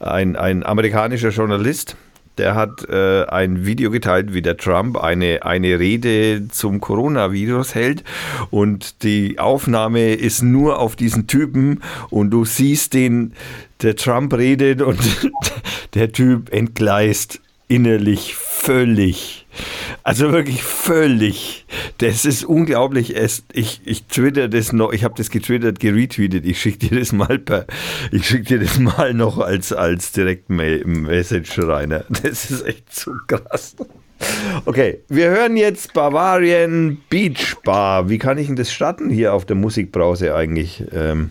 ein, 0.00 0.36
ein 0.36 0.66
amerikanischer 0.66 1.30
Journalist, 1.30 1.96
der 2.40 2.54
hat 2.54 2.88
äh, 2.88 3.26
ein 3.26 3.66
Video 3.66 3.90
geteilt, 3.90 4.32
wie 4.32 4.40
der 4.40 4.56
Trump 4.56 4.96
eine, 4.96 5.44
eine 5.44 5.78
Rede 5.78 6.48
zum 6.48 6.80
Coronavirus 6.80 7.74
hält 7.74 8.02
und 8.50 9.02
die 9.02 9.38
Aufnahme 9.38 10.14
ist 10.14 10.42
nur 10.42 10.78
auf 10.78 10.96
diesen 10.96 11.26
Typen 11.26 11.82
und 12.08 12.30
du 12.30 12.46
siehst 12.46 12.94
den, 12.94 13.34
der 13.82 13.94
Trump 13.94 14.32
redet 14.32 14.80
und 14.80 14.98
der 15.94 16.12
Typ 16.12 16.50
entgleist 16.50 17.40
innerlich 17.68 18.34
völlig. 18.34 19.39
Also 20.02 20.32
wirklich 20.32 20.62
völlig. 20.62 21.66
Das 21.98 22.24
ist 22.24 22.44
unglaublich. 22.44 23.16
Es, 23.16 23.44
ich, 23.52 23.80
ich 23.84 24.04
twitter 24.04 24.48
das 24.48 24.72
noch, 24.72 24.92
ich 24.92 25.04
habe 25.04 25.14
das 25.16 25.30
getwittert, 25.30 25.80
geretweetet. 25.80 26.44
Ich 26.46 26.60
schicke 26.60 26.88
dir 26.88 26.98
das 26.98 27.12
mal 27.12 27.38
per, 27.38 27.66
ich 28.12 28.26
schicke 28.26 28.44
dir 28.44 28.60
das 28.60 28.78
mal 28.78 29.12
noch 29.14 29.38
als, 29.38 29.72
als 29.72 30.12
Direkt-Message 30.12 31.58
rein. 31.60 32.02
Das 32.22 32.50
ist 32.50 32.64
echt 32.64 32.94
so 32.94 33.12
krass. 33.26 33.76
Okay, 34.66 35.00
wir 35.08 35.30
hören 35.30 35.56
jetzt 35.56 35.92
Bavarian 35.94 36.98
Beach 37.08 37.56
Bar. 37.64 38.08
Wie 38.08 38.18
kann 38.18 38.36
ich 38.38 38.48
denn 38.48 38.56
das 38.56 38.72
starten 38.72 39.08
hier 39.10 39.32
auf 39.32 39.46
der 39.46 39.56
Musikbrause 39.56 40.34
eigentlich? 40.34 40.84
Ähm, 40.92 41.30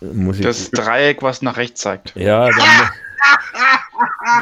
Musik 0.00 0.44
Das 0.44 0.70
Dreieck, 0.70 1.22
was 1.22 1.42
nach 1.42 1.56
rechts 1.56 1.80
zeigt. 1.80 2.14
ja, 2.16 2.46
dann, 2.48 2.58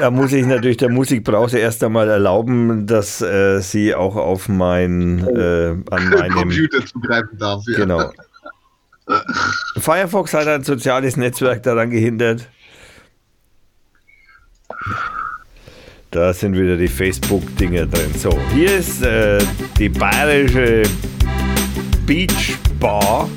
da 0.01 0.11
muss 0.11 0.33
ich 0.33 0.47
natürlich 0.47 0.77
der 0.77 0.91
Musikbrause 0.91 1.59
erst 1.59 1.83
einmal 1.83 2.09
erlauben, 2.09 2.87
dass 2.87 3.21
äh, 3.23 3.61
sie 3.61 3.95
auch 3.95 4.17
auf 4.17 4.49
mein, 4.49 5.27
äh, 5.27 5.77
an 5.91 6.09
meinem, 6.11 6.33
Computer 6.33 6.85
zugreifen 6.85 7.39
darf. 7.39 7.63
Ja. 7.67 7.79
genau. 7.79 8.13
Firefox 9.79 10.35
hat 10.35 10.49
ein 10.49 10.65
soziales 10.65 11.17
Netzwerk 11.17 11.63
daran 11.63 11.91
gehindert. 11.91 12.49
Da 16.11 16.33
sind 16.33 16.57
wieder 16.57 16.77
die 16.77 16.89
Facebook-Dinger 16.89 17.87
drin. 17.87 18.13
So, 18.15 18.31
hier 18.53 18.77
ist 18.77 19.03
äh, 19.03 19.39
die 19.79 19.89
bayerische 19.89 20.83
Beach 22.07 22.57
Bar. 22.81 23.29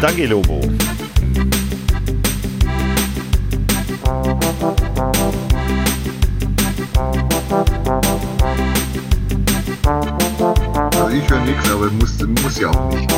Danke, 0.00 0.26
Lobo. 0.26 0.60
Aber 11.70 11.90
muss, 11.90 12.18
muss 12.42 12.58
ja 12.58 12.70
auch 12.70 12.92
nicht. 12.92 13.08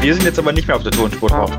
Wir 0.00 0.14
sind 0.14 0.24
jetzt 0.24 0.38
aber 0.38 0.52
nicht 0.52 0.68
mehr 0.68 0.76
auf 0.76 0.82
der 0.82 0.92
Tonspur 0.92 1.28
drauf. 1.28 1.50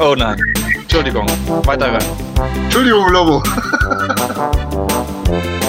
Oh 0.00 0.14
nein. 0.16 0.38
Entschuldigung. 0.80 1.26
Weiterhören. 1.64 2.04
Entschuldigung, 2.64 3.12
Lobo. 3.12 3.42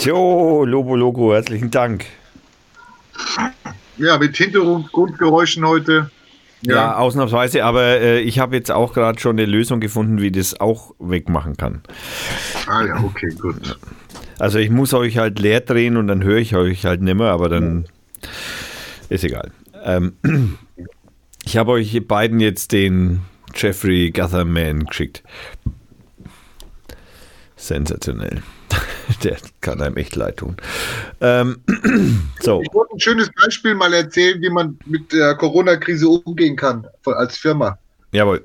Jo, 0.00 0.64
Lobo 0.64 0.96
Logo, 0.96 1.34
herzlichen 1.34 1.70
Dank. 1.70 2.06
Ja, 3.98 4.16
mit 4.16 4.34
Hintergrundgeräuschen 4.34 5.66
heute. 5.66 6.10
Ja, 6.62 6.74
ja 6.74 6.96
ausnahmsweise, 6.96 7.62
aber 7.64 8.00
äh, 8.00 8.20
ich 8.20 8.38
habe 8.38 8.56
jetzt 8.56 8.70
auch 8.70 8.94
gerade 8.94 9.20
schon 9.20 9.38
eine 9.38 9.44
Lösung 9.44 9.78
gefunden, 9.78 10.22
wie 10.22 10.30
das 10.30 10.58
auch 10.58 10.94
wegmachen 10.98 11.58
kann. 11.58 11.82
Ah 12.66 12.86
ja, 12.86 13.04
okay, 13.04 13.28
gut. 13.38 13.78
Also 14.38 14.58
ich 14.58 14.70
muss 14.70 14.94
euch 14.94 15.18
halt 15.18 15.38
leer 15.38 15.60
drehen 15.60 15.98
und 15.98 16.06
dann 16.06 16.24
höre 16.24 16.38
ich 16.38 16.56
euch 16.56 16.86
halt 16.86 17.02
nimmer, 17.02 17.30
aber 17.30 17.50
dann 17.50 17.84
ist 19.10 19.22
egal. 19.22 19.50
Ähm, 19.84 20.14
ich 21.44 21.58
habe 21.58 21.72
euch 21.72 22.06
beiden 22.08 22.40
jetzt 22.40 22.72
den 22.72 23.20
Jeffrey 23.54 24.10
Gutherman 24.12 24.86
geschickt. 24.86 25.22
Sensationell. 27.56 28.42
Der 29.24 29.36
kann 29.60 29.80
einem 29.80 29.96
echt 29.96 30.16
leid 30.16 30.38
tun. 30.38 30.56
Ähm, 31.20 31.62
so. 32.40 32.62
Ich 32.62 32.72
wollte 32.72 32.94
ein 32.94 33.00
schönes 33.00 33.30
Beispiel 33.32 33.74
mal 33.74 33.92
erzählen, 33.92 34.40
wie 34.40 34.50
man 34.50 34.78
mit 34.86 35.12
der 35.12 35.34
Corona-Krise 35.34 36.08
umgehen 36.08 36.56
kann 36.56 36.86
als 37.04 37.36
Firma. 37.36 37.78
Jawohl. 38.12 38.44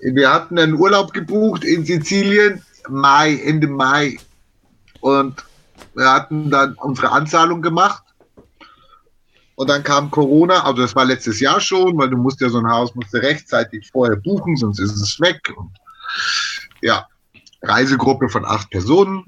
Wir 0.00 0.32
hatten 0.32 0.58
einen 0.58 0.74
Urlaub 0.74 1.12
gebucht 1.12 1.64
in 1.64 1.84
Sizilien, 1.84 2.62
Mai, 2.88 3.40
Ende 3.44 3.68
Mai. 3.68 4.18
Und 5.00 5.44
wir 5.94 6.12
hatten 6.12 6.50
dann 6.50 6.74
unsere 6.74 7.10
Anzahlung 7.12 7.62
gemacht. 7.62 8.02
Und 9.54 9.68
dann 9.68 9.84
kam 9.84 10.10
Corona, 10.10 10.64
also 10.64 10.82
das 10.82 10.96
war 10.96 11.04
letztes 11.04 11.38
Jahr 11.38 11.60
schon, 11.60 11.96
weil 11.98 12.10
du 12.10 12.16
musst 12.16 12.40
ja 12.40 12.48
so 12.48 12.58
ein 12.58 12.68
Haus 12.68 12.94
musst 12.94 13.12
du 13.14 13.18
rechtzeitig 13.18 13.90
vorher 13.92 14.16
buchen, 14.16 14.56
sonst 14.56 14.80
ist 14.80 14.96
es 14.96 15.20
weg. 15.20 15.40
Und 15.56 15.70
ja, 16.80 17.06
Reisegruppe 17.62 18.28
von 18.28 18.44
acht 18.44 18.70
Personen. 18.70 19.24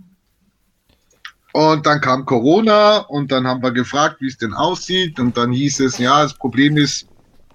Und 1.52 1.86
dann 1.86 2.00
kam 2.00 2.26
Corona 2.26 2.98
und 2.98 3.30
dann 3.30 3.46
haben 3.46 3.62
wir 3.62 3.70
gefragt, 3.70 4.16
wie 4.20 4.26
es 4.26 4.36
denn 4.36 4.52
aussieht. 4.52 5.20
Und 5.20 5.36
dann 5.36 5.52
hieß 5.52 5.80
es, 5.80 5.98
ja, 5.98 6.22
das 6.22 6.34
Problem 6.34 6.76
ist, 6.76 7.06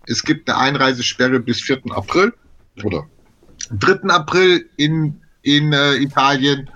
es 0.06 0.24
gibt 0.24 0.50
eine 0.50 0.58
Einreisesperre 0.58 1.40
bis 1.40 1.60
4. 1.62 1.82
April 1.92 2.34
oder 2.84 3.06
3. 3.72 4.10
April 4.10 4.70
in, 4.78 5.22
in 5.42 5.74
äh, 5.74 5.96
Italien. 5.96 6.70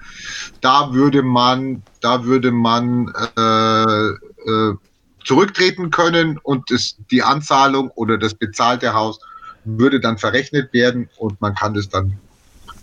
Da 0.60 0.94
würde 0.94 1.24
man, 1.24 1.82
da 2.02 2.26
würde 2.26 2.52
man 2.52 3.08
äh, 3.38 4.10
äh, 4.10 4.76
zurücktreten 5.24 5.92
können 5.92 6.38
und 6.40 6.70
das, 6.70 6.98
die 7.10 7.24
Anzahlung 7.24 7.90
oder 7.92 8.18
das 8.18 8.34
bezahlte 8.34 8.94
Haus 8.94 9.20
würde 9.64 10.02
dann 10.02 10.18
verrechnet 10.18 10.74
werden 10.74 11.10
und 11.18 11.40
man 11.40 11.56
kann 11.56 11.74
das 11.74 11.88
dann 11.88 12.20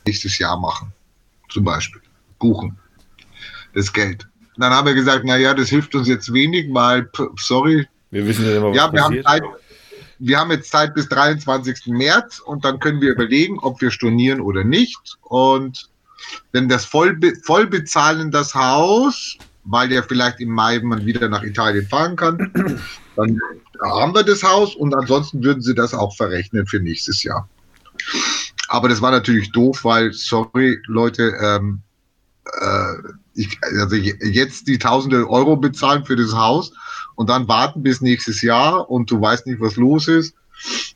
nächstes 0.07 0.39
Jahr 0.39 0.59
machen 0.59 0.95
zum 1.51 1.65
Beispiel 1.65 2.01
buchen. 2.39 2.79
Das 3.75 3.93
Geld. 3.93 4.27
Dann 4.57 4.73
haben 4.73 4.87
wir 4.87 4.95
gesagt, 4.95 5.25
naja, 5.25 5.55
das 5.55 5.69
hilft 5.69 5.95
uns 5.95 6.09
jetzt 6.09 6.33
wenig, 6.33 6.67
weil, 6.73 7.09
sorry. 7.39 7.87
Wir 8.11 8.27
wissen 8.27 8.45
ja 8.45 8.57
immer, 8.57 8.71
was 8.71 8.77
ja, 8.77 8.93
wir 8.93 9.01
passiert. 9.01 9.27
Haben 9.27 9.41
Zeit, 9.41 9.51
wir 10.19 10.39
haben 10.39 10.51
jetzt 10.51 10.71
Zeit 10.71 10.95
bis 10.95 11.09
23. 11.09 11.87
März 11.87 12.41
und 12.41 12.65
dann 12.65 12.79
können 12.79 13.01
wir 13.01 13.13
überlegen, 13.13 13.59
ob 13.61 13.81
wir 13.81 13.91
stornieren 13.91 14.41
oder 14.41 14.65
nicht. 14.65 15.17
Und 15.23 15.89
wenn 16.53 16.69
das 16.69 16.85
voll, 16.85 17.19
voll 17.45 17.67
bezahlen, 17.67 18.31
das 18.31 18.55
Haus, 18.55 19.39
weil 19.65 19.89
der 19.89 20.03
vielleicht 20.03 20.41
im 20.41 20.51
Mai 20.51 20.79
man 20.81 21.07
wieder 21.07 21.29
nach 21.29 21.43
Italien 21.43 21.87
fahren 21.87 22.17
kann, 22.17 22.39
dann 23.17 23.39
haben 23.83 24.15
wir 24.15 24.23
das 24.23 24.43
Haus 24.43 24.75
und 24.75 24.95
ansonsten 24.95 25.43
würden 25.43 25.63
sie 25.63 25.75
das 25.75 25.95
auch 25.95 26.15
verrechnen 26.17 26.67
für 26.67 26.81
nächstes 26.81 27.23
Jahr. 27.23 27.49
Aber 28.71 28.89
das 28.89 29.03
war 29.03 29.11
natürlich 29.11 29.51
doof, 29.51 29.81
weil, 29.83 30.13
sorry, 30.13 30.79
Leute, 30.87 31.35
ähm, 31.43 31.83
äh, 32.45 32.95
ich, 33.35 33.59
also 33.63 33.97
jetzt 33.97 34.69
die 34.69 34.79
tausende 34.79 35.29
Euro 35.29 35.57
bezahlen 35.57 36.05
für 36.05 36.15
das 36.15 36.33
Haus 36.33 36.73
und 37.17 37.29
dann 37.29 37.49
warten 37.49 37.83
bis 37.83 38.01
nächstes 38.01 38.43
Jahr 38.43 38.89
und 38.89 39.11
du 39.11 39.21
weißt 39.21 39.49
nicht, 39.49 39.61
was 39.61 39.75
los 39.75 40.07
ist. 40.07 40.37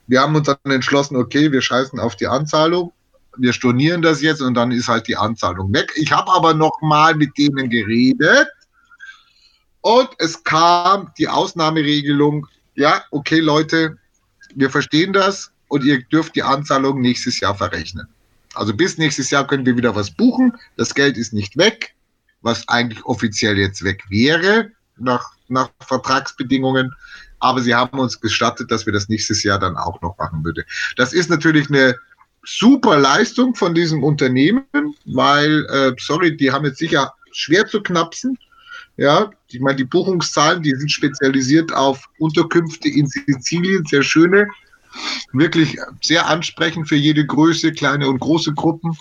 Wir 0.07 0.21
haben 0.21 0.37
uns 0.37 0.47
dann 0.47 0.73
entschlossen, 0.73 1.17
okay, 1.17 1.51
wir 1.51 1.61
scheißen 1.61 1.99
auf 1.99 2.15
die 2.15 2.29
Anzahlung, 2.29 2.93
wir 3.39 3.53
stornieren 3.53 4.03
das 4.03 4.23
jetzt 4.23 4.41
und 4.41 4.55
dann 4.55 4.71
ist 4.71 4.87
halt 4.87 5.09
die 5.09 5.17
Anzahlung 5.17 5.73
weg. 5.73 5.91
Ich 5.97 6.13
habe 6.13 6.31
aber 6.31 6.55
noch 6.55 6.81
mal 6.81 7.17
mit 7.17 7.37
denen 7.37 7.69
geredet 7.71 8.47
und 9.81 10.11
es 10.19 10.45
kam 10.45 11.11
die 11.19 11.27
Ausnahmeregelung, 11.27 12.47
ja, 12.77 13.03
okay, 13.11 13.41
Leute, 13.41 13.99
wir 14.55 14.71
verstehen 14.71 15.13
das, 15.13 15.51
und 15.75 15.83
ihr 15.83 16.05
dürft 16.05 16.37
die 16.37 16.43
Anzahlung 16.45 17.01
nächstes 17.01 17.41
Jahr 17.41 17.57
verrechnen. 17.57 18.07
Also 18.55 18.73
bis 18.73 18.97
nächstes 18.97 19.31
Jahr 19.31 19.45
können 19.45 19.67
wir 19.67 19.77
wieder 19.77 19.97
was 19.97 20.09
buchen. 20.09 20.53
Das 20.77 20.95
Geld 20.95 21.17
ist 21.17 21.33
nicht 21.33 21.57
weg, 21.57 21.97
was 22.43 22.69
eigentlich 22.69 23.05
offiziell 23.05 23.59
jetzt 23.59 23.83
weg 23.83 24.05
wäre 24.09 24.71
nach, 24.97 25.33
nach 25.49 25.71
Vertragsbedingungen. 25.81 26.95
Aber 27.41 27.61
sie 27.61 27.75
haben 27.75 27.99
uns 27.99 28.21
gestattet, 28.21 28.71
dass 28.71 28.87
wir 28.87 28.93
das 28.93 29.09
nächstes 29.09 29.43
Jahr 29.43 29.59
dann 29.59 29.77
auch 29.77 30.01
noch 30.01 30.17
machen 30.17 30.45
würde. 30.45 30.65
Das 30.97 31.13
ist 31.13 31.29
natürlich 31.29 31.69
eine 31.69 31.97
super 32.45 32.97
Leistung 32.97 33.57
von 33.57 33.75
diesem 33.75 34.05
Unternehmen, 34.05 34.65
weil, 35.07 35.67
äh, 35.71 35.93
sorry, 35.99 36.37
die 36.37 36.53
haben 36.53 36.67
jetzt 36.67 36.79
sicher 36.79 37.13
schwer 37.33 37.67
zu 37.67 37.83
knapsen. 37.83 38.39
Ja, 38.97 39.29
ich 39.49 39.59
meine, 39.59 39.79
die 39.79 39.85
Buchungszahlen, 39.85 40.63
die 40.63 40.71
sind 40.71 40.93
spezialisiert 40.93 41.73
auf 41.73 42.09
Unterkünfte 42.21 42.89
in 42.89 43.09
Sizilien, 43.09 43.85
sehr 43.87 44.05
schöne, 44.05 44.47
wirklich 45.33 45.79
sehr 46.01 46.27
ansprechend 46.27 46.89
für 46.89 46.97
jede 46.97 47.27
Größe, 47.27 47.73
kleine 47.73 48.09
und 48.09 48.21
große 48.21 48.55
Gruppen. 48.55 48.97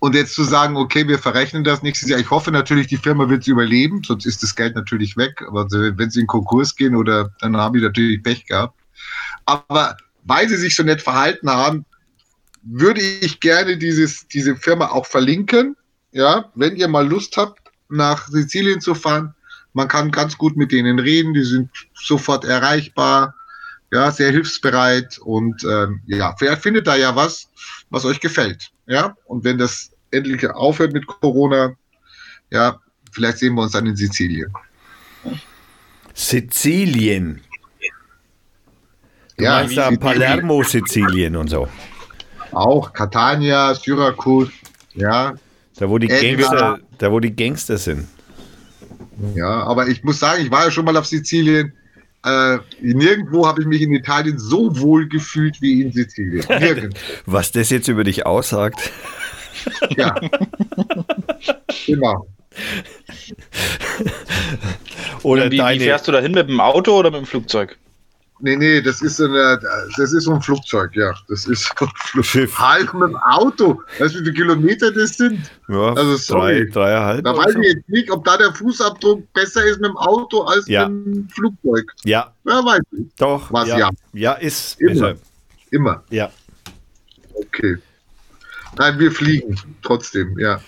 Und 0.00 0.14
jetzt 0.14 0.34
zu 0.34 0.44
sagen, 0.44 0.76
okay, 0.76 1.08
wir 1.08 1.18
verrechnen 1.18 1.64
das 1.64 1.82
nächstes 1.82 2.08
Jahr. 2.08 2.20
Ich 2.20 2.30
hoffe 2.30 2.52
natürlich, 2.52 2.86
die 2.86 2.96
Firma 2.96 3.28
wird 3.28 3.42
es 3.42 3.48
überleben, 3.48 4.02
sonst 4.04 4.26
ist 4.26 4.42
das 4.44 4.54
Geld 4.54 4.76
natürlich 4.76 5.16
weg. 5.16 5.42
Aber 5.48 5.66
wenn 5.70 6.10
sie 6.10 6.20
in 6.20 6.26
Konkurs 6.28 6.76
gehen 6.76 6.94
oder 6.94 7.30
dann 7.40 7.56
haben 7.56 7.74
die 7.74 7.80
natürlich 7.80 8.22
Pech 8.22 8.46
gehabt. 8.46 8.78
Aber 9.44 9.96
weil 10.24 10.48
sie 10.48 10.56
sich 10.56 10.76
so 10.76 10.84
nett 10.84 11.02
verhalten 11.02 11.50
haben, 11.50 11.84
würde 12.62 13.00
ich 13.00 13.40
gerne 13.40 13.76
dieses, 13.76 14.28
diese 14.28 14.54
Firma 14.56 14.88
auch 14.88 15.06
verlinken. 15.06 15.76
Ja, 16.12 16.50
wenn 16.54 16.76
ihr 16.76 16.88
mal 16.88 17.06
Lust 17.06 17.36
habt, 17.36 17.60
nach 17.88 18.28
Sizilien 18.28 18.80
zu 18.80 18.94
fahren, 18.94 19.34
man 19.72 19.88
kann 19.88 20.10
ganz 20.10 20.38
gut 20.38 20.56
mit 20.56 20.72
denen 20.72 20.98
reden, 20.98 21.34
die 21.34 21.44
sind 21.44 21.70
sofort 21.94 22.44
erreichbar, 22.44 23.34
ja, 23.92 24.10
sehr 24.10 24.30
hilfsbereit 24.30 25.18
und 25.18 25.64
ähm, 25.64 26.00
ja, 26.06 26.34
vielleicht 26.38 26.62
findet 26.62 26.86
da 26.86 26.96
ja 26.96 27.14
was, 27.16 27.48
was 27.90 28.04
euch 28.04 28.20
gefällt. 28.20 28.70
Ja, 28.86 29.16
und 29.26 29.44
wenn 29.44 29.58
das 29.58 29.90
endlich 30.10 30.48
aufhört 30.50 30.92
mit 30.92 31.06
Corona, 31.06 31.74
ja, 32.50 32.78
vielleicht 33.12 33.38
sehen 33.38 33.54
wir 33.54 33.62
uns 33.62 33.72
dann 33.72 33.86
in 33.86 33.96
Sizilien. 33.96 34.52
Sizilien. 36.14 37.40
Du 39.36 39.44
ja, 39.44 39.60
meinst 39.60 39.76
da 39.76 39.90
Palermo, 39.92 40.62
Sizilien 40.62 41.36
und 41.36 41.48
so. 41.48 41.68
Auch 42.50 42.92
Catania, 42.92 43.74
Syrakus, 43.74 44.48
ja. 44.94 45.34
Da 45.76 45.88
wo 45.88 45.98
die 45.98 46.08
Gangster, 46.08 46.80
da 46.98 47.12
wo 47.12 47.20
die 47.20 47.34
Gangster 47.34 47.78
sind. 47.78 48.08
Ja, 49.34 49.62
aber 49.62 49.86
ich 49.86 50.02
muss 50.02 50.18
sagen, 50.18 50.42
ich 50.42 50.50
war 50.50 50.64
ja 50.64 50.70
schon 50.70 50.84
mal 50.84 50.96
auf 50.96 51.06
Sizilien. 51.06 51.72
Äh, 52.24 52.58
nirgendwo 52.80 53.46
habe 53.46 53.62
ich 53.62 53.66
mich 53.66 53.80
in 53.80 53.92
Italien 53.92 54.38
so 54.38 54.78
wohl 54.80 55.08
gefühlt 55.08 55.60
wie 55.62 55.82
in 55.82 55.92
Sizilien. 55.92 56.44
Nirgendwo. 56.48 56.98
Was 57.26 57.52
das 57.52 57.70
jetzt 57.70 57.88
über 57.88 58.04
dich 58.04 58.26
aussagt. 58.26 58.90
Ja. 59.96 60.14
Immer. 61.86 62.26
Oder 65.22 65.50
wie, 65.50 65.58
deine... 65.58 65.80
wie 65.80 65.84
fährst 65.84 66.08
du 66.08 66.12
da 66.12 66.20
hin 66.20 66.32
mit 66.32 66.48
dem 66.48 66.60
Auto 66.60 66.98
oder 66.98 67.10
mit 67.10 67.20
dem 67.20 67.26
Flugzeug? 67.26 67.78
Nee, 68.40 68.56
nee, 68.56 68.80
das 68.80 69.02
ist, 69.02 69.20
eine, 69.20 69.58
das 69.96 70.12
ist 70.12 70.24
so 70.24 70.34
ein 70.34 70.40
Flugzeug, 70.40 70.94
ja. 70.94 71.12
Das 71.28 71.46
ist 71.46 71.72
so 71.78 71.88
ein 72.14 72.22
Schiff. 72.22 72.56
Halt 72.56 72.94
mit 72.94 73.08
dem 73.08 73.16
Auto. 73.16 73.82
Weißt 73.98 74.14
du, 74.14 74.20
wie 74.20 74.24
viele 74.24 74.32
Kilometer 74.32 74.92
das 74.92 75.16
sind? 75.16 75.50
Ja, 75.68 75.92
also, 75.94 76.16
sorry. 76.16 76.70
drei, 76.70 76.72
dreieinhalb. 76.72 77.24
Da 77.24 77.36
weiß 77.36 77.56
ich 77.56 77.74
jetzt 77.74 77.88
nicht, 77.88 78.10
ob 78.12 78.24
da 78.24 78.36
der 78.36 78.54
Fußabdruck 78.54 79.32
besser 79.32 79.64
ist 79.64 79.80
mit 79.80 79.90
dem 79.90 79.96
Auto 79.96 80.42
als 80.42 80.68
ja. 80.68 80.88
mit 80.88 81.06
dem 81.06 81.28
Flugzeug. 81.30 81.92
Ja. 82.04 82.32
Ja, 82.44 82.64
weiß 82.64 82.80
ich. 82.92 83.06
Doch. 83.16 83.52
Was, 83.52 83.68
ja. 83.68 83.78
ja. 83.78 83.90
Ja, 84.12 84.32
ist 84.34 84.80
Immer. 84.80 84.92
besser. 84.92 85.14
Immer. 85.70 86.04
Ja. 86.10 86.30
Okay. 87.34 87.76
Nein, 88.78 88.98
wir 88.98 89.10
fliegen 89.10 89.56
trotzdem, 89.82 90.38
ja. 90.38 90.60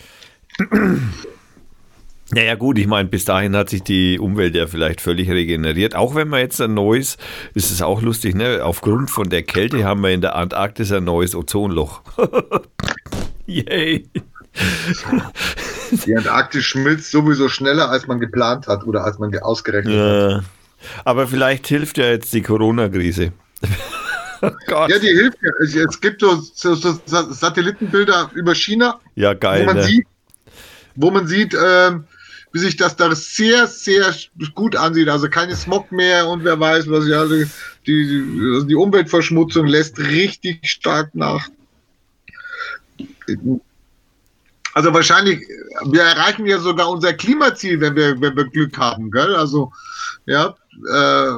Naja 2.33 2.55
gut, 2.55 2.79
ich 2.79 2.87
meine, 2.87 3.09
bis 3.09 3.25
dahin 3.25 3.57
hat 3.57 3.71
sich 3.71 3.83
die 3.83 4.19
Umwelt 4.21 4.55
ja 4.55 4.69
vielleicht 4.69 5.01
völlig 5.01 5.29
regeneriert. 5.29 5.97
Auch 5.97 6.15
wenn 6.15 6.29
man 6.29 6.41
jetzt 6.41 6.61
ein 6.61 6.75
neues, 6.75 7.17
ist 7.55 7.73
es 7.73 7.83
auch 7.83 8.03
lustig, 8.03 8.37
ne? 8.37 8.61
Aufgrund 8.63 9.11
von 9.11 9.29
der 9.29 9.43
Kälte 9.43 9.85
haben 9.85 10.01
wir 10.03 10.11
in 10.11 10.21
der 10.21 10.37
Antarktis 10.37 10.93
ein 10.93 11.05
neues 11.05 11.35
Ozonloch. 11.35 12.03
Yay. 13.47 14.09
Die 15.91 16.17
Antarktis 16.17 16.65
schmilzt 16.65 17.11
sowieso 17.11 17.49
schneller, 17.49 17.91
als 17.91 18.07
man 18.07 18.21
geplant 18.21 18.69
hat 18.69 18.85
oder 18.85 19.05
als 19.05 19.19
man 19.19 19.37
ausgerechnet 19.39 19.95
ja. 19.95 20.37
hat. 20.37 20.45
Aber 21.05 21.27
vielleicht 21.27 21.67
hilft 21.67 21.99
ja 21.99 22.07
jetzt 22.07 22.33
die 22.33 22.43
Corona-Krise. 22.43 23.33
ja, 24.69 24.87
die 24.87 25.09
hilft 25.09 25.39
ja. 25.43 25.85
Es 25.85 26.01
gibt 26.01 26.21
so, 26.21 26.41
so, 26.55 26.75
so 26.75 27.01
Satellitenbilder 27.07 28.31
über 28.35 28.55
China, 28.55 29.01
ja, 29.15 29.35
geil, 29.35 29.63
wo 29.63 29.67
man 29.67 29.77
ne? 29.77 29.83
sieht, 29.85 30.07
wo 30.95 31.11
man 31.11 31.27
sieht, 31.27 31.55
ähm, 31.55 32.05
wie 32.53 32.59
sich 32.59 32.77
das 32.77 32.97
da 32.97 33.15
sehr, 33.15 33.67
sehr 33.67 34.15
gut 34.55 34.77
ansieht. 34.77 35.09
Also 35.09 35.29
keine 35.29 35.55
Smog 35.55 35.93
mehr 35.93 36.29
und 36.29 36.45
wer 36.45 36.59
weiß, 36.59 36.91
was 36.91 37.07
ja, 37.07 37.21
also 37.21 37.37
die, 37.87 38.51
also 38.55 38.67
die 38.67 38.75
Umweltverschmutzung 38.75 39.67
lässt 39.67 39.99
richtig 39.99 40.59
stark 40.69 41.15
nach. 41.15 41.49
Also 44.75 44.93
wahrscheinlich, 44.93 45.41
wir 45.87 46.03
erreichen 46.03 46.47
ja 46.47 46.59
sogar 46.59 46.91
unser 46.91 47.13
Klimaziel, 47.13 47.81
wenn 47.81 47.97
wir, 47.97 48.21
wenn 48.21 48.37
wir 48.37 48.45
Glück 48.45 48.77
haben, 48.79 49.11
gell? 49.11 49.35
Also, 49.35 49.73
ja, 50.27 50.55
äh, 50.93 51.33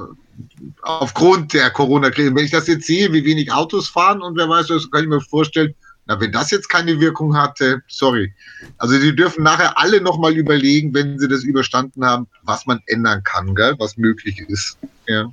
aufgrund 0.82 1.52
der 1.52 1.70
Corona-Krise. 1.70 2.34
Wenn 2.34 2.44
ich 2.44 2.50
das 2.50 2.66
jetzt 2.66 2.86
sehe, 2.86 3.12
wie 3.12 3.24
wenig 3.24 3.52
Autos 3.52 3.88
fahren 3.88 4.22
und 4.22 4.36
wer 4.36 4.48
weiß, 4.48 4.66
das 4.66 4.90
kann 4.90 5.04
ich 5.04 5.08
mir 5.08 5.20
vorstellen, 5.20 5.74
na, 6.06 6.20
wenn 6.20 6.32
das 6.32 6.50
jetzt 6.50 6.68
keine 6.68 6.98
Wirkung 6.98 7.36
hatte, 7.36 7.82
sorry. 7.86 8.34
Also 8.78 8.98
Sie 8.98 9.14
dürfen 9.14 9.44
nachher 9.44 9.78
alle 9.78 10.00
nochmal 10.00 10.36
überlegen, 10.36 10.92
wenn 10.94 11.18
Sie 11.18 11.28
das 11.28 11.44
überstanden 11.44 12.04
haben, 12.04 12.26
was 12.42 12.66
man 12.66 12.80
ändern 12.86 13.22
kann, 13.22 13.54
gell? 13.54 13.74
was 13.78 13.96
möglich 13.96 14.40
ist. 14.48 14.78
Ja. 15.06 15.32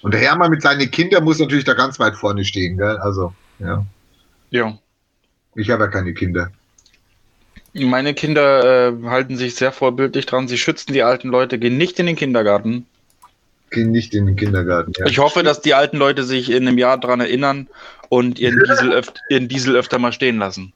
Und 0.00 0.12
der 0.14 0.20
Hermann 0.20 0.50
mit 0.50 0.62
seinen 0.62 0.90
Kindern 0.90 1.24
muss 1.24 1.38
natürlich 1.38 1.64
da 1.64 1.74
ganz 1.74 1.98
weit 1.98 2.14
vorne 2.16 2.44
stehen, 2.44 2.78
gell? 2.78 2.96
Also, 2.98 3.34
ja. 3.58 3.84
Ja. 4.50 4.78
Ich 5.54 5.70
habe 5.70 5.84
ja 5.84 5.90
keine 5.90 6.14
Kinder. 6.14 6.50
Meine 7.74 8.14
Kinder 8.14 8.88
äh, 8.88 9.08
halten 9.08 9.36
sich 9.36 9.56
sehr 9.56 9.72
vorbildlich 9.72 10.26
dran. 10.26 10.48
Sie 10.48 10.58
schützen 10.58 10.92
die 10.92 11.02
alten 11.02 11.28
Leute, 11.28 11.58
gehen 11.58 11.76
nicht 11.76 11.98
in 11.98 12.06
den 12.06 12.16
Kindergarten 12.16 12.86
gehen 13.74 13.90
nicht 13.90 14.14
in 14.14 14.26
den 14.26 14.36
Kindergarten. 14.36 14.92
Ja. 14.96 15.06
Ich 15.06 15.18
hoffe, 15.18 15.42
dass 15.42 15.60
die 15.60 15.74
alten 15.74 15.98
Leute 15.98 16.24
sich 16.24 16.50
in 16.50 16.66
einem 16.66 16.78
Jahr 16.78 16.98
daran 16.98 17.20
erinnern 17.20 17.68
und 18.08 18.38
ihren 18.38 18.58
Diesel, 18.58 18.92
öf 18.94 19.12
ihren 19.28 19.48
Diesel 19.48 19.76
öfter 19.76 19.98
mal 19.98 20.12
stehen 20.12 20.38
lassen. 20.38 20.72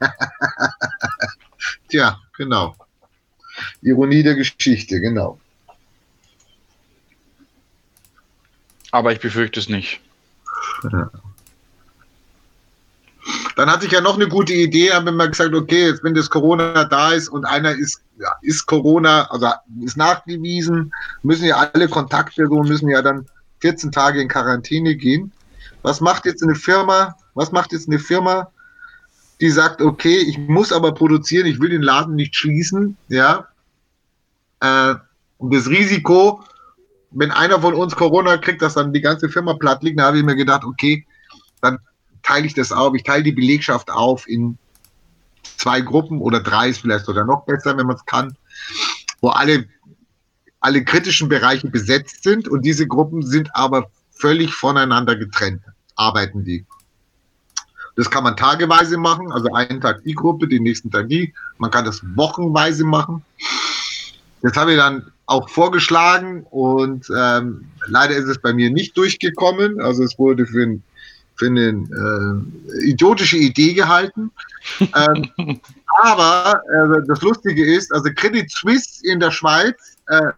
Tja, 1.88 2.18
genau. 2.36 2.76
Ironie 3.80 4.22
der 4.22 4.34
Geschichte, 4.34 5.00
genau. 5.00 5.40
Aber 8.90 9.12
ich 9.12 9.20
befürchte 9.20 9.60
es 9.60 9.68
nicht. 9.68 10.00
Ja. 10.92 11.10
Dann 13.56 13.70
hatte 13.70 13.86
ich 13.86 13.92
ja 13.92 14.00
noch 14.00 14.16
eine 14.16 14.28
gute 14.28 14.52
Idee, 14.52 14.92
haben 14.92 15.06
wir 15.06 15.12
mal 15.12 15.30
gesagt, 15.30 15.54
okay, 15.54 15.86
jetzt 15.88 16.02
wenn 16.04 16.14
das 16.14 16.30
Corona 16.30 16.84
da 16.84 17.12
ist 17.12 17.28
und 17.28 17.44
einer 17.44 17.72
ist, 17.72 18.02
ja, 18.18 18.32
ist 18.42 18.66
Corona, 18.66 19.30
also 19.30 19.48
ist 19.84 19.96
nachgewiesen, 19.96 20.92
müssen 21.22 21.44
ja 21.44 21.56
alle 21.56 21.88
Kontakte 21.88 22.46
so 22.46 22.62
müssen 22.62 22.88
ja 22.88 23.02
dann 23.02 23.26
14 23.60 23.92
Tage 23.92 24.20
in 24.20 24.28
Quarantäne 24.28 24.96
gehen. 24.96 25.32
Was 25.82 26.00
macht 26.00 26.26
jetzt 26.26 26.42
eine 26.42 26.54
Firma? 26.54 27.16
Was 27.34 27.52
macht 27.52 27.72
jetzt 27.72 27.88
eine 27.88 27.98
Firma, 27.98 28.50
die 29.40 29.50
sagt, 29.50 29.82
okay, 29.82 30.18
ich 30.18 30.38
muss 30.38 30.72
aber 30.72 30.92
produzieren, 30.92 31.46
ich 31.46 31.60
will 31.60 31.70
den 31.70 31.82
Laden 31.82 32.14
nicht 32.14 32.36
schließen, 32.36 32.96
ja? 33.08 33.48
Äh, 34.60 34.94
und 35.38 35.52
das 35.52 35.68
Risiko, 35.68 36.44
wenn 37.10 37.32
einer 37.32 37.60
von 37.60 37.74
uns 37.74 37.96
Corona 37.96 38.36
kriegt, 38.36 38.62
dass 38.62 38.74
dann 38.74 38.92
die 38.92 39.00
ganze 39.00 39.28
Firma 39.28 39.54
platt 39.54 39.82
liegt, 39.82 39.98
da 39.98 40.04
habe 40.04 40.18
ich 40.18 40.24
mir 40.24 40.36
gedacht, 40.36 40.64
okay, 40.64 41.04
dann 41.60 41.78
teile 42.22 42.46
ich 42.46 42.54
das 42.54 42.72
auf. 42.72 42.94
Ich 42.94 43.02
teile 43.02 43.22
die 43.22 43.32
Belegschaft 43.32 43.90
auf 43.90 44.28
in 44.28 44.58
zwei 45.56 45.80
Gruppen 45.80 46.20
oder 46.20 46.40
drei 46.40 46.68
ist 46.68 46.80
vielleicht 46.80 47.04
sogar 47.04 47.24
noch 47.24 47.44
besser, 47.44 47.76
wenn 47.76 47.86
man 47.86 47.96
es 47.96 48.04
kann, 48.04 48.36
wo 49.20 49.28
alle, 49.28 49.66
alle 50.60 50.84
kritischen 50.84 51.28
Bereiche 51.28 51.68
besetzt 51.68 52.22
sind 52.22 52.48
und 52.48 52.64
diese 52.64 52.86
Gruppen 52.86 53.22
sind 53.22 53.54
aber 53.54 53.90
völlig 54.10 54.54
voneinander 54.54 55.16
getrennt, 55.16 55.62
arbeiten 55.96 56.44
die. 56.44 56.64
Das 57.96 58.10
kann 58.10 58.24
man 58.24 58.36
tageweise 58.36 58.96
machen, 58.96 59.30
also 59.32 59.52
einen 59.52 59.80
Tag 59.80 60.02
die 60.04 60.14
Gruppe, 60.14 60.48
den 60.48 60.62
nächsten 60.62 60.90
Tag 60.90 61.08
die. 61.08 61.34
Man 61.58 61.70
kann 61.70 61.84
das 61.84 62.02
wochenweise 62.16 62.84
machen. 62.84 63.22
Das 64.40 64.56
habe 64.56 64.72
ich 64.72 64.78
dann 64.78 65.12
auch 65.26 65.48
vorgeschlagen 65.48 66.44
und 66.50 67.06
ähm, 67.16 67.66
leider 67.86 68.16
ist 68.16 68.28
es 68.28 68.38
bei 68.38 68.52
mir 68.52 68.70
nicht 68.70 68.96
durchgekommen. 68.96 69.80
Also 69.80 70.02
es 70.02 70.18
wurde 70.18 70.46
für 70.46 70.62
ein 70.62 70.82
für 71.36 71.46
eine 71.46 71.70
äh, 71.70 72.88
idiotische 72.88 73.36
Idee 73.36 73.74
gehalten. 73.74 74.30
ähm, 74.80 75.30
aber 76.02 76.62
äh, 76.72 77.06
das 77.06 77.20
Lustige 77.22 77.64
ist, 77.64 77.92
also 77.92 78.10
Credit 78.14 78.50
Suisse 78.50 79.06
in 79.06 79.20
der 79.20 79.30
Schweiz 79.30 79.96
äh, 80.08 80.32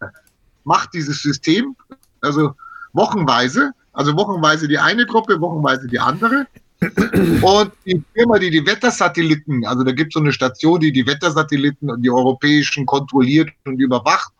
macht 0.64 0.90
dieses 0.94 1.22
System, 1.22 1.76
also 2.20 2.54
wochenweise. 2.92 3.72
Also 3.92 4.16
wochenweise 4.16 4.66
die 4.66 4.78
eine 4.78 5.06
Gruppe, 5.06 5.40
wochenweise 5.40 5.86
die 5.86 6.00
andere. 6.00 6.46
Und 7.40 7.72
die 7.86 8.02
Firma, 8.12 8.38
die 8.38 8.50
die 8.50 8.66
Wettersatelliten, 8.66 9.64
also 9.64 9.84
da 9.84 9.92
gibt 9.92 10.10
es 10.10 10.14
so 10.14 10.20
eine 10.20 10.32
Station, 10.32 10.80
die 10.80 10.92
die 10.92 11.06
Wettersatelliten 11.06 11.90
und 11.90 12.02
die 12.02 12.10
europäischen 12.10 12.84
kontrolliert 12.84 13.50
und 13.64 13.78
überwacht. 13.78 14.32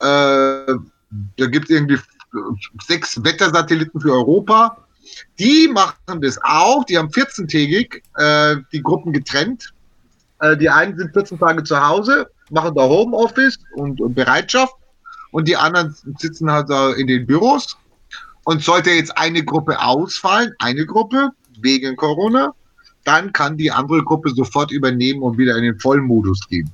Äh, 0.00 0.74
da 1.36 1.46
gibt 1.46 1.64
es 1.64 1.70
irgendwie 1.70 1.98
sechs 2.86 3.22
Wettersatelliten 3.22 4.00
für 4.00 4.12
Europa. 4.12 4.76
Die 5.38 5.68
machen 5.68 6.20
das 6.20 6.38
auch. 6.42 6.84
Die 6.84 6.98
haben 6.98 7.08
14-tägig 7.08 8.02
äh, 8.16 8.56
die 8.72 8.82
Gruppen 8.82 9.12
getrennt. 9.12 9.72
Äh, 10.40 10.56
die 10.56 10.68
einen 10.68 10.96
sind 10.96 11.12
14 11.12 11.38
Tage 11.38 11.62
zu 11.64 11.86
Hause, 11.86 12.28
machen 12.50 12.74
da 12.74 12.82
Homeoffice 12.82 13.58
und, 13.74 14.00
und 14.00 14.14
Bereitschaft. 14.14 14.74
Und 15.30 15.46
die 15.46 15.56
anderen 15.56 15.94
sitzen 16.18 16.50
halt 16.50 16.70
in 16.98 17.06
den 17.06 17.26
Büros. 17.26 17.76
Und 18.44 18.62
sollte 18.62 18.90
jetzt 18.90 19.16
eine 19.18 19.44
Gruppe 19.44 19.78
ausfallen, 19.78 20.54
eine 20.58 20.86
Gruppe 20.86 21.32
wegen 21.60 21.96
Corona, 21.96 22.54
dann 23.04 23.32
kann 23.32 23.56
die 23.56 23.70
andere 23.70 24.02
Gruppe 24.02 24.30
sofort 24.30 24.70
übernehmen 24.70 25.22
und 25.22 25.38
wieder 25.38 25.56
in 25.56 25.64
den 25.64 25.78
Vollmodus 25.80 26.46
gehen. 26.48 26.70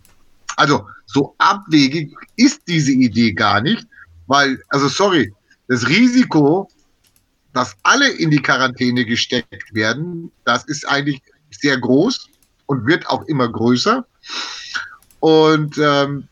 Also 0.57 0.87
so 1.07 1.35
abwegig 1.39 2.13
ist 2.37 2.63
diese 2.67 2.93
Idee 2.93 3.33
gar 3.33 3.61
nicht, 3.61 3.87
weil, 4.27 4.61
also 4.69 4.89
sorry, 4.89 5.33
das 5.69 5.89
Risiko, 5.89 6.69
dass 7.55 7.77
alle 7.85 8.09
in 8.11 8.31
die 8.31 8.43
Quarantäne 8.43 9.05
gesteckt 9.05 9.73
werden, 9.73 10.31
das 10.45 10.65
ist 10.65 10.87
eigentlich 10.89 11.23
sehr 11.51 11.79
groß 11.79 12.29
und 12.67 12.87
wird 12.87 13.09
auch 13.09 13.23
immer 13.27 13.49
größer. 13.49 14.05
Und 15.21 15.79
ähm, 15.79 16.29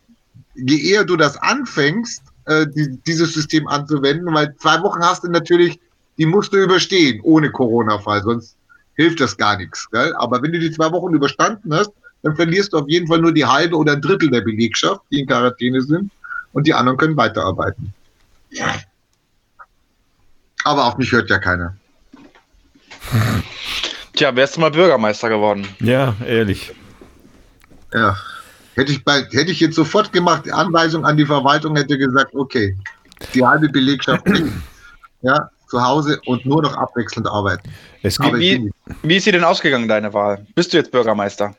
je 0.54 0.90
eher 0.90 1.04
du 1.04 1.16
das 1.16 1.36
anfängst, 1.38 2.22
äh, 2.46 2.66
die, 2.66 2.98
dieses 3.06 3.32
System 3.32 3.68
anzuwenden, 3.68 4.34
weil 4.34 4.54
zwei 4.56 4.82
Wochen 4.82 5.02
hast 5.02 5.24
du 5.24 5.28
natürlich, 5.28 5.78
die 6.18 6.26
musst 6.26 6.52
du 6.52 6.58
überstehen 6.58 7.20
ohne 7.22 7.50
Corona-Fall, 7.50 8.22
sonst 8.22 8.56
hilft 8.96 9.20
das 9.20 9.36
gar 9.36 9.56
nichts. 9.56 9.88
Gell? 9.90 10.12
Aber 10.16 10.42
wenn 10.42 10.52
du 10.52 10.58
die 10.58 10.72
zwei 10.72 10.90
Wochen 10.90 11.14
überstanden 11.14 11.72
hast, 11.72 11.92
dann 12.22 12.36
verlierst 12.36 12.72
du 12.72 12.78
auf 12.78 12.88
jeden 12.88 13.06
Fall 13.06 13.20
nur 13.20 13.32
die 13.32 13.46
halbe 13.46 13.76
oder 13.76 13.92
ein 13.92 14.02
Drittel 14.02 14.30
der 14.30 14.42
Belegschaft, 14.42 15.00
die 15.10 15.20
in 15.20 15.26
Quarantäne 15.26 15.80
sind, 15.82 16.10
und 16.52 16.66
die 16.66 16.74
anderen 16.74 16.98
können 16.98 17.16
weiterarbeiten. 17.16 17.94
Aber 20.64 20.86
auf 20.86 20.96
mich 20.96 21.10
hört 21.12 21.30
ja 21.30 21.38
keiner. 21.38 21.76
Tja, 24.14 24.34
wärst 24.36 24.56
du 24.56 24.60
mal 24.60 24.70
Bürgermeister 24.70 25.28
geworden? 25.28 25.66
Ja, 25.80 26.14
ehrlich. 26.26 26.72
Ja. 27.92 28.16
Hätte 28.74 28.92
ich, 28.92 29.04
bei, 29.04 29.22
hätte 29.30 29.50
ich 29.50 29.60
jetzt 29.60 29.74
sofort 29.74 30.12
gemacht, 30.12 30.46
die 30.46 30.52
Anweisung 30.52 31.04
an 31.04 31.16
die 31.16 31.26
Verwaltung 31.26 31.76
hätte 31.76 31.98
gesagt, 31.98 32.34
okay, 32.34 32.74
die 33.34 33.44
halbe 33.44 33.68
Belegschaft 33.68 34.26
ja, 35.22 35.50
zu 35.68 35.82
Hause 35.82 36.20
und 36.24 36.46
nur 36.46 36.62
noch 36.62 36.74
abwechselnd 36.74 37.26
arbeiten. 37.28 37.70
Es 38.02 38.18
gibt, 38.18 38.38
wie, 38.38 38.70
wie 39.02 39.16
ist 39.16 39.24
sie 39.24 39.32
denn 39.32 39.44
ausgegangen, 39.44 39.88
deine 39.88 40.12
Wahl? 40.14 40.46
Bist 40.54 40.72
du 40.72 40.78
jetzt 40.78 40.90
Bürgermeister? 40.90 41.54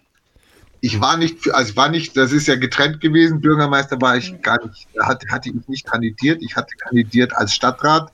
Ich 0.82 1.00
war 1.00 1.16
nicht, 1.16 1.54
also 1.54 1.72
ich 1.72 1.78
war 1.78 1.90
nicht, 1.90 2.18
das 2.18 2.32
ist 2.32 2.48
ja 2.48 2.56
getrennt 2.56 3.00
gewesen, 3.00 3.40
Bürgermeister 3.40 4.02
war 4.02 4.18
ich 4.18 4.42
gar 4.42 4.64
nicht, 4.66 4.88
hatte, 5.00 5.26
hatte 5.30 5.50
ich 5.50 5.68
nicht 5.68 5.86
kandidiert, 5.86 6.42
ich 6.42 6.56
hatte 6.56 6.76
kandidiert 6.76 7.36
als 7.38 7.54
Stadtrat, 7.54 8.12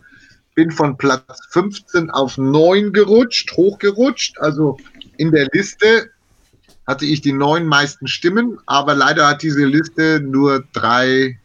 bin 0.59 0.71
von 0.71 0.97
Platz 0.97 1.39
15 1.51 2.09
auf 2.09 2.37
9 2.37 2.91
gerutscht, 2.91 3.53
hochgerutscht, 3.53 4.37
also 4.39 4.77
in 5.15 5.31
der 5.31 5.47
Liste 5.53 6.09
hatte 6.85 7.05
ich 7.05 7.21
die 7.21 7.31
neun 7.31 7.65
meisten 7.65 8.07
Stimmen, 8.07 8.59
aber 8.65 8.93
leider 8.93 9.25
hat 9.25 9.41
diese 9.41 9.63
Liste 9.63 10.19
nur 10.19 10.65
drei 10.73 11.39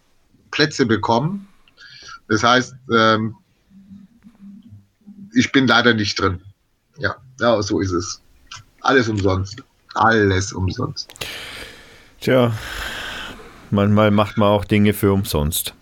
Plätze 0.51 0.85
bekommen. 0.85 1.47
Das 2.29 2.43
heißt, 2.43 2.75
ähm, 2.93 3.37
ich 5.33 5.53
bin 5.53 5.69
leider 5.69 5.95
nicht 5.95 6.19
drin. 6.19 6.41
Ja, 6.99 7.15
ja, 7.39 7.63
so 7.63 7.79
ist 7.79 7.93
es. 7.93 8.21
Alles 8.81 9.09
umsonst. 9.09 9.63
Alles 9.95 10.53
umsonst. 10.53 11.09
Tja, 12.21 12.53
manchmal 13.71 14.11
macht 14.11 14.39
man 14.39 14.49
auch 14.49 14.65
Dinge 14.65 14.93
für 14.93 15.13
umsonst. 15.13 15.73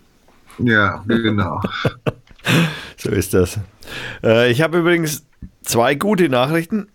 Ja, 0.59 1.03
genau. 1.07 1.59
so 2.97 3.09
ist 3.09 3.33
das. 3.33 3.59
Äh, 4.23 4.51
ich 4.51 4.61
habe 4.61 4.79
übrigens 4.79 5.25
zwei 5.61 5.95
gute 5.95 6.29
Nachrichten. 6.29 6.87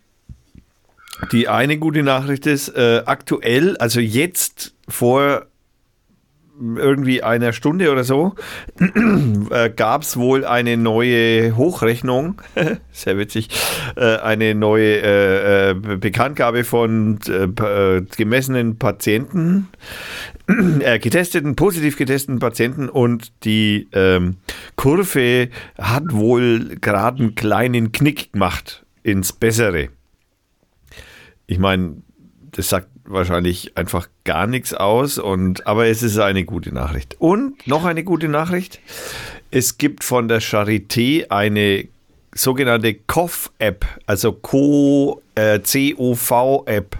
Die 1.32 1.48
eine 1.48 1.78
gute 1.78 2.04
Nachricht 2.04 2.46
ist, 2.46 2.68
äh, 2.68 3.02
aktuell, 3.04 3.76
also 3.78 3.98
jetzt 3.98 4.74
vor 4.88 5.46
irgendwie 6.60 7.22
einer 7.22 7.52
Stunde 7.52 7.92
oder 7.92 8.04
so, 8.04 8.34
äh, 9.50 9.70
gab 9.70 10.02
es 10.02 10.16
wohl 10.16 10.44
eine 10.44 10.76
neue 10.76 11.56
Hochrechnung, 11.56 12.40
sehr 12.92 13.16
witzig, 13.18 13.48
äh, 13.96 14.16
eine 14.16 14.54
neue 14.54 15.00
äh, 15.02 15.70
äh 15.70 15.74
Bekanntgabe 15.74 16.64
von 16.64 17.18
äh, 17.28 17.44
äh, 17.44 18.04
gemessenen 18.16 18.78
Patienten, 18.78 19.68
getesteten, 21.00 21.56
positiv 21.56 21.96
getesteten 21.96 22.38
Patienten 22.38 22.88
und 22.88 23.32
die 23.44 23.88
ähm, 23.92 24.38
Kurve 24.76 25.50
hat 25.76 26.04
wohl 26.10 26.76
gerade 26.80 27.22
einen 27.22 27.34
kleinen 27.34 27.92
Knick 27.92 28.32
gemacht 28.32 28.84
ins 29.02 29.32
Bessere. 29.32 29.90
Ich 31.46 31.58
meine, 31.58 32.02
das 32.52 32.70
sagt 32.70 32.88
wahrscheinlich 33.04 33.76
einfach 33.76 34.08
gar 34.24 34.46
nichts 34.46 34.74
aus, 34.74 35.18
und, 35.18 35.66
aber 35.66 35.86
es 35.86 36.02
ist 36.02 36.18
eine 36.18 36.44
gute 36.44 36.72
Nachricht. 36.72 37.16
Und 37.18 37.66
noch 37.66 37.84
eine 37.84 38.04
gute 38.04 38.28
Nachricht. 38.28 38.80
Es 39.50 39.78
gibt 39.78 40.04
von 40.04 40.28
der 40.28 40.42
Charité 40.42 41.30
eine 41.30 41.88
sogenannte 42.38 42.94
COV-App, 42.94 43.84
also 44.06 44.32
Co, 44.32 45.22
äh, 45.34 45.58
COV-App, 45.60 46.96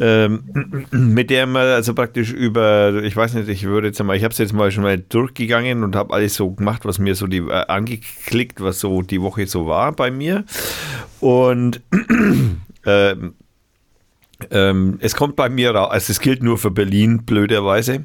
ähm, 0.00 0.86
mit 0.90 1.30
der 1.30 1.46
man 1.46 1.66
also 1.66 1.94
praktisch 1.94 2.32
über, 2.32 3.02
ich 3.02 3.16
weiß 3.16 3.34
nicht, 3.34 3.48
ich 3.48 3.64
würde 3.64 3.88
jetzt 3.88 4.02
mal, 4.02 4.16
ich 4.16 4.24
habe 4.24 4.32
es 4.32 4.38
jetzt 4.38 4.52
mal 4.52 4.70
schon 4.70 4.84
mal 4.84 4.98
durchgegangen 4.98 5.82
und 5.82 5.96
habe 5.96 6.14
alles 6.14 6.34
so 6.34 6.50
gemacht, 6.50 6.84
was 6.84 6.98
mir 6.98 7.14
so 7.14 7.26
die 7.26 7.38
äh, 7.38 7.66
angeklickt, 7.66 8.60
was 8.60 8.80
so 8.80 9.02
die 9.02 9.20
Woche 9.20 9.46
so 9.46 9.66
war 9.66 9.92
bei 9.92 10.10
mir. 10.10 10.44
Und 11.20 11.80
äh, 12.84 13.16
ähm, 14.50 14.98
es 15.00 15.16
kommt 15.16 15.36
bei 15.36 15.48
mir 15.48 15.72
raus, 15.72 15.90
also 15.90 16.12
es 16.12 16.20
gilt 16.20 16.42
nur 16.42 16.58
für 16.58 16.70
Berlin, 16.70 17.24
blöderweise. 17.24 18.04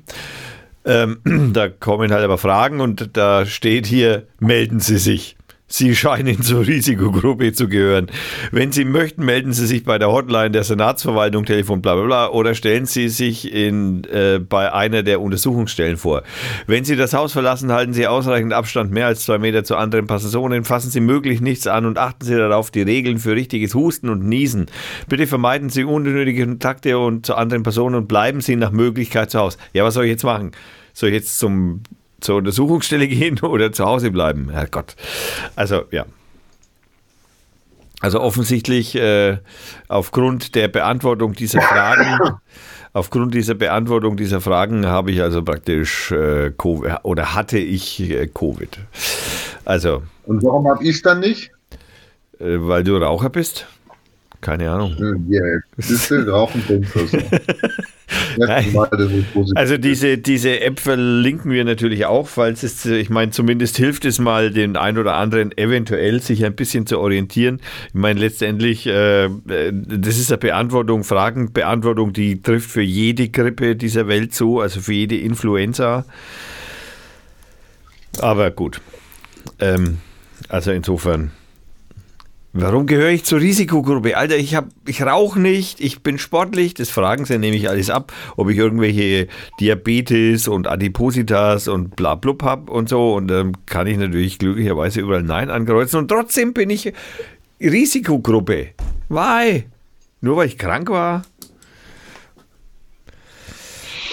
Ähm, 0.85 1.19
da 1.53 1.69
kommen 1.69 2.11
halt 2.11 2.23
aber 2.23 2.37
Fragen 2.37 2.81
und 2.81 3.11
da 3.13 3.45
steht 3.45 3.85
hier, 3.85 4.27
melden 4.39 4.79
Sie 4.79 4.97
sich. 4.97 5.37
Sie 5.75 5.95
scheinen 5.95 6.39
zur 6.43 6.67
Risikogruppe 6.67 7.51
zu 7.51 7.67
gehören. 7.67 8.05
Wenn 8.51 8.71
Sie 8.71 8.85
möchten, 8.85 9.25
melden 9.25 9.53
Sie 9.53 9.65
sich 9.65 9.83
bei 9.83 9.97
der 9.97 10.11
Hotline 10.11 10.51
der 10.51 10.63
Senatsverwaltung, 10.63 11.45
Telefon, 11.45 11.81
bla 11.81 11.95
bla 11.95 12.05
bla, 12.05 12.29
oder 12.29 12.53
stellen 12.53 12.85
Sie 12.85 13.09
sich 13.09 13.51
in, 13.51 14.03
äh, 14.03 14.37
bei 14.37 14.71
einer 14.71 15.01
der 15.01 15.19
Untersuchungsstellen 15.19 15.97
vor. 15.97 16.21
Wenn 16.67 16.85
Sie 16.85 16.95
das 16.95 17.15
Haus 17.15 17.33
verlassen, 17.33 17.71
halten 17.71 17.93
Sie 17.93 18.05
ausreichend 18.05 18.53
Abstand 18.53 18.91
mehr 18.91 19.07
als 19.07 19.23
zwei 19.25 19.39
Meter 19.39 19.63
zu 19.63 19.75
anderen 19.75 20.05
Personen, 20.05 20.63
fassen 20.63 20.91
Sie 20.91 20.99
möglich 20.99 21.41
nichts 21.41 21.65
an 21.65 21.87
und 21.87 21.97
achten 21.97 22.23
Sie 22.23 22.35
darauf 22.35 22.69
die 22.69 22.83
Regeln 22.83 23.17
für 23.17 23.31
richtiges 23.31 23.73
Husten 23.73 24.09
und 24.09 24.23
Niesen. 24.23 24.67
Bitte 25.09 25.25
vermeiden 25.25 25.69
Sie 25.69 25.85
unnötige 25.85 26.45
Kontakte 26.45 26.99
und 26.99 27.25
zu 27.25 27.33
anderen 27.33 27.63
Personen 27.63 27.95
und 27.95 28.07
bleiben 28.07 28.41
Sie 28.41 28.55
nach 28.57 28.71
Möglichkeit 28.71 29.31
zu 29.31 29.39
Hause. 29.39 29.57
Ja, 29.73 29.83
was 29.83 29.95
soll 29.95 30.03
ich 30.03 30.11
jetzt 30.11 30.23
machen? 30.23 30.51
Soll 30.93 31.09
ich 31.09 31.15
jetzt 31.15 31.39
zum 31.39 31.81
zur 32.23 32.37
Untersuchungsstelle 32.37 33.07
gehen 33.07 33.39
oder 33.41 33.71
zu 33.71 33.85
Hause 33.85 34.11
bleiben. 34.11 34.49
Herrgott. 34.49 34.95
Also, 35.55 35.83
ja. 35.91 36.05
Also 38.01 38.19
offensichtlich 38.19 38.95
äh, 38.95 39.37
aufgrund 39.87 40.55
der 40.55 40.67
Beantwortung 40.67 41.33
dieser 41.33 41.61
Fragen, 41.69 42.37
aufgrund 42.91 43.33
dieser 43.33 43.53
Beantwortung 43.55 44.17
dieser 44.17 44.41
Fragen 44.41 44.85
habe 44.85 45.11
ich 45.11 45.21
also 45.21 45.41
praktisch 45.41 46.11
äh, 46.11 46.51
Covid 46.51 46.97
oder 47.03 47.33
hatte 47.33 47.59
ich 47.59 48.01
äh, 48.01 48.27
Covid. 48.27 48.79
Also. 49.63 50.03
Und 50.25 50.43
warum 50.43 50.67
habe 50.67 50.83
ich 50.83 50.97
es 50.97 51.01
dann 51.01 51.21
nicht? 51.21 51.51
Äh, 52.39 52.57
weil 52.59 52.83
du 52.83 52.97
Raucher 52.97 53.29
bist. 53.29 53.67
Keine 54.43 54.69
Ahnung. 54.69 54.95
Yeah. 55.29 55.61
Rauchen 56.27 56.61
also 59.55 59.77
diese, 59.77 60.17
diese 60.17 60.59
App 60.59 60.81
verlinken 60.81 61.49
wir 61.49 61.63
natürlich 61.63 62.05
auch, 62.05 62.27
falls 62.27 62.63
es, 62.63 62.85
ich 62.85 63.09
meine, 63.09 63.31
zumindest 63.31 63.77
hilft 63.77 64.03
es 64.03 64.19
mal 64.19 64.51
den 64.51 64.75
ein 64.75 64.97
oder 64.97 65.15
anderen 65.15 65.57
eventuell 65.57 66.21
sich 66.21 66.43
ein 66.43 66.55
bisschen 66.55 66.85
zu 66.85 66.99
orientieren. 66.99 67.61
Ich 67.87 67.93
meine, 67.93 68.19
letztendlich, 68.19 68.85
äh, 68.85 69.29
das 69.45 70.17
ist 70.17 70.29
eine 70.29 70.39
Beantwortung, 70.39 71.05
Fragenbeantwortung, 71.05 72.11
die 72.11 72.41
trifft 72.41 72.69
für 72.69 72.81
jede 72.81 73.29
Grippe 73.29 73.77
dieser 73.77 74.09
Welt 74.09 74.33
zu, 74.33 74.59
also 74.59 74.81
für 74.81 74.93
jede 74.93 75.15
Influenza. 75.15 76.03
Aber 78.19 78.51
gut. 78.51 78.81
Ähm, 79.59 79.99
also 80.49 80.71
insofern 80.71 81.31
Warum 82.55 82.85
gehöre 82.85 83.09
ich 83.09 83.23
zur 83.23 83.41
Risikogruppe? 83.41 84.15
Alter, 84.15 84.37
ich 84.37 84.55
ich 84.85 85.01
rauche 85.01 85.39
nicht, 85.39 85.81
ich 85.81 86.03
bin 86.03 86.19
sportlich, 86.19 86.75
das 86.75 86.91
fragen 86.91 87.25
sie 87.25 87.39
nämlich 87.39 87.67
alles 87.67 87.89
ab, 87.89 88.13
ob 88.37 88.47
ich 88.47 88.57
irgendwelche 88.57 89.27
Diabetes 89.59 90.47
und 90.47 90.67
Adipositas 90.67 91.67
und 91.67 91.95
bla 91.95 92.13
blub 92.13 92.43
hab 92.43 92.69
und 92.69 92.89
so. 92.89 93.15
Und 93.15 93.27
dann 93.29 93.57
kann 93.65 93.87
ich 93.87 93.97
natürlich 93.97 94.37
glücklicherweise 94.37 95.01
überall 95.01 95.23
Nein 95.23 95.49
ankreuzen. 95.49 95.97
Und 95.97 96.09
trotzdem 96.09 96.53
bin 96.53 96.69
ich 96.69 96.93
Risikogruppe. 97.59 98.67
Why? 99.09 99.63
Nur 100.21 100.37
weil 100.37 100.47
ich 100.47 100.59
krank 100.59 100.91
war? 100.91 101.23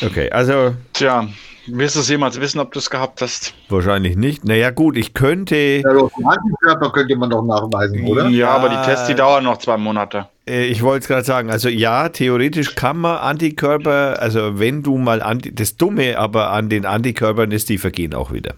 Okay, 0.01 0.31
also. 0.31 0.77
Tja, 0.95 1.29
wirst 1.73 1.97
du 1.97 2.01
es 2.01 2.09
jemals 2.09 2.41
wissen, 2.41 2.61
ob 2.61 2.73
du 2.73 2.79
es 2.79 2.91
gehabt 2.91 3.23
hast? 3.23 3.55
Wahrscheinlich 3.69 4.17
nicht. 4.17 4.45
Naja, 4.45 4.71
gut, 4.71 4.97
ich 4.97 5.15
könnte. 5.15 5.57
Ja, 5.57 5.93
doch, 5.93 6.11
Antikörper 6.25 6.91
könnte 6.93 7.17
man 7.17 7.31
doch 7.31 7.43
nachweisen, 7.43 8.07
oder? 8.07 8.29
Ja, 8.29 8.51
aber 8.51 8.69
die 8.69 8.83
Tests, 8.85 9.07
die 9.07 9.15
dauern 9.15 9.45
noch 9.45 9.59
zwei 9.59 9.77
Monate. 9.77 10.29
Äh, 10.51 10.67
Ich 10.67 10.83
wollte 10.83 11.05
es 11.05 11.09
gerade 11.09 11.25
sagen, 11.25 11.51
also 11.51 11.69
ja, 11.69 12.09
theoretisch 12.09 12.75
kann 12.75 12.99
man 12.99 13.19
Antikörper, 13.19 14.21
also 14.21 14.59
wenn 14.59 14.83
du 14.83 14.99
mal, 14.99 15.23
Anti, 15.23 15.55
das 15.55 15.77
Dumme 15.77 16.19
aber 16.19 16.51
an 16.51 16.69
den 16.69 16.85
Antikörpern 16.85 17.53
ist, 17.53 17.69
die 17.69 17.79
vergehen 17.79 18.15
auch 18.15 18.33
wieder. 18.33 18.55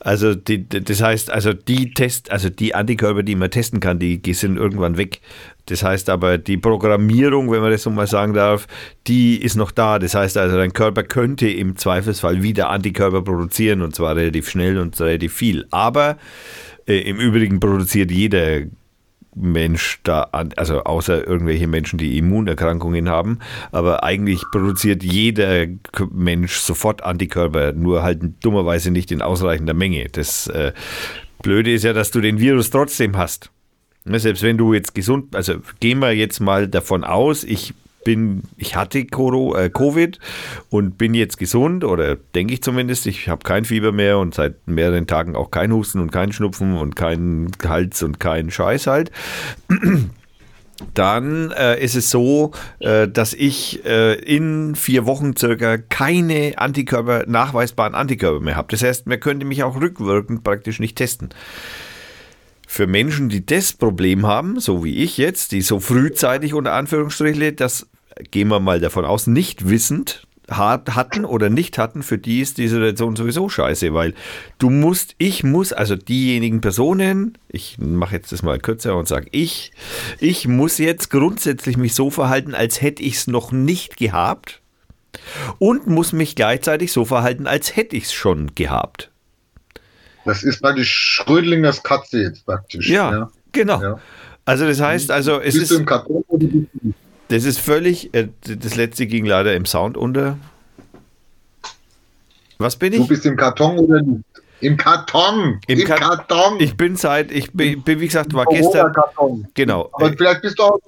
Also 0.00 0.34
die, 0.34 0.68
das 0.68 1.02
heißt, 1.02 1.30
also 1.30 1.52
die 1.52 1.92
Test, 1.92 2.30
also 2.30 2.50
die 2.50 2.74
Antikörper, 2.74 3.22
die 3.22 3.34
man 3.34 3.50
testen 3.50 3.80
kann, 3.80 3.98
die, 3.98 4.22
die 4.22 4.34
sind 4.34 4.56
irgendwann 4.56 4.96
weg. 4.96 5.20
Das 5.66 5.82
heißt 5.82 6.08
aber, 6.08 6.38
die 6.38 6.56
Programmierung, 6.56 7.50
wenn 7.50 7.60
man 7.60 7.70
das 7.70 7.82
so 7.82 7.90
mal 7.90 8.06
sagen 8.06 8.32
darf, 8.32 8.66
die 9.06 9.36
ist 9.36 9.56
noch 9.56 9.70
da. 9.70 9.98
Das 9.98 10.14
heißt 10.14 10.38
also, 10.38 10.56
dein 10.56 10.72
Körper 10.72 11.02
könnte 11.02 11.48
im 11.48 11.76
Zweifelsfall 11.76 12.42
wieder 12.42 12.70
Antikörper 12.70 13.22
produzieren 13.22 13.82
und 13.82 13.94
zwar 13.94 14.16
relativ 14.16 14.48
schnell 14.48 14.78
und 14.78 14.98
relativ 14.98 15.34
viel. 15.34 15.66
Aber 15.70 16.16
äh, 16.86 17.00
im 17.00 17.18
Übrigen 17.18 17.60
produziert 17.60 18.10
jeder 18.10 18.62
Mensch 19.40 20.00
da, 20.02 20.28
an, 20.32 20.50
also 20.56 20.84
außer 20.84 21.26
irgendwelche 21.26 21.66
Menschen, 21.66 21.98
die 21.98 22.18
Immunerkrankungen 22.18 23.08
haben, 23.08 23.38
aber 23.72 24.04
eigentlich 24.04 24.42
produziert 24.50 25.02
jeder 25.02 25.66
Mensch 26.10 26.56
sofort 26.56 27.02
Antikörper, 27.02 27.72
nur 27.72 28.02
halt 28.02 28.20
dummerweise 28.42 28.90
nicht 28.90 29.12
in 29.12 29.22
ausreichender 29.22 29.74
Menge. 29.74 30.06
Das 30.10 30.46
äh, 30.48 30.72
Blöde 31.42 31.72
ist 31.72 31.84
ja, 31.84 31.92
dass 31.92 32.10
du 32.10 32.20
den 32.20 32.38
Virus 32.38 32.70
trotzdem 32.70 33.16
hast. 33.16 33.50
Ne, 34.04 34.18
Selbst 34.18 34.42
wenn 34.42 34.58
du 34.58 34.74
jetzt 34.74 34.94
gesund, 34.94 35.34
also 35.34 35.54
gehen 35.80 35.98
wir 36.00 36.12
jetzt 36.12 36.40
mal 36.40 36.68
davon 36.68 37.04
aus, 37.04 37.44
ich 37.44 37.74
bin, 38.04 38.42
ich 38.56 38.76
hatte 38.76 38.98
äh, 39.00 39.70
Covid 39.70 40.18
und 40.70 40.98
bin 40.98 41.14
jetzt 41.14 41.38
gesund 41.38 41.84
oder 41.84 42.16
denke 42.16 42.54
ich 42.54 42.62
zumindest, 42.62 43.06
ich 43.06 43.28
habe 43.28 43.42
kein 43.44 43.64
Fieber 43.64 43.92
mehr 43.92 44.18
und 44.18 44.34
seit 44.34 44.66
mehreren 44.66 45.06
Tagen 45.06 45.36
auch 45.36 45.50
kein 45.50 45.72
Husten 45.72 46.00
und 46.00 46.10
kein 46.10 46.32
Schnupfen 46.32 46.76
und 46.76 46.96
kein 46.96 47.50
Hals 47.66 48.02
und 48.02 48.20
kein 48.20 48.50
Scheiß 48.50 48.86
halt. 48.86 49.10
Dann 50.94 51.50
äh, 51.50 51.82
ist 51.82 51.96
es 51.96 52.10
so, 52.10 52.52
äh, 52.78 53.08
dass 53.08 53.34
ich 53.34 53.84
äh, 53.84 54.14
in 54.14 54.76
vier 54.76 55.06
Wochen 55.06 55.36
circa 55.36 55.76
keine 55.76 56.52
Antikörper, 56.56 57.24
nachweisbaren 57.26 57.96
Antikörper 57.96 58.40
mehr 58.40 58.56
habe. 58.56 58.68
Das 58.70 58.82
heißt, 58.82 59.06
man 59.06 59.18
könnte 59.18 59.44
mich 59.44 59.64
auch 59.64 59.80
rückwirkend 59.80 60.44
praktisch 60.44 60.78
nicht 60.78 60.96
testen. 60.96 61.30
Für 62.70 62.86
Menschen, 62.86 63.30
die 63.30 63.46
das 63.46 63.72
Problem 63.72 64.26
haben, 64.26 64.60
so 64.60 64.84
wie 64.84 64.98
ich 64.98 65.16
jetzt, 65.16 65.52
die 65.52 65.62
so 65.62 65.80
frühzeitig 65.80 66.52
unter 66.52 66.74
Anführungsstriche, 66.74 67.54
das 67.54 67.88
gehen 68.30 68.48
wir 68.48 68.60
mal 68.60 68.78
davon 68.78 69.06
aus, 69.06 69.26
nicht 69.26 69.70
wissend 69.70 70.26
hat- 70.50 70.94
hatten 70.94 71.24
oder 71.24 71.48
nicht 71.48 71.78
hatten, 71.78 72.02
für 72.02 72.18
die 72.18 72.40
ist 72.40 72.58
die 72.58 72.68
Situation 72.68 73.16
sowieso 73.16 73.48
scheiße, 73.48 73.94
weil 73.94 74.12
du 74.58 74.68
musst, 74.68 75.14
ich 75.16 75.44
muss, 75.44 75.72
also 75.72 75.96
diejenigen 75.96 76.60
Personen, 76.60 77.38
ich 77.48 77.78
mache 77.78 78.16
jetzt 78.16 78.32
das 78.32 78.42
mal 78.42 78.58
kürzer 78.58 78.96
und 78.96 79.08
sage 79.08 79.28
ich, 79.32 79.72
ich 80.20 80.46
muss 80.46 80.76
jetzt 80.76 81.08
grundsätzlich 81.08 81.78
mich 81.78 81.94
so 81.94 82.10
verhalten, 82.10 82.54
als 82.54 82.82
hätte 82.82 83.02
ich 83.02 83.14
es 83.14 83.26
noch 83.28 83.50
nicht 83.50 83.96
gehabt 83.96 84.60
und 85.58 85.86
muss 85.86 86.12
mich 86.12 86.36
gleichzeitig 86.36 86.92
so 86.92 87.06
verhalten, 87.06 87.46
als 87.46 87.76
hätte 87.76 87.96
ich 87.96 88.04
es 88.04 88.12
schon 88.12 88.54
gehabt. 88.54 89.10
Das 90.28 90.42
ist 90.44 90.60
praktisch 90.60 90.90
Schrödlingers 90.92 91.82
Katze 91.82 92.20
jetzt 92.20 92.44
praktisch. 92.44 92.88
Ja, 92.88 93.30
genau. 93.52 93.80
Ja. 93.82 94.00
Also 94.44 94.66
das 94.66 94.80
heißt, 94.80 95.10
also 95.10 95.40
es 95.40 95.54
bist 95.58 95.70
du 95.70 95.74
ist, 95.74 95.80
im 95.80 95.86
Karton 95.86 96.22
oder 96.28 96.46
bist 96.46 96.68
du 96.74 96.86
nicht? 96.88 96.98
das 97.28 97.44
ist 97.44 97.58
völlig, 97.58 98.12
äh, 98.14 98.28
das 98.42 98.76
letzte 98.76 99.06
ging 99.06 99.24
leider 99.24 99.54
im 99.54 99.64
Sound 99.66 99.96
unter. 99.96 100.36
Was 102.58 102.76
bin 102.76 102.92
Du 102.92 103.02
ich? 103.02 103.08
bist 103.08 103.24
im 103.26 103.36
Karton 103.36 103.78
oder 103.78 104.02
nicht? 104.02 104.24
Im 104.60 104.76
Karton! 104.76 105.60
Im 105.68 105.78
Im, 105.78 105.86
Ka- 105.86 105.94
Karton! 105.96 106.56
Ich 106.60 106.76
bin 106.76 106.96
seit, 106.96 107.30
ich 107.30 107.52
bin, 107.52 107.82
wie 107.86 108.06
gesagt, 108.06 108.34
war 108.34 108.44
gestern, 108.46 108.92
genau. 109.54 109.88
Aber 109.92 110.12
vielleicht 110.12 110.42
bist 110.42 110.58
du 110.58 110.64
auch 110.64 110.80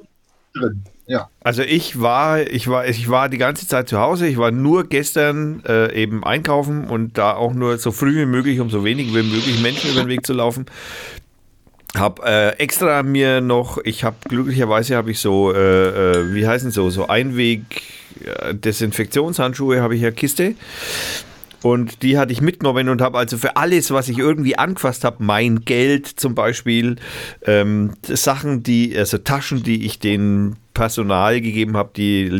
drin. 0.55 0.83
Ja. 1.11 1.29
Also 1.41 1.63
ich 1.63 2.01
war, 2.01 2.41
ich 2.41 2.69
war, 2.69 2.87
ich 2.87 3.11
war 3.11 3.29
die 3.29 3.37
ganze 3.37 3.67
Zeit 3.67 3.89
zu 3.89 3.99
Hause. 3.99 4.29
Ich 4.29 4.39
war 4.39 4.53
nur 4.53 4.85
gestern 4.85 5.61
äh, 5.67 5.93
eben 5.93 6.23
einkaufen 6.23 6.85
und 6.85 7.19
da 7.19 7.35
auch 7.35 7.53
nur 7.53 7.79
so 7.79 7.91
früh 7.91 8.17
wie 8.19 8.27
möglich, 8.27 8.61
um 8.61 8.71
so 8.71 8.85
wenig 8.85 9.09
wie 9.09 9.25
möglich 9.25 9.61
Menschen 9.61 9.91
über 9.91 10.03
den 10.03 10.09
Weg 10.09 10.25
zu 10.25 10.35
laufen. 10.35 10.67
Hab 11.97 12.25
äh, 12.25 12.51
extra 12.51 13.03
mir 13.03 13.41
noch, 13.41 13.79
ich 13.83 14.05
habe 14.05 14.15
glücklicherweise 14.29 14.95
habe 14.95 15.11
ich 15.11 15.19
so, 15.19 15.53
äh, 15.53 15.57
äh, 16.13 16.33
wie 16.33 16.47
heißen 16.47 16.71
so, 16.71 16.91
so 16.91 17.09
Einweg 17.09 17.83
äh, 18.25 18.55
habe 19.81 19.97
ich 19.97 20.01
ja 20.03 20.13
Kiste. 20.13 20.55
Und 21.63 22.03
die 22.03 22.19
hatte 22.19 22.33
ich 22.33 22.41
mitgenommen 22.41 22.89
und 22.89 23.03
habe 23.03 23.19
also 23.19 23.37
für 23.37 23.57
alles, 23.57 23.91
was 23.91 24.09
ich 24.09 24.19
irgendwie 24.19 24.57
angefasst 24.57 25.03
habe, 25.03 25.17
mein 25.25 25.65
Geld 25.65 26.07
zum 26.07 26.37
Beispiel, 26.37 26.97
ähm, 27.45 27.95
Sachen, 28.03 28.63
die, 28.63 28.97
also 28.97 29.19
Taschen, 29.19 29.65
die 29.65 29.85
ich 29.85 29.99
den 29.99 30.57
Personal 30.81 31.43
gegeben 31.43 31.77
habe, 31.77 31.91
die, 31.95 32.31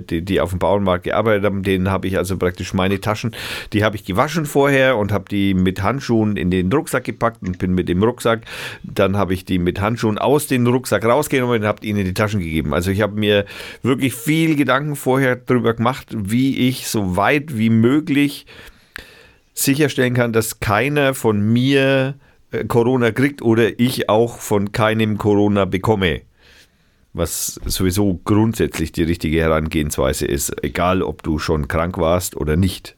die, 0.00 0.22
die 0.22 0.40
auf 0.40 0.48
dem 0.48 0.58
Bauernmarkt 0.58 1.04
gearbeitet 1.04 1.44
haben, 1.44 1.62
denen 1.62 1.90
habe 1.90 2.06
ich 2.06 2.16
also 2.16 2.38
praktisch 2.38 2.72
meine 2.72 3.00
Taschen, 3.00 3.36
die 3.74 3.84
habe 3.84 3.96
ich 3.96 4.06
gewaschen 4.06 4.46
vorher 4.46 4.96
und 4.96 5.12
habe 5.12 5.26
die 5.30 5.52
mit 5.52 5.82
Handschuhen 5.82 6.38
in 6.38 6.50
den 6.50 6.72
Rucksack 6.72 7.04
gepackt 7.04 7.42
und 7.42 7.58
bin 7.58 7.74
mit 7.74 7.90
dem 7.90 8.02
Rucksack, 8.02 8.46
dann 8.82 9.18
habe 9.18 9.34
ich 9.34 9.44
die 9.44 9.58
mit 9.58 9.78
Handschuhen 9.78 10.16
aus 10.16 10.46
dem 10.46 10.66
Rucksack 10.66 11.04
rausgenommen 11.04 11.60
und 11.60 11.66
habe 11.66 11.84
ihnen 11.84 12.06
die 12.06 12.14
Taschen 12.14 12.40
gegeben. 12.40 12.72
Also 12.72 12.92
ich 12.92 13.02
habe 13.02 13.20
mir 13.20 13.44
wirklich 13.82 14.14
viel 14.14 14.56
Gedanken 14.56 14.96
vorher 14.96 15.36
darüber 15.36 15.74
gemacht, 15.74 16.06
wie 16.16 16.66
ich 16.66 16.86
so 16.86 17.18
weit 17.18 17.58
wie 17.58 17.68
möglich 17.68 18.46
sicherstellen 19.52 20.14
kann, 20.14 20.32
dass 20.32 20.60
keiner 20.60 21.12
von 21.12 21.52
mir 21.52 22.14
äh, 22.52 22.64
Corona 22.64 23.10
kriegt 23.10 23.42
oder 23.42 23.78
ich 23.78 24.08
auch 24.08 24.38
von 24.38 24.72
keinem 24.72 25.18
Corona 25.18 25.66
bekomme. 25.66 26.22
Was 27.12 27.60
sowieso 27.64 28.20
grundsätzlich 28.24 28.92
die 28.92 29.02
richtige 29.02 29.40
Herangehensweise 29.40 30.26
ist, 30.26 30.62
egal 30.62 31.02
ob 31.02 31.22
du 31.22 31.38
schon 31.38 31.66
krank 31.68 31.98
warst 31.98 32.36
oder 32.36 32.56
nicht. 32.56 32.96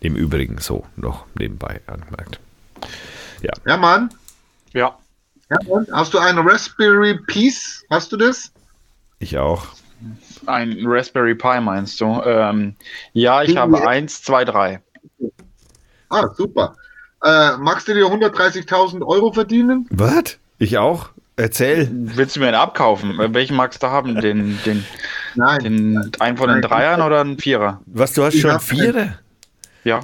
Im 0.00 0.16
Übrigen 0.16 0.56
so 0.58 0.86
noch 0.96 1.26
nebenbei 1.38 1.80
angemerkt. 1.86 2.40
Ja, 3.66 3.76
Mann. 3.76 4.08
Ja. 4.72 4.96
Ja, 5.50 5.58
Mann. 5.68 5.86
Hast 5.92 6.14
du 6.14 6.18
einen 6.18 6.38
Raspberry 6.48 7.18
Piece? 7.26 7.84
Hast 7.90 8.10
du 8.12 8.16
das? 8.16 8.52
Ich 9.18 9.36
auch. 9.36 9.66
Ein 10.46 10.78
Raspberry 10.86 11.34
Pi 11.34 11.60
meinst 11.60 12.00
du? 12.00 12.22
Ähm, 12.24 12.74
ja, 13.12 13.42
ich 13.42 13.50
Ja. 13.52 13.62
habe 13.62 13.86
eins, 13.86 14.22
zwei, 14.22 14.46
drei. 14.46 14.80
Ah, 16.08 16.28
super. 16.34 16.74
Äh, 17.22 17.58
magst 17.58 17.86
du 17.86 17.92
dir 17.92 18.06
130.000 18.06 19.06
Euro 19.06 19.32
verdienen? 19.32 19.86
Was? 19.90 20.38
Ich 20.58 20.78
auch? 20.78 21.10
Erzähl. 21.40 21.88
Willst 21.90 22.36
du 22.36 22.40
mir 22.40 22.48
einen 22.48 22.56
abkaufen? 22.56 23.16
Welchen 23.32 23.56
magst 23.56 23.82
du 23.82 23.86
haben? 23.86 24.20
Den, 24.20 24.58
den, 24.66 24.84
Nein. 25.34 25.60
den 25.60 26.12
einen 26.18 26.36
von 26.36 26.50
den 26.50 26.60
Dreiern 26.60 27.00
oder 27.00 27.22
einen 27.22 27.38
Vierer? 27.38 27.80
Was, 27.86 28.12
du 28.12 28.22
hast 28.24 28.34
Ich 28.34 28.42
schon 28.42 28.52
hab- 28.52 28.62
vier? 28.62 29.18
Ja. 29.84 30.00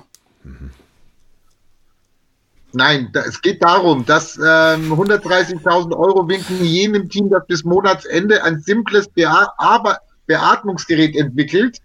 Nein, 2.72 3.10
da, 3.12 3.20
es 3.20 3.42
geht 3.42 3.62
darum, 3.62 4.06
dass 4.06 4.36
ähm, 4.36 4.92
130.000 4.92 5.94
Euro 5.94 6.26
winken 6.26 6.64
jenem 6.64 7.10
Team, 7.10 7.28
das 7.28 7.46
bis 7.46 7.64
Monatsende 7.64 8.42
ein 8.42 8.60
simples 8.60 9.06
Bea 9.08 9.52
aber 9.58 9.98
Beatmungsgerät 10.26 11.16
entwickelt. 11.16 11.78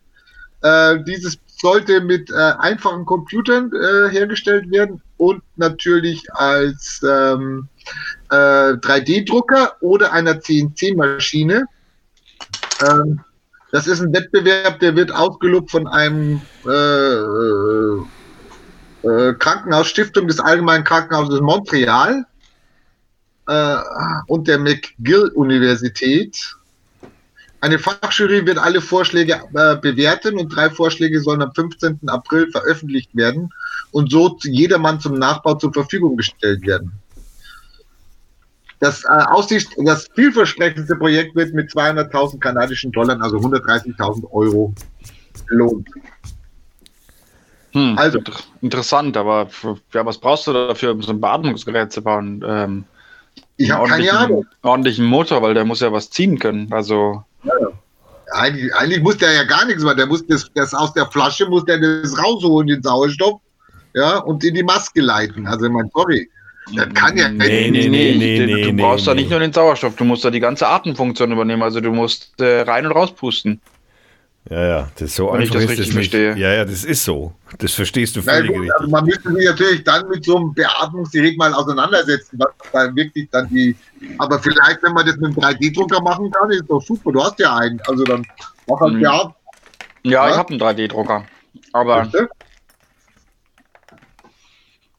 Äh, 0.62 1.04
dieses 1.04 1.38
sollte 1.62 2.00
mit 2.00 2.30
äh, 2.32 2.54
einfachen 2.60 3.06
Computern 3.06 3.70
äh, 3.74 4.10
hergestellt 4.12 4.72
werden 4.72 5.02
und 5.18 5.44
natürlich 5.58 6.24
als 6.34 7.02
ähm, 7.08 7.68
äh, 8.32 8.78
3D-Drucker 8.78 9.76
oder 9.82 10.14
einer 10.14 10.40
CNC-Maschine. 10.40 11.66
Ähm, 12.82 13.20
das 13.72 13.88
ist 13.88 14.02
ein 14.02 14.14
Wettbewerb, 14.14 14.80
der 14.80 14.96
wird 14.96 15.14
ausgelobt 15.14 15.72
von 15.72 15.88
einem 15.88 16.42
äh, 16.66 16.72
äh, 16.72 18.02
äh, 19.04 19.34
Krankenhausstiftung 19.36 20.28
des 20.28 20.40
Allgemeinen 20.40 20.84
Krankenhauses 20.84 21.40
Montreal 21.42 22.26
äh, 23.48 23.78
und 24.28 24.48
der 24.48 24.60
McGill-Universität. 24.60 26.56
Eine 27.62 27.80
Fachjury 27.80 28.46
wird 28.46 28.58
alle 28.58 28.82
Vorschläge 28.82 29.34
äh, 29.54 29.76
bewerten 29.78 30.38
und 30.38 30.50
drei 30.50 30.70
Vorschläge 30.70 31.22
sollen 31.22 31.42
am 31.42 31.54
15. 31.54 32.00
April 32.08 32.50
veröffentlicht 32.52 33.16
werden 33.16 33.50
und 33.92 34.12
so 34.12 34.38
jedermann 34.42 35.00
zum 35.00 35.14
Nachbau 35.14 35.56
zur 35.56 35.72
Verfügung 35.72 36.18
gestellt 36.18 36.66
werden. 36.66 36.92
Das, 38.82 39.04
äh, 39.06 39.10
Aussicht, 39.10 39.70
das 39.78 40.08
vielversprechendste 40.16 40.96
Projekt 40.96 41.36
wird 41.36 41.54
mit 41.54 41.70
200.000 41.70 42.40
kanadischen 42.40 42.92
Dollar, 42.92 43.22
also 43.22 43.38
130.000 43.38 44.30
Euro, 44.32 44.74
lohnt. 45.48 45.88
Hm, 47.74 47.98
also 47.98 48.18
inter 48.18 48.34
interessant, 48.62 49.16
aber 49.16 49.48
für, 49.48 49.78
ja, 49.94 50.06
was 50.06 50.18
brauchst 50.18 50.48
du 50.48 50.54
dafür, 50.54 50.92
um 50.92 51.02
so 51.02 51.12
ein 51.12 51.22
Beatmungsgerät 51.22 51.92
zu 51.92 52.02
bauen? 52.02 52.44
Ähm, 52.46 52.84
ich 53.56 53.72
habe 53.72 53.88
keine 53.88 54.12
Ahnung. 54.12 54.46
Ordentlichen 54.64 55.06
Motor, 55.06 55.44
weil 55.44 55.54
der 55.54 55.64
muss 55.64 55.80
ja 55.80 55.94
was 55.94 56.10
ziehen 56.10 56.40
können. 56.40 56.74
Also 56.74 57.24
ja, 57.44 57.54
eigentlich, 58.34 58.74
eigentlich 58.76 59.04
muss 59.04 59.18
der 59.18 59.32
ja 59.32 59.44
gar 59.44 59.66
nichts 59.66 59.84
machen. 59.84 59.98
Der 59.98 60.08
muss 60.08 60.26
das, 60.26 60.50
das 60.56 60.74
aus 60.74 60.92
der 60.94 61.06
Flasche 61.06 61.46
muss 61.46 61.66
der 61.66 61.80
das 61.80 62.18
rausholen, 62.18 62.68
den 62.68 62.82
Sauerstoff, 62.82 63.40
ja, 63.94 64.18
und 64.18 64.44
in 64.44 64.56
die 64.56 64.64
Maske 64.64 65.02
leiten. 65.02 65.46
Also 65.46 65.68
ich 65.68 65.72
meine, 65.72 65.90
sorry. 65.94 66.30
Das 66.76 66.94
kann 66.94 67.18
ja 67.18 67.28
nee, 67.30 67.70
nee, 67.72 67.88
nee, 67.90 68.16
nee, 68.16 68.46
nee, 68.46 68.64
Du 68.64 68.74
brauchst 68.74 69.06
nee, 69.06 69.12
da 69.12 69.16
nicht 69.16 69.30
nur 69.30 69.40
den 69.40 69.52
Sauerstoff, 69.52 69.96
du 69.96 70.06
musst 70.06 70.24
da 70.24 70.30
die 70.30 70.40
ganze 70.40 70.68
Atemfunktion 70.68 71.32
übernehmen. 71.32 71.64
Also 71.64 71.82
du 71.82 71.92
musst 71.92 72.40
äh, 72.40 72.62
rein 72.62 72.86
und 72.86 72.92
rauspusten. 72.92 73.60
Ja, 74.50 74.66
ja, 74.66 74.90
das 74.96 75.10
ist 75.10 75.16
so 75.16 75.28
Wenn 75.28 75.42
einfach. 75.42 75.56
Ich 75.56 75.62
das 75.62 75.70
richtig 75.70 75.94
verstehe. 75.94 76.36
Ja, 76.36 76.52
ja, 76.52 76.66
das 76.66 76.84
ist 76.84 77.04
so. 77.04 77.34
Das 77.60 77.74
verstehst 77.74 78.16
du 78.16 78.22
völlig 78.24 78.52
Nein, 78.52 78.72
also 78.78 78.90
man 78.90 79.06
müsste 79.06 79.32
sich 79.32 79.46
natürlich 79.46 79.84
dann 79.84 80.08
mit 80.10 80.26
so 80.26 80.38
einem 80.38 80.54
Beatmungsgerät 80.54 81.38
mal 81.38 81.54
auseinandersetzen, 81.54 82.40
was 82.40 82.50
dann 82.72 82.96
wirklich 82.96 83.30
dann 83.32 83.48
die. 83.50 83.76
Aber 84.18 84.40
vielleicht, 84.40 84.82
wenn 84.82 84.94
man 84.94 85.06
das 85.06 85.18
mit 85.18 85.38
einem 85.38 85.56
3D-Drucker 85.56 86.02
machen 86.02 86.32
kann, 86.32 86.50
ist 86.50 86.66
doch 86.68 86.82
super. 86.82 87.12
Du 87.12 87.24
hast 87.24 87.40
ja 87.40 87.56
einen. 87.56 87.80
Also 87.88 88.04
dann 88.04 88.26
mach 88.68 88.80
halt 88.80 88.96
mhm. 88.96 89.02
Ja, 89.02 89.36
ja, 90.04 90.30
ich 90.30 90.36
habe 90.36 90.50
einen 90.50 90.62
3D-Drucker. 90.62 91.24
Aber. 91.74 92.06
Bitte? 92.06 92.30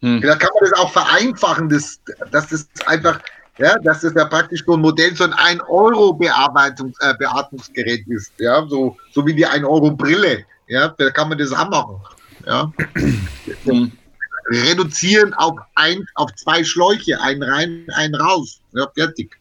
Hm. 0.03 0.21
Da 0.21 0.37
kann 0.37 0.51
man 0.55 0.65
das 0.69 0.79
auch 0.79 0.93
vereinfachen, 0.93 1.69
dass, 1.69 2.01
dass 2.31 2.47
das 2.49 2.69
einfach, 2.87 3.21
ja, 3.59 3.77
dass 3.79 4.01
das 4.01 4.15
ja 4.15 4.25
praktisch 4.25 4.65
so 4.67 4.75
ein 4.75 4.81
Modell, 4.81 5.15
so 5.17 5.23
ein 5.25 5.33
1-Euro-Beatmungsgerät 5.33 8.09
äh, 8.09 8.15
ist, 8.15 8.33
ja, 8.39 8.65
so, 8.67 8.97
so 9.13 9.27
wie 9.27 9.35
die 9.35 9.47
1-Euro-Brille, 9.47 10.45
ja, 10.67 10.89
da 10.89 11.11
kann 11.11 11.29
man 11.29 11.39
das 11.39 11.53
auch 11.53 11.71
machen, 11.71 12.01
ja. 12.47 12.73
Hm. 13.65 13.93
Reduzieren 14.51 15.33
auf, 15.35 15.57
ein, 15.77 16.05
auf 16.17 16.35
zwei 16.35 16.65
Schläuche, 16.65 17.21
einen 17.21 17.45
rein, 17.45 17.87
einen 17.95 18.17
raus, 18.17 18.61
ja, 18.73 18.89
fertig. 18.93 19.39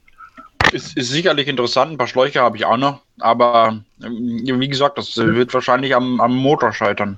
Ist, 0.71 0.95
ist 0.95 1.09
sicherlich 1.09 1.47
interessant, 1.47 1.93
ein 1.93 1.97
paar 1.97 2.05
Schläuche 2.07 2.39
habe 2.39 2.55
ich 2.55 2.65
auch 2.65 2.77
noch, 2.77 3.01
aber 3.19 3.81
ähm, 4.03 4.59
wie 4.59 4.69
gesagt, 4.69 4.99
das 4.99 5.17
wird 5.17 5.51
wahrscheinlich 5.55 5.95
am, 5.95 6.21
am 6.21 6.35
Motor 6.35 6.71
scheitern. 6.71 7.17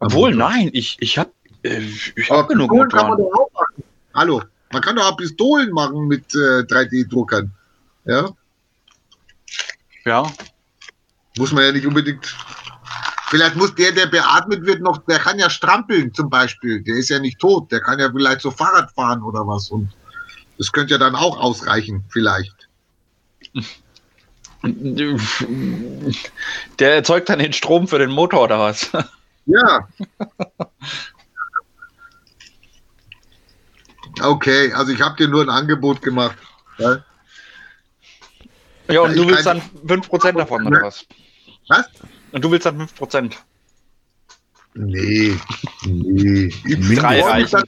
Obwohl, 0.00 0.34
nein, 0.34 0.68
ich, 0.74 0.98
ich 1.00 1.16
habe 1.18 1.30
ich 1.64 2.30
habe 2.30 2.48
genug 2.48 2.70
Motoren. 2.70 3.24
Hallo, 4.14 4.42
man 4.70 4.82
kann 4.82 4.96
doch 4.96 5.10
auch 5.10 5.16
Pistolen 5.16 5.70
machen 5.72 6.06
mit 6.06 6.34
äh, 6.34 6.62
3D-Druckern. 6.62 7.50
Ja? 8.04 8.28
Ja. 10.04 10.30
Muss 11.38 11.52
man 11.52 11.64
ja 11.64 11.72
nicht 11.72 11.86
unbedingt. 11.86 12.36
Vielleicht 13.28 13.56
muss 13.56 13.74
der, 13.74 13.92
der 13.92 14.06
beatmet 14.06 14.64
wird, 14.66 14.82
noch, 14.82 14.98
der 15.06 15.18
kann 15.18 15.38
ja 15.38 15.48
strampeln 15.48 16.12
zum 16.12 16.28
Beispiel. 16.28 16.82
Der 16.82 16.96
ist 16.96 17.08
ja 17.08 17.18
nicht 17.18 17.38
tot. 17.38 17.72
Der 17.72 17.80
kann 17.80 17.98
ja 17.98 18.10
vielleicht 18.12 18.42
so 18.42 18.50
Fahrrad 18.50 18.92
fahren 18.92 19.22
oder 19.22 19.46
was. 19.46 19.70
Und 19.70 19.88
das 20.58 20.70
könnte 20.70 20.92
ja 20.92 20.98
dann 20.98 21.16
auch 21.16 21.38
ausreichen, 21.40 22.04
vielleicht. 22.10 22.68
Der 26.78 26.94
erzeugt 26.94 27.28
dann 27.28 27.38
den 27.38 27.52
Strom 27.52 27.88
für 27.88 27.98
den 27.98 28.10
Motor 28.10 28.42
oder 28.44 28.58
was? 28.58 28.90
Ja. 29.46 29.88
Okay, 34.22 34.72
also 34.72 34.92
ich 34.92 35.00
habe 35.00 35.16
dir 35.16 35.28
nur 35.28 35.42
ein 35.42 35.50
Angebot 35.50 36.02
gemacht. 36.02 36.36
Ja, 36.78 37.04
ja 38.88 39.00
und 39.00 39.16
du 39.16 39.26
willst 39.26 39.46
dann 39.46 39.60
5% 39.86 40.32
davon, 40.32 40.66
oder 40.66 40.82
was? 40.82 41.06
Was? 41.68 41.86
Und 42.32 42.44
du 42.44 42.50
willst 42.50 42.66
dann 42.66 42.80
5%. 42.80 43.32
Nee, 44.74 45.38
nee. 45.84 46.52
Ich, 46.64 46.98
Drei 46.98 47.20
reichen. 47.20 47.62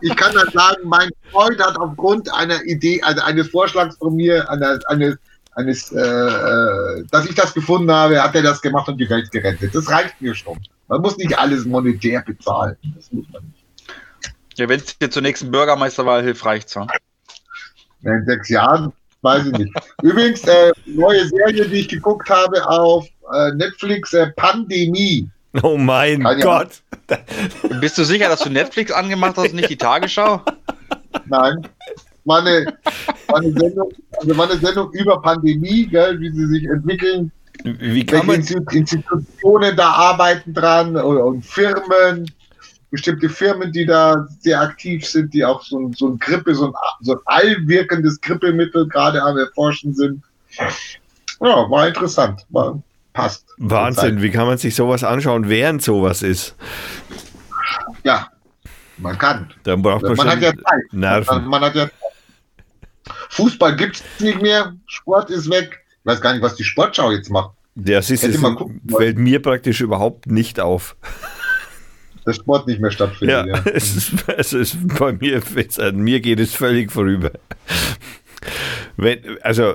ich 0.00 0.16
kann 0.16 0.34
dann 0.34 0.50
sagen, 0.50 0.82
mein 0.84 1.10
Freund 1.30 1.62
hat 1.62 1.76
aufgrund 1.76 2.32
einer 2.32 2.62
Idee, 2.64 3.02
also 3.02 3.22
eines 3.22 3.50
Vorschlags 3.50 3.96
von 3.98 4.16
mir, 4.16 4.48
eines, 4.48 4.84
eines, 4.86 5.16
eines 5.52 5.92
äh, 5.92 5.98
äh, 5.98 7.04
dass 7.10 7.26
ich 7.26 7.34
das 7.34 7.52
gefunden 7.52 7.90
habe, 7.90 8.22
hat 8.22 8.34
er 8.34 8.42
das 8.42 8.62
gemacht 8.62 8.88
und 8.88 8.98
die 8.98 9.08
Welt 9.10 9.30
gerettet. 9.30 9.74
Das 9.74 9.90
reicht 9.90 10.20
mir 10.20 10.34
schon. 10.34 10.58
Man 10.88 11.02
muss 11.02 11.18
nicht 11.18 11.38
alles 11.38 11.66
monetär 11.66 12.22
bezahlen. 12.22 12.76
Das 12.94 13.12
muss 13.12 13.26
man 13.30 13.44
nicht. 13.44 13.65
Ja, 14.56 14.68
wenn 14.68 14.80
es 14.80 14.98
dir 14.98 15.10
zur 15.10 15.22
nächsten 15.22 15.50
Bürgermeisterwahl 15.50 16.22
hilft, 16.22 16.44
reicht 16.44 16.68
es. 16.68 16.76
In 18.02 18.24
sechs 18.24 18.48
Jahren, 18.48 18.92
weiß 19.20 19.46
ich 19.46 19.52
nicht. 19.52 19.72
Übrigens, 20.02 20.44
äh, 20.44 20.72
neue 20.86 21.26
Serie, 21.26 21.68
die 21.68 21.80
ich 21.80 21.88
geguckt 21.88 22.28
habe 22.30 22.66
auf 22.66 23.06
äh, 23.34 23.52
Netflix, 23.52 24.14
äh, 24.14 24.28
Pandemie. 24.36 25.28
Oh 25.62 25.76
mein 25.76 26.22
Kann 26.22 26.40
Gott. 26.40 26.82
Ja. 27.10 27.18
Bist 27.80 27.96
du 27.98 28.04
sicher, 28.04 28.28
dass 28.28 28.40
du 28.40 28.50
Netflix 28.50 28.92
angemacht 28.92 29.36
hast, 29.36 29.54
nicht 29.54 29.70
die 29.70 29.76
Tagesschau? 29.76 30.42
Nein. 31.26 31.66
War 32.24 32.40
eine, 32.40 32.76
war 33.28 33.38
eine, 33.38 33.52
Sendung, 33.52 33.90
also 34.18 34.36
war 34.36 34.50
eine 34.50 34.58
Sendung 34.58 34.92
über 34.92 35.22
Pandemie, 35.22 35.86
gell, 35.86 36.20
wie 36.20 36.30
sie 36.30 36.46
sich 36.46 36.64
entwickeln. 36.64 37.30
Wie 37.62 38.04
kann 38.04 38.26
man 38.26 38.36
Institutionen 38.36 39.76
da 39.76 39.90
arbeiten 39.90 40.52
dran 40.52 40.96
und, 40.96 41.16
und 41.16 41.46
Firmen 41.46 42.30
bestimmte 42.90 43.28
Firmen, 43.28 43.72
die 43.72 43.84
da 43.84 44.26
sehr 44.40 44.60
aktiv 44.60 45.06
sind, 45.06 45.34
die 45.34 45.44
auch 45.44 45.62
so 45.62 45.78
ein, 45.78 45.92
so 45.92 46.08
ein 46.08 46.18
Grippe, 46.18 46.54
so 46.54 46.68
ein, 46.68 46.72
so 47.00 47.12
ein 47.12 47.18
allwirkendes 47.26 48.20
Grippemittel 48.20 48.88
gerade 48.88 49.22
am 49.22 49.36
Erforschen 49.38 49.94
sind. 49.94 50.22
Ja, 51.40 51.70
war 51.70 51.88
interessant. 51.88 52.46
War, 52.50 52.80
passt. 53.12 53.46
Wahnsinn, 53.58 54.22
wie 54.22 54.30
kann 54.30 54.46
man 54.46 54.58
sich 54.58 54.74
sowas 54.74 55.04
anschauen, 55.04 55.48
während 55.48 55.82
sowas 55.82 56.22
ist? 56.22 56.54
Ja, 58.04 58.28
man 58.98 59.18
kann. 59.18 59.52
Dann 59.64 59.82
braucht 59.82 60.02
man, 60.02 60.14
man 60.14 60.28
hat 60.28 60.40
ja 60.40 60.52
Zeit. 60.52 60.92
Nerven. 60.92 61.34
Man, 61.34 61.48
man 61.48 61.62
hat 61.62 61.74
ja 61.74 61.84
Zeit. 61.84 61.92
Fußball 63.30 63.76
gibt 63.76 63.96
es 63.96 64.20
nicht 64.20 64.40
mehr, 64.40 64.74
Sport 64.86 65.30
ist 65.30 65.50
weg. 65.50 65.84
Ich 66.00 66.06
weiß 66.06 66.20
gar 66.20 66.32
nicht, 66.32 66.42
was 66.42 66.54
die 66.54 66.64
Sportschau 66.64 67.10
jetzt 67.10 67.30
macht. 67.30 67.50
Ja, 67.74 68.00
siehst 68.00 68.24
du, 68.24 68.70
fällt 68.88 69.18
mir 69.18 69.42
praktisch 69.42 69.82
überhaupt 69.82 70.26
nicht 70.26 70.60
auf 70.60 70.96
der 72.26 72.32
Sport 72.32 72.66
nicht 72.66 72.80
mehr 72.80 72.90
stattfindet. 72.90 73.46
Ja, 73.46 73.56
ja. 73.56 73.62
Es, 73.72 73.96
ist, 73.96 74.28
es 74.28 74.52
ist 74.52 74.98
bei 74.98 75.12
mir, 75.12 75.42
an 75.78 75.96
mir 75.98 76.20
geht 76.20 76.40
es 76.40 76.54
völlig 76.54 76.92
vorüber. 76.92 77.30
Wenn, 78.96 79.18
also, 79.42 79.74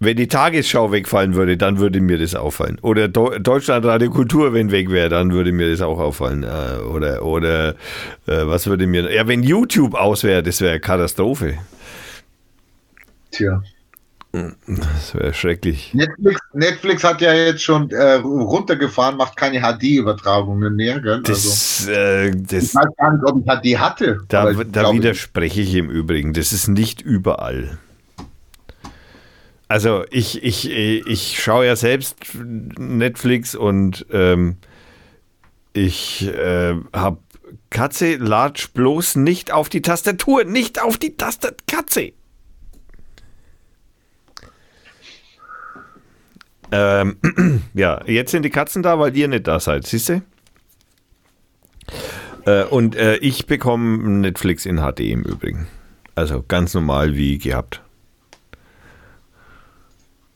wenn 0.00 0.16
die 0.16 0.28
Tagesschau 0.28 0.92
wegfallen 0.92 1.34
würde, 1.34 1.56
dann 1.56 1.78
würde 1.78 2.00
mir 2.00 2.18
das 2.18 2.34
auffallen. 2.34 2.78
Oder 2.82 3.08
Deutschland 3.08 3.84
Radio 3.84 4.10
Kultur, 4.10 4.52
wenn 4.52 4.70
weg 4.70 4.90
wäre, 4.90 5.08
dann 5.08 5.32
würde 5.32 5.50
mir 5.50 5.70
das 5.70 5.80
auch 5.80 5.98
auffallen. 5.98 6.44
Äh, 6.44 6.82
oder, 6.82 7.24
oder 7.24 7.70
äh, 7.70 7.74
was 8.26 8.66
würde 8.66 8.86
mir. 8.86 9.12
Ja, 9.12 9.26
wenn 9.26 9.42
YouTube 9.42 9.94
aus 9.94 10.22
wäre, 10.22 10.42
das 10.42 10.60
wäre 10.60 10.78
Katastrophe. 10.78 11.58
Tja. 13.32 13.62
Das 14.32 15.14
wäre 15.14 15.32
schrecklich. 15.32 15.94
Netflix, 15.94 16.40
Netflix, 16.52 17.04
hat 17.04 17.20
ja 17.22 17.32
jetzt 17.32 17.62
schon 17.62 17.90
äh, 17.90 18.14
runtergefahren, 18.14 19.16
macht 19.16 19.36
keine 19.36 19.60
HD-Übertragungen 19.60 20.76
mehr. 20.76 21.00
Gell? 21.00 21.22
Das, 21.22 21.86
also, 21.88 21.90
äh, 21.92 22.30
das, 22.32 22.64
ich 22.64 22.74
weiß 22.74 22.96
gar 22.98 23.12
nicht, 23.14 23.24
ob 23.24 23.38
ich 23.38 23.76
HD 23.76 23.78
hatte. 23.80 24.18
Da, 24.28 24.52
da 24.52 24.92
widerspreche 24.92 25.62
ich 25.62 25.74
im 25.74 25.90
Übrigen. 25.90 26.34
Das 26.34 26.52
ist 26.52 26.68
nicht 26.68 27.00
überall. 27.00 27.78
Also 29.66 30.04
ich, 30.10 30.42
ich, 30.42 30.70
ich 30.70 31.42
schaue 31.42 31.66
ja 31.66 31.76
selbst 31.76 32.16
Netflix 32.34 33.54
und 33.54 34.06
ähm, 34.10 34.56
ich 35.72 36.26
äh, 36.26 36.74
habe 36.92 37.18
Katze, 37.70 38.16
latsch 38.16 38.68
bloß 38.72 39.16
nicht 39.16 39.52
auf 39.52 39.68
die 39.68 39.82
Tastatur, 39.82 40.44
nicht 40.44 40.82
auf 40.82 40.98
die 40.98 41.16
Tastatur, 41.16 41.56
Katze. 41.66 42.12
Ähm, 46.70 47.16
ja, 47.74 48.02
jetzt 48.06 48.30
sind 48.30 48.44
die 48.44 48.50
Katzen 48.50 48.82
da, 48.82 48.98
weil 48.98 49.16
ihr 49.16 49.28
nicht 49.28 49.46
da 49.46 49.60
seid, 49.60 49.86
siehst 49.86 50.08
du? 50.10 50.22
Äh, 52.46 52.64
und 52.64 52.96
äh, 52.96 53.16
ich 53.16 53.46
bekomme 53.46 53.98
Netflix 54.20 54.66
in 54.66 54.78
HD 54.78 55.00
im 55.00 55.22
Übrigen. 55.22 55.66
Also 56.14 56.44
ganz 56.46 56.74
normal 56.74 57.14
wie 57.14 57.38
gehabt. 57.38 57.80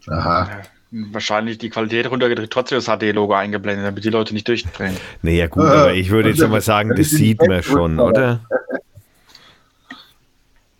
Aha. 0.08 0.62
Wahrscheinlich 0.90 1.58
die 1.58 1.70
Qualität 1.70 2.10
runtergedreht, 2.10 2.50
trotzdem 2.50 2.76
das 2.76 2.86
HD-Logo 2.86 3.32
eingeblendet, 3.32 3.86
damit 3.86 4.04
die 4.04 4.10
Leute 4.10 4.34
nicht 4.34 4.46
durchdrehen. 4.46 4.96
Naja, 5.22 5.46
gut, 5.46 5.64
aber 5.64 5.94
ich 5.94 6.10
würde 6.10 6.28
jetzt 6.28 6.46
mal 6.46 6.60
sagen, 6.60 6.94
das 6.94 7.10
sieht 7.10 7.40
man 7.40 7.62
schon, 7.62 7.98
oder? 7.98 8.40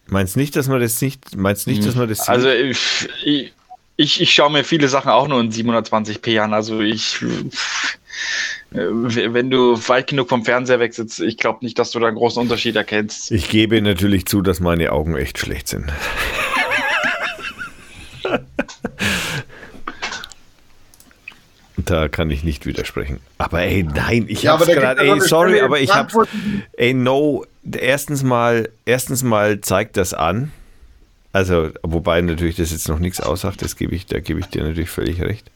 Meinst 0.06 0.36
nicht, 0.36 0.54
dass 0.54 0.68
man 0.68 0.80
das 0.80 1.00
nicht, 1.00 1.34
meinst 1.36 1.66
nicht, 1.66 1.86
dass 1.86 1.94
man 1.94 2.08
das 2.08 2.28
also, 2.28 2.46
sieht? 2.46 2.58
Also 2.58 2.68
ich, 2.68 3.08
ich, 3.24 3.52
ich 3.96 4.32
schaue 4.32 4.50
mir 4.50 4.64
viele 4.64 4.88
Sachen 4.88 5.10
auch 5.10 5.28
nur 5.28 5.40
in 5.40 5.52
720p 5.52 6.40
an. 6.40 6.54
Also 6.54 6.80
ich 6.80 7.20
Äh, 8.74 9.34
wenn 9.34 9.50
du 9.50 9.76
weit 9.88 10.08
genug 10.08 10.28
vom 10.28 10.44
Fernseher 10.44 10.80
weg 10.80 10.94
sitzt, 10.94 11.20
ich 11.20 11.36
glaube 11.36 11.58
nicht, 11.62 11.78
dass 11.78 11.90
du 11.90 11.98
da 11.98 12.08
einen 12.08 12.16
großen 12.16 12.40
Unterschied 12.40 12.76
erkennst. 12.76 13.30
Ich 13.30 13.48
gebe 13.48 13.80
natürlich 13.82 14.26
zu, 14.26 14.40
dass 14.42 14.60
meine 14.60 14.92
Augen 14.92 15.16
echt 15.16 15.38
schlecht 15.38 15.68
sind. 15.68 15.92
Da 21.76 22.08
kann 22.08 22.30
ich 22.30 22.44
nicht 22.44 22.64
widersprechen. 22.64 23.20
Aber 23.38 23.62
ey, 23.62 23.82
nein, 23.82 24.26
ich 24.28 24.44
ja, 24.44 24.52
hab's 24.52 24.66
gerade, 24.66 25.02
ey, 25.02 25.20
sorry, 25.20 25.60
aber 25.60 25.80
ich 25.80 25.92
hab's, 25.92 26.14
ey, 26.76 26.94
no, 26.94 27.44
erstens 27.70 28.22
mal, 28.22 28.68
erstens 28.84 29.22
mal 29.22 29.60
zeigt 29.60 29.96
das 29.96 30.14
an, 30.14 30.52
also, 31.32 31.70
wobei 31.82 32.20
natürlich 32.20 32.56
das 32.56 32.72
jetzt 32.72 32.88
noch 32.88 32.98
nichts 32.98 33.20
aussagt, 33.20 33.62
das 33.62 33.76
gebe 33.76 33.94
ich, 33.94 34.06
da 34.06 34.20
gebe 34.20 34.40
ich 34.40 34.46
dir 34.46 34.62
natürlich 34.62 34.90
völlig 34.90 35.20
recht. 35.20 35.50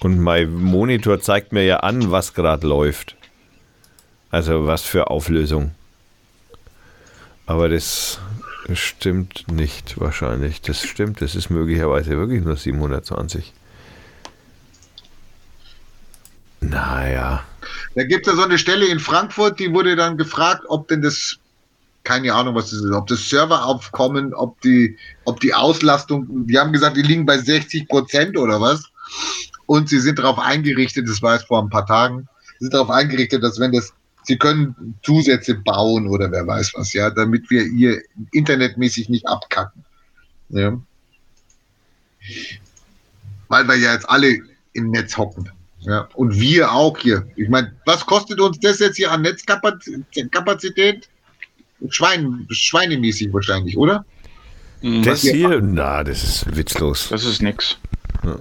Und 0.00 0.20
mein 0.20 0.52
Monitor 0.52 1.20
zeigt 1.20 1.52
mir 1.52 1.64
ja 1.64 1.78
an, 1.78 2.10
was 2.10 2.34
gerade 2.34 2.66
läuft. 2.66 3.16
Also 4.30 4.66
was 4.66 4.82
für 4.82 5.10
Auflösung. 5.10 5.72
Aber 7.46 7.68
das 7.68 8.20
stimmt 8.74 9.50
nicht 9.50 9.98
wahrscheinlich. 9.98 10.60
Das 10.60 10.82
stimmt, 10.82 11.22
das 11.22 11.34
ist 11.34 11.50
möglicherweise 11.50 12.10
wirklich 12.10 12.44
nur 12.44 12.56
720. 12.56 13.52
Naja. 16.60 17.42
Da 17.94 18.04
gibt 18.04 18.26
es 18.26 18.32
ja 18.32 18.36
so 18.36 18.44
eine 18.44 18.58
Stelle 18.58 18.86
in 18.86 19.00
Frankfurt, 19.00 19.58
die 19.58 19.72
wurde 19.72 19.96
dann 19.96 20.18
gefragt, 20.18 20.64
ob 20.68 20.88
denn 20.88 21.02
das, 21.02 21.38
keine 22.04 22.32
Ahnung, 22.32 22.54
was 22.54 22.70
das 22.70 22.80
ist, 22.80 22.92
ob 22.92 23.06
das 23.06 23.28
Serveraufkommen, 23.28 24.32
ob 24.34 24.60
die, 24.62 24.96
ob 25.24 25.40
die 25.40 25.54
Auslastung, 25.54 26.46
die 26.46 26.58
haben 26.58 26.72
gesagt, 26.72 26.96
die 26.96 27.02
liegen 27.02 27.26
bei 27.26 27.38
60 27.38 27.88
Prozent 27.88 28.36
oder 28.38 28.60
was. 28.60 28.84
Und 29.66 29.88
sie 29.88 30.00
sind 30.00 30.18
darauf 30.18 30.38
eingerichtet, 30.38 31.08
das 31.08 31.20
war 31.20 31.34
jetzt 31.34 31.46
vor 31.46 31.62
ein 31.62 31.68
paar 31.68 31.86
Tagen, 31.86 32.26
sind 32.58 32.72
darauf 32.72 32.90
eingerichtet, 32.90 33.42
dass 33.42 33.60
wenn 33.60 33.72
das 33.72 33.92
Sie 34.28 34.36
können 34.36 34.94
Zusätze 35.02 35.54
bauen 35.54 36.06
oder 36.06 36.30
wer 36.30 36.46
weiß 36.46 36.74
was, 36.74 36.92
ja, 36.92 37.08
damit 37.08 37.48
wir 37.48 37.64
hier 37.64 38.02
internetmäßig 38.32 39.08
nicht 39.08 39.26
abkacken. 39.26 39.82
Ja. 40.50 40.78
Weil 43.48 43.66
wir 43.66 43.76
ja 43.76 43.94
jetzt 43.94 44.06
alle 44.06 44.40
im 44.74 44.90
Netz 44.90 45.16
hocken. 45.16 45.50
Ja. 45.80 46.10
Und 46.12 46.38
wir 46.38 46.70
auch 46.72 46.98
hier. 46.98 47.26
Ich 47.36 47.48
meine, 47.48 47.74
was 47.86 48.04
kostet 48.04 48.38
uns 48.38 48.60
das 48.60 48.80
jetzt 48.80 48.96
hier 48.96 49.10
an 49.10 49.22
Netzkapazität? 49.22 51.08
Schwein, 51.88 52.46
schweinemäßig 52.50 53.32
wahrscheinlich, 53.32 53.76
oder? 53.76 54.04
Mhm. 54.82 55.02
Das 55.02 55.22
hier, 55.22 55.60
na, 55.62 56.04
das 56.04 56.22
ist 56.22 56.56
witzlos. 56.56 57.08
Das 57.08 57.24
ist 57.24 57.42
nix. 57.42 57.78
Ja. 58.24 58.36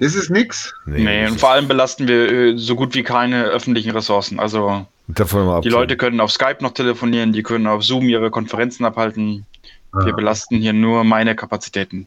Das 0.00 0.14
ist 0.14 0.30
nix? 0.30 0.74
Nee, 0.86 1.04
nee 1.04 1.26
und 1.26 1.38
vor 1.38 1.50
allem 1.50 1.68
belasten 1.68 2.08
wir 2.08 2.32
äh, 2.32 2.58
so 2.58 2.74
gut 2.74 2.94
wie 2.94 3.02
keine 3.02 3.44
öffentlichen 3.44 3.90
Ressourcen. 3.90 4.40
Also 4.40 4.86
die 5.08 5.68
Leute 5.68 5.96
können 5.96 6.20
auf 6.20 6.32
Skype 6.32 6.58
noch 6.60 6.72
telefonieren, 6.72 7.32
die 7.32 7.42
können 7.42 7.66
auf 7.66 7.84
Zoom 7.84 8.08
ihre 8.08 8.30
Konferenzen 8.30 8.84
abhalten. 8.84 9.46
Ah. 9.92 10.04
Wir 10.04 10.12
belasten 10.12 10.56
hier 10.58 10.72
nur 10.72 11.04
meine 11.04 11.36
Kapazitäten. 11.36 12.06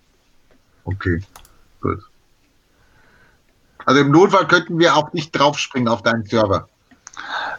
Okay, 0.86 1.22
gut. 1.82 2.00
Also 3.86 4.02
im 4.02 4.12
Notfall 4.12 4.48
könnten 4.48 4.80
wir 4.80 4.96
auch 4.96 5.14
nicht 5.14 5.32
draufspringen 5.32 5.88
auf 5.88 6.02
deinen 6.02 6.26
Server. 6.26 6.68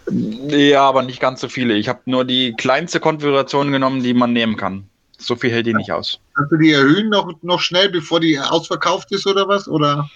Ja, 0.09 0.83
aber 0.83 1.03
nicht 1.03 1.21
ganz 1.21 1.41
so 1.41 1.49
viele. 1.49 1.75
Ich 1.75 1.89
habe 1.89 2.01
nur 2.05 2.25
die 2.25 2.55
kleinste 2.55 3.01
Konfiguration 3.01 3.73
genommen, 3.73 4.03
die 4.03 4.15
man 4.15 4.33
nehmen 4.33 4.57
kann. 4.57 4.89
So 5.19 5.35
viel 5.35 5.51
hält 5.51 5.67
die 5.67 5.75
nicht 5.75 5.93
aus. 5.93 6.21
Kannst 6.35 6.53
du 6.53 6.57
die 6.59 6.73
erhöhen 6.73 7.09
noch, 7.09 7.33
noch 7.43 7.61
schnell, 7.61 7.89
bevor 7.89 8.21
die 8.21 8.39
ausverkauft 8.39 9.11
ist 9.13 9.27
oder 9.27 9.49
was? 9.49 9.67
Oder? 9.67 10.09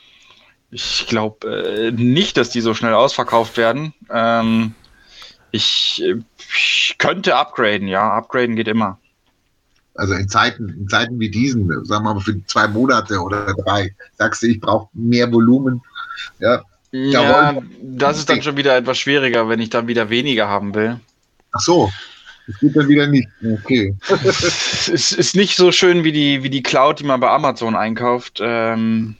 Ich 0.70 1.06
glaube 1.08 1.48
äh, 1.48 1.90
nicht, 1.90 2.36
dass 2.36 2.50
die 2.50 2.60
so 2.60 2.74
schnell 2.74 2.94
ausverkauft 2.94 3.56
werden. 3.56 3.92
Ähm, 4.10 4.74
ich, 5.50 6.04
ich, 6.38 6.94
könnte 6.98 7.34
upgraden, 7.34 7.88
ja. 7.88 8.12
Upgraden 8.12 8.54
geht 8.54 8.68
immer. 8.68 8.98
Also 9.94 10.14
in 10.14 10.28
Zeiten, 10.28 10.68
in 10.68 10.88
Zeiten 10.88 11.18
wie 11.18 11.30
diesen, 11.30 11.66
sagen 11.84 12.04
wir 12.04 12.14
mal 12.14 12.20
für 12.20 12.44
zwei 12.46 12.68
Monate 12.68 13.18
oder 13.18 13.52
drei, 13.64 13.94
sagst 14.16 14.42
du, 14.42 14.46
ich 14.46 14.60
brauche 14.60 14.88
mehr 14.92 15.32
Volumen. 15.32 15.82
Ja, 16.38 16.62
ja 16.92 17.56
das 17.82 18.18
ist 18.18 18.28
dann 18.28 18.42
schon 18.42 18.56
wieder 18.56 18.76
etwas 18.76 18.98
schwieriger, 18.98 19.48
wenn 19.48 19.60
ich 19.60 19.70
dann 19.70 19.88
wieder 19.88 20.10
weniger 20.10 20.48
haben 20.48 20.74
will. 20.74 21.00
Ach 21.52 21.60
so. 21.60 21.90
Das 22.46 22.58
geht 22.58 22.76
dann 22.76 22.88
wieder 22.88 23.06
nicht. 23.06 23.28
Okay. 23.44 23.94
es 24.24 25.12
ist 25.12 25.36
nicht 25.36 25.56
so 25.56 25.70
schön 25.70 26.04
wie 26.04 26.12
die, 26.12 26.42
wie 26.42 26.50
die 26.50 26.62
Cloud, 26.62 26.98
die 26.98 27.04
man 27.04 27.20
bei 27.20 27.30
Amazon 27.30 27.76
einkauft, 27.76 28.40
ähm, 28.42 29.16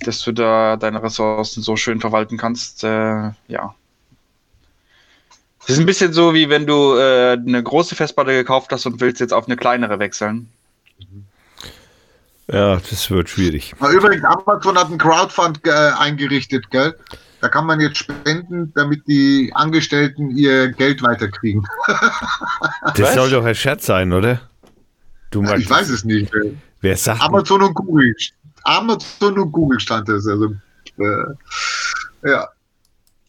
dass 0.00 0.20
du 0.22 0.32
da 0.32 0.76
deine 0.76 1.02
Ressourcen 1.02 1.62
so 1.62 1.76
schön 1.76 2.00
verwalten 2.00 2.38
kannst. 2.38 2.82
Äh, 2.82 3.30
ja. 3.46 3.74
Es 5.64 5.74
ist 5.74 5.78
ein 5.78 5.86
bisschen 5.86 6.12
so, 6.12 6.34
wie 6.34 6.48
wenn 6.48 6.66
du 6.66 6.96
äh, 6.96 7.32
eine 7.32 7.62
große 7.62 7.94
Festplatte 7.94 8.32
gekauft 8.32 8.72
hast 8.72 8.84
und 8.86 9.00
willst 9.00 9.20
jetzt 9.20 9.32
auf 9.32 9.46
eine 9.46 9.56
kleinere 9.56 10.00
wechseln. 10.00 10.48
Ja, 12.48 12.76
das 12.76 13.10
wird 13.10 13.28
schwierig. 13.28 13.74
Übrigens, 13.80 14.24
Amazon 14.24 14.76
hat 14.76 14.86
einen 14.86 14.98
Crowdfund 14.98 15.60
äh, 15.64 15.70
eingerichtet, 15.98 16.70
gell? 16.70 16.94
Da 17.40 17.48
kann 17.48 17.66
man 17.66 17.80
jetzt 17.80 17.98
spenden, 17.98 18.72
damit 18.74 19.06
die 19.08 19.50
Angestellten 19.54 20.30
ihr 20.30 20.70
Geld 20.70 21.02
weiterkriegen. 21.02 21.66
das 21.86 23.00
Was? 23.00 23.14
soll 23.14 23.30
doch 23.30 23.44
ein 23.44 23.54
Scherz 23.54 23.86
sein, 23.86 24.12
oder? 24.12 24.40
Du 25.30 25.42
ich 25.42 25.68
weiß 25.68 25.88
es 25.88 26.04
nicht. 26.04 26.32
Wer 26.80 26.96
sagt 26.96 27.22
Amazon 27.22 27.62
und 27.62 27.74
Google. 27.74 28.14
Amazon 28.64 29.38
und 29.38 29.50
Google 29.50 29.80
stand 29.80 30.08
das. 30.08 30.26
Also, 30.26 30.54
äh, 30.98 32.28
ja. 32.28 32.48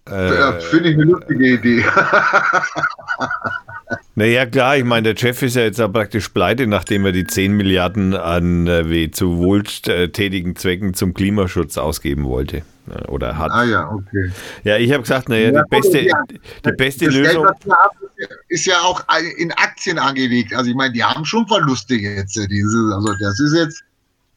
Äh, 0.09 0.37
ja, 0.37 0.59
Finde 0.59 0.89
ich 0.89 0.95
eine 0.95 1.05
lustige 1.05 1.53
Idee. 1.53 1.85
naja, 4.15 4.45
klar, 4.45 4.77
ich 4.77 4.83
meine, 4.83 5.13
der 5.13 5.19
Chef 5.19 5.41
ist 5.41 5.55
ja 5.55 5.61
jetzt 5.61 5.79
auch 5.79 5.91
praktisch 5.91 6.29
pleite, 6.29 6.67
nachdem 6.67 7.05
er 7.05 7.13
die 7.13 7.25
10 7.25 7.53
Milliarden 7.53 8.13
an 8.13 8.67
äh, 8.67 9.11
zu 9.11 9.37
wohltätigen 9.37 10.57
Zwecken 10.57 10.93
zum 10.93 11.13
Klimaschutz 11.13 11.77
ausgeben 11.77 12.25
wollte. 12.25 12.63
Äh, 12.89 13.07
oder 13.07 13.37
hat. 13.37 13.51
Ah 13.51 13.63
ja, 13.63 13.89
okay. 13.89 14.31
Ja, 14.63 14.77
ich 14.77 14.91
habe 14.91 15.03
gesagt, 15.03 15.29
naja, 15.29 15.51
ja, 15.51 15.63
die 15.63 15.69
beste, 15.69 16.01
ja, 16.01 16.21
die 16.27 16.71
beste 16.73 17.05
das 17.05 17.15
Lösung. 17.15 17.45
Geld, 17.45 18.29
ist 18.49 18.65
ja 18.65 18.81
auch 18.81 19.03
in 19.37 19.51
Aktien 19.53 19.99
angelegt. 19.99 20.53
Also 20.53 20.69
ich 20.69 20.75
meine, 20.75 20.93
die 20.93 21.03
haben 21.03 21.23
schon 21.23 21.47
Verluste 21.47 21.95
jetzt. 21.95 22.35
Diese, 22.35 22.91
also 22.93 23.13
das 23.19 23.39
ist 23.39 23.53
jetzt, 23.53 23.83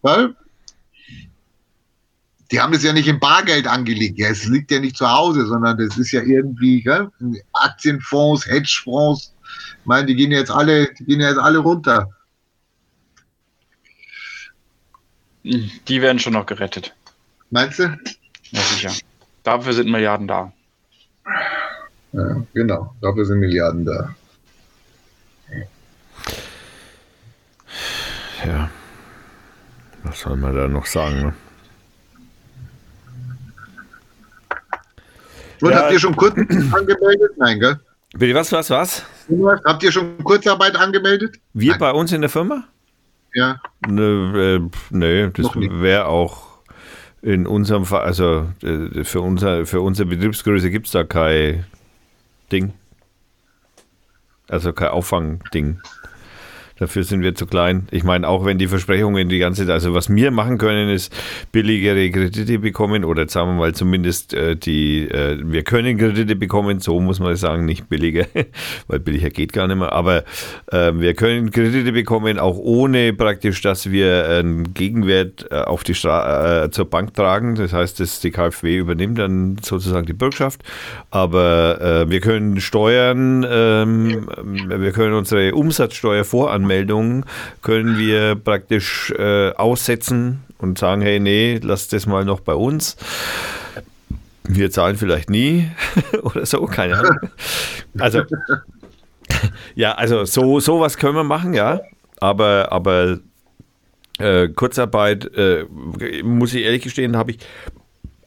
weil 0.03 0.35
die 2.51 2.61
haben 2.61 2.73
das 2.73 2.83
ja 2.83 2.93
nicht 2.93 3.09
im 3.09 3.19
Bargeld 3.19 3.67
angelegt. 3.67 4.19
Ja, 4.19 4.29
es 4.29 4.45
liegt 4.47 4.71
ja 4.71 4.79
nicht 4.79 4.97
zu 4.97 5.11
Hause, 5.11 5.47
sondern 5.47 5.79
das 5.79 5.97
ist 5.99 6.13
ja 6.13 6.23
irgendwie 6.23 6.83
ja, 6.85 7.11
Aktienfonds, 7.53 8.47
Hedgefonds. 8.47 9.35
Ich 9.81 9.87
meine, 9.87 10.07
die 10.07 10.15
gehen 10.15 10.31
jetzt 10.31 10.51
alle, 10.51 10.93
die 10.95 11.05
gehen 11.05 11.21
jetzt 11.21 11.39
alle 11.39 11.59
runter. 11.59 12.11
Die 15.43 16.03
werden 16.03 16.19
schon 16.19 16.33
noch 16.33 16.47
gerettet. 16.47 16.95
Meinst 17.51 17.79
du? 17.79 17.85
Ja, 18.51 18.61
sicher. 18.61 18.93
Dafür 19.45 19.73
sind 19.73 19.91
Milliarden 19.91 20.27
da. 20.27 20.53
Ja, 22.13 22.43
genau. 22.53 22.95
Dafür 23.01 23.25
sind 23.25 23.39
Milliarden 23.39 23.85
da. 23.85 24.15
Ja. 28.45 28.71
Was 30.03 30.21
soll 30.21 30.37
man 30.37 30.55
da 30.55 30.69
noch 30.69 30.87
sagen? 30.87 31.23
Ne? 31.23 31.35
Und 35.61 35.71
ja. 35.71 35.77
habt 35.77 35.93
ihr 35.93 35.99
schon 35.99 36.17
kurz 36.17 36.37
angemeldet? 36.73 37.33
Nein, 37.37 37.61
gell? 37.61 37.81
Bitte, 38.17 38.35
was, 38.35 38.53
was, 38.53 38.71
was? 38.71 39.03
Habt 39.65 39.83
ihr 39.83 39.93
schon 39.93 40.23
Kurzarbeit 40.25 40.77
angemeldet? 40.77 41.37
Wir 41.53 41.73
Nein. 41.73 41.81
bei 41.81 41.91
uns 41.93 42.13
in 42.13 42.21
der 42.21 42.31
Firma? 42.31 42.65
Ja. 43.35 43.61
Ne, 43.87 44.61
äh, 44.63 44.79
nee, 44.91 45.29
das 45.31 45.55
wäre 45.55 46.07
auch 46.07 46.61
in 47.21 47.47
unserem 47.47 47.85
Fall, 47.85 48.03
also 48.03 48.47
äh, 48.63 49.05
für, 49.05 49.21
unser, 49.21 49.67
für 49.67 49.81
unsere 49.81 50.09
Betriebsgröße 50.09 50.71
gibt 50.71 50.87
es 50.87 50.93
da 50.93 51.05
kein 51.05 51.67
Ding. 52.53 52.73
Also 54.49 54.73
kein 54.73 54.89
Auffangding. 54.89 55.81
Dafür 56.79 57.05
sind 57.05 57.23
wir 57.23 57.35
zu 57.35 57.47
klein. 57.47 57.89
Ich 57.91 58.05
meine, 58.05 58.29
auch 58.29 58.45
wenn 58.45 58.59
die 58.59 58.69
Versprechungen 58.69 59.31
die 59.31 59.39
ganze 59.39 59.63
Zeit, 59.63 59.73
also 59.73 59.95
was 59.95 60.11
wir 60.15 60.31
machen 60.31 60.59
können, 60.59 60.91
ist 60.91 61.11
billigere 61.51 62.11
Kredite 62.11 62.59
bekommen 62.59 63.03
oder 63.03 63.27
sagen 63.29 63.53
wir 63.53 63.55
mal 63.55 63.75
zumindest 63.75 64.35
äh, 64.35 64.57
die, 64.57 65.09
äh, 65.09 65.39
wir 65.43 65.63
können 65.63 65.97
Kredite 65.97 66.37
bekommen, 66.37 66.81
so 66.81 67.01
muss 67.01 67.19
man 67.19 67.35
sagen, 67.37 67.65
nicht 67.65 67.89
billiger, 67.89 68.27
weil 68.89 69.01
billiger 69.01 69.31
geht 69.31 69.55
gar 69.55 69.67
nicht 69.69 69.79
mehr, 69.79 69.93
aber 69.93 70.25
äh, 70.71 70.93
wir 70.95 71.15
können 71.15 71.51
Kredite 71.51 71.93
bekommen, 71.93 72.39
auch 72.39 72.59
ohne 72.59 73.15
praktisch, 73.15 73.63
dass 73.63 73.91
wir 73.91 74.29
einen 74.29 74.75
Gegenwert 74.75 75.47
äh, 75.51 75.63
auf 75.63 75.83
die 75.83 75.95
Stra 75.95 76.65
äh, 76.65 76.71
zur 76.71 76.91
Bank 76.91 77.15
tragen. 77.15 77.55
Das 77.55 77.73
heißt, 77.73 78.01
dass 78.01 78.21
die 78.21 78.31
KfW 78.31 78.77
übernimmt 78.77 79.19
dann 79.19 79.57
sozusagen 79.63 80.05
die 80.05 80.13
Bürgschaft, 80.13 80.61
aber 81.11 81.81
äh, 81.81 82.11
wir 82.11 82.21
können 82.21 82.61
Steuern, 82.61 83.47
ähm, 83.49 84.29
wir 84.69 84.93
können 84.93 85.15
unsere 85.15 85.55
Umsatzsteuer 85.55 86.25
voranmelden 86.25 86.66
Neuanmeldungen 86.67 87.25
können 87.63 87.99
wir 87.99 88.35
praktisch 88.35 89.11
äh, 89.13 89.51
aussetzen 89.53 90.43
und 90.59 90.79
sagen, 90.79 91.03
hey, 91.03 91.21
nee, 91.21 91.61
lass 91.63 91.89
das 91.89 92.07
mal 92.07 92.25
noch 92.25 92.41
bei 92.41 92.55
uns. 92.55 92.97
Wir 94.45 94.71
zahlen 94.71 94.97
vielleicht 94.97 95.31
nie 95.31 95.71
oder 96.23 96.47
so, 96.47 96.65
keine 96.67 96.99
Ahnung. 96.99 97.19
Also, 97.99 98.23
ja, 99.75 99.93
also 99.93 100.25
so 100.25 100.61
sowas 100.61 100.97
können 100.99 101.17
wir 101.17 101.25
machen, 101.25 101.55
ja. 101.55 101.81
Aber, 102.21 102.73
aber 102.73 103.19
äh, 104.19 104.49
Kurzarbeit, 104.49 105.31
äh, 105.37 105.65
muss 106.23 106.55
ich 106.55 106.65
ehrlich 106.65 106.83
gestehen, 106.83 107.17
habe 107.17 107.33
ich 107.33 107.39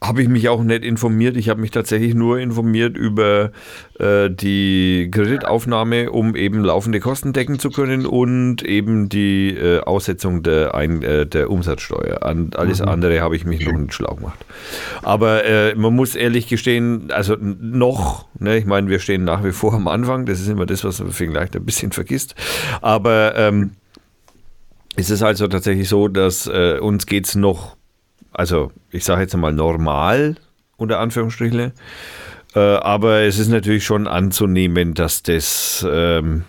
habe 0.02 0.22
ich 0.22 0.28
mich 0.28 0.48
auch 0.48 0.62
nicht 0.62 0.82
informiert. 0.82 1.36
Ich 1.36 1.50
habe 1.50 1.60
mich 1.60 1.70
tatsächlich 1.70 2.14
nur 2.14 2.38
informiert 2.38 2.96
über 2.96 3.50
äh, 3.98 4.30
die 4.30 5.10
Kreditaufnahme, 5.12 6.10
um 6.10 6.34
eben 6.36 6.64
laufende 6.64 7.00
Kosten 7.00 7.34
decken 7.34 7.58
zu 7.58 7.70
können 7.70 8.06
und 8.06 8.62
eben 8.62 9.10
die 9.10 9.50
äh, 9.50 9.80
Aussetzung 9.80 10.42
der, 10.42 10.74
Ein 10.74 11.02
äh, 11.02 11.26
der 11.26 11.50
Umsatzsteuer. 11.50 12.22
An 12.22 12.50
alles 12.54 12.80
mhm. 12.80 12.88
andere 12.88 13.20
habe 13.20 13.36
ich 13.36 13.44
mich 13.44 13.66
noch 13.66 13.76
nicht 13.76 13.92
schlau 13.92 14.14
gemacht. 14.14 14.38
Aber 15.02 15.44
äh, 15.44 15.74
man 15.74 15.94
muss 15.94 16.14
ehrlich 16.14 16.48
gestehen, 16.48 17.10
also 17.10 17.36
noch, 17.38 18.26
ne, 18.38 18.56
ich 18.56 18.64
meine, 18.64 18.88
wir 18.88 19.00
stehen 19.00 19.24
nach 19.24 19.44
wie 19.44 19.52
vor 19.52 19.74
am 19.74 19.86
Anfang, 19.86 20.24
das 20.24 20.40
ist 20.40 20.48
immer 20.48 20.64
das, 20.64 20.82
was 20.82 21.00
man 21.00 21.12
vielleicht 21.12 21.54
ein 21.56 21.64
bisschen 21.66 21.92
vergisst. 21.92 22.34
Aber 22.80 23.36
ähm, 23.36 23.72
es 24.96 25.10
ist 25.10 25.22
also 25.22 25.46
tatsächlich 25.46 25.90
so, 25.90 26.08
dass 26.08 26.46
äh, 26.46 26.78
uns 26.80 27.04
geht 27.04 27.26
es 27.26 27.34
noch 27.34 27.76
also 28.32 28.72
ich 28.90 29.04
sage 29.04 29.22
jetzt 29.22 29.36
mal 29.36 29.52
normal, 29.52 30.36
unter 30.76 30.98
Anführungsstrichen. 30.98 31.72
Äh, 32.54 32.58
aber 32.58 33.20
es 33.22 33.38
ist 33.38 33.48
natürlich 33.48 33.84
schon 33.84 34.06
anzunehmen, 34.06 34.94
dass 34.94 35.22
das 35.22 35.86
ähm, 35.88 36.44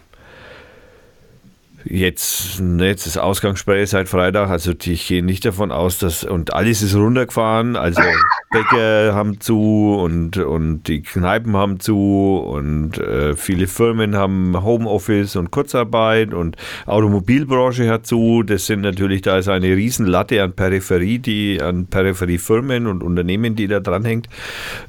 Jetzt, 1.84 2.60
ne, 2.60 2.88
jetzt 2.88 3.08
ist 3.08 3.18
Ausgangssperre 3.18 3.86
seit 3.88 4.08
Freitag, 4.08 4.49
also 4.49 4.74
ich 4.84 5.08
gehe 5.08 5.24
nicht 5.24 5.45
davon 5.45 5.72
aus, 5.72 5.98
dass, 5.98 6.24
und 6.24 6.53
alles 6.53 6.82
ist 6.82 6.95
runtergefahren, 6.95 7.76
also 7.76 8.02
Bäcker 8.52 9.16
haben 9.16 9.40
zu 9.40 9.98
und, 9.99 10.38
und 10.38 10.84
die 10.84 11.02
Kneipen 11.02 11.56
haben 11.56 11.80
zu 11.80 12.38
und 12.45 12.98
äh, 12.98 13.36
viele 13.36 13.68
Firmen 13.68 14.16
haben 14.16 14.62
Homeoffice 14.62 15.36
und 15.36 15.52
Kurzarbeit 15.52 16.34
und 16.34 16.58
Automobilbranche 16.86 17.90
hat 17.90 18.06
zu. 18.06 18.44
Das 18.44 18.66
sind 18.66 18.82
natürlich, 18.82 19.22
da 19.22 19.38
ist 19.38 19.48
eine 19.48 19.68
Riesenlatte 19.68 20.44
an 20.44 20.53
Peripherie, 20.53 21.20
die 21.20 21.62
an 21.62 21.88
Peripheriefirmen 21.88 22.88
und 22.88 23.03
Unternehmen, 23.03 23.56
die 23.56 23.68
da 23.68 23.80
dranhängt, 23.80 24.28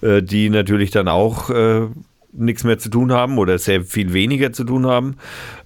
äh, 0.00 0.22
die 0.22 0.50
natürlich 0.50 0.90
dann 0.90 1.08
auch 1.08 1.48
äh, 1.50 1.86
nichts 2.32 2.64
mehr 2.64 2.78
zu 2.78 2.88
tun 2.88 3.12
haben 3.12 3.38
oder 3.38 3.58
sehr 3.58 3.82
viel 3.84 4.12
weniger 4.12 4.52
zu 4.52 4.64
tun 4.64 4.86
haben. 4.86 5.16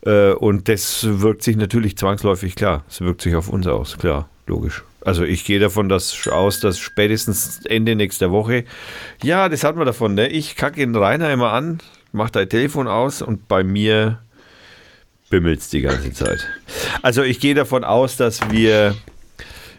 Äh, 0.05 0.33
und 0.33 0.69
das 0.69 1.07
wirkt 1.09 1.43
sich 1.43 1.57
natürlich 1.57 1.97
zwangsläufig 1.97 2.57
klar. 2.57 2.85
Es 2.89 3.01
wirkt 3.01 3.23
sich 3.23 3.35
auf 3.37 3.49
uns 3.49 3.67
aus, 3.67 3.99
klar, 3.99 4.29
logisch. 4.47 4.83
Also 5.01 5.23
ich 5.23 5.45
gehe 5.45 5.61
davon 5.61 5.89
dass, 5.89 6.27
aus, 6.27 6.59
dass 6.59 6.81
spätestens 6.81 7.65
Ende 7.65 7.95
nächster 7.95 8.33
Woche, 8.33 8.65
ja, 9.23 9.49
das 9.49 9.63
hat 9.63 9.77
man 9.77 9.87
davon, 9.87 10.15
ne? 10.15 10.29
Ich 10.29 10.57
kacke 10.57 10.81
den 10.81 10.97
Rainer 10.97 11.33
immer 11.33 11.53
an, 11.53 11.79
mache 12.11 12.33
dein 12.33 12.49
Telefon 12.49 12.89
aus 12.89 13.23
und 13.23 13.47
bei 13.47 13.63
mir 13.63 14.19
bimmelt 15.31 15.61
es 15.61 15.69
die 15.69 15.81
ganze 15.81 16.13
Zeit. 16.13 16.49
Also 17.03 17.23
ich 17.23 17.39
gehe 17.39 17.55
davon 17.55 17.85
aus, 17.85 18.17
dass 18.17 18.51
wir 18.51 18.97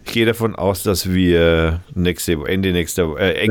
ich 0.07 0.13
gehe 0.13 0.25
davon 0.25 0.55
aus, 0.55 0.84
dass 0.84 1.11
wir 1.11 1.81
nächste, 1.93 2.38
Ende, 2.47 2.71
nächster, 2.71 3.17
äh, 3.19 3.47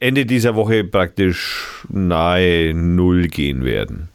Ende 0.00 0.26
dieser 0.26 0.56
Woche 0.56 0.82
praktisch 0.82 1.84
nahe 1.88 2.74
Null 2.74 3.28
gehen 3.28 3.64
werden. 3.64 4.08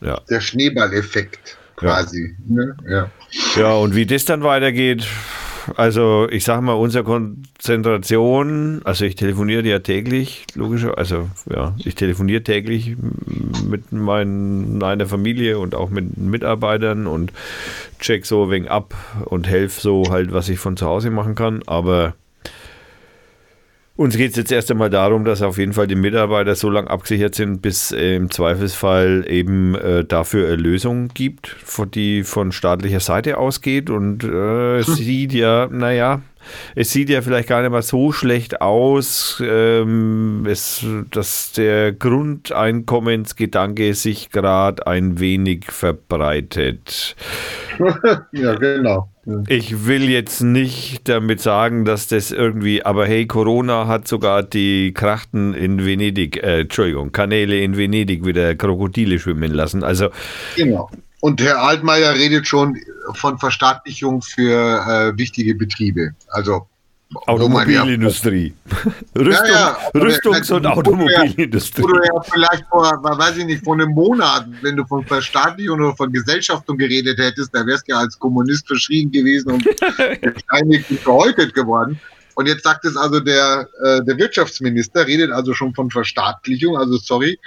Ja. 0.00 0.20
Der 0.30 0.40
Schneeballeffekt 0.40 1.58
quasi. 1.76 2.34
Ja. 2.48 2.54
Ne? 2.54 2.76
Ja. 2.88 3.10
ja, 3.56 3.72
und 3.74 3.94
wie 3.94 4.06
das 4.06 4.24
dann 4.24 4.42
weitergeht, 4.42 5.06
also 5.76 6.28
ich 6.30 6.44
sage 6.44 6.62
mal, 6.62 6.74
unsere 6.74 7.04
Konzentration, 7.04 8.80
also 8.84 9.04
ich 9.04 9.16
telefoniere 9.16 9.62
ja 9.62 9.78
täglich, 9.78 10.46
logischer, 10.54 10.98
also 10.98 11.28
ja, 11.50 11.74
ich 11.84 11.94
telefoniere 11.94 12.42
täglich 12.42 12.96
mit 13.64 13.92
meinen, 13.92 14.78
meiner 14.78 15.06
Familie 15.06 15.58
und 15.58 15.74
auch 15.74 15.90
mit 15.90 16.16
Mitarbeitern 16.16 17.06
und 17.06 17.32
check 18.00 18.26
so 18.26 18.50
wegen 18.50 18.68
ab 18.68 18.94
und 19.24 19.48
helfe 19.48 19.80
so 19.80 20.04
halt, 20.10 20.32
was 20.32 20.48
ich 20.48 20.58
von 20.58 20.76
zu 20.76 20.86
Hause 20.86 21.10
machen 21.10 21.34
kann, 21.34 21.62
aber 21.66 22.14
uns 23.98 24.16
geht 24.16 24.30
es 24.30 24.36
jetzt 24.36 24.52
erst 24.52 24.70
einmal 24.70 24.90
darum, 24.90 25.24
dass 25.24 25.42
auf 25.42 25.58
jeden 25.58 25.72
Fall 25.72 25.88
die 25.88 25.96
Mitarbeiter 25.96 26.54
so 26.54 26.70
lange 26.70 26.88
abgesichert 26.88 27.34
sind, 27.34 27.60
bis 27.60 27.90
äh, 27.90 28.14
im 28.14 28.30
Zweifelsfall 28.30 29.24
eben 29.28 29.74
äh, 29.74 30.04
dafür 30.04 30.46
eine 30.46 30.56
Lösung 30.56 31.08
gibt, 31.08 31.56
die 31.94 32.22
von 32.22 32.52
staatlicher 32.52 33.00
Seite 33.00 33.38
ausgeht. 33.38 33.90
Und 33.90 34.22
äh, 34.22 34.28
hm. 34.84 34.94
sieht 34.94 35.32
ja, 35.32 35.66
naja, 35.66 36.22
es 36.74 36.90
sieht 36.90 37.10
ja 37.10 37.22
vielleicht 37.22 37.48
gar 37.48 37.62
nicht 37.62 37.70
mal 37.70 37.82
so 37.82 38.10
schlecht 38.12 38.60
aus, 38.60 39.40
ähm, 39.44 40.44
es, 40.48 40.84
dass 41.10 41.52
der 41.52 41.92
Grundeinkommensgedanke 41.92 43.94
sich 43.94 44.30
gerade 44.30 44.86
ein 44.86 45.20
wenig 45.20 45.66
verbreitet. 45.70 47.16
ja, 48.32 48.54
genau. 48.54 49.10
Ich 49.46 49.86
will 49.86 50.08
jetzt 50.08 50.40
nicht 50.40 51.06
damit 51.06 51.42
sagen, 51.42 51.84
dass 51.84 52.08
das 52.08 52.30
irgendwie, 52.30 52.82
aber 52.82 53.06
hey, 53.06 53.26
Corona 53.26 53.86
hat 53.86 54.08
sogar 54.08 54.42
die 54.42 54.94
Krachten 54.94 55.52
in 55.52 55.84
Venedig, 55.84 56.42
äh, 56.42 56.60
Entschuldigung, 56.60 57.12
Kanäle 57.12 57.60
in 57.60 57.76
Venedig 57.76 58.24
wieder 58.24 58.54
Krokodile 58.54 59.18
schwimmen 59.18 59.52
lassen. 59.52 59.84
Also 59.84 60.08
genau. 60.56 60.88
Und 61.20 61.42
Herr 61.42 61.60
Altmaier 61.60 62.14
redet 62.14 62.46
schon 62.46 62.78
von 63.14 63.38
Verstaatlichung 63.38 64.22
für 64.22 65.12
äh, 65.12 65.18
wichtige 65.18 65.54
Betriebe. 65.54 66.14
Also 66.28 66.66
Automobilindustrie. 67.26 68.52
Rüstung, 69.16 69.46
ja, 69.46 69.78
ja, 69.94 70.00
Rüstungs- 70.00 70.52
und 70.52 70.66
Automobilindustrie. 70.66 71.82
Oder 71.82 72.04
ja 72.04 72.20
vielleicht 72.20 72.66
vor, 72.68 73.02
weiß 73.02 73.38
ich 73.38 73.46
nicht, 73.46 73.64
vor 73.64 73.74
einem 73.74 73.92
Monat, 73.92 74.46
wenn 74.60 74.76
du 74.76 74.84
von 74.84 75.06
Verstaatlichung 75.06 75.80
oder 75.80 75.96
von 75.96 76.12
Gesellschaftung 76.12 76.76
geredet 76.76 77.18
hättest, 77.18 77.54
da 77.54 77.64
wärst 77.64 77.88
du 77.88 77.92
ja 77.92 78.00
als 78.00 78.18
Kommunist 78.18 78.66
verschrien 78.66 79.10
gewesen 79.10 79.52
und 79.52 79.64
wahrscheinlich 79.64 80.84
verhäutet 81.00 81.54
geworden. 81.54 81.98
Und 82.34 82.46
jetzt 82.46 82.62
sagt 82.62 82.84
es 82.84 82.96
also 82.96 83.20
der, 83.20 83.66
äh, 83.82 84.04
der 84.04 84.18
Wirtschaftsminister, 84.18 85.06
redet 85.06 85.32
also 85.32 85.54
schon 85.54 85.74
von 85.74 85.90
Verstaatlichung. 85.90 86.76
Also 86.76 86.98
sorry, 86.98 87.38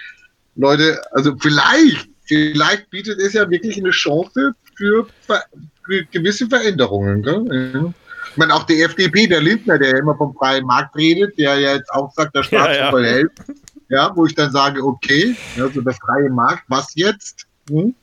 Leute, 0.56 1.00
also 1.12 1.36
vielleicht, 1.40 2.10
vielleicht 2.32 2.90
bietet 2.90 3.20
es 3.20 3.34
ja 3.34 3.50
wirklich 3.50 3.78
eine 3.78 3.92
Chance 3.92 4.54
für, 4.76 5.08
für 5.26 6.06
gewisse 6.12 6.48
Veränderungen. 6.48 7.22
Gell? 7.22 7.94
Ich 8.32 8.38
meine, 8.38 8.54
auch 8.54 8.64
die 8.64 8.82
FDP, 8.82 9.28
der 9.28 9.42
Lindner, 9.42 9.78
der 9.78 9.92
ja 9.92 9.98
immer 9.98 10.16
vom 10.16 10.34
freien 10.36 10.66
Markt 10.66 10.96
redet, 10.96 11.38
der 11.38 11.60
ja 11.60 11.74
jetzt 11.74 11.92
auch 11.92 12.12
sagt, 12.14 12.36
der 12.36 12.44
Staat 12.44 12.76
ja, 12.76 12.92
soll 12.92 13.04
ja. 13.04 13.12
helfen. 13.12 13.62
Ja, 13.90 14.12
wo 14.16 14.26
ich 14.26 14.34
dann 14.36 14.52
sage, 14.52 14.82
okay, 14.82 15.36
also 15.60 15.82
der 15.82 15.94
freie 15.94 16.30
Markt, 16.30 16.64
was 16.70 16.96
jetzt? 16.96 17.46
Hm? 17.70 17.94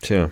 Tja. 0.00 0.30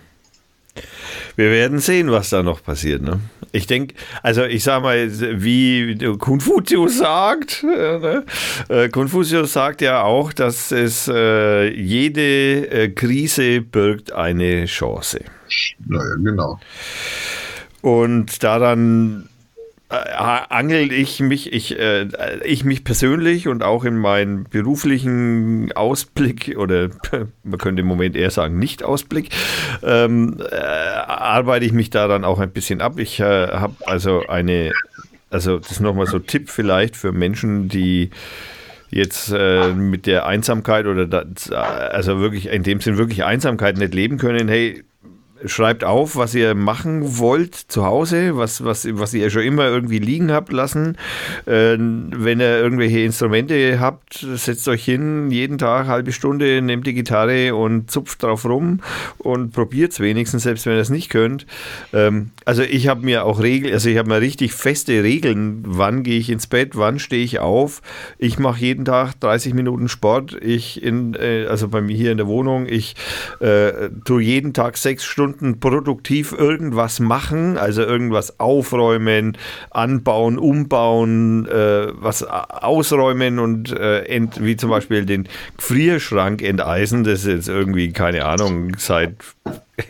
Wir 1.35 1.51
werden 1.51 1.79
sehen, 1.79 2.11
was 2.11 2.29
da 2.29 2.43
noch 2.43 2.63
passiert. 2.63 3.01
Ne? 3.01 3.19
Ich 3.51 3.67
denke, 3.67 3.95
also 4.23 4.43
ich 4.43 4.63
sage 4.63 4.83
mal, 4.83 5.41
wie 5.41 5.97
Konfuzius 6.17 6.97
sagt, 6.97 7.63
äh, 7.63 7.99
ne? 7.99 8.25
äh, 8.69 8.89
Konfuzius 8.89 9.53
sagt 9.53 9.81
ja 9.81 10.03
auch, 10.03 10.33
dass 10.33 10.71
es 10.71 11.07
äh, 11.07 11.69
jede 11.69 12.69
äh, 12.69 12.89
Krise 12.89 13.61
birgt 13.61 14.11
eine 14.11 14.65
Chance. 14.65 15.21
Naja, 15.85 16.15
genau. 16.23 16.59
Und 17.81 18.43
daran 18.43 19.29
äh, 19.89 19.95
angel 19.95 20.91
ich 20.91 21.19
mich, 21.19 21.53
ich, 21.53 21.79
äh, 21.79 22.07
ich 22.43 22.65
mich 22.65 22.83
persönlich 22.83 23.47
und 23.47 23.63
auch 23.63 23.85
in 23.85 23.97
meinen 23.97 24.43
beruflichen 24.43 25.71
Ausblick 25.73 26.55
oder 26.57 26.89
man 27.43 27.57
könnte 27.57 27.81
im 27.81 27.87
Moment 27.87 28.15
eher 28.15 28.31
sagen 28.31 28.59
Nicht-Ausblick, 28.59 29.29
ähm, 29.83 30.37
äh, 30.51 30.55
arbeite 30.55 31.65
ich 31.65 31.71
mich 31.71 31.89
daran 31.89 32.25
auch 32.25 32.39
ein 32.39 32.51
bisschen 32.51 32.81
ab. 32.81 32.99
Ich 32.99 33.19
äh, 33.19 33.23
habe 33.23 33.75
also 33.85 34.27
eine, 34.27 34.73
also 35.29 35.57
das 35.57 35.71
ist 35.71 35.79
nochmal 35.79 36.07
so 36.07 36.19
Tipp 36.19 36.49
vielleicht 36.49 36.97
für 36.97 37.13
Menschen, 37.13 37.69
die 37.69 38.09
jetzt 38.89 39.31
äh, 39.31 39.73
mit 39.73 40.05
der 40.05 40.25
Einsamkeit 40.25 40.85
oder 40.85 41.05
das, 41.07 41.51
also 41.51 42.19
wirklich 42.19 42.47
in 42.47 42.63
dem 42.63 42.81
Sinn 42.81 42.97
wirklich 42.97 43.23
Einsamkeit 43.23 43.77
nicht 43.77 43.93
leben 43.93 44.17
können. 44.17 44.47
Hey, 44.47 44.83
schreibt 45.45 45.83
auf, 45.83 46.15
was 46.15 46.33
ihr 46.35 46.55
machen 46.55 47.17
wollt 47.17 47.55
zu 47.55 47.85
Hause, 47.85 48.37
was, 48.37 48.63
was, 48.63 48.87
was 48.91 49.13
ihr 49.13 49.29
schon 49.29 49.43
immer 49.43 49.67
irgendwie 49.67 49.99
liegen 49.99 50.31
habt 50.31 50.51
lassen. 50.51 50.97
Äh, 51.45 51.77
wenn 51.77 52.39
ihr 52.39 52.57
irgendwelche 52.57 52.99
Instrumente 52.99 53.79
habt, 53.79 54.25
setzt 54.35 54.67
euch 54.67 54.83
hin, 54.83 55.29
jeden 55.31 55.57
Tag 55.57 55.87
halbe 55.87 56.11
Stunde, 56.11 56.61
nehmt 56.61 56.87
die 56.87 56.93
Gitarre 56.93 57.55
und 57.55 57.91
zupft 57.91 58.23
drauf 58.23 58.45
rum 58.45 58.81
und 59.17 59.51
probiert 59.53 59.91
es 59.91 59.99
wenigstens, 59.99 60.43
selbst 60.43 60.65
wenn 60.65 60.73
ihr 60.73 60.81
es 60.81 60.89
nicht 60.89 61.09
könnt. 61.09 61.45
Ähm, 61.93 62.31
also 62.45 62.63
ich 62.63 62.87
habe 62.87 63.05
mir 63.05 63.25
auch 63.25 63.41
Regeln, 63.41 63.73
also 63.73 63.89
ich 63.89 63.97
habe 63.97 64.09
mir 64.09 64.21
richtig 64.21 64.53
feste 64.53 65.03
Regeln, 65.03 65.63
wann 65.65 66.03
gehe 66.03 66.19
ich 66.19 66.29
ins 66.29 66.47
Bett, 66.47 66.75
wann 66.75 66.99
stehe 66.99 67.23
ich 67.23 67.39
auf. 67.39 67.81
Ich 68.17 68.39
mache 68.39 68.61
jeden 68.61 68.85
Tag 68.85 69.19
30 69.19 69.53
Minuten 69.53 69.87
Sport. 69.87 70.37
Ich 70.41 70.81
in, 70.81 71.13
äh, 71.15 71.45
also 71.47 71.67
bei 71.67 71.81
mir 71.81 71.95
hier 71.95 72.11
in 72.11 72.17
der 72.17 72.27
Wohnung, 72.27 72.65
ich 72.67 72.95
äh, 73.39 73.89
tue 74.05 74.21
jeden 74.21 74.53
Tag 74.53 74.77
sechs 74.77 75.03
Stunden 75.03 75.26
produktiv 75.59 76.31
irgendwas 76.31 76.99
machen, 76.99 77.57
also 77.57 77.81
irgendwas 77.81 78.39
aufräumen, 78.39 79.37
anbauen, 79.71 80.37
umbauen, 80.37 81.47
äh, 81.47 81.87
was 81.93 82.23
ausräumen 82.23 83.39
und 83.39 83.71
äh, 83.71 84.03
ent, 84.03 84.43
wie 84.43 84.57
zum 84.57 84.69
Beispiel 84.69 85.05
den 85.05 85.27
Gefrierschrank 85.57 86.41
enteisen. 86.41 87.03
Das 87.03 87.19
ist 87.19 87.27
jetzt 87.27 87.49
irgendwie, 87.49 87.91
keine 87.91 88.25
Ahnung, 88.25 88.73
seit 88.77 89.15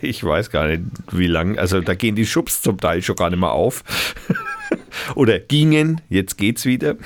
ich 0.02 0.22
weiß 0.22 0.50
gar 0.50 0.66
nicht, 0.66 0.82
wie 1.12 1.26
lang. 1.26 1.58
Also 1.58 1.80
da 1.80 1.94
gehen 1.94 2.14
die 2.14 2.26
Schubs 2.26 2.62
zum 2.62 2.78
Teil 2.78 3.02
schon 3.02 3.16
gar 3.16 3.30
nicht 3.30 3.40
mehr 3.40 3.52
auf. 3.52 3.84
Oder 5.14 5.38
gingen, 5.38 6.00
jetzt 6.08 6.36
geht's 6.36 6.64
wieder. 6.64 6.96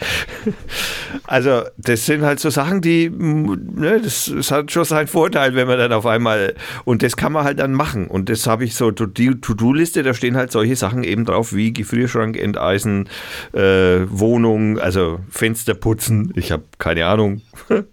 Also, 1.26 1.62
das 1.76 2.06
sind 2.06 2.22
halt 2.22 2.40
so 2.40 2.50
Sachen, 2.50 2.80
die, 2.80 3.10
ne, 3.10 4.00
das, 4.02 4.32
das, 4.34 4.50
hat 4.50 4.70
schon 4.70 4.84
seinen 4.84 5.06
Vorteil, 5.06 5.54
wenn 5.54 5.66
man 5.66 5.78
dann 5.78 5.92
auf 5.92 6.06
einmal, 6.06 6.54
und 6.84 7.02
das 7.02 7.16
kann 7.16 7.32
man 7.32 7.44
halt 7.44 7.58
dann 7.58 7.72
machen. 7.72 8.06
Und 8.06 8.28
das 8.28 8.46
habe 8.46 8.64
ich 8.64 8.74
so, 8.74 8.90
die 8.90 9.40
To-Do-Liste, 9.40 10.02
da 10.02 10.14
stehen 10.14 10.36
halt 10.36 10.52
solche 10.52 10.76
Sachen 10.76 11.04
eben 11.04 11.24
drauf, 11.24 11.52
wie 11.52 11.72
Gefrierschrank 11.72 12.36
enteisen, 12.36 13.08
äh, 13.52 14.00
Wohnung, 14.08 14.78
also 14.78 15.20
Fenster 15.30 15.74
putzen. 15.74 16.32
Ich 16.36 16.52
habe 16.52 16.64
keine 16.78 17.06
Ahnung. 17.06 17.42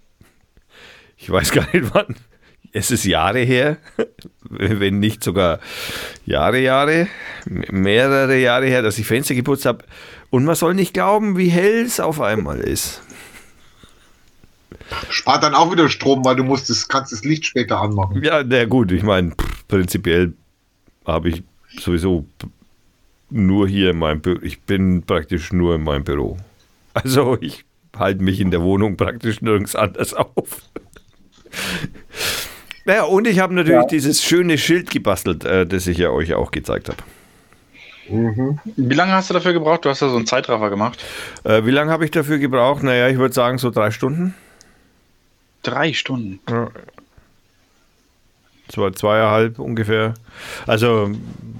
Ich 1.20 1.28
weiß 1.28 1.50
gar 1.50 1.66
nicht 1.72 1.92
wann. 1.92 2.14
Es 2.72 2.90
ist 2.90 3.04
Jahre 3.04 3.40
her, 3.40 3.78
wenn 4.48 4.98
nicht 4.98 5.24
sogar 5.24 5.58
Jahre, 6.26 6.60
Jahre, 6.60 7.08
mehrere 7.46 8.38
Jahre 8.38 8.66
her, 8.66 8.82
dass 8.82 8.98
ich 8.98 9.06
Fenster 9.06 9.34
geputzt 9.34 9.66
habe. 9.66 9.84
Und 10.30 10.44
man 10.44 10.54
soll 10.54 10.74
nicht 10.74 10.94
glauben, 10.94 11.36
wie 11.38 11.48
hell 11.48 11.84
es 11.84 12.00
auf 12.00 12.20
einmal 12.20 12.60
ist. 12.60 13.02
Spart 15.10 15.42
dann 15.42 15.54
auch 15.54 15.72
wieder 15.72 15.88
Strom, 15.88 16.24
weil 16.24 16.36
du 16.36 16.44
musst 16.44 16.70
das, 16.70 16.88
kannst 16.88 17.12
das 17.12 17.24
Licht 17.24 17.46
später 17.46 17.80
anmachen. 17.80 18.22
Ja, 18.22 18.42
na 18.42 18.64
gut, 18.64 18.92
ich 18.92 19.02
meine, 19.02 19.32
prinzipiell 19.68 20.34
habe 21.06 21.30
ich 21.30 21.42
sowieso 21.78 22.26
nur 23.30 23.68
hier 23.68 23.90
in 23.90 23.98
meinem 23.98 24.20
Büro. 24.20 24.38
Ich 24.42 24.60
bin 24.62 25.02
praktisch 25.02 25.52
nur 25.52 25.74
in 25.74 25.84
meinem 25.84 26.04
Büro. 26.04 26.36
Also 26.94 27.38
ich 27.40 27.64
halte 27.96 28.22
mich 28.24 28.40
in 28.40 28.50
der 28.50 28.62
Wohnung 28.62 28.96
praktisch 28.96 29.40
nirgends 29.40 29.76
anders 29.76 30.14
auf. 30.14 30.62
naja, 32.84 33.04
und 33.04 33.26
ich 33.26 33.38
habe 33.38 33.54
natürlich 33.54 33.82
ja. 33.82 33.86
dieses 33.86 34.22
schöne 34.22 34.58
Schild 34.58 34.90
gebastelt, 34.90 35.44
äh, 35.44 35.66
das 35.66 35.86
ich 35.86 35.98
ja 35.98 36.10
euch 36.10 36.34
auch 36.34 36.50
gezeigt 36.50 36.88
habe. 36.88 37.02
Mhm. 38.08 38.58
Wie 38.76 38.94
lange 38.94 39.12
hast 39.12 39.30
du 39.30 39.34
dafür 39.34 39.52
gebraucht? 39.52 39.84
Du 39.84 39.88
hast 39.90 40.00
ja 40.00 40.08
so 40.08 40.16
einen 40.16 40.26
Zeitraffer 40.26 40.70
gemacht. 40.70 41.04
Äh, 41.44 41.64
wie 41.64 41.70
lange 41.70 41.90
habe 41.90 42.04
ich 42.04 42.10
dafür 42.10 42.38
gebraucht? 42.38 42.82
Naja, 42.82 43.08
ich 43.08 43.18
würde 43.18 43.34
sagen 43.34 43.58
so 43.58 43.70
drei 43.70 43.90
Stunden. 43.90 44.34
Drei 45.62 45.92
Stunden? 45.92 46.40
Ja. 46.48 46.70
Zwei, 48.68 48.90
zweieinhalb 48.90 49.58
ungefähr. 49.58 50.14
Also, 50.66 51.10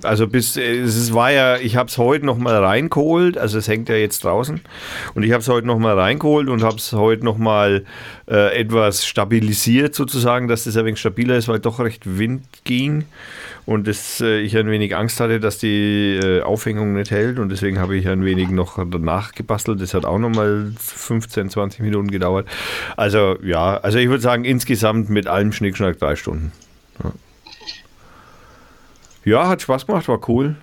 also 0.02 0.26
bis, 0.26 0.56
es 0.56 1.12
war 1.14 1.32
ja, 1.32 1.56
ich 1.56 1.76
habe 1.76 1.88
es 1.88 1.96
heute 1.96 2.26
nochmal 2.26 2.62
reingeholt, 2.62 3.38
also 3.38 3.58
es 3.58 3.66
hängt 3.66 3.88
ja 3.88 3.96
jetzt 3.96 4.24
draußen. 4.24 4.60
Und 5.14 5.22
ich 5.22 5.32
habe 5.32 5.40
es 5.40 5.48
heute 5.48 5.66
nochmal 5.66 5.98
reingeholt 5.98 6.48
und 6.48 6.62
habe 6.62 6.76
es 6.76 6.92
heute 6.92 7.24
nochmal 7.24 7.84
äh, 8.30 8.60
etwas 8.60 9.06
stabilisiert 9.06 9.94
sozusagen, 9.94 10.48
dass 10.48 10.64
das 10.64 10.76
ein 10.76 10.84
wenig 10.84 11.00
stabiler 11.00 11.36
ist, 11.36 11.48
weil 11.48 11.60
doch 11.60 11.80
recht 11.80 12.18
Wind 12.18 12.44
ging 12.64 13.06
und 13.68 13.86
das, 13.86 14.22
äh, 14.22 14.40
ich 14.40 14.56
ein 14.56 14.70
wenig 14.70 14.96
Angst 14.96 15.20
hatte, 15.20 15.40
dass 15.40 15.58
die 15.58 16.18
äh, 16.22 16.40
Aufhängung 16.40 16.94
nicht 16.94 17.10
hält 17.10 17.38
und 17.38 17.50
deswegen 17.50 17.78
habe 17.78 17.96
ich 17.96 18.08
ein 18.08 18.24
wenig 18.24 18.48
noch 18.48 18.78
danach 18.90 19.32
gebastelt. 19.32 19.82
Das 19.82 19.92
hat 19.92 20.06
auch 20.06 20.18
nochmal 20.18 20.72
15, 20.78 21.50
20 21.50 21.80
Minuten 21.80 22.10
gedauert. 22.10 22.48
Also 22.96 23.36
ja, 23.42 23.76
also 23.76 23.98
ich 23.98 24.08
würde 24.08 24.22
sagen 24.22 24.46
insgesamt 24.46 25.10
mit 25.10 25.26
allem 25.26 25.52
Schnickschnack 25.52 25.98
drei 25.98 26.16
Stunden. 26.16 26.52
Ja. 29.24 29.48
hat 29.48 29.62
Spaß 29.62 29.86
gemacht, 29.86 30.08
war 30.08 30.28
cool. 30.28 30.56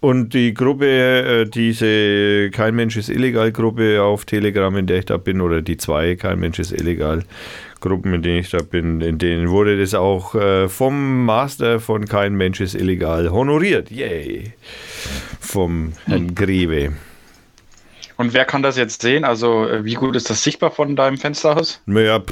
Und 0.00 0.34
die 0.34 0.52
Gruppe, 0.52 0.86
äh, 0.86 1.44
diese 1.46 2.50
Kein 2.50 2.74
Mensch 2.74 2.96
ist 2.98 3.08
illegal 3.08 3.50
Gruppe 3.52 4.02
auf 4.02 4.26
Telegram, 4.26 4.76
in 4.76 4.86
der 4.86 4.98
ich 4.98 5.06
da 5.06 5.16
bin, 5.16 5.40
oder 5.40 5.62
die 5.62 5.78
zwei 5.78 6.14
Kein 6.14 6.38
Mensch 6.40 6.58
ist 6.58 6.72
illegal 6.72 7.24
Gruppen, 7.80 8.12
in 8.12 8.20
denen 8.20 8.40
ich 8.40 8.50
da 8.50 8.58
bin, 8.58 9.00
in 9.00 9.16
denen 9.16 9.48
wurde 9.48 9.78
das 9.78 9.94
auch 9.94 10.34
äh, 10.34 10.68
vom 10.68 11.24
Master 11.24 11.80
von 11.80 12.04
Kein 12.04 12.34
Mensch 12.34 12.60
ist 12.60 12.74
illegal 12.74 13.30
honoriert. 13.30 13.90
Yay! 13.90 14.52
Vom 15.40 15.94
Herrn 16.04 16.34
Grebe. 16.34 16.92
Und 18.16 18.32
wer 18.32 18.44
kann 18.44 18.62
das 18.62 18.76
jetzt 18.76 19.02
sehen? 19.02 19.24
Also, 19.24 19.68
äh, 19.68 19.84
wie 19.84 19.94
gut 19.94 20.14
ist 20.14 20.30
das 20.30 20.42
sichtbar 20.42 20.70
von 20.70 20.94
deinem 20.94 21.18
Fenster 21.18 21.56
aus? 21.56 21.80
Naja, 21.86 22.22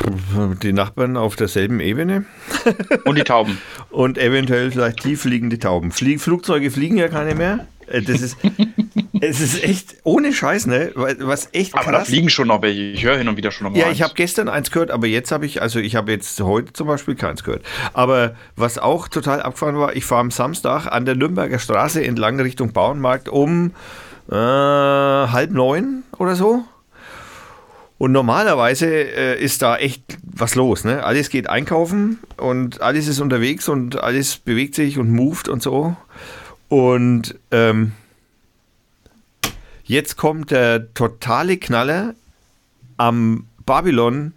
die 0.62 0.72
Nachbarn 0.72 1.16
auf 1.16 1.34
derselben 1.36 1.80
Ebene. 1.80 2.24
Und 3.04 3.18
die 3.18 3.24
Tauben. 3.24 3.58
Und 3.90 4.16
eventuell 4.16 4.70
vielleicht 4.70 5.00
tieffliegende 5.00 5.58
Tauben. 5.58 5.90
Flieg 5.90 6.20
Flugzeuge 6.20 6.70
fliegen 6.70 6.98
ja 6.98 7.08
keine 7.08 7.34
mehr. 7.34 7.66
Äh, 7.88 8.02
das 8.02 8.20
ist, 8.20 8.36
es 9.20 9.40
ist 9.40 9.64
echt 9.64 9.96
ohne 10.04 10.32
Scheiß, 10.32 10.66
ne? 10.66 10.92
Was 10.94 11.48
echt 11.52 11.72
krass. 11.72 11.86
Aber 11.86 11.98
da 11.98 12.04
fliegen 12.04 12.30
schon 12.30 12.48
noch 12.48 12.62
welche. 12.62 12.80
Ich 12.80 13.04
höre 13.04 13.18
hin 13.18 13.28
und 13.28 13.36
wieder 13.36 13.50
schon 13.50 13.64
noch 13.64 13.72
mal. 13.72 13.78
Ja, 13.78 13.86
eins. 13.86 13.96
ich 13.96 14.02
habe 14.02 14.14
gestern 14.14 14.48
eins 14.48 14.70
gehört, 14.70 14.92
aber 14.92 15.08
jetzt 15.08 15.32
habe 15.32 15.46
ich, 15.46 15.62
also 15.62 15.80
ich 15.80 15.96
habe 15.96 16.12
jetzt 16.12 16.40
heute 16.40 16.72
zum 16.72 16.86
Beispiel 16.86 17.16
keins 17.16 17.42
gehört. 17.42 17.64
Aber 17.92 18.36
was 18.54 18.78
auch 18.78 19.08
total 19.08 19.42
abgefahren 19.42 19.76
war, 19.76 19.96
ich 19.96 20.04
fahre 20.04 20.20
am 20.20 20.30
Samstag 20.30 20.86
an 20.86 21.04
der 21.04 21.16
Nürnberger 21.16 21.58
Straße 21.58 22.04
entlang 22.04 22.38
Richtung 22.40 22.72
Bauernmarkt 22.72 23.28
um 23.28 23.72
äh, 24.32 24.34
halb 24.34 25.50
neun 25.50 26.04
oder 26.18 26.34
so. 26.34 26.64
Und 27.98 28.12
normalerweise 28.12 28.86
äh, 28.86 29.40
ist 29.40 29.62
da 29.62 29.76
echt 29.76 30.02
was 30.24 30.54
los. 30.54 30.84
Ne? 30.84 31.04
Alles 31.04 31.28
geht 31.28 31.48
einkaufen 31.48 32.18
und 32.36 32.80
alles 32.80 33.06
ist 33.06 33.20
unterwegs 33.20 33.68
und 33.68 34.02
alles 34.02 34.38
bewegt 34.38 34.74
sich 34.74 34.98
und 34.98 35.10
moved 35.10 35.48
und 35.48 35.62
so. 35.62 35.96
Und 36.68 37.38
ähm, 37.50 37.92
jetzt 39.84 40.16
kommt 40.16 40.50
der 40.50 40.92
totale 40.94 41.58
Knaller 41.58 42.14
am 42.96 43.46
Babylon. 43.66 44.32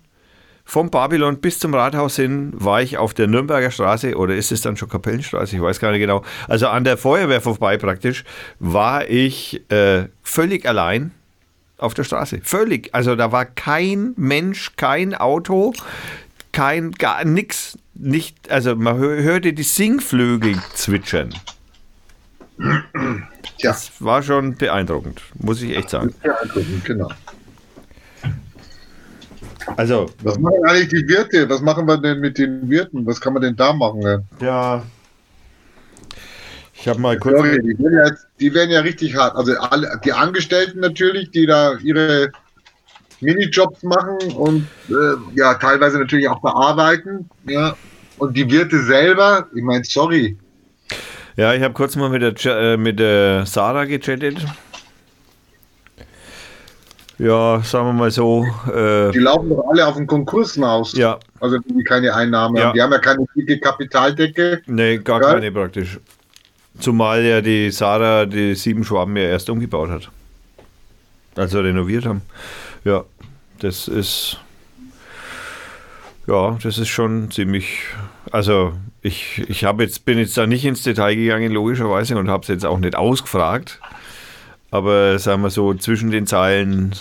Vom 0.67 0.89
Babylon 0.89 1.37
bis 1.37 1.59
zum 1.59 1.75
Rathaus 1.75 2.15
hin 2.15 2.51
war 2.55 2.81
ich 2.81 2.97
auf 2.97 3.13
der 3.13 3.27
Nürnberger 3.27 3.69
Straße 3.69 4.15
oder 4.17 4.35
ist 4.35 4.51
es 4.51 4.61
dann 4.61 4.75
schon 4.75 4.89
Kapellenstraße? 4.89 5.55
Ich 5.55 5.61
weiß 5.61 5.79
gar 5.79 5.91
nicht 5.91 5.99
genau. 5.99 6.23
Also 6.47 6.67
an 6.67 6.83
der 6.83 6.97
Feuerwehr 6.97 7.39
vorbei 7.39 7.77
praktisch 7.77 8.23
war 8.59 9.07
ich 9.07 9.61
äh, 9.71 10.07
völlig 10.23 10.67
allein 10.67 11.11
auf 11.77 11.93
der 11.93 12.03
Straße. 12.03 12.39
Völlig. 12.43 12.93
Also 12.93 13.15
da 13.15 13.31
war 13.31 13.45
kein 13.45 14.13
Mensch, 14.17 14.75
kein 14.75 15.13
Auto, 15.13 15.73
kein 16.51 16.91
gar 16.91 17.23
nichts. 17.25 17.77
Nicht, 17.93 18.51
also 18.51 18.75
man 18.75 18.97
hörte 18.97 19.53
die 19.53 19.63
Singvögel 19.63 20.57
zwitschern. 20.73 21.33
Ja. 22.57 22.83
Das 23.61 23.91
war 23.99 24.21
schon 24.23 24.55
beeindruckend, 24.55 25.21
muss 25.35 25.61
ich 25.61 25.77
echt 25.77 25.91
sagen. 25.91 26.13
Beeindruckend, 26.21 26.83
genau. 26.83 27.09
Also. 29.77 30.07
Was 30.23 30.37
machen 30.39 30.63
eigentlich 30.65 30.89
die 30.89 31.07
Wirte? 31.07 31.49
Was 31.49 31.61
machen 31.61 31.87
wir 31.87 31.97
denn 31.97 32.19
mit 32.19 32.37
den 32.37 32.69
Wirten? 32.69 33.05
Was 33.05 33.19
kann 33.19 33.33
man 33.33 33.41
denn 33.41 33.55
da 33.55 33.73
machen? 33.73 34.27
Ja. 34.41 34.83
Ich 36.73 36.87
habe 36.87 36.99
mal 36.99 37.17
kurz. 37.17 37.37
Sorry, 37.37 37.61
die, 37.61 37.79
werden 37.79 37.97
ja, 37.97 38.11
die, 38.39 38.53
werden 38.53 38.69
ja, 38.69 38.81
richtig 38.81 39.15
hart. 39.15 39.35
Also 39.35 39.57
alle, 39.57 39.99
die 40.03 40.13
Angestellten 40.13 40.81
natürlich, 40.81 41.31
die 41.31 41.45
da 41.45 41.75
ihre 41.77 42.31
Minijobs 43.21 43.81
machen 43.83 44.17
und 44.35 44.67
äh, 44.89 44.93
ja, 45.35 45.55
teilweise 45.55 45.99
natürlich 45.99 46.27
auch 46.27 46.41
bearbeiten. 46.41 47.29
Ja. 47.45 47.75
Und 48.17 48.37
die 48.37 48.49
Wirte 48.49 48.81
selber, 48.83 49.47
ich 49.55 49.63
meine, 49.63 49.83
sorry. 49.83 50.37
Ja, 51.37 51.53
ich 51.53 51.61
habe 51.63 51.73
kurz 51.73 51.95
mal 51.95 52.09
mit 52.09 52.21
der, 52.21 52.57
äh, 52.57 52.77
mit 52.77 52.99
der 52.99 53.45
Sarah 53.45 53.85
gechattet. 53.85 54.37
Ja, 57.17 57.61
sagen 57.63 57.87
wir 57.87 57.93
mal 57.93 58.11
so. 58.11 58.45
Äh, 58.67 59.11
die 59.11 59.19
laufen 59.19 59.49
doch 59.49 59.65
alle 59.69 59.87
auf 59.87 59.95
den 59.95 60.05
Konkurs 60.05 60.53
hinaus. 60.53 60.93
Ja. 60.93 61.17
Also 61.39 61.59
die 61.59 61.83
keine 61.83 62.13
Einnahmen 62.13 62.57
ja. 62.57 62.65
haben. 62.65 62.73
Die 62.73 62.81
haben 62.81 62.91
ja 62.91 62.99
keine 62.99 63.25
dicke 63.35 63.59
Kapitaldecke. 63.59 64.61
Nee, 64.65 64.97
gar 64.97 65.21
ja. 65.21 65.33
keine 65.33 65.51
praktisch. 65.51 65.99
Zumal 66.79 67.23
ja 67.23 67.39
die 67.39 67.71
Sarah 67.71 68.25
die 68.25 68.53
sieben 68.55 68.83
Schwaben 68.83 69.15
ja 69.15 69.23
erst 69.23 69.49
umgebaut 69.49 69.89
hat. 69.89 70.09
Also 71.35 71.61
renoviert 71.61 72.05
haben. 72.05 72.21
Ja, 72.83 73.03
das 73.59 73.87
ist. 73.87 74.39
Ja, 76.27 76.57
das 76.61 76.77
ist 76.77 76.89
schon 76.89 77.31
ziemlich. 77.31 77.83
also 78.31 78.73
ich, 79.01 79.43
ich 79.47 79.63
habe 79.63 79.83
jetzt, 79.83 80.05
bin 80.05 80.17
jetzt 80.17 80.35
da 80.35 80.47
nicht 80.47 80.65
ins 80.65 80.81
Detail 80.81 81.15
gegangen, 81.15 81.51
logischerweise, 81.51 82.17
und 82.17 82.29
habe 82.29 82.41
es 82.41 82.47
jetzt 82.47 82.65
auch 82.65 82.79
nicht 82.79 82.95
ausgefragt. 82.95 83.79
Aber 84.75 85.17
sagen 85.19 85.41
wir 85.41 85.49
so, 85.49 85.73
zwischen 85.73 86.11
den 86.11 86.27
Zeilen. 86.27 86.93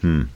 Hm. 0.00 0.28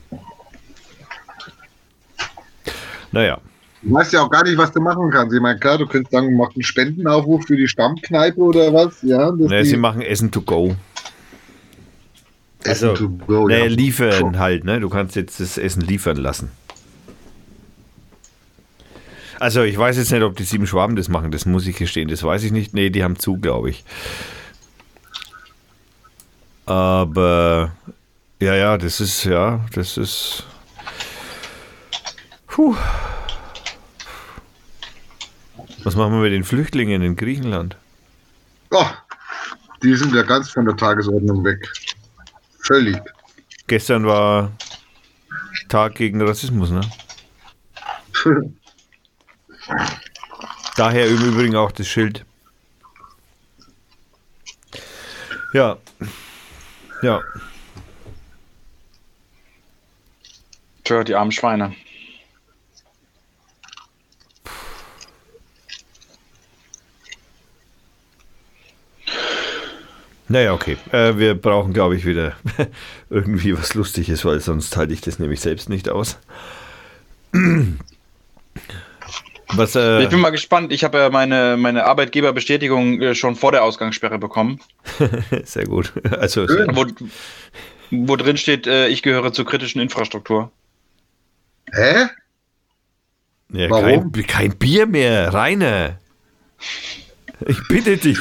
Naja. 3.11 3.39
Du 3.81 3.93
weißt 3.93 4.13
ja 4.13 4.21
auch 4.21 4.29
gar 4.29 4.43
nicht, 4.43 4.57
was 4.57 4.71
du 4.71 4.79
machen 4.79 5.09
kannst. 5.11 5.35
Ich 5.35 5.41
meine, 5.41 5.59
klar, 5.59 5.77
du 5.77 5.85
könntest 5.87 6.13
sagen, 6.13 6.33
mach 6.37 6.53
einen 6.55 6.63
Spendenaufruf 6.63 7.45
für 7.45 7.57
die 7.57 7.67
Stammkneipe 7.67 8.39
oder 8.39 8.73
was. 8.73 9.01
Ja, 9.01 9.31
Naja, 9.31 9.65
sie 9.65 9.75
machen 9.75 10.01
Essen 10.01 10.31
to 10.31 10.41
go. 10.41 10.75
Essen 12.63 12.89
Also, 12.89 13.07
to 13.07 13.09
go, 13.09 13.47
naja, 13.49 13.65
ja. 13.65 13.69
liefern 13.69 14.39
halt, 14.39 14.63
ne? 14.63 14.79
Du 14.79 14.87
kannst 14.87 15.17
jetzt 15.17 15.41
das 15.41 15.57
Essen 15.57 15.81
liefern 15.81 16.15
lassen. 16.17 16.51
Also, 19.39 19.63
ich 19.63 19.77
weiß 19.77 19.97
jetzt 19.97 20.11
nicht, 20.11 20.21
ob 20.21 20.37
die 20.37 20.43
sieben 20.43 20.67
Schwaben 20.67 20.95
das 20.95 21.09
machen, 21.09 21.31
das 21.31 21.45
muss 21.45 21.67
ich 21.67 21.75
gestehen, 21.75 22.07
das 22.07 22.23
weiß 22.23 22.43
ich 22.43 22.51
nicht. 22.53 22.73
Nee, 22.73 22.91
die 22.91 23.03
haben 23.03 23.19
zu, 23.19 23.37
glaube 23.37 23.71
ich. 23.71 23.83
Aber, 26.71 27.75
ja, 28.39 28.55
ja, 28.55 28.77
das 28.77 29.01
ist, 29.01 29.25
ja, 29.25 29.59
das 29.73 29.97
ist. 29.97 30.45
Puh. 32.47 32.77
Was 35.83 35.97
machen 35.97 36.13
wir 36.13 36.21
mit 36.21 36.31
den 36.31 36.45
Flüchtlingen 36.45 37.01
in 37.01 37.17
Griechenland? 37.17 37.75
Oh, 38.69 38.85
die 39.83 39.93
sind 39.97 40.13
ja 40.15 40.23
ganz 40.23 40.49
von 40.51 40.63
der 40.63 40.77
Tagesordnung 40.77 41.43
weg. 41.43 41.69
Völlig. 42.59 43.01
Gestern 43.67 44.05
war 44.05 44.53
Tag 45.67 45.95
gegen 45.95 46.21
Rassismus, 46.21 46.69
ne? 46.69 46.89
Daher 50.77 51.07
im 51.07 51.17
Übrigen 51.17 51.57
auch 51.57 51.73
das 51.73 51.89
Schild. 51.89 52.23
Ja. 55.51 55.77
Ja. 57.01 57.21
Tja, 60.83 61.03
die 61.03 61.15
armen 61.15 61.31
Schweine. 61.31 61.73
Naja, 70.27 70.53
okay. 70.53 70.77
Äh, 70.91 71.17
wir 71.17 71.35
brauchen, 71.35 71.73
glaube 71.73 71.97
ich, 71.97 72.05
wieder 72.05 72.37
irgendwie 73.09 73.57
was 73.57 73.73
Lustiges, 73.73 74.23
weil 74.23 74.39
sonst 74.39 74.77
halte 74.77 74.93
ich 74.93 75.01
das 75.01 75.19
nämlich 75.19 75.41
selbst 75.41 75.67
nicht 75.67 75.89
aus. 75.89 76.17
Was, 79.53 79.75
Ich 79.75 79.81
äh, 79.81 80.07
bin 80.07 80.19
mal 80.19 80.29
gespannt. 80.29 80.71
Ich 80.71 80.83
habe 80.83 80.97
ja 80.97 81.09
meine, 81.09 81.57
meine 81.57 81.85
Arbeitgeberbestätigung 81.85 83.01
äh, 83.01 83.15
schon 83.15 83.35
vor 83.35 83.51
der 83.51 83.63
Ausgangssperre 83.63 84.17
bekommen, 84.19 84.59
sehr 85.43 85.65
gut. 85.65 85.93
Also, 86.19 86.47
wo, 86.47 86.85
wo 87.91 88.15
drin 88.15 88.37
steht, 88.37 88.67
äh, 88.67 88.87
ich 88.87 89.01
gehöre 89.03 89.33
zur 89.33 89.45
kritischen 89.45 89.81
Infrastruktur. 89.81 90.51
Hä? 91.71 92.07
ja, 93.53 93.69
Warum? 93.69 94.11
kein, 94.11 94.27
kein 94.27 94.57
Bier 94.57 94.85
mehr, 94.85 95.33
Rainer. 95.33 95.99
Ich 97.47 97.57
bitte 97.67 97.97
dich. 97.97 98.19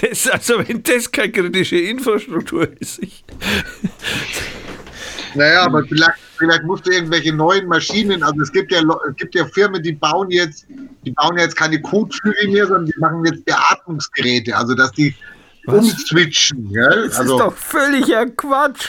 Das, 0.00 0.28
also, 0.28 0.66
wenn 0.66 0.82
das 0.82 1.10
keine 1.10 1.32
kritische 1.32 1.78
Infrastruktur 1.78 2.68
ist. 2.80 2.98
Ich, 3.02 3.24
Naja, 5.36 5.64
aber 5.64 5.84
vielleicht, 5.84 6.18
vielleicht 6.36 6.64
musst 6.64 6.86
du 6.86 6.90
irgendwelche 6.92 7.32
neuen 7.32 7.66
Maschinen, 7.68 8.22
also 8.22 8.40
es 8.42 8.52
gibt 8.52 8.72
ja 8.72 8.80
es 9.08 9.16
gibt 9.16 9.34
ja 9.34 9.44
Firmen, 9.46 9.82
die 9.82 9.92
bauen 9.92 10.30
jetzt, 10.30 10.66
die 11.04 11.10
bauen 11.12 11.38
jetzt 11.38 11.56
keine 11.56 11.80
Kotflügel 11.80 12.48
mehr, 12.50 12.66
sondern 12.66 12.86
die 12.86 12.98
machen 12.98 13.24
jetzt 13.24 13.44
Beatmungsgeräte, 13.44 14.56
also 14.56 14.74
dass 14.74 14.92
die 14.92 15.14
Was? 15.64 15.78
umswitchen, 15.78 16.72
gell? 16.72 17.04
das 17.08 17.18
Also 17.18 17.34
ist 17.36 17.40
doch 17.40 17.54
völliger 17.56 18.26
Quatsch. 18.26 18.88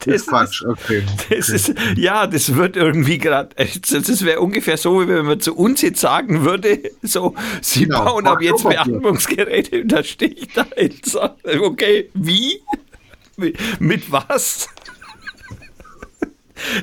das 0.00 0.14
ist 0.16 0.26
Quatsch, 0.28 0.62
okay. 0.64 1.02
Das 1.30 1.48
ist, 1.48 1.74
ja, 1.96 2.26
das 2.26 2.54
wird 2.54 2.76
irgendwie 2.76 3.18
gerade, 3.18 3.50
das 3.56 4.24
wäre 4.24 4.40
ungefähr 4.40 4.76
so, 4.76 5.00
wie 5.02 5.08
wenn 5.08 5.26
man 5.26 5.40
zu 5.40 5.54
uns 5.56 5.82
jetzt 5.82 6.00
sagen 6.00 6.44
würde, 6.44 6.80
so, 7.02 7.34
sie 7.62 7.84
Genau, 7.84 8.04
bauen 8.04 8.26
ab 8.26 8.40
jetzt. 8.40 8.62
Beatmungsgeräte 8.68 9.82
und 9.82 9.88
da 9.88 10.02
stehe 10.04 10.30
ich 10.32 10.48
da 10.54 10.66
und 10.80 11.04
sage, 11.06 11.62
okay, 11.62 12.10
wie? 12.14 12.60
Mit, 13.36 13.56
mit 13.80 14.10
was? 14.10 14.68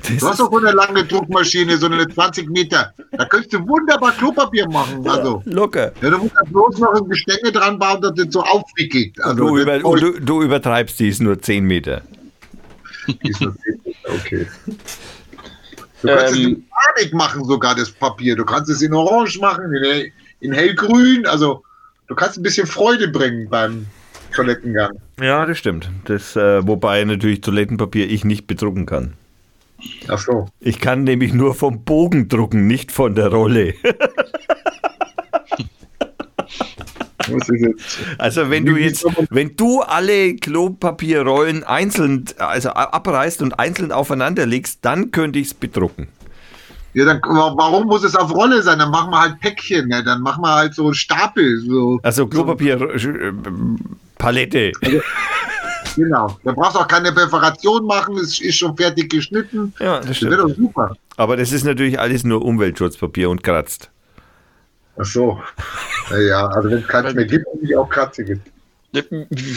Das 0.01 0.17
Du 0.17 0.27
hast 0.29 0.39
doch 0.39 0.51
so 0.51 0.57
eine 0.57 0.71
lange 0.71 1.03
Druckmaschine, 1.05 1.77
so 1.77 1.87
eine 1.87 2.07
20 2.07 2.49
Meter. 2.49 2.93
Da 3.11 3.25
könntest 3.25 3.53
du 3.53 3.67
wunderbar 3.67 4.11
Klopapier 4.13 4.67
machen. 4.69 5.07
Also, 5.07 5.41
locker. 5.45 5.91
ja, 6.01 6.09
du 6.09 6.17
musst 6.17 6.33
da 6.35 6.41
bloß 6.49 6.77
noch 6.79 6.93
ein 6.93 7.09
Gestänge 7.09 7.51
dran 7.51 7.77
bauen, 7.77 8.01
dass 8.01 8.13
das 8.15 8.27
so 8.31 8.41
aufwickelt. 8.41 9.13
Also, 9.21 9.35
Du, 9.47 9.57
über, 9.57 9.79
du, 9.79 10.19
du 10.19 10.41
übertreibst, 10.43 10.99
die 10.99 11.09
ist 11.09 11.21
nur 11.21 11.39
10 11.41 11.65
Meter. 11.65 12.01
ist 13.23 13.41
das- 13.41 13.53
okay. 14.05 14.47
Du 16.01 16.07
kannst 16.07 16.33
es 16.33 16.37
Ähm, 16.39 16.43
in 16.47 16.65
Panik 16.69 17.13
machen, 17.13 17.43
sogar 17.45 17.75
das 17.75 17.91
Papier. 17.91 18.35
Du 18.35 18.45
kannst 18.45 18.69
es 18.69 18.81
in 18.81 18.93
Orange 18.93 19.39
machen, 19.39 19.65
in, 19.73 19.83
hell- 19.83 20.11
in 20.39 20.51
hellgrün. 20.53 21.25
Also, 21.25 21.63
du 22.07 22.15
kannst 22.15 22.37
ein 22.37 22.43
bisschen 22.43 22.67
Freude 22.67 23.07
bringen 23.09 23.47
beim 23.49 23.87
Toilettengang. 24.35 24.91
Ja, 25.19 25.45
das 25.45 25.57
stimmt. 25.57 25.89
Das, 26.05 26.35
äh, 26.35 26.65
wobei 26.67 27.03
natürlich 27.05 27.41
Toilettenpapier 27.41 28.09
ich 28.09 28.25
nicht 28.25 28.47
bedrucken 28.47 28.85
kann. 28.85 29.13
Ach 30.07 30.19
so. 30.19 30.47
Ich 30.59 30.79
kann 30.79 31.03
nämlich 31.03 31.33
nur 31.33 31.53
vom 31.53 31.83
Bogen 31.83 32.27
drucken, 32.27 32.67
nicht 32.67 32.91
von 32.91 33.15
der 33.15 33.27
Rolle. 33.27 33.73
Also 38.19 38.51
wenn 38.51 38.65
du 38.65 38.75
jetzt, 38.77 39.03
wenn 39.31 39.55
du 39.55 39.81
alle 39.81 40.35
Klopapierrollen 40.35 41.63
einzeln, 41.63 42.25
also 42.37 42.69
abreißt 42.69 43.41
und 43.41 43.59
einzeln 43.59 43.91
aufeinander 43.91 44.45
legst, 44.45 44.79
dann 44.83 45.09
könnte 45.09 45.39
ich 45.39 45.47
es 45.47 45.53
bedrucken. 45.55 46.07
Ja, 46.93 47.03
dann, 47.03 47.19
warum 47.23 47.87
muss 47.87 48.05
es 48.05 48.15
auf 48.15 48.33
Rolle 48.33 48.61
sein? 48.61 48.79
Dann 48.79 48.89
machen 48.89 49.11
wir 49.11 49.19
halt 49.19 49.39
Päckchen. 49.41 49.89
Ne? 49.89 50.01
Dann 50.03 50.21
machen 50.21 50.41
wir 50.41 50.55
halt 50.55 50.73
so 50.73 50.93
Stapel. 50.93 51.59
So. 51.59 51.99
Also 52.03 52.25
Klopapier 52.25 52.79
äh, 52.79 53.33
Palette. 54.17 54.71
Genau. 55.95 56.37
Da 56.43 56.51
brauchst 56.51 56.75
du 56.75 56.79
auch 56.79 56.87
keine 56.87 57.11
Perforation 57.11 57.85
machen. 57.85 58.17
Es 58.17 58.39
ist 58.39 58.57
schon 58.57 58.75
fertig 58.75 59.09
geschnitten. 59.09 59.73
Ja, 59.79 59.97
das 59.97 60.07
Das 60.07 60.17
stimmt. 60.17 60.55
super. 60.55 60.95
Aber 61.17 61.37
das 61.37 61.51
ist 61.51 61.63
natürlich 61.63 61.99
alles 61.99 62.23
nur 62.23 62.43
Umweltschutzpapier 62.43 63.29
und 63.29 63.43
kratzt. 63.43 63.89
Ach 64.97 65.05
so. 65.05 65.41
Naja, 66.09 66.47
also 66.47 66.69
wenn 66.69 66.79
es 66.79 66.87
keins 66.87 67.13
mehr 67.13 67.25
gibt, 67.25 67.45
dann 67.47 67.63
ich 67.63 67.75
auch. 67.75 67.89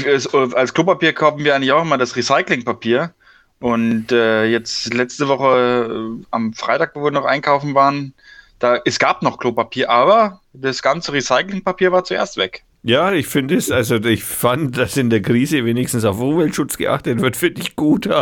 Als 0.07 0.35
als 0.35 0.75
Klopapier 0.75 1.13
kaufen 1.13 1.45
wir 1.45 1.55
eigentlich 1.55 1.73
auch 1.73 1.83
immer 1.83 1.99
das 1.99 2.17
Recyclingpapier. 2.17 3.13
Und 3.61 4.13
äh, 4.13 4.45
jetzt 4.45 4.93
letzte 4.95 5.27
Woche 5.29 6.17
äh, 6.21 6.25
am 6.31 6.53
Freitag, 6.55 6.95
wo 6.95 7.03
wir 7.05 7.11
noch 7.11 7.25
einkaufen 7.25 7.75
waren, 7.75 8.15
da 8.61 8.79
es 8.85 8.99
gab 8.99 9.23
noch 9.23 9.39
Klopapier, 9.39 9.91
aber 9.91 10.41
das 10.53 10.83
ganze 10.83 11.13
Recyclingpapier 11.13 11.91
war 11.91 12.05
zuerst 12.05 12.37
weg. 12.37 12.65
Ja, 12.83 13.13
ich 13.13 13.27
finde 13.27 13.57
es, 13.57 13.71
also 13.71 13.97
ich 13.97 14.23
fand, 14.25 14.79
dass 14.79 14.97
in 14.97 15.11
der 15.11 15.21
Krise 15.21 15.65
wenigstens 15.65 16.05
auf 16.05 16.21
Umweltschutz 16.21 16.77
geachtet 16.79 17.21
wird, 17.21 17.37
finde 17.37 17.61
ich 17.61 17.75
gut. 17.77 18.09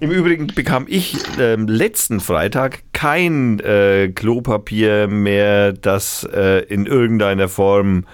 Im 0.00 0.10
Übrigen 0.10 0.48
bekam 0.48 0.84
ich 0.86 1.16
ähm, 1.38 1.66
letzten 1.66 2.20
Freitag 2.20 2.82
kein 2.92 3.60
äh, 3.60 4.12
Klopapier 4.14 5.06
mehr, 5.08 5.72
das 5.72 6.28
äh, 6.30 6.64
in 6.66 6.84
irgendeiner 6.84 7.48
Form, 7.48 8.04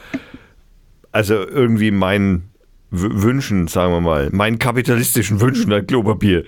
also 1.11 1.35
irgendwie 1.35 1.91
mein 1.91 2.45
W 2.93 3.09
Wünschen, 3.11 3.67
sagen 3.67 3.93
wir 3.93 4.01
mal, 4.01 4.31
meinen 4.33 4.59
kapitalistischen 4.59 5.41
Wünschen 5.41 5.73
an 5.73 5.87
Klopapier 5.87 6.45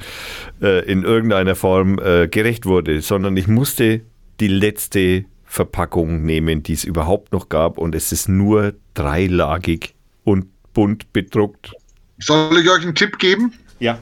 äh, 0.61 0.85
in 0.91 1.03
irgendeiner 1.03 1.55
Form 1.55 1.99
äh, 1.99 2.29
gerecht 2.29 2.67
wurde, 2.67 3.01
sondern 3.01 3.37
ich 3.37 3.49
musste 3.49 4.03
die 4.41 4.49
letzte 4.49 5.25
Verpackung 5.53 6.23
nehmen, 6.23 6.63
die 6.63 6.73
es 6.73 6.83
überhaupt 6.83 7.35
noch 7.35 7.51
gab 7.51 7.77
und 7.77 7.95
es 7.95 8.11
ist 8.11 8.27
nur 8.27 8.73
dreilagig 8.95 9.95
und 10.25 10.47
bunt 10.73 11.13
bedruckt. 11.13 11.73
Soll 12.21 12.59
ich 12.59 12.71
euch 12.71 12.83
einen 12.83 12.95
Tipp 12.95 13.19
geben? 13.19 13.53
Ja. 13.79 13.99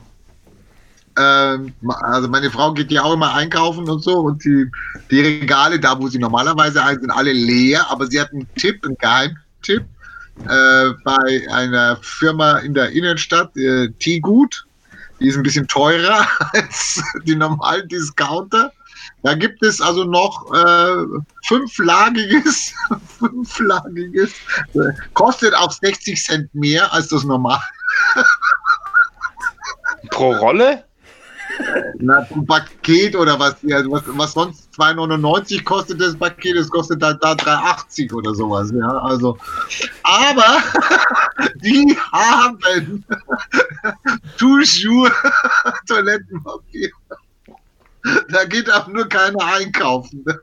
Ähm, 1.18 1.72
also 2.02 2.28
meine 2.28 2.52
Frau 2.52 2.72
geht 2.72 2.92
ja 2.92 3.02
auch 3.02 3.14
immer 3.14 3.34
einkaufen 3.34 3.90
und 3.90 4.00
so 4.00 4.20
und 4.20 4.44
die, 4.44 4.70
die 5.10 5.20
Regale, 5.22 5.80
da 5.80 5.98
wo 5.98 6.06
sie 6.06 6.20
normalerweise 6.20 6.84
ein, 6.84 7.00
sind 7.00 7.10
alle 7.10 7.32
leer, 7.32 7.84
aber 7.90 8.06
sie 8.06 8.20
hat 8.20 8.32
einen 8.32 8.46
Tipp, 8.54 8.84
einen 8.84 8.96
Geheimtipp 8.98 9.84
äh, 10.48 10.90
bei 11.02 11.48
einer 11.50 11.98
Firma 12.00 12.58
in 12.58 12.74
der 12.74 12.90
Innenstadt, 12.90 13.56
äh, 13.56 13.88
Teegut. 13.98 14.66
Die 15.18 15.26
ist 15.26 15.36
ein 15.36 15.42
bisschen 15.42 15.66
teurer 15.66 16.28
als 16.52 17.02
die 17.24 17.34
normalen 17.34 17.88
Discounter. 17.88 18.70
Da 19.22 19.34
gibt 19.34 19.62
es 19.62 19.80
also 19.80 20.04
noch 20.04 20.52
äh, 20.54 21.04
fünflagiges, 21.46 22.72
fünflagiges, 23.18 24.32
äh, 24.74 24.92
kostet 25.14 25.54
auch 25.54 25.72
60 25.72 26.22
Cent 26.22 26.54
mehr 26.54 26.92
als 26.92 27.08
das 27.08 27.24
normal. 27.24 27.60
Pro 30.10 30.32
Rolle? 30.32 30.84
Na, 31.98 32.26
ein 32.30 32.46
Paket 32.46 33.14
oder 33.14 33.38
was, 33.38 33.56
ja, 33.62 33.82
was, 33.90 34.02
was 34.06 34.32
sonst 34.32 34.70
2,99 34.78 35.62
kostet 35.64 36.00
das 36.00 36.16
Paket, 36.16 36.56
das 36.56 36.70
kostet 36.70 37.02
da, 37.02 37.12
da 37.12 37.32
3,80 37.32 38.12
oder 38.14 38.34
sowas. 38.34 38.72
Ja, 38.74 38.88
also, 38.88 39.36
aber 40.02 40.62
die 41.56 41.96
haben 42.12 43.04
Tuchschuhe, 44.38 45.12
Toilettenpapier. 45.86 46.90
Da 48.28 48.44
geht 48.44 48.72
auch 48.72 48.88
nur 48.88 49.08
keiner 49.08 49.44
einkaufen. 49.44 50.24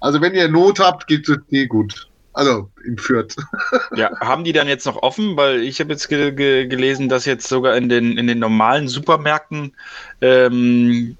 Also, 0.00 0.20
wenn 0.20 0.34
ihr 0.34 0.48
Not 0.48 0.80
habt, 0.80 1.06
geht 1.06 1.28
es 1.28 1.38
eh 1.50 1.66
gut. 1.66 2.08
Also 2.38 2.70
in 2.84 2.96
Fürth. 2.98 3.34
Ja, 3.96 4.10
haben 4.20 4.44
die 4.44 4.52
dann 4.52 4.68
jetzt 4.68 4.86
noch 4.86 5.02
offen? 5.02 5.36
Weil 5.36 5.60
ich 5.62 5.80
habe 5.80 5.90
jetzt 5.92 6.08
ge 6.08 6.30
ge 6.32 6.66
gelesen, 6.66 7.08
dass 7.08 7.24
jetzt 7.24 7.48
sogar 7.48 7.76
in 7.76 7.88
den, 7.88 8.16
in 8.16 8.26
den 8.26 8.38
normalen 8.38 8.86
Supermärkten, 8.86 9.72
ähm, 10.20 11.16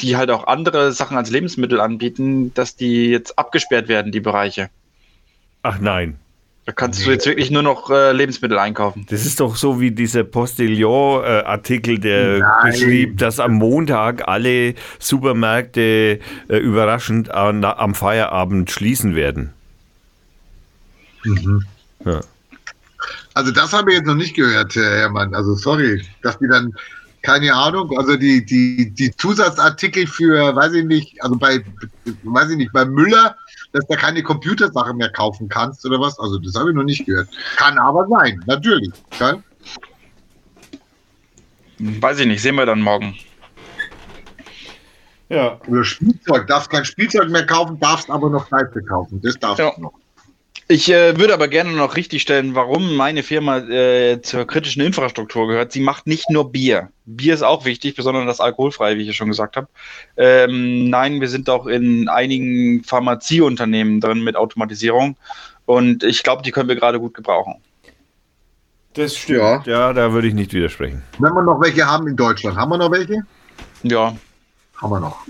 die 0.00 0.16
halt 0.16 0.30
auch 0.30 0.46
andere 0.46 0.92
Sachen 0.92 1.16
als 1.16 1.30
Lebensmittel 1.30 1.80
anbieten, 1.80 2.54
dass 2.54 2.76
die 2.76 3.10
jetzt 3.10 3.36
abgesperrt 3.38 3.88
werden, 3.88 4.12
die 4.12 4.20
Bereiche. 4.20 4.70
Ach 5.62 5.78
nein. 5.80 6.18
Da 6.70 6.74
kannst 6.74 7.00
nee. 7.00 7.06
du 7.06 7.10
jetzt 7.10 7.26
wirklich 7.26 7.50
nur 7.50 7.64
noch 7.64 7.90
äh, 7.90 8.12
Lebensmittel 8.12 8.56
einkaufen. 8.56 9.04
Das 9.10 9.26
ist 9.26 9.40
doch 9.40 9.56
so 9.56 9.80
wie 9.80 9.90
dieser 9.90 10.22
Postillon-Artikel, 10.22 11.98
der 11.98 12.38
Nein. 12.38 12.70
beschrieb, 12.70 13.18
dass 13.18 13.40
am 13.40 13.54
Montag 13.54 14.28
alle 14.28 14.76
Supermärkte 15.00 16.20
äh, 16.48 16.56
überraschend 16.58 17.32
an, 17.32 17.64
am 17.64 17.96
Feierabend 17.96 18.70
schließen 18.70 19.16
werden. 19.16 19.52
Mhm. 21.24 21.64
Ja. 22.04 22.20
Also 23.34 23.50
das 23.50 23.72
habe 23.72 23.90
ich 23.90 23.98
jetzt 23.98 24.06
noch 24.06 24.14
nicht 24.14 24.36
gehört, 24.36 24.76
Herr 24.76 24.98
Herrmann. 24.98 25.34
Also 25.34 25.56
sorry, 25.56 26.04
dass 26.22 26.38
die 26.38 26.46
dann, 26.46 26.72
keine 27.22 27.54
Ahnung, 27.54 27.96
also 27.98 28.16
die, 28.16 28.44
die, 28.44 28.90
die 28.90 29.14
Zusatzartikel 29.16 30.06
für, 30.06 30.54
weiß 30.54 30.72
ich 30.72 30.84
nicht, 30.84 31.22
also 31.22 31.36
bei, 31.36 31.62
weiß 32.22 32.50
ich 32.50 32.56
nicht, 32.56 32.72
bei 32.72 32.84
Müller, 32.84 33.36
dass 33.72 33.86
da 33.86 33.96
keine 33.96 34.22
Computersachen 34.22 34.96
mehr 34.96 35.12
kaufen 35.12 35.48
kannst 35.48 35.84
oder 35.84 36.00
was. 36.00 36.18
Also 36.18 36.38
das 36.38 36.54
habe 36.54 36.70
ich 36.70 36.76
noch 36.76 36.84
nicht 36.84 37.06
gehört. 37.06 37.28
Kann 37.56 37.78
aber 37.78 38.06
sein, 38.08 38.42
natürlich. 38.46 38.90
Okay? 39.14 39.40
Weiß 41.78 42.18
ich 42.18 42.26
nicht, 42.26 42.42
sehen 42.42 42.56
wir 42.56 42.66
dann 42.66 42.80
morgen. 42.80 43.16
Ja. 45.28 45.60
Oder 45.68 45.84
Spielzeug, 45.84 46.46
darfst 46.48 46.70
kein 46.70 46.84
Spielzeug 46.84 47.30
mehr 47.30 47.46
kaufen, 47.46 47.78
darfst 47.78 48.10
aber 48.10 48.28
noch 48.28 48.48
Seife 48.48 48.82
kaufen. 48.82 49.20
Das 49.22 49.38
darfst 49.38 49.60
ja. 49.60 49.72
du 49.76 49.82
noch. 49.82 49.92
Ich 50.70 50.88
äh, 50.88 51.18
würde 51.18 51.34
aber 51.34 51.48
gerne 51.48 51.72
noch 51.72 51.96
richtigstellen, 51.96 52.54
warum 52.54 52.94
meine 52.94 53.24
Firma 53.24 53.58
äh, 53.58 54.22
zur 54.22 54.46
kritischen 54.46 54.80
Infrastruktur 54.82 55.48
gehört. 55.48 55.72
Sie 55.72 55.80
macht 55.80 56.06
nicht 56.06 56.30
nur 56.30 56.52
Bier. 56.52 56.90
Bier 57.06 57.34
ist 57.34 57.42
auch 57.42 57.64
wichtig, 57.64 57.96
besonders 57.96 58.24
das 58.24 58.38
alkoholfrei, 58.38 58.96
wie 58.96 59.00
ich 59.00 59.08
ja 59.08 59.12
schon 59.12 59.26
gesagt 59.26 59.56
habe. 59.56 59.66
Ähm, 60.16 60.88
nein, 60.88 61.20
wir 61.20 61.28
sind 61.28 61.50
auch 61.50 61.66
in 61.66 62.08
einigen 62.08 62.84
Pharmazieunternehmen 62.84 64.00
drin 64.00 64.22
mit 64.22 64.36
Automatisierung 64.36 65.16
und 65.66 66.04
ich 66.04 66.22
glaube, 66.22 66.44
die 66.44 66.52
können 66.52 66.68
wir 66.68 66.76
gerade 66.76 67.00
gut 67.00 67.14
gebrauchen. 67.14 67.56
Das 68.92 69.16
stimmt. 69.16 69.40
Ja. 69.40 69.62
ja, 69.64 69.92
da 69.92 70.12
würde 70.12 70.28
ich 70.28 70.34
nicht 70.34 70.52
widersprechen. 70.52 71.02
Wenn 71.18 71.32
wir 71.32 71.42
noch 71.42 71.60
welche 71.60 71.84
haben 71.84 72.06
in 72.06 72.14
Deutschland, 72.14 72.56
haben 72.56 72.70
wir 72.70 72.78
noch 72.78 72.92
welche? 72.92 73.24
Ja. 73.82 74.16
Haben 74.76 74.90
wir 74.92 75.00
noch. 75.00 75.26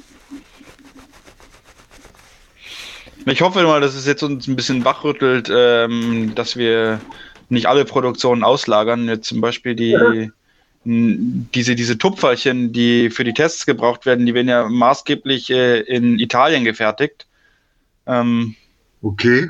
Ich 3.27 3.43
hoffe 3.43 3.63
mal, 3.65 3.81
dass 3.81 3.95
es 3.95 4.07
jetzt 4.07 4.23
uns 4.23 4.47
ein 4.49 4.57
bisschen 4.57 4.85
wachrüttelt, 4.85 5.51
ähm, 5.55 6.33
dass 6.35 6.57
wir 6.57 7.01
nicht 7.49 7.67
alle 7.67 7.85
Produktionen 7.85 8.43
auslagern. 8.43 9.09
Jetzt 9.09 9.29
zum 9.29 9.41
Beispiel 9.41 9.75
die, 9.75 9.91
ja. 9.91 10.29
diese, 10.85 11.75
diese 11.75 11.99
Tupferchen, 11.99 12.73
die 12.73 13.11
für 13.11 13.25
die 13.25 13.35
Tests 13.35 13.67
gebraucht 13.67 14.07
werden, 14.07 14.27
die 14.27 14.35
werden 14.35 14.49
ja 14.49 14.69
maßgeblich 14.69 15.51
äh, 15.51 15.81
in 15.81 16.19
Italien 16.19 16.65
gefertigt. 16.65 17.27
Ähm, 18.07 18.55
okay. 19.03 19.49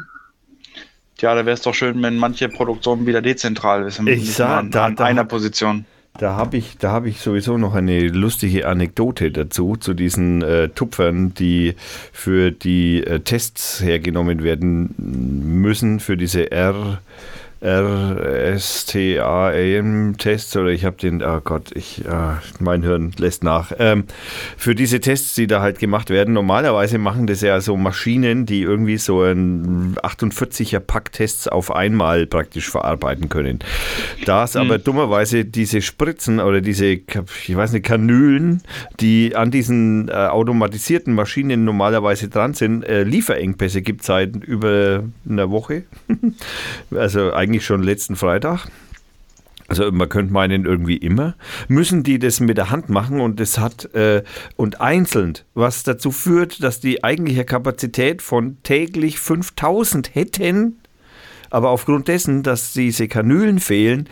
Ja, 1.20 1.34
da 1.34 1.44
wäre 1.44 1.54
es 1.54 1.62
doch 1.62 1.74
schön, 1.74 2.02
wenn 2.02 2.16
manche 2.16 2.48
Produktionen 2.48 3.06
wieder 3.06 3.20
dezentral 3.20 3.90
sind. 3.90 4.08
Ich 4.08 4.34
sah, 4.34 4.58
an, 4.58 4.70
da, 4.70 4.86
an 4.86 4.96
da, 4.96 5.04
einer 5.04 5.24
Position. 5.24 5.84
Da 6.18 6.34
habe 6.34 6.56
ich, 6.56 6.76
hab 6.82 7.06
ich 7.06 7.20
sowieso 7.20 7.56
noch 7.56 7.74
eine 7.74 8.08
lustige 8.08 8.66
Anekdote 8.66 9.30
dazu, 9.30 9.76
zu 9.76 9.94
diesen 9.94 10.42
äh, 10.42 10.68
Tupfern, 10.68 11.32
die 11.34 11.74
für 12.12 12.50
die 12.50 13.04
äh, 13.04 13.20
Tests 13.20 13.80
hergenommen 13.80 14.42
werden 14.42 14.94
müssen, 14.98 16.00
für 16.00 16.16
diese 16.16 16.50
R. 16.50 17.00
RSTAM-Tests 17.62 18.56
oder 20.56 20.70
ich 20.70 20.86
habe 20.86 20.96
den, 20.96 21.22
oh 21.22 21.40
Gott, 21.42 21.72
ich, 21.74 22.02
äh, 22.06 22.36
mein 22.58 22.82
Hirn 22.82 23.12
lässt 23.18 23.44
nach. 23.44 23.72
Ähm, 23.78 24.04
für 24.56 24.74
diese 24.74 25.00
Tests, 25.00 25.34
die 25.34 25.46
da 25.46 25.60
halt 25.60 25.78
gemacht 25.78 26.08
werden, 26.08 26.32
normalerweise 26.32 26.96
machen 26.96 27.26
das 27.26 27.42
ja 27.42 27.60
so 27.60 27.76
Maschinen, 27.76 28.46
die 28.46 28.62
irgendwie 28.62 28.96
so 28.96 29.22
ein 29.22 29.94
48er 30.02 30.80
Pack 30.80 31.12
Tests 31.12 31.48
auf 31.48 31.70
einmal 31.70 32.26
praktisch 32.26 32.70
verarbeiten 32.70 33.28
können. 33.28 33.58
Da 34.24 34.44
es 34.44 34.54
hm. 34.54 34.62
aber 34.62 34.78
dummerweise 34.78 35.44
diese 35.44 35.82
Spritzen 35.82 36.40
oder 36.40 36.62
diese, 36.62 36.86
ich 36.86 37.04
weiß 37.54 37.72
nicht, 37.72 37.84
Kanülen, 37.84 38.62
die 39.00 39.36
an 39.36 39.50
diesen 39.50 40.08
äh, 40.08 40.12
automatisierten 40.12 41.14
Maschinen 41.14 41.64
normalerweise 41.64 42.28
dran 42.28 42.54
sind, 42.54 42.84
äh, 42.84 43.02
Lieferengpässe 43.02 43.82
gibt 43.82 44.02
seit 44.02 44.34
über 44.36 45.02
einer 45.28 45.50
Woche. 45.50 45.82
also 46.94 47.34
eigentlich 47.34 47.49
eigentlich 47.50 47.66
schon 47.66 47.82
letzten 47.82 48.14
Freitag. 48.14 48.68
Also 49.66 49.90
man 49.92 50.08
könnte 50.08 50.32
meinen 50.32 50.64
irgendwie 50.64 50.96
immer, 50.96 51.34
müssen 51.68 52.02
die 52.02 52.18
das 52.18 52.40
mit 52.40 52.56
der 52.56 52.70
Hand 52.70 52.88
machen 52.88 53.20
und 53.20 53.38
das 53.38 53.58
hat 53.58 53.92
äh, 53.94 54.24
und 54.56 54.80
einzeln, 54.80 55.34
was 55.54 55.84
dazu 55.84 56.10
führt, 56.10 56.62
dass 56.62 56.80
die 56.80 57.04
eigentliche 57.04 57.44
Kapazität 57.44 58.20
von 58.20 58.58
täglich 58.64 59.20
5000 59.20 60.14
hätten, 60.14 60.80
aber 61.50 61.70
aufgrund 61.70 62.08
dessen, 62.08 62.42
dass 62.42 62.72
diese 62.72 63.06
Kanülen 63.06 63.60
fehlen, 63.60 64.08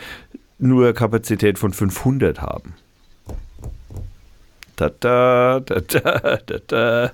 nur 0.59 0.93
Kapazität 0.93 1.59
von 1.59 1.73
500 1.73 2.41
haben. 2.41 2.75
Da, 4.77 4.91
da, 4.91 5.61
da, 5.61 5.81
da, 5.81 6.39
da, 6.47 6.59
da. 6.67 7.13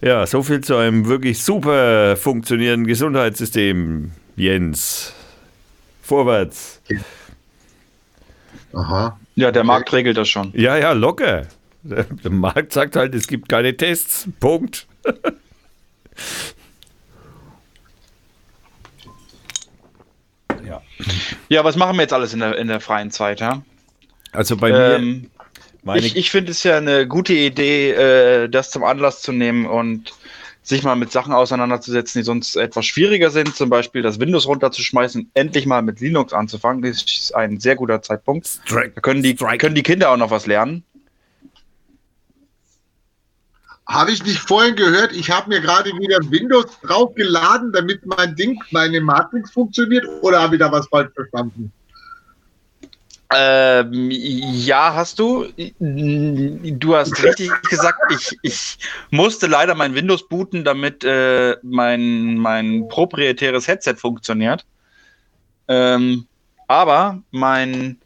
Ja, 0.00 0.26
so 0.26 0.42
viel 0.42 0.60
zu 0.60 0.76
einem 0.76 1.06
wirklich 1.06 1.42
super 1.42 2.16
funktionierenden 2.16 2.86
Gesundheitssystem, 2.86 4.12
Jens. 4.36 5.14
Vorwärts. 6.02 6.82
Aha. 8.72 9.18
Ja, 9.34 9.50
der 9.50 9.64
Markt 9.64 9.92
regelt 9.92 10.16
das 10.18 10.28
schon. 10.28 10.52
Ja, 10.54 10.76
ja, 10.76 10.92
locker. 10.92 11.46
Der, 11.82 12.04
der 12.04 12.30
Markt 12.30 12.72
sagt 12.72 12.96
halt, 12.96 13.14
es 13.14 13.26
gibt 13.26 13.48
keine 13.48 13.76
Tests. 13.76 14.28
Punkt. 14.38 14.86
ja. 20.64 20.82
Ja, 21.48 21.64
was 21.64 21.76
machen 21.76 21.96
wir 21.96 22.02
jetzt 22.02 22.12
alles 22.12 22.34
in 22.34 22.40
der, 22.40 22.58
in 22.58 22.68
der 22.68 22.80
freien 22.80 23.10
Zeit, 23.10 23.40
ja? 23.40 23.62
Also 24.32 24.56
bei 24.56 24.70
ähm, 24.70 25.22
mir 25.22 25.28
meine 25.86 26.06
ich, 26.06 26.16
ich 26.16 26.30
finde 26.30 26.50
es 26.50 26.62
ja 26.62 26.76
eine 26.76 27.06
gute 27.06 27.32
Idee, 27.32 27.92
äh, 27.92 28.48
das 28.48 28.70
zum 28.70 28.84
Anlass 28.84 29.22
zu 29.22 29.32
nehmen 29.32 29.66
und 29.66 30.12
sich 30.62 30.82
mal 30.82 30.96
mit 30.96 31.12
Sachen 31.12 31.32
auseinanderzusetzen, 31.32 32.20
die 32.20 32.24
sonst 32.24 32.56
etwas 32.56 32.86
schwieriger 32.86 33.30
sind, 33.30 33.54
zum 33.54 33.70
Beispiel 33.70 34.02
das 34.02 34.18
Windows 34.18 34.48
runterzuschmeißen, 34.48 35.30
endlich 35.34 35.64
mal 35.64 35.80
mit 35.80 36.00
Linux 36.00 36.32
anzufangen. 36.32 36.82
Das 36.82 37.02
ist 37.02 37.34
ein 37.36 37.60
sehr 37.60 37.76
guter 37.76 38.02
Zeitpunkt. 38.02 38.48
Strike, 38.48 38.92
da 38.96 39.00
können 39.00 39.22
die, 39.22 39.36
können 39.36 39.76
die 39.76 39.84
Kinder 39.84 40.10
auch 40.10 40.16
noch 40.16 40.30
was 40.30 40.46
lernen. 40.46 40.82
Habe 43.86 44.10
ich 44.10 44.24
nicht 44.24 44.40
vorhin 44.40 44.74
gehört, 44.74 45.12
ich 45.12 45.30
habe 45.30 45.48
mir 45.48 45.60
gerade 45.60 45.90
wieder 45.90 46.18
Windows 46.28 46.66
draufgeladen, 46.82 47.72
damit 47.72 48.04
mein 48.04 48.34
Ding, 48.34 48.60
meine 48.72 49.00
Matrix 49.00 49.52
funktioniert, 49.52 50.04
oder 50.22 50.42
habe 50.42 50.56
ich 50.56 50.58
da 50.58 50.72
was 50.72 50.88
falsch 50.88 51.12
verstanden? 51.14 51.70
Ähm, 53.34 54.10
ja, 54.10 54.94
hast 54.94 55.18
du. 55.18 55.46
Du 55.78 56.94
hast 56.96 57.22
richtig 57.22 57.50
gesagt, 57.68 57.98
ich, 58.12 58.38
ich 58.42 58.78
musste 59.10 59.46
leider 59.46 59.74
mein 59.74 59.94
Windows 59.94 60.28
booten, 60.28 60.64
damit 60.64 61.02
äh, 61.04 61.56
mein, 61.62 62.36
mein 62.36 62.88
proprietäres 62.88 63.66
Headset 63.66 63.96
funktioniert. 63.96 64.64
Ähm, 65.68 66.26
aber 66.68 67.22
mein, 67.32 67.98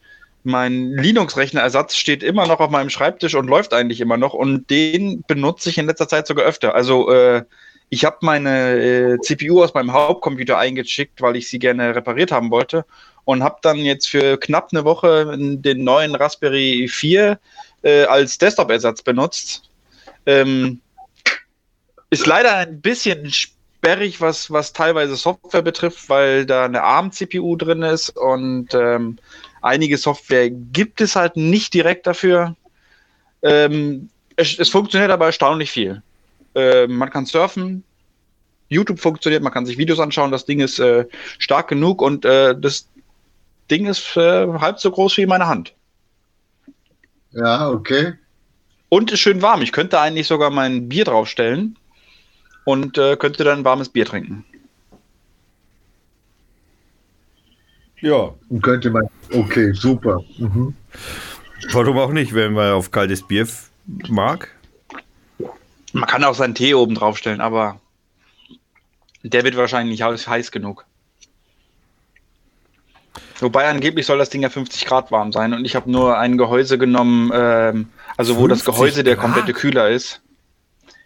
mein 0.42 0.92
Linux-Rechnerersatz 0.92 1.96
steht 1.96 2.22
immer 2.22 2.46
noch 2.46 2.60
auf 2.60 2.70
meinem 2.70 2.90
Schreibtisch 2.90 3.34
und 3.34 3.46
läuft 3.46 3.74
eigentlich 3.74 4.00
immer 4.00 4.16
noch 4.16 4.32
und 4.32 4.70
den 4.70 5.22
benutze 5.26 5.68
ich 5.68 5.78
in 5.78 5.86
letzter 5.86 6.08
Zeit 6.08 6.26
sogar 6.26 6.46
öfter. 6.46 6.74
Also 6.74 7.10
äh, 7.10 7.44
ich 7.90 8.04
habe 8.04 8.18
meine 8.20 8.78
äh, 8.78 9.18
CPU 9.20 9.62
aus 9.62 9.74
meinem 9.74 9.92
Hauptcomputer 9.92 10.56
eingeschickt, 10.56 11.20
weil 11.20 11.36
ich 11.36 11.48
sie 11.48 11.58
gerne 11.58 11.94
repariert 11.94 12.30
haben 12.30 12.50
wollte 12.50 12.86
und 13.24 13.42
habe 13.42 13.58
dann 13.62 13.78
jetzt 13.78 14.08
für 14.08 14.38
knapp 14.38 14.68
eine 14.72 14.84
Woche 14.84 15.36
den 15.36 15.84
neuen 15.84 16.14
Raspberry 16.14 16.88
4 16.88 17.38
äh, 17.82 18.04
als 18.04 18.38
Desktop-Ersatz 18.38 19.02
benutzt. 19.02 19.68
Ähm, 20.24 20.80
ist 22.10 22.26
leider 22.26 22.56
ein 22.56 22.80
bisschen 22.80 23.30
sperrig, 23.32 24.20
was, 24.20 24.50
was 24.50 24.72
teilweise 24.72 25.16
Software 25.16 25.62
betrifft, 25.62 26.08
weil 26.08 26.46
da 26.46 26.64
eine 26.64 26.82
ARM-CPU 26.82 27.56
drin 27.56 27.82
ist 27.82 28.16
und 28.16 28.72
ähm, 28.74 29.18
einige 29.62 29.98
Software 29.98 30.50
gibt 30.50 31.00
es 31.00 31.16
halt 31.16 31.36
nicht 31.36 31.74
direkt 31.74 32.06
dafür. 32.06 32.56
Ähm, 33.42 34.10
es, 34.36 34.58
es, 34.58 34.68
funktioniert 34.68 35.10
aber 35.10 35.26
erstaunlich 35.26 35.70
viel. 35.70 36.02
Äh, 36.54 36.86
man 36.86 37.10
kann 37.10 37.26
surfen, 37.26 37.84
YouTube 38.68 39.00
funktioniert, 39.00 39.42
man 39.42 39.52
kann 39.52 39.66
sich 39.66 39.78
Videos 39.78 40.00
anschauen, 40.00 40.30
das 40.30 40.46
Ding 40.46 40.60
ist 40.60 40.78
äh, 40.78 41.06
stark 41.38 41.68
genug 41.68 42.02
und 42.02 42.24
äh, 42.24 42.58
das 42.58 42.88
Ding 43.70 43.86
ist 43.86 44.16
äh, 44.16 44.46
halb 44.58 44.80
so 44.80 44.90
groß 44.90 45.16
wie 45.18 45.26
meine 45.26 45.46
Hand. 45.46 45.74
Ja, 47.32 47.68
okay. 47.68 48.14
Und 48.88 49.12
ist 49.12 49.20
schön 49.20 49.40
warm. 49.42 49.62
Ich 49.62 49.70
könnte 49.70 50.00
eigentlich 50.00 50.26
sogar 50.26 50.50
mein 50.50 50.88
Bier 50.88 51.04
draufstellen 51.04 51.76
und 52.64 52.98
äh, 52.98 53.16
könnte 53.16 53.44
dann 53.44 53.64
warmes 53.64 53.88
Bier 53.88 54.04
trinken. 54.04 54.44
Ja. 58.00 58.34
Und 58.48 58.62
könnte 58.62 58.90
man. 58.90 59.06
Okay, 59.32 59.72
super. 59.72 60.20
Mhm. 60.38 60.74
Warum 61.72 61.98
auch 61.98 62.12
nicht, 62.12 62.34
wenn 62.34 62.54
man 62.54 62.72
auf 62.72 62.90
kaltes 62.90 63.22
Bier 63.22 63.46
mag? 64.08 64.50
Man 65.92 66.06
kann 66.08 66.24
auch 66.24 66.34
seinen 66.34 66.54
Tee 66.54 66.74
oben 66.74 66.94
draufstellen, 66.94 67.40
aber 67.40 67.80
der 69.22 69.44
wird 69.44 69.56
wahrscheinlich 69.56 70.00
nicht 70.00 70.28
heiß 70.28 70.50
genug. 70.50 70.86
Wobei 73.40 73.68
angeblich 73.68 74.06
soll 74.06 74.18
das 74.18 74.30
Ding 74.30 74.42
ja 74.42 74.50
50 74.50 74.84
Grad 74.84 75.10
warm 75.10 75.32
sein 75.32 75.54
und 75.54 75.64
ich 75.64 75.74
habe 75.74 75.90
nur 75.90 76.18
ein 76.18 76.36
Gehäuse 76.36 76.76
genommen, 76.78 77.30
ähm, 77.34 77.88
also 78.16 78.36
wo 78.36 78.46
das 78.46 78.64
Gehäuse 78.64 78.96
Grad? 78.96 79.06
der 79.06 79.16
komplette 79.16 79.52
Kühler 79.52 79.88
ist. 79.88 80.20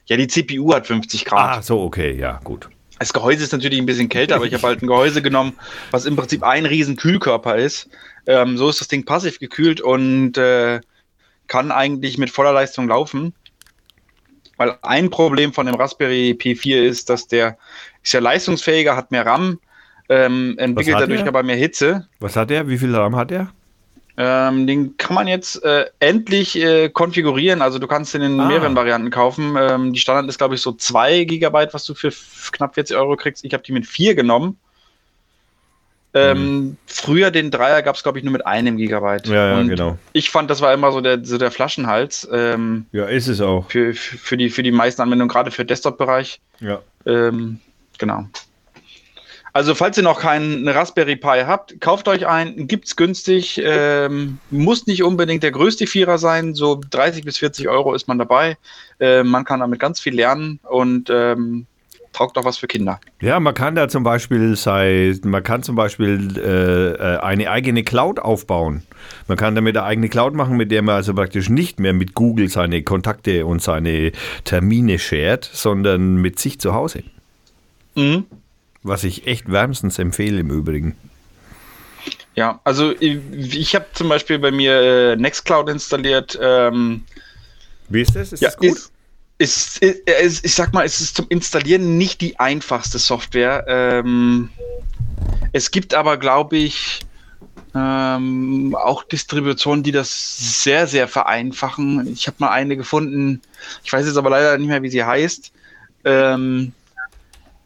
Ja, 0.06 0.16
die 0.16 0.26
CPU 0.26 0.74
hat 0.74 0.86
50 0.86 1.24
Grad. 1.24 1.58
Ah, 1.58 1.62
so, 1.62 1.80
okay, 1.80 2.14
ja, 2.14 2.40
gut. 2.44 2.68
Das 2.98 3.12
Gehäuse 3.12 3.44
ist 3.44 3.52
natürlich 3.52 3.78
ein 3.78 3.86
bisschen 3.86 4.08
kälter, 4.08 4.36
aber 4.36 4.46
ich 4.46 4.54
habe 4.54 4.66
halt 4.66 4.82
ein 4.82 4.86
Gehäuse 4.86 5.22
genommen, 5.22 5.54
was 5.90 6.06
im 6.06 6.16
Prinzip 6.16 6.42
ein 6.42 6.66
riesen 6.66 6.96
Kühlkörper 6.96 7.56
ist. 7.56 7.88
Ähm, 8.26 8.56
so 8.58 8.68
ist 8.68 8.80
das 8.80 8.88
Ding 8.88 9.04
passiv 9.04 9.38
gekühlt 9.38 9.80
und 9.80 10.36
äh, 10.36 10.80
kann 11.46 11.72
eigentlich 11.72 12.18
mit 12.18 12.30
voller 12.30 12.52
Leistung 12.52 12.88
laufen. 12.88 13.34
Weil 14.56 14.78
ein 14.82 15.10
Problem 15.10 15.52
von 15.52 15.66
dem 15.66 15.74
Raspberry 15.74 16.36
P4 16.38 16.82
ist, 16.82 17.10
dass 17.10 17.26
der 17.26 17.56
ist 18.02 18.12
ja 18.12 18.20
leistungsfähiger, 18.20 18.96
hat 18.96 19.10
mehr 19.10 19.26
RAM, 19.26 19.58
ähm, 20.08 20.56
entwickelt 20.58 20.96
dadurch 21.00 21.20
der? 21.20 21.28
aber 21.28 21.42
mehr 21.42 21.56
Hitze. 21.56 22.06
Was 22.20 22.36
hat 22.36 22.50
der? 22.50 22.68
Wie 22.68 22.78
viel 22.78 22.94
RAM 22.94 23.16
hat 23.16 23.30
der? 23.30 23.48
Ähm, 24.16 24.66
den 24.66 24.96
kann 24.96 25.14
man 25.14 25.26
jetzt 25.26 25.64
äh, 25.64 25.86
endlich 25.98 26.56
äh, 26.56 26.88
konfigurieren. 26.88 27.62
Also 27.62 27.78
du 27.80 27.88
kannst 27.88 28.14
den 28.14 28.22
in 28.22 28.38
ah. 28.38 28.46
mehreren 28.46 28.76
Varianten 28.76 29.10
kaufen. 29.10 29.56
Ähm, 29.58 29.92
die 29.92 29.98
Standard 29.98 30.28
ist, 30.28 30.38
glaube 30.38 30.54
ich, 30.54 30.60
so 30.60 30.72
2 30.72 31.24
GB, 31.24 31.68
was 31.72 31.84
du 31.84 31.94
für 31.94 32.12
knapp 32.52 32.74
40 32.74 32.96
Euro 32.96 33.16
kriegst. 33.16 33.44
Ich 33.44 33.52
habe 33.52 33.64
die 33.64 33.72
mit 33.72 33.86
4 33.86 34.14
genommen. 34.14 34.58
Ähm, 36.14 36.38
mhm. 36.38 36.76
Früher 36.86 37.32
den 37.32 37.50
Dreier 37.50 37.82
gab 37.82 37.96
es, 37.96 38.04
glaube 38.04 38.18
ich, 38.18 38.24
nur 38.24 38.32
mit 38.32 38.46
einem 38.46 38.76
Gigabyte. 38.76 39.26
Ja, 39.26 39.50
ja, 39.50 39.58
Und 39.58 39.68
genau. 39.68 39.98
Ich 40.12 40.30
fand, 40.30 40.48
das 40.48 40.60
war 40.60 40.72
immer 40.72 40.92
so 40.92 41.00
der, 41.00 41.24
so 41.24 41.38
der 41.38 41.50
Flaschenhals. 41.50 42.28
Ähm, 42.32 42.86
ja, 42.92 43.06
ist 43.06 43.26
es 43.26 43.40
auch. 43.40 43.68
Für, 43.68 43.92
für, 43.94 44.36
die, 44.36 44.48
für 44.48 44.62
die 44.62 44.70
meisten 44.70 45.02
Anwendungen, 45.02 45.28
gerade 45.28 45.50
für 45.50 45.64
Desktop-Bereich. 45.64 46.40
Ja. 46.60 46.80
Ähm, 47.04 47.58
genau. 47.98 48.28
Also, 49.52 49.76
falls 49.76 49.96
ihr 49.96 50.02
noch 50.02 50.20
keinen 50.20 50.66
Raspberry 50.68 51.14
Pi 51.14 51.42
habt, 51.46 51.80
kauft 51.80 52.08
euch 52.08 52.26
einen, 52.26 52.66
gibt's 52.66 52.96
günstig. 52.96 53.60
Ähm, 53.62 54.38
muss 54.50 54.88
nicht 54.88 55.04
unbedingt 55.04 55.44
der 55.44 55.52
größte 55.52 55.86
Vierer 55.86 56.18
sein, 56.18 56.54
so 56.54 56.80
30 56.90 57.24
bis 57.24 57.38
40 57.38 57.68
Euro 57.68 57.94
ist 57.94 58.08
man 58.08 58.18
dabei. 58.18 58.56
Äh, 58.98 59.22
man 59.22 59.44
kann 59.44 59.60
damit 59.60 59.78
ganz 59.78 60.00
viel 60.00 60.14
lernen 60.14 60.58
und 60.64 61.08
ähm, 61.08 61.66
taugt 62.14 62.38
auch 62.38 62.44
was 62.44 62.56
für 62.56 62.66
Kinder. 62.66 63.00
Ja, 63.20 63.38
man 63.40 63.52
kann 63.52 63.74
da 63.74 63.88
zum 63.88 64.02
Beispiel 64.02 64.56
sei, 64.56 65.14
man 65.24 65.42
kann 65.42 65.62
zum 65.62 65.76
Beispiel 65.76 66.38
äh, 66.38 66.92
äh, 66.92 67.18
eine 67.18 67.50
eigene 67.50 67.82
Cloud 67.84 68.18
aufbauen. 68.18 68.82
Man 69.28 69.36
kann 69.36 69.54
damit 69.54 69.76
eine 69.76 69.84
eigene 69.84 70.08
Cloud 70.08 70.34
machen, 70.34 70.56
mit 70.56 70.70
der 70.70 70.82
man 70.82 70.94
also 70.94 71.12
praktisch 71.12 71.50
nicht 71.50 71.78
mehr 71.78 71.92
mit 71.92 72.14
Google 72.14 72.48
seine 72.48 72.82
Kontakte 72.82 73.44
und 73.44 73.62
seine 73.62 74.12
Termine 74.44 74.98
shared, 74.98 75.48
sondern 75.52 76.16
mit 76.16 76.38
sich 76.38 76.58
zu 76.58 76.72
Hause. 76.72 77.02
Mhm. 77.94 78.24
Was 78.82 79.04
ich 79.04 79.26
echt 79.26 79.50
wärmstens 79.50 79.98
empfehle 79.98 80.40
im 80.40 80.50
Übrigen. 80.50 80.96
Ja, 82.34 82.60
also 82.64 82.92
ich, 82.98 83.18
ich 83.32 83.74
habe 83.74 83.86
zum 83.92 84.08
Beispiel 84.08 84.38
bei 84.38 84.50
mir 84.50 85.12
äh, 85.12 85.16
Nextcloud 85.16 85.68
installiert. 85.68 86.38
Ähm, 86.40 87.04
Wie 87.88 88.02
ist 88.02 88.16
das? 88.16 88.32
Ist 88.32 88.40
ja, 88.40 88.48
das 88.48 88.56
gut? 88.56 88.70
Ist, 88.70 88.92
ist, 89.38 89.78
ist, 89.78 90.44
ich 90.44 90.54
sag 90.54 90.72
mal, 90.72 90.84
es 90.84 91.00
ist 91.00 91.16
zum 91.16 91.26
Installieren 91.28 91.98
nicht 91.98 92.20
die 92.20 92.38
einfachste 92.38 92.98
Software. 92.98 93.64
Ähm, 93.66 94.50
es 95.52 95.70
gibt 95.70 95.94
aber, 95.94 96.16
glaube 96.16 96.56
ich, 96.56 97.00
ähm, 97.74 98.76
auch 98.80 99.02
Distributionen, 99.02 99.82
die 99.82 99.92
das 99.92 100.62
sehr, 100.62 100.86
sehr 100.86 101.08
vereinfachen. 101.08 102.06
Ich 102.12 102.26
habe 102.28 102.36
mal 102.38 102.50
eine 102.50 102.76
gefunden, 102.76 103.42
ich 103.82 103.92
weiß 103.92 104.06
jetzt 104.06 104.16
aber 104.16 104.30
leider 104.30 104.56
nicht 104.58 104.68
mehr, 104.68 104.82
wie 104.82 104.90
sie 104.90 105.02
heißt. 105.02 105.52
Ähm, 106.04 106.72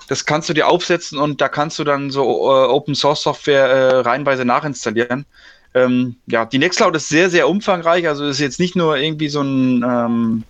das 0.09 0.25
kannst 0.25 0.49
du 0.49 0.55
dir 0.55 0.69
aufsetzen 0.69 1.19
und 1.19 1.43
da 1.43 1.49
kannst 1.49 1.79
du 1.79 1.85
dann 1.85 2.11
so 2.11 2.23
äh, 2.23 2.67
Open 2.69 2.95
Source 2.95 3.23
Software 3.23 3.67
äh, 3.67 4.01
reihenweise 4.01 4.47
nachinstallieren. 4.47 5.27
Ähm, 5.75 6.17
ja, 6.27 6.47
die 6.47 6.59
Nextcloud 6.59 6.97
ist 6.97 7.11
sehr, 7.11 7.29
sehr 7.29 7.47
umfangreich. 7.47 8.09
Also 8.09 8.25
ist 8.27 8.41
jetzt 8.41 8.59
nicht 8.59 8.75
nur 8.75 8.97
irgendwie 8.97 9.29
so 9.29 9.43
ein, 9.43 9.83
ähm, 9.83 10.45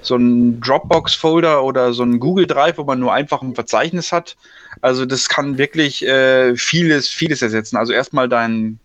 so 0.00 0.16
ein 0.16 0.60
Dropbox-Folder 0.60 1.62
oder 1.64 1.92
so 1.92 2.02
ein 2.02 2.20
Google 2.20 2.46
Drive, 2.46 2.78
wo 2.78 2.84
man 2.84 3.00
nur 3.00 3.12
einfach 3.12 3.42
ein 3.42 3.54
Verzeichnis 3.54 4.12
hat. 4.12 4.36
Also 4.80 5.06
das 5.06 5.28
kann 5.28 5.58
wirklich 5.58 6.06
äh, 6.06 6.56
vieles, 6.56 7.08
vieles 7.08 7.42
ersetzen. 7.42 7.76
Also 7.76 7.92
erstmal 7.92 8.28
dein, 8.28 8.78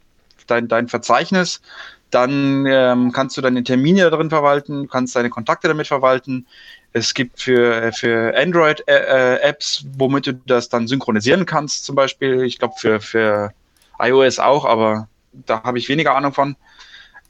dein, 0.48 0.68
dein 0.68 0.88
Verzeichnis, 0.88 1.62
dann 2.10 2.66
ähm, 2.68 3.12
kannst 3.12 3.38
du 3.38 3.42
deine 3.42 3.64
Termine 3.64 4.10
darin 4.10 4.30
verwalten, 4.30 4.88
kannst 4.88 5.16
deine 5.16 5.30
Kontakte 5.30 5.68
damit 5.68 5.88
verwalten. 5.88 6.46
Es 6.92 7.14
gibt 7.14 7.42
für, 7.42 7.92
für 7.94 8.36
Android-Apps, 8.38 9.82
äh, 9.82 9.88
womit 9.98 10.28
du 10.28 10.34
das 10.34 10.70
dann 10.70 10.88
synchronisieren 10.88 11.46
kannst, 11.46 11.86
zum 11.86 11.96
Beispiel. 11.96 12.44
Ich 12.44 12.60
glaube, 12.60 12.76
für, 12.78 13.00
für 13.00 13.52
iOS 14.00 14.40
auch, 14.40 14.66
aber 14.66 15.08
da 15.32 15.64
habe 15.64 15.80
ich 15.80 15.90
weniger 15.90 16.16
Ahnung 16.16 16.34
von. 16.34 16.56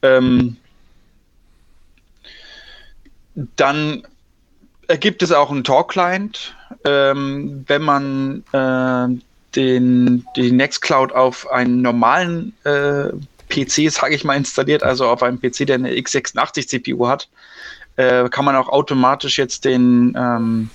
Ähm, 0.01 0.57
dann 3.35 4.03
gibt 4.99 5.23
es 5.23 5.31
auch 5.31 5.51
einen 5.51 5.64
Talk-Client. 5.64 6.55
Ähm, 6.85 7.64
wenn 7.68 7.81
man 7.81 8.43
äh, 8.51 9.22
den, 9.55 10.26
die 10.35 10.51
Nextcloud 10.51 11.11
auf 11.11 11.49
einen 11.51 11.81
normalen 11.81 12.53
äh, 12.64 13.10
PC, 13.49 13.91
sage 13.91 14.15
ich 14.15 14.23
mal, 14.23 14.35
installiert, 14.35 14.84
also 14.84 15.07
auf 15.07 15.23
einem 15.23 15.39
PC, 15.39 15.68
der 15.68 15.76
eine 15.76 15.91
x86 15.91 16.68
CPU 16.68 17.07
hat, 17.07 17.30
äh, 17.95 18.27
kann 18.30 18.45
man 18.45 18.55
auch 18.55 18.69
automatisch 18.69 19.38
jetzt 19.38 19.65
den, 19.65 20.15
ähm, 20.18 20.69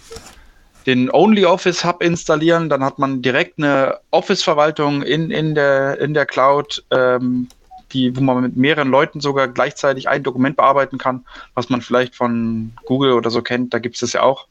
den 0.86 1.10
OnlyOffice 1.10 1.85
Hub 1.85 2.02
installieren. 2.02 2.68
Dann 2.68 2.85
hat 2.85 2.98
man 2.98 3.22
direkt 3.22 3.59
eine 3.59 3.98
Office-Verwaltung 4.10 5.02
in, 5.02 5.30
in, 5.30 5.55
der, 5.55 6.01
in 6.01 6.14
der 6.14 6.26
Cloud, 6.26 6.85
ähm, 6.90 7.48
die, 7.93 8.16
wo 8.16 8.20
man 8.20 8.43
mit 8.43 8.56
mehreren 8.56 8.89
Leuten 8.89 9.20
sogar 9.20 9.48
gleichzeitig 9.48 10.09
ein 10.09 10.23
Dokument 10.23 10.56
bearbeiten 10.56 10.98
kann, 10.98 11.24
was 11.55 11.69
man 11.69 11.81
vielleicht 11.81 12.15
von 12.15 12.73
Google 12.85 13.12
oder 13.12 13.31
so 13.31 13.43
kennt. 13.43 13.74
Da 13.74 13.78
gibt 13.78 13.97
es 13.97 14.01
das 14.01 14.12
ja 14.12 14.23
auch. 14.23 14.47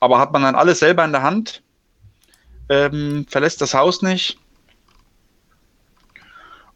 Aber 0.00 0.18
hat 0.18 0.32
man 0.32 0.42
dann 0.42 0.54
alles 0.54 0.78
selber 0.78 1.04
in 1.04 1.12
der 1.12 1.22
Hand, 1.22 1.62
ähm, 2.68 3.26
verlässt 3.28 3.60
das 3.60 3.74
Haus 3.74 4.02
nicht. 4.02 4.38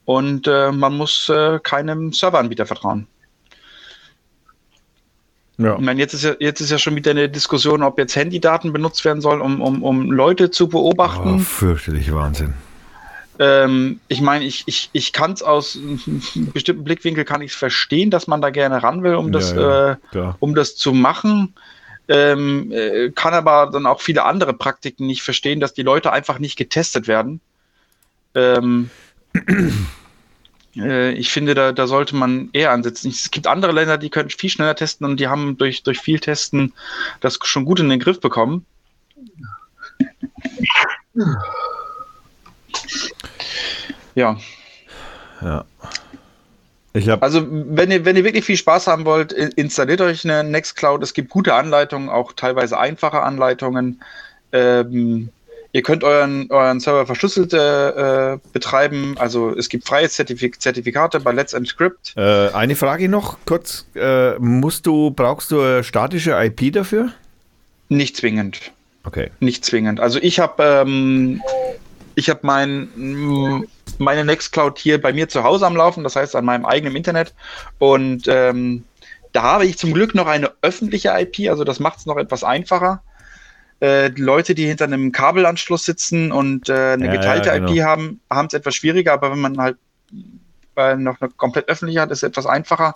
Und 0.05 0.49
äh, 0.49 0.73
man 0.73 0.97
muss 0.97 1.29
äh, 1.29 1.61
keinem 1.63 2.13
Serveranbieter 2.13 2.67
vertrauen. 2.67 3.07
Ja. 5.59 5.77
Ich 5.77 5.81
meine, 5.81 6.01
jetzt 6.01 6.15
ist, 6.15 6.25
ja, 6.25 6.35
jetzt 6.41 6.61
ist 6.61 6.71
ja 6.71 6.79
schon 6.79 6.97
wieder 6.97 7.13
eine 7.13 7.29
Diskussion, 7.29 7.83
ob 7.83 7.99
jetzt 7.99 8.17
Handydaten 8.17 8.73
benutzt 8.73 9.05
werden 9.05 9.21
sollen, 9.21 9.41
um, 9.41 9.61
um, 9.61 9.83
um 9.83 10.11
Leute 10.11 10.51
zu 10.51 10.69
beobachten. 10.69 11.37
Oh, 11.37 11.39
fürchterlich 11.39 12.13
Wahnsinn. 12.13 12.55
Ähm, 13.43 13.99
ich 14.07 14.21
meine, 14.21 14.45
ich, 14.45 14.63
ich, 14.67 14.89
ich 14.93 15.13
kann 15.13 15.33
es 15.33 15.43
aus 15.43 15.77
einem 15.77 16.23
bestimmten 16.53 16.85
Blickwinkel 16.85 17.25
kann 17.25 17.43
ich 17.43 17.53
verstehen, 17.53 18.09
dass 18.11 18.29
man 18.29 18.41
da 18.41 18.51
gerne 18.51 18.85
ran 18.85 19.03
will, 19.03 19.17
um 19.17 19.33
das, 19.33 19.51
ja, 19.51 19.99
ja, 20.13 20.31
äh, 20.31 20.35
um 20.39 20.55
das 20.55 20.77
zu 20.77 20.93
machen. 20.93 21.55
Ähm, 22.07 22.71
äh, 22.71 23.11
kann 23.11 23.35
aber 23.35 23.71
dann 23.73 23.87
auch 23.87 24.01
viele 24.01 24.25
andere 24.25 24.55
Praktiken 24.55 25.09
nicht 25.09 25.23
verstehen, 25.23 25.59
dass 25.59 25.75
die 25.75 25.83
Leute 25.83 26.13
einfach 26.13 26.39
nicht 26.39 26.57
getestet 26.57 27.09
werden. 27.09 27.41
Ähm, 28.37 28.91
äh, 30.77 31.11
ich 31.13 31.33
finde, 31.33 31.55
da, 31.55 31.73
da 31.73 31.89
sollte 31.89 32.15
man 32.15 32.49
eher 32.53 32.71
ansetzen. 32.71 33.11
Es 33.11 33.33
gibt 33.33 33.49
andere 33.49 33.73
Länder, 33.73 33.99
die 33.99 34.11
können 34.11 34.31
viel 34.31 34.51
schneller 34.51 34.77
testen 34.77 35.05
und 35.05 35.19
die 35.19 35.27
haben 35.27 35.57
durch, 35.57 35.83
durch 35.83 35.99
viel 35.99 36.21
Testen 36.21 36.75
das 37.21 37.41
schon 37.43 37.65
gut 37.65 37.81
in 37.81 37.89
den 37.89 37.99
Griff 37.99 38.21
bekommen. 38.21 38.67
Ja. 44.15 44.37
Ja. 45.41 45.65
also, 47.21 47.47
wenn 47.49 47.91
ihr, 47.91 48.05
wenn 48.05 48.17
ihr 48.17 48.25
wirklich 48.25 48.45
viel 48.45 48.57
Spaß 48.57 48.87
haben 48.87 49.05
wollt, 49.05 49.33
installiert 49.33 50.01
euch 50.01 50.25
eine 50.25 50.45
Nextcloud. 50.45 51.03
Es 51.03 51.15
gibt 51.15 51.31
gute 51.31 51.55
Anleitungen, 51.55 52.09
auch 52.09 52.33
teilweise 52.33 52.79
einfache 52.79 53.23
Anleitungen. 53.23 54.03
Ähm, 54.53 55.31
Ihr 55.75 55.83
könnt 55.83 56.05
euren, 56.05 56.51
euren 56.51 56.81
Server 56.81 57.07
verschlüsselt 57.07 57.55
äh, 57.55 58.39
betreiben. 58.53 59.15
Also 59.19 59.57
es 59.57 59.71
gibt 59.71 59.89
freie 59.89 60.09
Zertifik 60.09 60.61
Zertifikate 60.61 61.19
bei 61.19 61.33
Let's 61.33 61.55
Encrypt. 61.55 62.13
Äh, 62.15 62.51
eine 62.51 62.77
Frage 62.77 63.09
noch 63.09 63.39
kurz. 63.47 63.87
Äh, 63.95 64.39
musst 64.39 64.87
du, 64.87 65.11
brauchst 65.13 65.51
du 65.51 65.63
eine 65.63 65.83
statische 65.83 66.33
IP 66.33 66.75
dafür? 66.75 67.13
Nicht 67.89 68.19
zwingend. 68.19 68.73
Okay. 69.05 69.31
Nicht 69.41 69.65
zwingend. 69.65 69.99
Also 69.99 70.19
ich 70.21 70.41
habe 70.41 70.63
ähm, 70.63 71.41
ich 72.15 72.31
habe 72.31 72.41
mein, 72.43 73.69
meine 73.99 74.25
Nextcloud 74.25 74.79
hier 74.79 75.01
bei 75.01 75.13
mir 75.13 75.29
zu 75.29 75.45
Hause 75.45 75.67
am 75.67 75.77
Laufen, 75.77 76.05
das 76.05 76.17
heißt 76.17 76.37
an 76.37 76.45
meinem 76.45 76.65
eigenen 76.65 76.97
Internet. 76.97 77.35
Und 77.79 78.25
ähm, 78.29 78.85
da 79.33 79.43
habe 79.43 79.67
ich 79.67 79.79
zum 79.79 79.93
Glück 79.93 80.15
noch 80.15 80.27
eine 80.27 80.53
öffentliche 80.63 81.13
IP, 81.19 81.49
also 81.51 81.65
das 81.65 81.81
macht 81.81 81.99
es 81.99 82.07
noch 82.07 82.17
etwas 82.17 82.45
einfacher 82.45 83.03
äh, 83.83 84.09
Leute, 84.17 84.55
die 84.55 84.67
hinter 84.67 84.85
einem 84.85 85.11
Kabelanschluss 85.11 85.85
sitzen 85.85 86.31
und 86.31 86.69
äh, 86.69 86.93
eine 86.93 87.07
ja, 87.07 87.13
geteilte 87.13 87.49
ja, 87.49 87.59
genau. 87.59 87.73
IP 87.73 87.83
haben, 87.83 88.21
haben 88.31 88.47
es 88.47 88.55
etwas 88.55 88.77
schwieriger, 88.77 89.13
aber 89.13 89.33
wenn 89.33 89.41
man 89.41 89.59
halt 89.59 89.77
äh, 90.77 90.95
noch 90.95 91.21
eine 91.21 91.31
komplett 91.31 91.69
öffentliche 91.69 92.01
hat, 92.01 92.13
ist 92.13 92.19
es 92.19 92.23
etwas 92.23 92.47
einfacher. 92.47 92.95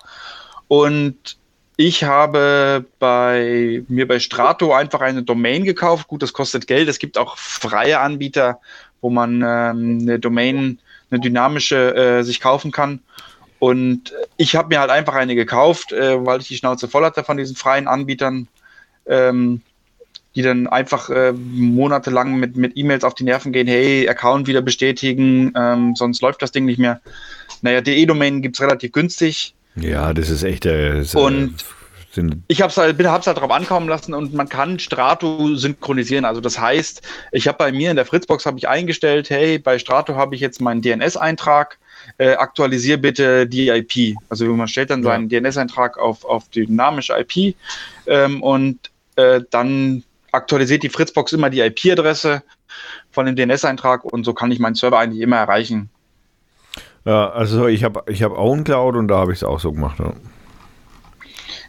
Und 0.68 1.38
ich 1.76 2.05
habe 2.05 2.86
bei 3.01 3.82
mir 3.88 4.06
bei 4.06 4.20
Strato 4.20 4.72
einfach 4.72 5.01
eine 5.01 5.24
Domain 5.24 5.64
gekauft. 5.64 6.06
Gut, 6.06 6.22
das 6.22 6.32
kostet 6.32 6.68
Geld. 6.68 6.88
Es 6.88 7.01
gibt 7.01 7.18
auch 7.18 7.36
freie 7.36 7.98
Anbieter, 7.98 8.60
wo 9.01 9.10
man 9.10 9.43
ähm, 9.43 9.98
eine 10.02 10.18
Domain, 10.18 10.78
eine 11.10 11.20
dynamische 11.20 11.94
äh, 11.94 12.23
sich 12.23 12.40
kaufen 12.40 12.73
kann. 12.73 13.01
Und 13.59 14.12
ich 14.36 14.55
habe 14.55 14.68
mir 14.68 14.81
halt 14.81 14.90
einfach 14.90 15.14
eine 15.14 15.35
gekauft, 15.35 15.93
äh, 15.93 16.24
weil 16.24 16.40
ich 16.40 16.48
die 16.48 16.56
Schnauze 16.56 16.89
voll 16.89 17.05
hatte 17.05 17.24
von 17.24 17.36
diesen 17.36 17.56
freien 17.56 17.89
Anbietern. 17.89 18.48
Ähm, 19.06 19.62
die 20.36 20.43
dann 20.43 20.66
einfach 20.66 21.09
äh, 21.09 21.32
monatelang 21.32 22.39
mit, 22.39 22.56
mit 22.56 22.77
E-Mails 22.77 23.05
auf 23.05 23.14
die 23.14 23.24
Nerven 23.24 23.52
gehen, 23.52 23.66
hey, 23.66 24.06
Account 24.06 24.47
wieder 24.47 24.60
bestätigen, 24.60 25.52
ähm, 25.56 25.97
sonst 25.97 26.20
läuft 26.20 26.43
das 26.43 26.52
Ding 26.52 26.66
nicht 26.66 26.78
mehr. 26.78 27.01
Naja, 27.62 27.81
DE-Domain 27.81 28.43
gibt 28.43 28.56
es 28.56 28.60
relativ 28.60 28.93
günstig. 28.93 29.55
Ja, 29.77 30.12
das 30.12 30.28
ist 30.28 30.43
echt. 30.43 30.66
Äh, 30.66 31.01
ist, 31.01 31.16
und 32.18 32.43
ich 32.48 32.62
habe 32.62 32.70
es 32.70 32.76
halt, 32.76 33.02
hab's 33.05 33.26
halt 33.26 33.38
drauf 33.38 33.51
ankommen 33.51 33.88
lassen 33.88 34.14
und 34.14 34.34
man 34.34 34.48
kann 34.48 34.78
Strato 34.78 35.55
synchronisieren. 35.55 36.24
Also 36.24 36.40
das 36.40 36.59
heißt, 36.59 37.02
ich 37.32 37.48
habe 37.48 37.59
bei 37.59 37.72
mir 37.72 37.90
in 37.90 37.97
der 37.97 38.06
Fritzbox 38.06 38.47
habe 38.47 38.59
ich 38.59 38.68
eingestellt, 38.68 39.30
hey, 39.30 39.59
bei 39.59 39.78
Strato 39.78 40.16
habe 40.16 40.34
ich 40.34 40.40
jetzt 40.40 40.60
meinen 40.60 40.82
DNS-Eintrag, 40.82 41.78
äh, 42.18 42.34
aktualisiere 42.34 42.98
bitte 42.98 43.47
die 43.47 43.68
IP. 43.68 44.16
Also 44.28 44.47
man 44.47 44.68
stellt 44.68 44.90
dann 44.90 45.02
ja. 45.02 45.10
seinen 45.10 45.28
DNS-Eintrag 45.28 45.98
auf, 45.98 46.24
auf 46.24 46.48
dynamische 46.48 47.14
IP 47.18 47.55
ähm, 48.06 48.43
und 48.43 48.78
äh, 49.16 49.40
dann 49.51 50.02
aktualisiert 50.32 50.82
die 50.82 50.88
Fritzbox 50.88 51.32
immer 51.32 51.51
die 51.51 51.60
IP-Adresse 51.60 52.43
von 53.10 53.26
dem 53.26 53.36
DNS-Eintrag 53.36 54.05
und 54.05 54.24
so 54.24 54.34
kann 54.34 54.51
ich 54.52 54.59
meinen 54.59 54.74
Server 54.74 54.98
eigentlich 54.98 55.22
immer 55.22 55.36
erreichen. 55.36 55.90
Ja, 57.05 57.30
also 57.30 57.68
ich 57.68 57.84
habe 57.84 58.02
ich 58.10 58.22
hab 58.22 58.36
OwnCloud 58.36 58.97
und 58.97 59.09
da 59.09 59.18
habe 59.18 59.32
ich 59.32 59.38
es 59.38 59.44
auch 59.44 59.60
so 59.60 59.72
gemacht. 59.72 59.98
Ja. 60.01 60.12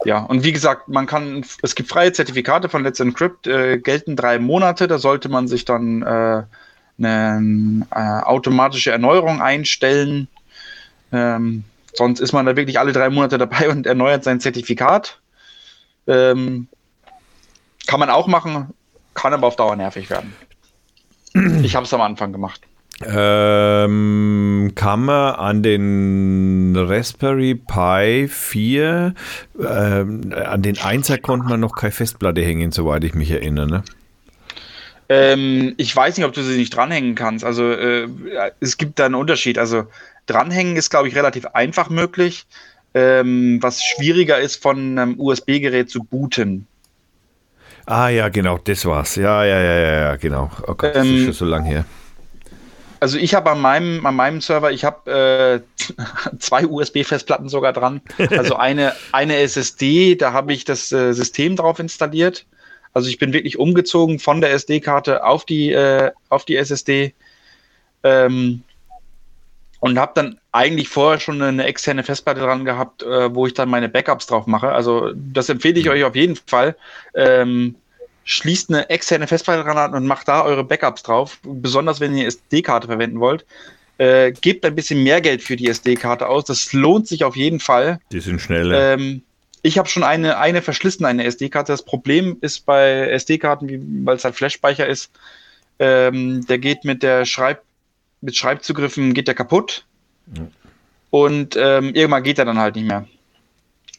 Ja. 0.05 0.19
und 0.19 0.43
wie 0.43 0.51
gesagt, 0.51 0.87
man 0.87 1.05
kann, 1.05 1.45
es 1.61 1.75
gibt 1.75 1.89
freie 1.89 2.11
Zertifikate 2.11 2.69
von 2.69 2.83
Let's 2.83 2.99
Encrypt, 2.99 3.47
äh, 3.47 3.77
gelten 3.77 4.15
drei 4.15 4.39
Monate, 4.39 4.87
da 4.87 4.97
sollte 4.97 5.29
man 5.29 5.47
sich 5.47 5.65
dann 5.65 6.01
äh, 6.01 6.43
eine 6.97 7.85
äh, 7.91 8.25
automatische 8.25 8.91
Erneuerung 8.91 9.41
einstellen. 9.41 10.27
Ähm, 11.11 11.63
sonst 11.93 12.19
ist 12.19 12.33
man 12.33 12.45
da 12.45 12.55
wirklich 12.55 12.79
alle 12.79 12.91
drei 12.91 13.09
Monate 13.09 13.37
dabei 13.37 13.69
und 13.71 13.85
erneuert 13.85 14.23
sein 14.23 14.39
Zertifikat. 14.39 15.19
Ähm, 16.07 16.67
kann 17.85 17.99
man 17.99 18.09
auch 18.09 18.27
machen, 18.27 18.73
kann 19.13 19.33
aber 19.33 19.47
auf 19.47 19.55
Dauer 19.55 19.75
nervig 19.75 20.09
werden. 20.09 20.33
Ich 21.63 21.75
habe 21.75 21.85
es 21.85 21.93
am 21.93 22.01
Anfang 22.01 22.31
gemacht. 22.31 22.61
Ähm, 23.05 24.71
kann 24.73 25.05
man 25.05 25.35
an 25.35 25.61
den 25.61 26.75
Raspberry 26.75 27.53
Pi 27.53 28.27
4, 28.27 29.13
ähm, 29.59 30.33
an 30.33 30.61
den 30.63 30.75
1er 30.75 31.21
konnte 31.21 31.47
man 31.47 31.59
noch 31.59 31.75
keine 31.75 31.91
Festplatte 31.91 32.41
hängen, 32.41 32.71
soweit 32.71 33.03
ich 33.03 33.13
mich 33.13 33.29
erinnere. 33.29 33.67
Ne? 33.67 33.83
Ähm, 35.09 35.75
ich 35.77 35.95
weiß 35.95 36.17
nicht, 36.17 36.25
ob 36.25 36.33
du 36.33 36.41
sie 36.41 36.57
nicht 36.57 36.75
dranhängen 36.75 37.15
kannst. 37.15 37.45
Also 37.45 37.71
äh, 37.71 38.07
es 38.59 38.77
gibt 38.77 38.99
da 38.99 39.05
einen 39.05 39.15
Unterschied. 39.15 39.57
Also 39.57 39.85
dranhängen 40.25 40.75
ist, 40.75 40.89
glaube 40.89 41.07
ich, 41.07 41.15
relativ 41.15 41.45
einfach 41.47 41.89
möglich. 41.89 42.45
Ähm, 42.93 43.59
was 43.61 43.83
schwieriger 43.83 44.39
ist, 44.39 44.61
von 44.61 44.97
einem 44.97 45.19
USB-Gerät 45.19 45.89
zu 45.89 46.03
booten. 46.03 46.65
Ah 47.85 48.09
ja, 48.09 48.29
genau, 48.29 48.57
das 48.57 48.85
war's. 48.85 49.15
Ja, 49.15 49.45
ja, 49.45 49.61
ja, 49.61 49.79
ja, 49.79 49.99
ja 49.99 50.15
genau. 50.15 50.49
Oh 50.63 50.73
Gott, 50.73 50.95
das 50.95 51.05
ähm, 51.05 51.17
ist 51.17 51.23
schon 51.25 51.33
so 51.33 51.45
lange 51.45 51.69
her. 51.69 51.85
Also 52.99 53.17
ich 53.17 53.35
habe 53.35 53.51
an 53.51 53.61
meinem, 53.61 54.05
an 54.05 54.15
meinem 54.15 54.41
Server, 54.41 54.71
ich 54.71 54.83
habe 54.83 55.63
äh, 55.71 56.35
zwei 56.39 56.65
USB-Festplatten 56.65 57.49
sogar 57.49 57.73
dran. 57.73 58.01
Also 58.31 58.55
eine, 58.57 58.93
eine 59.11 59.37
SSD, 59.37 60.15
da 60.15 60.33
habe 60.33 60.53
ich 60.53 60.65
das 60.65 60.91
äh, 60.91 61.13
System 61.13 61.55
drauf 61.55 61.79
installiert. 61.79 62.45
Also 62.93 63.09
ich 63.09 63.19
bin 63.19 63.33
wirklich 63.33 63.59
umgezogen 63.59 64.19
von 64.19 64.41
der 64.41 64.51
SD-Karte 64.53 65.23
auf 65.23 65.45
die, 65.45 65.71
äh, 65.71 66.11
auf 66.29 66.45
die 66.45 66.55
SSD. 66.55 67.13
Ähm, 68.03 68.63
und 69.79 69.99
habe 69.99 70.13
dann 70.15 70.39
eigentlich 70.51 70.89
vorher 70.89 71.19
schon 71.19 71.41
eine 71.41 71.65
externe 71.65 72.03
Festplatte 72.03 72.41
dran 72.41 72.65
gehabt, 72.65 73.03
äh, 73.03 73.33
wo 73.33 73.45
ich 73.45 73.53
dann 73.53 73.69
meine 73.69 73.89
Backups 73.89 74.25
drauf 74.25 74.47
mache. 74.47 74.71
Also 74.71 75.11
das 75.13 75.49
empfehle 75.49 75.79
ich 75.79 75.85
mhm. 75.85 75.91
euch 75.91 76.03
auf 76.03 76.15
jeden 76.15 76.35
Fall. 76.35 76.75
Ähm, 77.13 77.75
schließt 78.27 78.69
eine 78.69 78.89
externe 78.89 79.25
Festplatte 79.25 79.63
dran 79.63 79.77
an 79.77 79.93
und 79.93 80.05
macht 80.05 80.27
da 80.27 80.43
eure 80.43 80.65
Backups 80.65 81.01
drauf, 81.01 81.39
besonders 81.43 82.01
wenn 82.01 82.15
ihr 82.15 82.27
SD-Karte 82.27 82.87
verwenden 82.87 83.21
wollt. 83.21 83.45
Äh, 83.99 84.33
gebt 84.33 84.65
ein 84.65 84.75
bisschen 84.75 85.01
mehr 85.01 85.21
Geld 85.21 85.41
für 85.41 85.55
die 85.55 85.67
SD-Karte 85.67 86.27
aus. 86.27 86.43
Das 86.43 86.73
lohnt 86.73 87.07
sich 87.07 87.23
auf 87.23 87.37
jeden 87.37 87.61
Fall. 87.61 87.99
Die 88.11 88.19
sind 88.19 88.41
schneller. 88.41 88.93
Ähm, 88.93 89.23
ich 89.63 89.77
habe 89.77 89.87
schon 89.87 90.03
eine, 90.03 90.37
eine 90.37 90.61
verschlissen, 90.61 91.05
eine 91.05 91.23
SD-Karte. 91.23 91.71
Das 91.71 91.83
Problem 91.83 92.37
ist 92.41 92.65
bei 92.65 93.09
SD-Karten, 93.09 94.05
weil 94.05 94.17
es 94.17 94.25
halt 94.25 94.35
Flash-Speicher 94.35 94.85
ist, 94.85 95.09
ähm, 95.79 96.45
der 96.47 96.59
geht 96.59 96.83
mit 96.83 97.03
der 97.03 97.25
Schreib 97.25 97.61
mit 98.19 98.35
Schreibzugriffen 98.35 99.13
geht 99.13 99.27
der 99.27 99.35
kaputt. 99.35 99.85
Ja. 100.35 100.47
Und 101.11 101.55
ähm, 101.55 101.93
irgendwann 101.93 102.23
geht 102.23 102.39
er 102.39 102.45
dann 102.45 102.57
halt 102.57 102.75
nicht 102.75 102.87
mehr. 102.87 103.07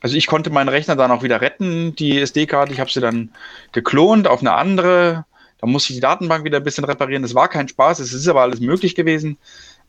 Also 0.01 0.17
ich 0.17 0.27
konnte 0.27 0.51
meinen 0.51 0.69
Rechner 0.69 0.97
dann 0.97 1.11
auch 1.11 1.23
wieder 1.23 1.41
retten, 1.41 1.95
die 1.97 2.21
SD-Karte. 2.21 2.73
Ich 2.73 2.81
habe 2.81 2.91
sie 2.91 3.01
dann 3.01 3.31
geklont 3.73 4.29
auf 4.29 4.41
eine 4.41 4.53
andere. 4.53 5.25
Da 5.61 5.67
musste 5.67 5.93
ich 5.93 5.97
die 5.97 6.03
Datenbank 6.03 6.45
wieder 6.45 6.59
ein 6.59 6.65
bisschen 6.65 6.85
reparieren. 6.85 7.23
Das 7.23 7.35
war 7.35 7.49
kein 7.49 7.69
Spaß, 7.69 7.99
es 7.99 8.13
ist 8.13 8.29
aber 8.29 8.43
alles 8.43 8.61
möglich 8.61 8.95
gewesen. 8.95 9.39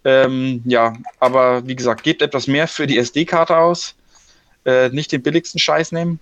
Ähm, 0.03 0.61
ja, 0.65 0.93
aber 1.19 1.67
wie 1.67 1.75
gesagt, 1.75 2.03
gebt 2.03 2.21
etwas 2.21 2.47
mehr 2.47 2.67
für 2.67 2.87
die 2.87 2.97
SD-Karte 2.97 3.57
aus. 3.57 3.95
Äh, 4.65 4.89
nicht 4.89 5.11
den 5.11 5.21
billigsten 5.21 5.59
Scheiß 5.59 5.91
nehmen. 5.91 6.19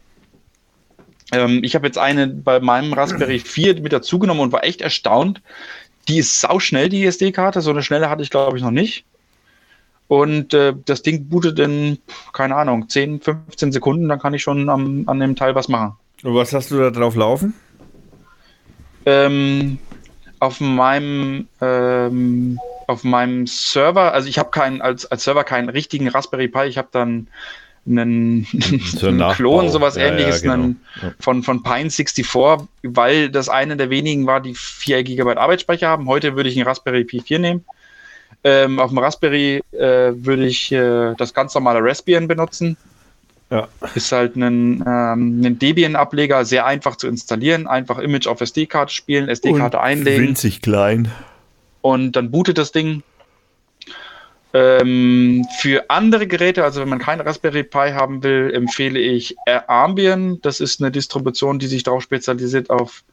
Ähm, 1.32 1.64
ich 1.64 1.76
habe 1.76 1.88
jetzt 1.88 1.98
eine 1.98 2.28
bei 2.28 2.60
meinem 2.60 2.94
Raspberry 2.94 3.40
4 3.46 3.82
mit 3.82 3.94
dazugenommen 3.94 4.44
und 4.44 4.52
war 4.52 4.64
echt 4.64 4.82
erstaunt, 4.82 5.42
die 6.08 6.20
ist 6.20 6.40
sauschnell, 6.40 6.90
die 6.90 7.06
SD-Karte. 7.06 7.62
So 7.62 7.72
eine 7.72 7.84
schnelle 7.84 8.10
hatte 8.10 8.24
ich, 8.24 8.30
glaube 8.30 8.58
ich, 8.58 8.64
noch 8.64 8.72
nicht. 8.72 9.06
Und 10.08 10.54
äh, 10.54 10.74
das 10.86 11.02
Ding 11.02 11.28
bootet 11.28 11.60
in, 11.60 12.00
keine 12.34 12.56
Ahnung, 12.56 12.88
10, 12.88 13.22
15 13.22 13.72
Sekunden, 13.72 14.08
dann 14.08 14.20
kann 14.20 14.34
ich 14.34 14.42
schon 14.42 14.70
am, 14.70 15.04
an 15.08 15.20
dem 15.20 15.36
Teil 15.36 15.54
was 15.56 15.68
machen. 15.68 15.94
Und 16.24 16.34
was 16.36 16.54
hast 16.54 16.72
du 16.72 16.80
da 16.80 16.92
drauf 16.92 17.16
laufen? 17.16 17.54
Ähm, 19.06 19.80
auf 20.40 20.60
meinem 20.60 21.48
ähm, 21.62 22.60
auf 22.88 23.04
meinem 23.04 23.48
Server, 23.48 24.14
also 24.14 24.30
ich 24.30 24.40
habe 24.40 24.50
keinen 24.50 24.82
als, 24.82 25.06
als 25.06 25.26
Server 25.26 25.44
keinen 25.44 25.70
richtigen 25.70 26.08
Raspberry 26.08 26.48
Pi, 26.48 26.64
ich 26.64 26.78
habe 26.78 26.88
dann 26.92 27.28
einen, 27.86 28.46
so 28.82 29.08
einen 29.08 29.32
Klon, 29.34 29.70
sowas 29.70 29.96
ja, 29.96 30.08
ähnliches 30.08 30.42
ja, 30.44 30.56
genau. 30.56 30.76
von, 31.20 31.44
von 31.44 31.64
Pine 31.64 31.90
64, 31.90 32.26
weil 32.84 33.30
das 33.30 33.50
eine 33.50 33.78
der 33.78 33.90
wenigen 33.90 34.26
war, 34.26 34.42
die 34.42 34.56
4 34.56 35.04
GB 35.04 35.36
Arbeitsspeicher 35.36 35.88
haben. 35.88 36.08
Heute 36.08 36.36
würde 36.36 36.50
ich 36.50 36.58
einen 36.58 36.68
Raspberry 36.68 37.04
Pi 37.04 37.22
4 37.22 37.40
nehmen. 37.40 37.66
Ähm, 38.44 38.80
auf 38.80 38.90
dem 38.90 39.00
Raspberry 39.00 39.62
äh, 39.72 40.14
würde 40.14 40.46
ich 40.46 40.72
äh, 40.72 41.16
das 41.18 41.34
ganz 41.34 41.54
normale 41.54 41.84
Raspbian 41.84 42.28
benutzen. 42.28 42.78
Ja. 43.50 43.68
Ist 43.96 44.12
halt 44.12 44.36
ein, 44.36 44.84
ähm, 44.86 45.42
ein 45.42 45.60
Debian-Ableger, 45.60 46.46
sehr 46.46 46.66
einfach 46.66 46.98
zu 46.98 47.08
installieren. 47.08 47.68
Einfach 47.68 47.98
Image 48.00 48.28
auf 48.28 48.42
SD-Karte 48.42 48.94
spielen, 48.94 49.30
SD-Karte 49.30 49.80
einlegen. 49.80 50.28
Winzig 50.28 50.62
klein. 50.62 51.12
Und 51.82 52.14
dann 52.14 52.32
bootet 52.32 52.58
das 52.58 52.72
Ding 52.72 53.04
ähm, 54.54 55.46
für 55.60 55.90
andere 55.90 56.28
Geräte, 56.28 56.64
also 56.64 56.82
wenn 56.82 56.90
man 56.90 57.00
kein 57.00 57.20
Raspberry 57.20 57.64
Pi 57.64 57.92
haben 57.94 58.24
will, 58.24 58.52
empfehle 58.54 59.00
ich 59.00 59.36
Armbian. 59.68 60.40
Das 60.42 60.60
ist 60.60 60.82
eine 60.82 60.92
Distribution, 60.92 61.60
die 61.60 61.68
sich 61.68 61.84
darauf 61.84 62.04
spezialisiert 62.04 62.70
auf 62.70 63.04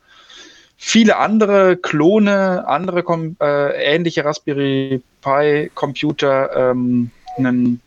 viele 0.76 1.16
andere 1.16 1.76
Klone, 1.76 2.66
andere 2.66 3.04
äh, 3.40 3.94
ähnliche 3.94 4.24
Raspberry 4.24 5.02
Pi 5.24 5.70
Computer, 5.74 6.70
ähm, 6.70 7.10
ein 7.38 7.80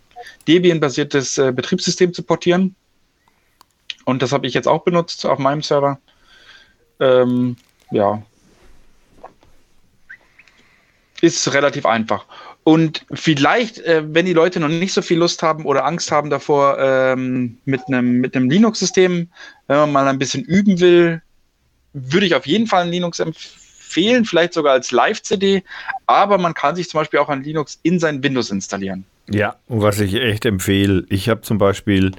Debian-basiertes 0.48 1.38
äh, 1.38 1.52
Betriebssystem 1.52 2.14
zu 2.14 2.24
portieren. 2.24 2.76
Und 4.06 4.22
das 4.22 4.32
habe 4.32 4.48
ich 4.48 4.54
jetzt 4.54 4.68
auch 4.68 4.84
benutzt 4.84 5.26
auf 5.26 5.38
meinem 5.38 5.62
Server. 5.62 6.00
Ähm, 7.00 7.56
ja, 7.92 8.24
ist 11.22 11.54
relativ 11.54 11.86
einfach. 11.86 12.26
Und 12.64 13.06
vielleicht, 13.14 13.80
äh, 13.80 14.04
wenn 14.06 14.26
die 14.26 14.34
Leute 14.34 14.60
noch 14.60 14.68
nicht 14.68 14.94
so 14.94 15.02
viel 15.02 15.20
Lust 15.20 15.42
haben 15.42 15.66
oder 15.66 15.86
Angst 15.86 16.12
haben 16.12 16.30
davor, 16.30 16.78
ähm, 16.80 17.58
mit 17.66 17.82
einem 17.88 18.20
mit 18.20 18.36
Linux-System, 18.36 19.30
wenn 19.68 19.78
man 19.78 19.92
mal 19.92 20.08
ein 20.08 20.20
bisschen 20.20 20.44
üben 20.44 20.80
will, 20.80 21.22
würde 21.94 22.26
ich 22.26 22.36
auf 22.36 22.46
jeden 22.46 22.68
Fall 22.68 22.84
ein 22.84 22.92
Linux 22.92 23.20
empfehlen, 23.20 23.67
vielleicht 24.26 24.54
sogar 24.54 24.74
als 24.74 24.92
Live-CD. 24.92 25.64
Aber 26.06 26.38
man 26.38 26.54
kann 26.54 26.76
sich 26.76 26.90
zum 26.90 27.00
Beispiel 27.00 27.20
auch 27.20 27.30
ein 27.30 27.44
Linux 27.44 27.80
in 27.84 28.00
sein 28.00 28.22
Windows 28.24 28.52
installieren. 28.52 29.06
Ja, 29.30 29.56
und 29.68 29.82
was 29.82 30.00
ich 30.00 30.16
echt 30.16 30.46
empfehle, 30.46 31.06
ich 31.10 31.28
habe 31.28 31.42
zum 31.42 31.58
Beispiel 31.58 32.12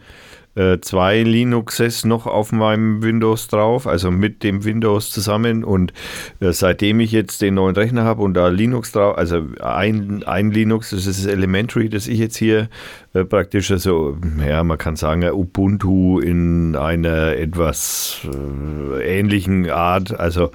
äh, 0.59 0.81
zwei 0.81 1.23
Linuxes 1.23 2.05
noch 2.05 2.27
auf 2.27 2.51
meinem 2.51 3.03
Windows 3.03 3.47
drauf, 3.47 3.87
also 3.87 4.11
mit 4.11 4.43
dem 4.43 4.65
Windows 4.65 5.11
zusammen. 5.11 5.63
Und 5.63 5.93
äh, 6.41 6.53
seitdem 6.53 7.01
ich 7.01 7.13
jetzt 7.13 7.41
den 7.41 7.55
neuen 7.55 7.77
Rechner 7.77 8.05
habe 8.05 8.23
und 8.23 8.35
da 8.35 8.49
Linux 8.49 8.93
drauf, 8.93 9.17
also 9.17 9.47
ein, 9.61 10.25
ein 10.25 10.51
Linux, 10.51 10.91
das 10.91 11.07
ist 11.07 11.25
das 11.25 11.33
Elementary, 11.33 11.89
das 11.89 12.09
ich 12.09 12.19
jetzt 12.19 12.37
hier 12.37 12.69
äh, 13.21 13.25
praktisch, 13.25 13.71
also, 13.71 14.17
ja, 14.47 14.63
man 14.65 14.79
kann 14.79 14.97
sagen, 14.97 15.23
Ubuntu 15.25 16.21
in 16.21 16.77
einer 16.77 17.37
etwas 17.37 18.21
äh, 18.25 19.19
ähnlichen 19.19 19.71
Art, 19.71 20.19
also 20.19 20.51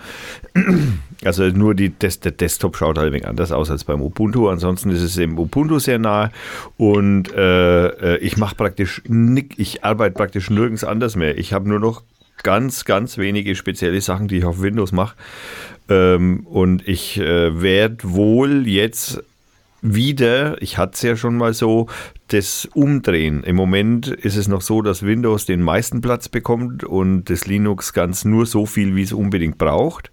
also 1.23 1.44
nur 1.44 1.76
die, 1.76 1.94
das, 1.98 2.19
der 2.19 2.31
Desktop 2.31 2.77
schaut 2.77 2.98
halt 2.98 3.07
ein 3.07 3.14
wenig 3.14 3.27
anders 3.27 3.52
aus 3.52 3.72
als 3.72 3.84
beim 3.84 4.02
Ubuntu. 4.02 4.49
Ansonsten 4.49 4.90
ist 4.90 5.02
es 5.02 5.18
im 5.18 5.40
Ubuntu 5.40 5.80
sehr 5.80 5.99
nah 5.99 6.31
und 6.77 7.34
äh, 7.34 7.88
äh 7.88 8.18
ich 8.18 8.38
mache 8.38 8.56
praktisch 8.56 9.02
nick, 9.07 9.57
ich 9.57 9.84
arbeite 9.84 10.15
praktisch 10.15 10.49
nirgends 10.49 10.84
anders 10.84 11.15
mehr. 11.15 11.38
Ich 11.38 11.53
habe 11.53 11.68
nur 11.68 11.80
noch 11.80 12.03
ganz, 12.44 12.85
ganz 12.85 13.18
wenige 13.18 13.56
spezielle 13.56 14.02
Sachen, 14.02 14.27
die 14.27 14.40
ich 14.40 14.45
auf 14.45 14.61
Windows 14.61 14.91
mache. 14.91 15.15
Ähm, 15.90 16.45
und 16.45 16.88
ich 16.88 17.19
äh, 17.19 17.61
werde 17.61 17.98
wohl 18.03 18.68
jetzt 18.68 19.23
wieder, 19.84 20.60
ich 20.61 20.77
hatte 20.77 20.93
es 20.93 21.01
ja 21.01 21.15
schon 21.15 21.35
mal 21.35 21.53
so, 21.53 21.88
das 22.30 22.68
Umdrehen. 22.73 23.43
Im 23.43 23.57
Moment 23.57 24.07
ist 24.07 24.38
es 24.38 24.47
noch 24.47 24.61
so, 24.61 24.81
dass 24.81 25.03
Windows 25.03 25.45
den 25.45 25.61
meisten 25.61 26.01
Platz 26.01 26.30
bekommt 26.30 26.84
und 26.84 27.26
das 27.26 27.45
Linux 27.45 27.93
ganz 27.93 28.26
nur 28.26 28.45
so 28.45 28.65
viel, 28.65 28.95
wie 28.95 29.03
es 29.03 29.14
unbedingt 29.14 29.57
braucht. 29.57 30.10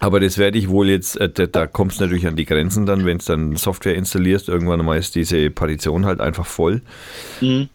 Aber 0.00 0.18
das 0.18 0.38
werde 0.38 0.58
ich 0.58 0.68
wohl 0.68 0.88
jetzt, 0.88 1.20
äh, 1.20 1.28
da, 1.28 1.46
da 1.46 1.66
kommt 1.66 1.92
es 1.92 2.00
natürlich 2.00 2.26
an 2.26 2.34
die 2.34 2.46
Grenzen 2.46 2.86
dann, 2.86 3.04
wenn 3.04 3.18
es 3.18 3.26
dann 3.26 3.54
Software 3.54 3.94
installierst, 3.94 4.48
irgendwann 4.48 4.84
mal 4.84 4.98
ist 4.98 5.14
diese 5.14 5.50
Partition 5.50 6.06
halt 6.06 6.20
einfach 6.20 6.46
voll. 6.46 6.82
Mhm. 7.40 7.68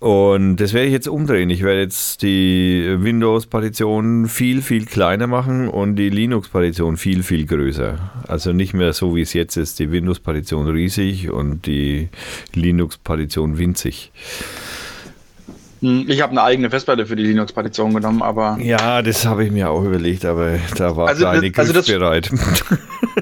Und 0.00 0.56
das 0.56 0.72
werde 0.72 0.86
ich 0.86 0.94
jetzt 0.94 1.08
umdrehen. 1.08 1.50
Ich 1.50 1.62
werde 1.62 1.82
jetzt 1.82 2.22
die 2.22 2.96
Windows-Partition 2.98 4.28
viel, 4.28 4.62
viel 4.62 4.86
kleiner 4.86 5.26
machen 5.26 5.68
und 5.68 5.96
die 5.96 6.08
Linux-Partition 6.08 6.96
viel, 6.96 7.22
viel 7.22 7.44
größer. 7.44 7.98
Also 8.26 8.54
nicht 8.54 8.72
mehr 8.72 8.94
so, 8.94 9.14
wie 9.14 9.20
es 9.20 9.34
jetzt 9.34 9.58
ist, 9.58 9.78
die 9.78 9.92
Windows-Partition 9.92 10.68
riesig 10.68 11.28
und 11.28 11.66
die 11.66 12.08
Linux-Partition 12.54 13.58
winzig. 13.58 14.10
Hm, 15.80 16.06
ich 16.08 16.22
habe 16.22 16.30
eine 16.30 16.44
eigene 16.44 16.70
Festplatte 16.70 17.04
für 17.04 17.16
die 17.16 17.24
Linux-Partition 17.24 17.92
genommen, 17.92 18.22
aber. 18.22 18.58
Ja, 18.58 19.02
das 19.02 19.26
habe 19.26 19.44
ich 19.44 19.50
mir 19.50 19.68
auch 19.68 19.84
überlegt, 19.84 20.24
aber 20.24 20.58
da 20.76 20.96
war 20.96 21.08
also 21.08 21.24
keine 21.24 21.50
das, 21.50 21.76
also 21.76 21.92
bereit. 21.92 22.30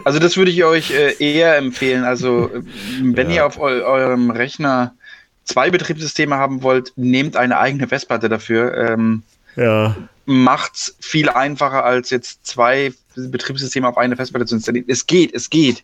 Also 0.05 0.21
das 0.21 0.37
würde 0.37 0.51
ich 0.51 0.65
euch 0.65 0.93
äh, 0.93 1.15
eher 1.19 1.57
empfehlen. 1.57 2.05
Also 2.05 2.51
wenn 3.03 3.31
ja. 3.31 3.37
ihr 3.37 3.47
auf 3.47 3.59
eu 3.59 3.83
eurem 3.83 4.31
Rechner 4.31 4.95
zwei 5.49 5.70
Betriebssysteme 5.70 6.37
haben 6.37 6.62
wollt, 6.62 6.93
nehmt 6.97 7.37
eine 7.37 7.59
eigene 7.59 7.89
Festplatte 7.89 8.29
dafür. 8.29 8.77
Ähm, 8.77 9.23
ja. 9.57 9.97
Macht's 10.27 10.95
viel 11.01 11.31
einfacher 11.31 11.85
als 11.85 12.11
jetzt 12.11 12.47
zwei 12.47 12.93
Betriebssysteme 13.16 13.89
auf 13.89 13.97
eine 13.97 14.15
Festplatte 14.15 14.47
zu 14.47 14.57
installieren. 14.57 14.85
Es 14.89 15.07
geht, 15.07 15.35
es 15.35 15.51
geht. 15.51 15.83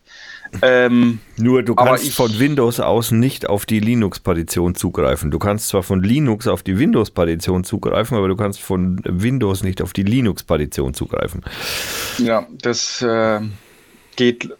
Ähm, 0.62 1.18
Nur 1.36 1.62
du 1.62 1.74
kannst 1.74 2.04
ich, 2.04 2.14
von 2.14 2.38
Windows 2.38 2.78
aus 2.78 3.10
nicht 3.10 3.48
auf 3.48 3.66
die 3.66 3.80
Linux-Partition 3.80 4.74
zugreifen. 4.74 5.30
Du 5.30 5.38
kannst 5.38 5.68
zwar 5.68 5.82
von 5.82 6.02
Linux 6.02 6.46
auf 6.46 6.62
die 6.62 6.78
Windows-Partition 6.78 7.64
zugreifen, 7.64 8.16
aber 8.16 8.28
du 8.28 8.36
kannst 8.36 8.60
von 8.60 9.00
Windows 9.04 9.64
nicht 9.64 9.82
auf 9.82 9.92
die 9.92 10.04
Linux-Partition 10.04 10.94
zugreifen. 10.94 11.42
Ja, 12.18 12.46
das 12.52 13.02
äh, 13.02 13.40
geht 14.14 14.50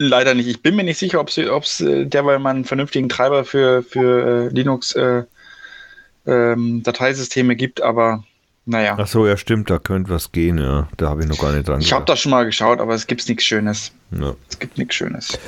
leider 0.00 0.34
nicht. 0.34 0.48
Ich 0.48 0.62
bin 0.62 0.74
mir 0.74 0.82
nicht 0.82 0.98
sicher, 0.98 1.20
ob 1.20 1.28
es 1.28 1.80
äh, 1.80 2.06
derweil 2.06 2.38
mal 2.38 2.50
einen 2.50 2.64
vernünftigen 2.64 3.08
Treiber 3.08 3.44
für, 3.44 3.82
für 3.82 4.48
äh, 4.50 4.54
Linux 4.54 4.94
äh, 4.94 5.24
ähm, 6.26 6.82
Dateisysteme 6.82 7.54
gibt, 7.54 7.82
aber 7.82 8.24
naja. 8.64 8.96
Ach 8.98 9.06
so, 9.06 9.26
ja, 9.26 9.36
stimmt, 9.36 9.70
da 9.70 9.78
könnte 9.78 10.10
was 10.10 10.32
gehen, 10.32 10.58
ja. 10.58 10.88
Da 10.96 11.10
habe 11.10 11.22
ich 11.22 11.28
noch 11.28 11.38
gar 11.38 11.52
nicht 11.52 11.68
dran 11.68 11.80
Ich 11.80 11.92
habe 11.92 12.04
das 12.06 12.20
schon 12.20 12.30
mal 12.30 12.44
geschaut, 12.44 12.80
aber 12.80 12.94
es 12.94 13.06
gibt 13.06 13.28
nichts 13.28 13.44
Schönes. 13.44 13.92
Ja. 14.10 14.34
Es 14.48 14.58
gibt 14.58 14.78
nichts 14.78 14.94
Schönes. 14.94 15.38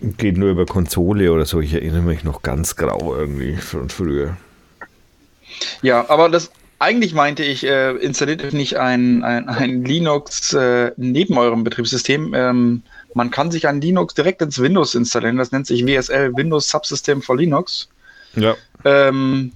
Geht 0.00 0.36
nur 0.36 0.50
über 0.50 0.66
Konsole 0.66 1.32
oder 1.32 1.44
so. 1.44 1.60
Ich 1.60 1.74
erinnere 1.74 2.02
mich 2.02 2.24
noch 2.24 2.42
ganz 2.42 2.76
grau 2.76 3.14
irgendwie 3.16 3.56
von 3.56 3.88
früher. 3.88 4.36
Ja, 5.80 6.08
aber 6.08 6.28
das 6.28 6.50
eigentlich 6.82 7.14
meinte 7.14 7.44
ich, 7.44 7.64
äh, 7.64 7.92
installiert 7.92 8.52
nicht 8.52 8.76
ein, 8.76 9.22
ein, 9.22 9.48
ein 9.48 9.84
Linux 9.84 10.52
äh, 10.52 10.90
neben 10.96 11.38
eurem 11.38 11.62
Betriebssystem. 11.62 12.34
Ähm, 12.34 12.82
man 13.14 13.30
kann 13.30 13.52
sich 13.52 13.68
ein 13.68 13.80
Linux 13.80 14.14
direkt 14.14 14.42
ins 14.42 14.58
Windows 14.58 14.96
installieren. 14.96 15.36
Das 15.36 15.52
nennt 15.52 15.66
sich 15.68 15.86
WSL 15.86 16.36
Windows 16.36 16.68
Subsystem 16.68 17.22
for 17.22 17.36
Linux. 17.36 17.88
Ja. 18.34 18.56
Ähm, 18.84 19.52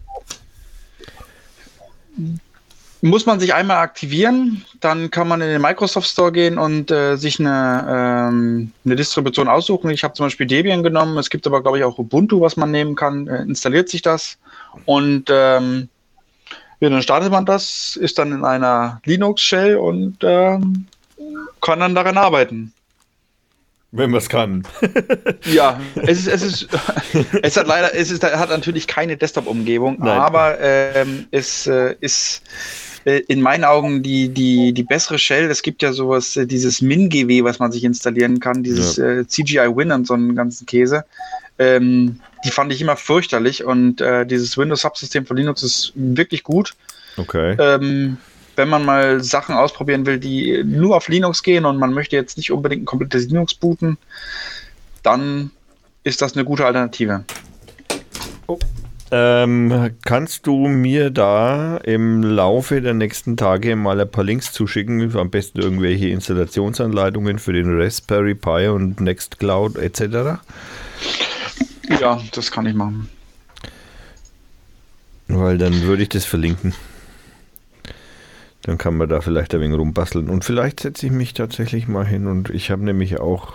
muss 3.02 3.26
man 3.26 3.40
sich 3.40 3.52
einmal 3.52 3.78
aktivieren, 3.78 4.64
dann 4.80 5.10
kann 5.10 5.28
man 5.28 5.40
in 5.40 5.48
den 5.48 5.60
Microsoft 5.60 6.08
Store 6.08 6.32
gehen 6.32 6.58
und 6.58 6.90
äh, 6.90 7.16
sich 7.16 7.40
eine, 7.40 8.28
ähm, 8.30 8.72
eine 8.84 8.96
Distribution 8.96 9.48
aussuchen. 9.48 9.90
Ich 9.90 10.02
habe 10.04 10.14
zum 10.14 10.26
Beispiel 10.26 10.46
Debian 10.46 10.82
genommen, 10.82 11.18
es 11.18 11.30
gibt 11.30 11.46
aber, 11.46 11.62
glaube 11.62 11.78
ich, 11.78 11.84
auch 11.84 11.98
Ubuntu, 11.98 12.40
was 12.40 12.56
man 12.56 12.70
nehmen 12.70 12.94
kann, 12.94 13.26
äh, 13.26 13.42
installiert 13.42 13.88
sich 13.88 14.02
das 14.02 14.38
und 14.86 15.28
ähm, 15.30 15.88
ja, 16.80 16.90
dann 16.90 17.02
startet 17.02 17.30
man 17.30 17.46
das, 17.46 17.96
ist 17.96 18.18
dann 18.18 18.32
in 18.32 18.44
einer 18.44 19.00
Linux-Shell 19.04 19.76
und 19.76 20.18
ähm, 20.22 20.86
kann 21.60 21.80
dann 21.80 21.94
daran 21.94 22.18
arbeiten. 22.18 22.72
Wenn 23.92 24.10
man 24.10 24.18
es 24.18 24.28
kann. 24.28 24.66
ja, 25.44 25.80
es 25.94 26.26
ist, 26.26 26.28
es 26.28 26.42
ist, 26.42 26.68
es 27.42 27.56
hat 27.56 27.66
leider, 27.66 27.94
es 27.94 28.10
ist, 28.10 28.22
hat 28.22 28.50
natürlich 28.50 28.86
keine 28.86 29.16
Desktop-Umgebung, 29.16 30.02
aber 30.02 30.60
ähm, 30.60 31.26
es 31.30 31.66
äh, 31.66 31.94
ist 32.00 32.42
äh, 33.06 33.22
in 33.28 33.40
meinen 33.40 33.64
Augen 33.64 34.02
die, 34.02 34.28
die, 34.28 34.72
die 34.72 34.82
bessere 34.82 35.18
Shell. 35.18 35.48
Es 35.48 35.62
gibt 35.62 35.80
ja 35.82 35.92
sowas, 35.92 36.36
äh, 36.36 36.46
dieses 36.46 36.82
MinGW, 36.82 37.44
was 37.44 37.60
man 37.60 37.70
sich 37.70 37.84
installieren 37.84 38.40
kann, 38.40 38.64
dieses 38.64 38.96
ja. 38.96 39.20
äh, 39.20 39.26
CGI 39.26 39.74
Win 39.74 39.92
und 39.92 40.06
so 40.08 40.14
einen 40.14 40.34
ganzen 40.34 40.66
Käse. 40.66 41.04
Ähm, 41.58 42.20
die 42.44 42.50
fand 42.50 42.72
ich 42.72 42.80
immer 42.80 42.96
fürchterlich 42.96 43.64
und 43.64 44.00
äh, 44.00 44.26
dieses 44.26 44.58
Windows-Subsystem 44.58 45.26
von 45.26 45.36
Linux 45.36 45.62
ist 45.62 45.92
wirklich 45.94 46.42
gut. 46.42 46.74
Okay. 47.16 47.56
Ähm, 47.58 48.18
wenn 48.56 48.68
man 48.68 48.84
mal 48.84 49.22
Sachen 49.22 49.54
ausprobieren 49.54 50.06
will, 50.06 50.18
die 50.18 50.62
nur 50.64 50.96
auf 50.96 51.08
Linux 51.08 51.42
gehen 51.42 51.64
und 51.64 51.78
man 51.78 51.92
möchte 51.92 52.16
jetzt 52.16 52.36
nicht 52.36 52.50
unbedingt 52.52 52.82
ein 52.82 52.86
komplettes 52.86 53.26
Linux 53.26 53.54
booten, 53.54 53.98
dann 55.02 55.50
ist 56.04 56.22
das 56.22 56.34
eine 56.34 56.44
gute 56.44 56.64
Alternative. 56.64 57.24
Oh. 58.46 58.58
Ähm, 59.12 59.90
kannst 60.04 60.48
du 60.48 60.66
mir 60.66 61.10
da 61.10 61.76
im 61.78 62.24
Laufe 62.24 62.82
der 62.82 62.94
nächsten 62.94 63.36
Tage 63.36 63.76
mal 63.76 64.00
ein 64.00 64.10
paar 64.10 64.24
Links 64.24 64.52
zuschicken? 64.52 65.16
Am 65.16 65.30
besten 65.30 65.60
irgendwelche 65.60 66.08
Installationsanleitungen 66.08 67.38
für 67.38 67.52
den 67.52 67.80
Raspberry 67.80 68.34
Pi 68.34 68.66
und 68.66 69.00
Nextcloud 69.00 69.76
etc.? 69.76 70.40
Ja, 71.88 72.20
das 72.32 72.50
kann 72.50 72.66
ich 72.66 72.74
machen. 72.74 73.08
Weil 75.28 75.58
dann 75.58 75.82
würde 75.82 76.02
ich 76.02 76.08
das 76.08 76.24
verlinken. 76.24 76.74
Dann 78.62 78.78
kann 78.78 78.96
man 78.96 79.08
da 79.08 79.20
vielleicht 79.20 79.54
ein 79.54 79.60
wenig 79.60 79.78
rumbasteln. 79.78 80.28
Und 80.28 80.44
vielleicht 80.44 80.80
setze 80.80 81.06
ich 81.06 81.12
mich 81.12 81.34
tatsächlich 81.34 81.88
mal 81.88 82.06
hin 82.06 82.26
und 82.26 82.50
ich 82.50 82.70
habe 82.70 82.84
nämlich 82.84 83.20
auch 83.20 83.54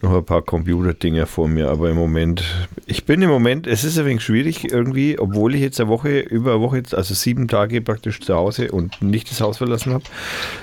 noch 0.00 0.14
ein 0.14 0.24
paar 0.24 0.42
Computerdinger 0.42 1.26
vor 1.26 1.48
mir, 1.48 1.68
aber 1.68 1.90
im 1.90 1.96
Moment, 1.96 2.44
ich 2.86 3.04
bin 3.04 3.20
im 3.20 3.30
Moment, 3.30 3.66
es 3.66 3.82
ist 3.82 3.98
ein 3.98 4.06
wenig 4.06 4.22
schwierig 4.22 4.70
irgendwie, 4.70 5.18
obwohl 5.18 5.56
ich 5.56 5.60
jetzt 5.60 5.80
eine 5.80 5.88
Woche, 5.88 6.20
über 6.20 6.52
eine 6.52 6.60
Woche, 6.60 6.82
also 6.92 7.14
sieben 7.14 7.48
Tage 7.48 7.80
praktisch 7.82 8.20
zu 8.20 8.34
Hause 8.34 8.70
und 8.70 9.02
nicht 9.02 9.28
das 9.30 9.40
Haus 9.40 9.58
verlassen 9.58 9.92
habe, 9.92 10.04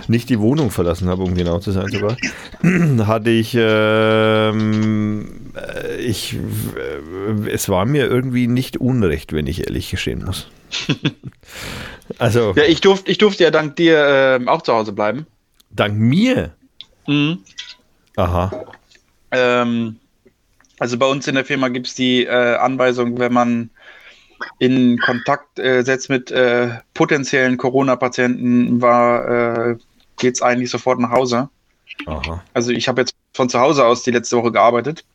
nicht 0.08 0.30
die 0.30 0.40
Wohnung 0.40 0.72
verlassen 0.72 1.10
habe, 1.10 1.24
um 1.24 1.36
genau 1.36 1.60
zu 1.60 1.72
sein 1.72 1.90
sogar, 1.90 2.16
hatte 3.08 3.30
ich, 3.30 3.56
ähm, 3.60 5.28
äh, 5.56 5.98
ich, 5.98 6.36
äh, 6.36 7.50
es 7.50 7.68
war 7.68 7.86
mir 7.86 8.08
irgendwie 8.08 8.48
nicht 8.48 8.78
unrecht, 8.78 9.34
wenn 9.34 9.48
ich 9.48 9.68
ehrlich 9.68 9.92
gestehen 9.92 10.24
muss. 10.24 10.48
also. 12.20 12.54
Ja, 12.56 12.64
ich 12.64 12.80
durfte, 12.80 13.12
ich 13.12 13.18
durfte 13.18 13.44
ja 13.44 13.52
dank 13.52 13.76
dir 13.76 14.40
äh, 14.42 14.48
auch 14.48 14.62
zu 14.62 14.72
Hause 14.72 14.94
bleiben. 14.94 15.26
Dank 15.72 15.98
mir? 15.98 16.52
Mhm. 17.06 17.40
Aha. 18.16 18.66
Ähm, 19.32 19.98
also 20.80 20.98
bei 20.98 21.06
uns 21.06 21.28
in 21.28 21.36
der 21.36 21.46
Firma 21.46 21.70
gibt 21.70 21.88
es 21.88 21.96
die 21.96 22.26
äh, 22.26 22.56
Anweisung, 22.56 23.18
wenn 23.18 23.34
man 23.34 23.70
in 24.60 25.00
Kontakt 25.00 25.60
äh, 25.60 25.84
setzt 25.84 26.10
mit 26.10 26.32
äh, 26.32 26.70
potenziellen 26.94 27.58
Corona-Patienten, 27.58 28.82
war, 28.82 29.70
äh, 29.70 29.78
geht 30.18 30.36
es 30.36 30.42
eigentlich 30.42 30.70
sofort 30.70 31.00
nach 31.00 31.12
Hause. 31.12 31.50
Aha. 32.06 32.44
Also 32.54 32.72
ich 32.72 32.88
habe 32.88 33.02
jetzt 33.02 33.16
von 33.34 33.50
zu 33.50 33.60
Hause 33.60 33.86
aus 33.86 34.04
die 34.04 34.12
letzte 34.12 34.38
Woche 34.38 34.52
gearbeitet. 34.52 35.06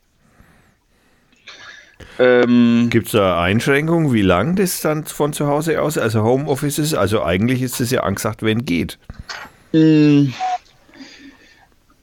Ähm, 2.19 2.87
Gibt 2.89 3.07
es 3.07 3.13
da 3.13 3.41
Einschränkungen, 3.41 4.13
wie 4.13 4.21
lang 4.21 4.55
das 4.55 4.81
dann 4.81 5.05
von 5.05 5.33
zu 5.33 5.47
Hause 5.47 5.81
aus, 5.81 5.97
also 5.97 6.23
Homeoffice 6.23 6.79
ist? 6.79 6.93
Also 6.93 7.23
eigentlich 7.23 7.61
ist 7.61 7.79
es 7.79 7.91
ja 7.91 8.01
angesagt, 8.01 8.43
wenn 8.43 8.65
geht. 8.65 8.97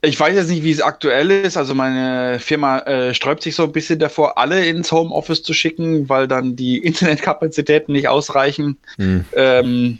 Ich 0.00 0.18
weiß 0.18 0.36
jetzt 0.36 0.48
nicht, 0.48 0.62
wie 0.62 0.70
es 0.70 0.80
aktuell 0.80 1.30
ist. 1.30 1.56
Also 1.56 1.74
meine 1.74 2.38
Firma 2.38 2.78
äh, 2.80 3.14
sträubt 3.14 3.42
sich 3.42 3.54
so 3.54 3.64
ein 3.64 3.72
bisschen 3.72 3.98
davor, 3.98 4.38
alle 4.38 4.64
ins 4.64 4.92
Homeoffice 4.92 5.42
zu 5.42 5.52
schicken, 5.54 6.08
weil 6.08 6.28
dann 6.28 6.54
die 6.56 6.78
Internetkapazitäten 6.84 7.92
nicht 7.92 8.08
ausreichen, 8.08 8.78
hm. 8.96 9.24
ähm, 9.34 9.98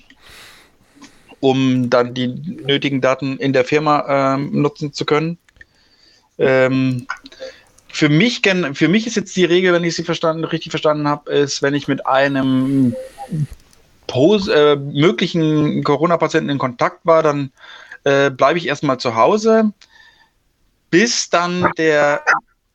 um 1.40 1.90
dann 1.90 2.14
die 2.14 2.28
nötigen 2.28 3.00
Daten 3.00 3.38
in 3.38 3.52
der 3.52 3.64
Firma 3.64 4.34
ähm, 4.34 4.62
nutzen 4.62 4.92
zu 4.92 5.04
können. 5.04 5.38
Ähm, 6.38 7.06
für 7.88 8.08
mich, 8.08 8.42
für 8.74 8.88
mich 8.88 9.06
ist 9.06 9.16
jetzt 9.16 9.36
die 9.36 9.44
Regel, 9.44 9.72
wenn 9.72 9.82
ich 9.82 9.96
sie 9.96 10.04
verstanden, 10.04 10.44
richtig 10.44 10.70
verstanden 10.70 11.08
habe, 11.08 11.32
ist, 11.32 11.62
wenn 11.62 11.74
ich 11.74 11.88
mit 11.88 12.06
einem 12.06 12.94
Pos 14.06 14.46
äh, 14.46 14.76
möglichen 14.76 15.82
Corona-Patienten 15.82 16.50
in 16.50 16.58
Kontakt 16.58 17.04
war, 17.04 17.22
dann 17.22 17.50
äh, 18.04 18.30
bleibe 18.30 18.58
ich 18.58 18.68
erstmal 18.68 18.98
zu 18.98 19.16
Hause, 19.16 19.72
bis 20.90 21.30
dann 21.30 21.70
der 21.76 22.22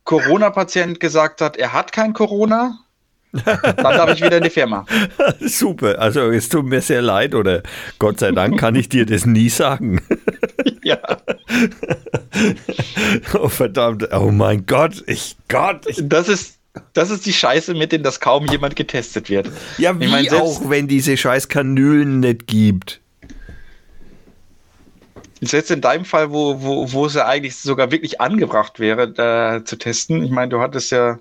Corona-Patient 0.04 1.00
gesagt 1.00 1.40
hat, 1.40 1.56
er 1.56 1.72
hat 1.72 1.92
kein 1.92 2.12
Corona. 2.12 2.78
Dann 3.32 3.76
darf 3.76 4.12
ich 4.12 4.22
wieder 4.22 4.36
in 4.36 4.44
die 4.44 4.50
Firma. 4.50 4.86
Super. 5.40 5.98
Also 5.98 6.30
es 6.30 6.48
tut 6.48 6.66
mir 6.66 6.80
sehr 6.80 7.02
leid 7.02 7.34
oder 7.34 7.64
Gott 7.98 8.20
sei 8.20 8.30
Dank 8.30 8.60
kann 8.60 8.76
ich 8.76 8.88
dir 8.88 9.06
das 9.06 9.26
nie 9.26 9.48
sagen. 9.48 10.00
ja. 10.84 10.98
oh 13.34 13.48
verdammt. 13.48 14.08
Oh 14.12 14.30
mein 14.30 14.66
Gott. 14.66 15.02
Ich 15.06 15.36
Gott. 15.48 15.84
Ich 15.88 15.98
das 16.00 16.28
ist 16.28 16.58
das 16.92 17.10
ist 17.10 17.26
die 17.26 17.32
Scheiße, 17.32 17.74
mit 17.74 17.92
denen 17.92 18.04
das 18.04 18.20
kaum 18.20 18.46
jemand 18.46 18.76
getestet 18.76 19.30
wird. 19.30 19.48
Ja, 19.78 19.98
wie 19.98 20.04
ich 20.04 20.10
mein, 20.10 20.32
auch, 20.34 20.68
wenn 20.68 20.88
diese 20.88 21.16
scheiß 21.16 21.48
Kanülen 21.48 22.20
nicht 22.20 22.46
gibt. 22.46 23.00
Selbst 25.46 25.70
in 25.70 25.80
deinem 25.80 26.04
Fall, 26.04 26.30
wo, 26.30 26.62
wo, 26.62 26.92
wo 26.92 27.06
es 27.06 27.14
ja 27.14 27.26
eigentlich 27.26 27.56
sogar 27.56 27.90
wirklich 27.90 28.20
angebracht 28.20 28.80
wäre, 28.80 29.10
da 29.10 29.64
zu 29.64 29.76
testen. 29.76 30.24
Ich 30.24 30.30
meine, 30.30 30.48
du 30.50 30.60
hattest 30.60 30.92
ja 30.92 31.18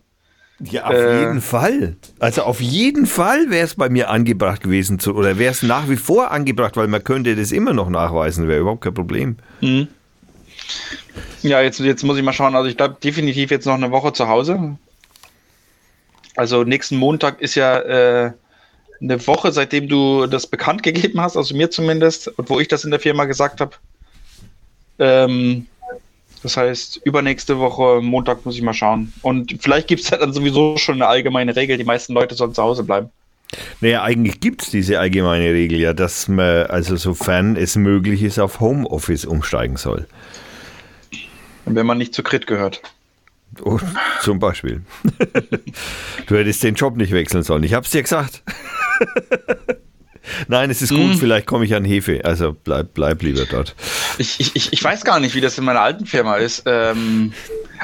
ja, 0.59 0.85
auf 0.85 0.93
äh, 0.93 1.19
jeden 1.19 1.41
Fall. 1.41 1.95
Also 2.19 2.43
auf 2.43 2.61
jeden 2.61 3.05
Fall 3.05 3.49
wäre 3.49 3.65
es 3.65 3.75
bei 3.75 3.89
mir 3.89 4.09
angebracht 4.09 4.61
gewesen 4.61 4.99
zu, 4.99 5.15
oder 5.15 5.37
wäre 5.37 5.51
es 5.51 5.63
nach 5.63 5.89
wie 5.89 5.97
vor 5.97 6.31
angebracht, 6.31 6.77
weil 6.77 6.87
man 6.87 7.03
könnte 7.03 7.35
das 7.35 7.51
immer 7.51 7.73
noch 7.73 7.89
nachweisen, 7.89 8.47
wäre 8.47 8.61
überhaupt 8.61 8.81
kein 8.81 8.93
Problem. 8.93 9.37
Mhm. 9.61 9.87
Ja, 11.41 11.61
jetzt, 11.61 11.79
jetzt 11.79 12.03
muss 12.03 12.17
ich 12.17 12.23
mal 12.23 12.33
schauen. 12.33 12.55
Also 12.55 12.69
ich 12.69 12.77
glaube 12.77 12.97
definitiv 13.03 13.51
jetzt 13.51 13.65
noch 13.65 13.73
eine 13.73 13.91
Woche 13.91 14.13
zu 14.13 14.27
Hause. 14.27 14.77
Also 16.35 16.63
nächsten 16.63 16.97
Montag 16.97 17.41
ist 17.41 17.55
ja 17.55 17.79
äh, 17.79 18.31
eine 19.01 19.27
Woche, 19.27 19.51
seitdem 19.51 19.87
du 19.87 20.27
das 20.27 20.47
bekannt 20.47 20.83
gegeben 20.83 21.19
hast, 21.19 21.35
also 21.35 21.55
mir 21.55 21.69
zumindest, 21.69 22.27
und 22.27 22.49
wo 22.49 22.59
ich 22.59 22.67
das 22.67 22.85
in 22.85 22.91
der 22.91 22.99
Firma 22.99 23.25
gesagt 23.25 23.59
habe. 23.59 23.75
Ähm, 24.99 25.67
das 26.43 26.57
heißt, 26.57 27.01
übernächste 27.05 27.57
Woche, 27.57 28.01
Montag 28.01 28.45
muss 28.45 28.55
ich 28.55 28.61
mal 28.61 28.73
schauen. 28.73 29.13
Und 29.21 29.55
vielleicht 29.61 29.87
gibt 29.87 30.03
es 30.03 30.09
ja 30.09 30.17
dann 30.17 30.33
sowieso 30.33 30.77
schon 30.77 30.95
eine 30.95 31.07
allgemeine 31.07 31.55
Regel, 31.55 31.77
die 31.77 31.85
meisten 31.85 32.13
Leute 32.13 32.35
sollen 32.35 32.53
zu 32.53 32.61
Hause 32.61 32.83
bleiben. 32.83 33.09
Naja, 33.79 34.03
eigentlich 34.03 34.39
gibt 34.39 34.63
es 34.63 34.69
diese 34.69 34.99
allgemeine 34.99 35.53
Regel 35.53 35.79
ja, 35.79 35.93
dass 35.93 36.27
man, 36.27 36.65
also 36.65 36.97
sofern 36.97 37.55
es 37.55 37.75
möglich 37.75 38.23
ist, 38.23 38.39
auf 38.39 38.59
Homeoffice 38.59 39.25
umsteigen 39.25 39.77
soll. 39.77 40.07
Wenn 41.65 41.85
man 41.85 41.97
nicht 41.97 42.13
zu 42.13 42.23
Crit 42.23 42.45
gehört. 42.45 42.81
Oh, 43.63 43.79
zum 44.21 44.39
Beispiel. 44.39 44.81
du 46.27 46.35
hättest 46.35 46.63
den 46.63 46.75
Job 46.75 46.97
nicht 46.97 47.13
wechseln 47.13 47.43
sollen. 47.43 47.63
Ich 47.63 47.73
hab's 47.73 47.91
dir 47.91 48.01
gesagt. 48.01 48.43
Nein, 50.47 50.69
es 50.69 50.81
ist 50.81 50.89
gut, 50.89 51.11
hm. 51.11 51.17
vielleicht 51.17 51.47
komme 51.47 51.65
ich 51.65 51.75
an 51.75 51.85
Hefe. 51.85 52.23
Also 52.23 52.53
bleib, 52.53 52.93
bleib 52.93 53.21
lieber 53.21 53.45
dort. 53.45 53.75
Ich, 54.17 54.39
ich, 54.39 54.71
ich 54.71 54.83
weiß 54.83 55.03
gar 55.03 55.19
nicht, 55.19 55.35
wie 55.35 55.41
das 55.41 55.57
in 55.57 55.63
meiner 55.63 55.81
alten 55.81 56.05
Firma 56.05 56.35
ist. 56.35 56.63
Ähm, 56.65 57.33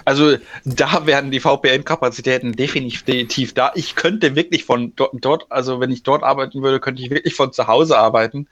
also 0.05 0.37
da 0.65 1.05
werden 1.05 1.31
die 1.31 1.39
VPN-Kapazitäten 1.39 2.53
definitiv 2.53 3.53
da. 3.53 3.71
Ich 3.75 3.95
könnte 3.95 4.35
wirklich 4.35 4.65
von 4.65 4.93
dort, 4.95 5.13
dort, 5.13 5.45
also 5.49 5.79
wenn 5.79 5.91
ich 5.91 6.03
dort 6.03 6.23
arbeiten 6.23 6.61
würde, 6.61 6.79
könnte 6.79 7.01
ich 7.01 7.09
wirklich 7.09 7.35
von 7.35 7.51
zu 7.51 7.67
Hause 7.67 7.97
arbeiten. 7.97 8.47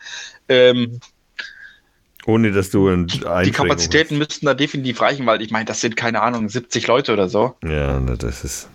Ähm, 0.50 1.00
ohne 2.26 2.52
dass 2.52 2.70
du 2.72 2.90
ein 2.90 3.08
Die 3.08 3.52
Kapazitäten 3.52 4.18
müssten 4.18 4.46
da 4.48 4.54
definitiv 4.54 5.00
reichen, 5.02 5.26
weil 5.26 5.42
ich 5.42 5.50
meine, 5.50 5.64
das 5.64 5.80
sind 5.80 5.96
keine 5.96 6.22
Ahnung, 6.22 6.50
70 6.50 6.86
Leute 6.88 7.14
oder 7.14 7.30
so. 7.30 7.56
Ja, 7.64 8.00
das 8.00 8.44
ist. 8.44 8.68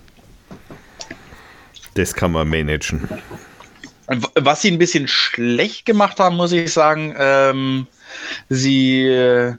Das 1.94 2.14
kann 2.14 2.32
man 2.32 2.48
managen. 2.48 3.06
Was 4.34 4.62
sie 4.62 4.70
ein 4.70 4.78
bisschen 4.78 5.08
schlecht 5.08 5.86
gemacht 5.86 6.18
haben, 6.18 6.36
muss 6.36 6.52
ich 6.52 6.72
sagen, 6.72 7.14
ähm, 7.18 7.86
sie 8.48 9.06
äh, 9.06 9.54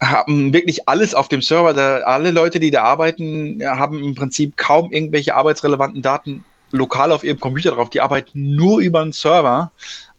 haben 0.00 0.52
wirklich 0.52 0.88
alles 0.88 1.14
auf 1.14 1.28
dem 1.28 1.42
Server. 1.42 1.74
Da, 1.74 1.98
alle 2.00 2.30
Leute, 2.30 2.60
die 2.60 2.70
da 2.70 2.82
arbeiten, 2.82 3.60
haben 3.64 4.02
im 4.02 4.14
Prinzip 4.14 4.56
kaum 4.56 4.92
irgendwelche 4.92 5.34
arbeitsrelevanten 5.34 6.02
Daten 6.02 6.44
lokal 6.72 7.12
auf 7.12 7.24
ihrem 7.24 7.40
Computer 7.40 7.72
drauf. 7.72 7.90
Die 7.90 8.00
arbeiten 8.00 8.54
nur 8.54 8.80
über 8.80 9.00
einen 9.00 9.12
Server. 9.12 9.72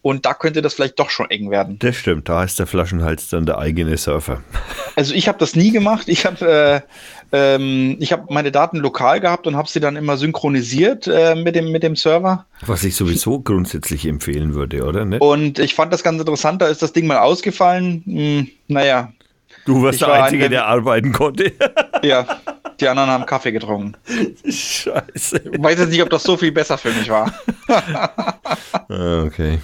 Und 0.04 0.26
da 0.26 0.34
könnte 0.34 0.64
das 0.64 0.74
vielleicht 0.74 1.00
doch 1.00 1.12
schon 1.12 1.30
eng 1.30 1.52
werden. 1.52 1.78
Das 1.80 1.96
stimmt, 1.96 2.28
da 2.28 2.44
ist 2.44 2.58
der 2.58 2.66
Flaschenhals 2.66 3.30
dann 3.30 3.46
der 3.46 3.60
eigene 3.60 3.98
Surfer. 3.98 4.42
Also 4.98 5.14
ich 5.14 5.30
habe 5.30 5.38
das 5.38 5.56
nie 5.56 5.72
gemacht. 5.72 6.10
Ich 6.10 6.26
habe 6.26 6.84
äh, 7.32 7.56
ähm, 7.56 7.98
hab 8.02 8.30
meine 8.30 8.52
Daten 8.52 8.78
lokal 8.78 9.22
gehabt 9.22 9.48
und 9.48 9.56
habe 9.56 9.70
sie 9.70 9.80
dann 9.80 9.96
immer 9.96 10.18
synchronisiert 10.18 11.08
äh, 11.08 11.34
mit, 11.34 11.56
dem, 11.56 11.72
mit 11.72 11.82
dem 11.82 11.96
Server. 11.96 12.46
Was 12.66 12.84
ich 12.84 12.96
sowieso 12.96 13.40
grundsätzlich 13.40 14.06
empfehlen 14.06 14.54
würde, 14.54 14.84
oder? 14.84 15.06
Nicht? 15.06 15.22
Und 15.22 15.60
ich 15.60 15.76
fand 15.76 15.94
das 15.94 16.04
ganz 16.04 16.20
interessant, 16.20 16.62
da 16.62 16.68
ist 16.68 16.82
das 16.82 16.92
Ding 16.92 17.08
mal 17.08 17.20
ausgefallen. 17.20 18.04
Hm, 18.06 18.48
naja. 18.68 19.14
Du 19.66 19.82
warst 19.82 20.02
der 20.02 20.10
war 20.10 20.24
Einzige, 20.24 20.46
ein, 20.46 20.52
der 20.52 20.66
arbeiten 20.66 21.14
konnte. 21.14 21.54
ja, 22.04 22.26
die 22.82 22.88
anderen 22.88 23.10
haben 23.10 23.26
Kaffee 23.26 23.54
getrunken. 23.54 23.96
Scheiße. 24.44 25.42
Ich 25.54 25.64
weiß 25.64 25.80
jetzt 25.80 25.90
nicht, 25.90 26.02
ob 26.02 26.10
das 26.10 26.24
so 26.24 26.36
viel 26.36 26.52
besser 26.52 26.78
für 26.78 26.92
mich 26.92 27.10
war. 27.10 27.34
Ah, 28.90 29.24
okay. 29.24 29.60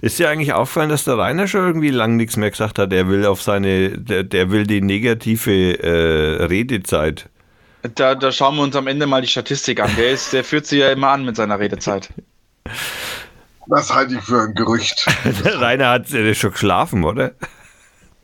Ist 0.00 0.18
dir 0.18 0.28
eigentlich 0.28 0.52
auffallen, 0.52 0.90
dass 0.90 1.04
der 1.04 1.18
Rainer 1.18 1.46
schon 1.46 1.66
irgendwie 1.66 1.90
lang 1.90 2.16
nichts 2.16 2.36
mehr 2.36 2.50
gesagt 2.50 2.78
hat? 2.78 2.92
Er 2.92 3.08
will 3.08 3.26
auf 3.26 3.42
seine, 3.42 3.90
der, 3.98 4.22
der 4.24 4.50
will 4.50 4.66
die 4.66 4.80
negative 4.80 5.82
äh, 5.82 6.44
Redezeit. 6.44 7.28
Da, 7.94 8.14
da 8.14 8.30
schauen 8.30 8.56
wir 8.56 8.62
uns 8.62 8.76
am 8.76 8.86
Ende 8.86 9.06
mal 9.06 9.22
die 9.22 9.28
Statistik 9.28 9.80
an. 9.80 9.90
Der, 9.96 10.10
ist, 10.10 10.32
der 10.32 10.44
führt 10.44 10.66
sie 10.66 10.78
ja 10.78 10.90
immer 10.90 11.08
an 11.08 11.24
mit 11.24 11.36
seiner 11.36 11.58
Redezeit. 11.58 12.10
Das 13.66 13.94
halte 13.94 14.14
ich 14.16 14.20
für 14.20 14.42
ein 14.42 14.54
Gerücht. 14.54 15.06
der 15.44 15.60
Rainer 15.60 15.90
hat 15.90 16.12
äh, 16.12 16.34
schon 16.34 16.52
geschlafen, 16.52 17.04
oder? 17.04 17.32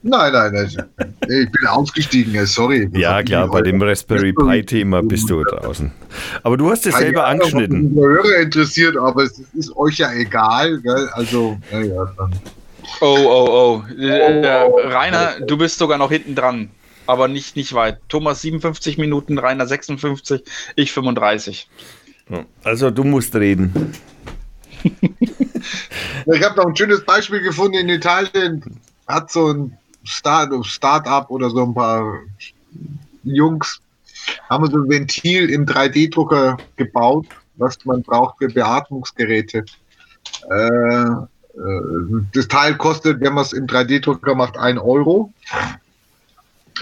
Nein, 0.08 0.32
nein, 0.32 0.52
nein. 0.52 0.88
Ich 1.22 1.50
bin 1.50 1.66
ausgestiegen, 1.68 2.46
sorry. 2.46 2.88
Ja, 2.92 3.22
klar, 3.24 3.48
bei 3.48 3.60
dem 3.60 3.82
Raspberry 3.82 4.32
Pi-Thema 4.32 5.02
bist 5.02 5.28
du 5.28 5.42
draußen. 5.42 5.90
Aber 6.44 6.56
du 6.56 6.70
hast 6.70 6.86
es 6.86 6.96
selber 6.96 7.26
Ahnung, 7.26 7.42
angeschnitten. 7.42 7.90
Ich 7.90 7.96
Hörer 7.96 8.36
interessiert, 8.40 8.96
aber 8.96 9.24
es 9.24 9.42
ist 9.54 9.76
euch 9.76 9.98
ja 9.98 10.12
egal. 10.12 10.80
Gell? 10.80 11.08
Also, 11.12 11.58
ja, 11.72 11.80
ja, 11.80 12.12
dann. 12.16 12.32
Oh, 13.00 13.16
oh, 13.18 13.82
oh. 13.82 14.00
Äh, 14.00 14.68
oh, 14.68 14.76
Rainer, 14.76 15.40
du 15.40 15.58
bist 15.58 15.78
sogar 15.78 15.98
noch 15.98 16.12
hinten 16.12 16.36
dran, 16.36 16.70
aber 17.08 17.26
nicht, 17.26 17.56
nicht 17.56 17.74
weit. 17.74 17.98
Thomas 18.08 18.42
57 18.42 18.98
Minuten, 18.98 19.38
Rainer 19.38 19.66
56, 19.66 20.42
ich 20.76 20.92
35. 20.92 21.68
Also, 22.62 22.92
du 22.92 23.02
musst 23.02 23.34
reden. 23.34 23.92
ich 24.84 26.44
habe 26.44 26.56
noch 26.56 26.66
ein 26.66 26.76
schönes 26.76 27.04
Beispiel 27.04 27.40
gefunden 27.40 27.78
in 27.78 27.88
Italien. 27.88 28.62
Hat 29.08 29.32
so 29.32 29.52
ein 29.52 29.76
Start, 30.06 30.52
Start-up 30.64 31.30
oder 31.30 31.50
so 31.50 31.62
ein 31.64 31.74
paar 31.74 32.20
Jungs 33.24 33.80
haben 34.48 34.70
so 34.70 34.78
ein 34.78 34.88
Ventil 34.88 35.50
im 35.50 35.66
3D-Drucker 35.66 36.56
gebaut, 36.76 37.26
was 37.56 37.76
man 37.84 38.02
braucht 38.02 38.38
für 38.38 38.48
Beatmungsgeräte. 38.48 39.64
Äh, 40.50 40.56
äh 40.56 41.26
das 42.32 42.48
Teil 42.48 42.76
kostet, 42.76 43.20
wenn 43.20 43.34
man 43.34 43.44
es 43.44 43.52
im 43.52 43.66
3D-Drucker 43.66 44.34
macht, 44.34 44.56
1 44.58 44.80
Euro. 44.80 45.32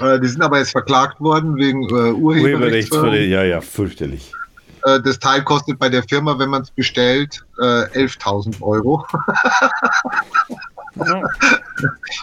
Äh, 0.00 0.20
die 0.20 0.28
sind 0.28 0.42
aber 0.42 0.58
jetzt 0.58 0.72
verklagt 0.72 1.20
worden 1.20 1.56
wegen 1.56 1.84
äh, 1.88 2.12
Urheberrechts. 2.12 2.94
Ja, 2.94 3.44
ja, 3.44 3.60
fürchterlich. 3.60 4.32
Äh, 4.84 5.00
das 5.00 5.18
Teil 5.18 5.42
kostet 5.44 5.78
bei 5.78 5.88
der 5.88 6.02
Firma, 6.02 6.38
wenn 6.38 6.50
man 6.50 6.62
es 6.62 6.70
bestellt, 6.70 7.44
11.000 7.58 8.58
äh, 8.58 8.62
Euro. 8.62 9.06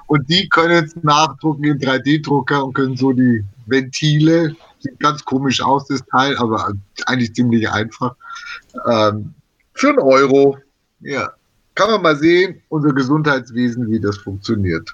und 0.07 0.29
die 0.29 0.47
können 0.49 0.85
es 0.85 0.95
nachdrucken 1.03 1.63
im 1.63 1.77
3D-Drucker 1.77 2.65
und 2.65 2.73
können 2.73 2.95
so 2.95 3.11
die 3.11 3.43
Ventile, 3.65 4.55
sieht 4.79 4.99
ganz 4.99 5.23
komisch 5.23 5.61
aus, 5.61 5.87
das 5.87 6.03
Teil, 6.05 6.37
aber 6.37 6.73
eigentlich 7.05 7.33
ziemlich 7.33 7.69
einfach. 7.69 8.15
Ähm, 8.89 9.33
für 9.73 9.89
einen 9.89 9.99
Euro, 9.99 10.57
ja. 11.01 11.31
kann 11.75 11.91
man 11.91 12.01
mal 12.01 12.15
sehen, 12.15 12.61
unser 12.69 12.93
Gesundheitswesen, 12.93 13.89
wie 13.89 13.99
das 13.99 14.17
funktioniert. 14.17 14.93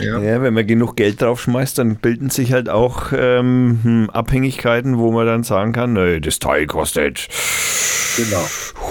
Ja, 0.00 0.18
ja 0.18 0.42
wenn 0.42 0.54
man 0.54 0.66
genug 0.66 0.96
Geld 0.96 1.20
draufschmeißt, 1.20 1.78
dann 1.78 1.96
bilden 1.96 2.30
sich 2.30 2.52
halt 2.52 2.68
auch 2.68 3.12
ähm, 3.12 3.80
hm, 3.82 4.10
Abhängigkeiten, 4.10 4.98
wo 4.98 5.12
man 5.12 5.26
dann 5.26 5.44
sagen 5.44 5.72
kann, 5.72 5.92
nee, 5.92 6.20
das 6.20 6.38
Teil 6.38 6.66
kostet 6.66 7.28
genau. 8.16 8.44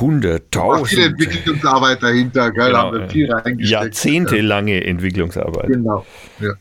100.000. 0.03 0.85
Viel 0.85 1.03
Entwicklungsarbeit 1.03 2.03
dahinter, 2.03 2.51
gell, 2.51 2.67
genau. 2.67 2.77
haben 2.77 2.99
wir 2.99 3.09
viel 3.09 3.31
reingesteckt. 3.31 3.69
Jahrzehntelange 3.69 4.83
Entwicklungsarbeit. 4.83 5.67
Genau, 5.67 6.05
ja. 6.39 6.53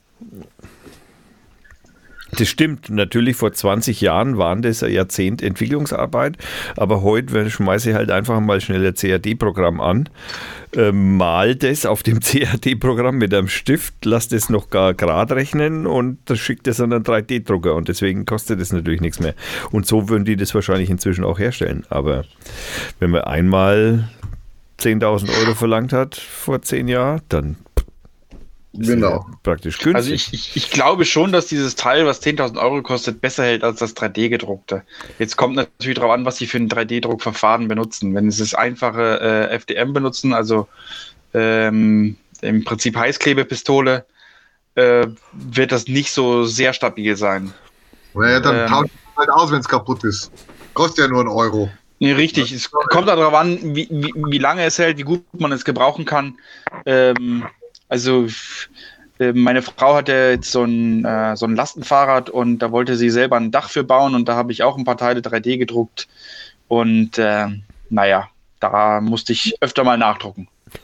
Das 2.38 2.48
stimmt. 2.48 2.88
Natürlich 2.88 3.36
vor 3.36 3.52
20 3.52 4.00
Jahren 4.00 4.38
waren 4.38 4.62
das 4.62 4.82
ein 4.82 4.90
Jahrzehnt 4.90 5.42
Entwicklungsarbeit, 5.42 6.38
aber 6.76 7.02
heute 7.02 7.50
schmeiße 7.50 7.90
ich 7.90 7.96
halt 7.96 8.10
einfach 8.10 8.40
mal 8.40 8.62
schnell 8.62 8.86
ein 8.86 8.94
CAD-Programm 8.94 9.82
an, 9.82 10.08
äh, 10.74 10.92
mal 10.92 11.54
das 11.54 11.84
auf 11.84 12.02
dem 12.02 12.20
CAD-Programm 12.20 13.18
mit 13.18 13.34
einem 13.34 13.48
Stift, 13.48 14.06
lass 14.06 14.28
das 14.28 14.48
noch 14.48 14.70
gar 14.70 14.94
gerade 14.94 15.36
rechnen 15.36 15.86
und 15.86 16.18
das 16.24 16.38
schickt 16.38 16.66
es 16.68 16.80
an 16.80 16.94
einen 16.94 17.04
3D-Drucker 17.04 17.74
und 17.74 17.88
deswegen 17.88 18.24
kostet 18.24 18.62
das 18.62 18.72
natürlich 18.72 19.02
nichts 19.02 19.20
mehr. 19.20 19.34
Und 19.70 19.86
so 19.86 20.08
würden 20.08 20.24
die 20.24 20.36
das 20.36 20.54
wahrscheinlich 20.54 20.88
inzwischen 20.88 21.24
auch 21.24 21.38
herstellen. 21.38 21.84
Aber 21.90 22.24
wenn 22.98 23.10
man 23.10 23.24
einmal 23.24 24.08
10.000 24.80 25.28
Euro 25.38 25.54
verlangt 25.54 25.92
hat 25.92 26.16
vor 26.16 26.62
10 26.62 26.88
Jahren, 26.88 27.20
dann 27.28 27.56
Genau. 28.74 29.26
Praktisch 29.42 29.78
günstig. 29.78 29.96
Also 29.96 30.12
ich, 30.12 30.32
ich, 30.32 30.56
ich, 30.56 30.70
glaube 30.70 31.04
schon, 31.04 31.30
dass 31.30 31.46
dieses 31.46 31.76
Teil, 31.76 32.06
was 32.06 32.22
10.000 32.22 32.58
Euro 32.58 32.82
kostet, 32.82 33.20
besser 33.20 33.44
hält 33.44 33.64
als 33.64 33.80
das 33.80 33.94
3D-gedruckte. 33.94 34.82
Jetzt 35.18 35.36
kommt 35.36 35.56
natürlich 35.56 35.96
darauf 35.96 36.12
an, 36.12 36.24
was 36.24 36.38
Sie 36.38 36.46
für 36.46 36.56
ein 36.56 36.70
3D-Druckverfahren 36.70 37.68
benutzen. 37.68 38.14
Wenn 38.14 38.30
Sie 38.30 38.42
das 38.42 38.54
einfache 38.54 39.20
äh, 39.20 39.54
FDM 39.54 39.92
benutzen, 39.92 40.32
also 40.32 40.68
ähm, 41.34 42.16
im 42.40 42.64
Prinzip 42.64 42.96
Heißklebepistole, 42.96 44.06
äh, 44.74 45.06
wird 45.32 45.72
das 45.72 45.86
nicht 45.86 46.10
so 46.10 46.44
sehr 46.44 46.72
stabil 46.72 47.16
sein. 47.16 47.52
Ja, 48.14 48.40
dann 48.40 48.56
ähm, 48.56 48.66
tauscht 48.68 48.90
es 48.94 49.16
halt 49.18 49.30
aus, 49.30 49.52
wenn 49.52 49.60
es 49.60 49.68
kaputt 49.68 50.02
ist. 50.04 50.32
Kostet 50.72 51.04
ja 51.04 51.08
nur 51.08 51.20
einen 51.20 51.28
Euro. 51.28 51.70
Nee, 51.98 52.12
richtig. 52.12 52.50
Es 52.52 52.70
kommt 52.70 53.06
darauf 53.06 53.34
an, 53.34 53.76
wie, 53.76 53.86
wie, 53.90 54.12
wie 54.16 54.38
lange 54.38 54.64
es 54.64 54.78
hält, 54.78 54.98
wie 54.98 55.02
gut 55.02 55.22
man 55.38 55.52
es 55.52 55.64
gebrauchen 55.64 56.04
kann. 56.04 56.36
Ähm, 56.84 57.44
also 57.92 58.26
äh, 59.18 59.34
meine 59.34 59.60
Frau 59.60 59.94
hatte 59.94 60.30
jetzt 60.30 60.50
so 60.50 60.64
ein, 60.64 61.04
äh, 61.04 61.36
so 61.36 61.44
ein 61.44 61.54
Lastenfahrrad 61.54 62.30
und 62.30 62.60
da 62.60 62.72
wollte 62.72 62.96
sie 62.96 63.10
selber 63.10 63.36
ein 63.36 63.50
Dach 63.50 63.68
für 63.68 63.84
bauen 63.84 64.14
und 64.14 64.26
da 64.30 64.34
habe 64.34 64.50
ich 64.50 64.62
auch 64.62 64.78
ein 64.78 64.84
paar 64.84 64.96
Teile 64.96 65.20
3D 65.20 65.58
gedruckt. 65.58 66.08
Und 66.68 67.18
äh, 67.18 67.48
naja, 67.90 68.28
da 68.60 69.02
musste 69.02 69.34
ich 69.34 69.56
öfter 69.60 69.84
mal 69.84 69.98
nachdrucken. 69.98 70.48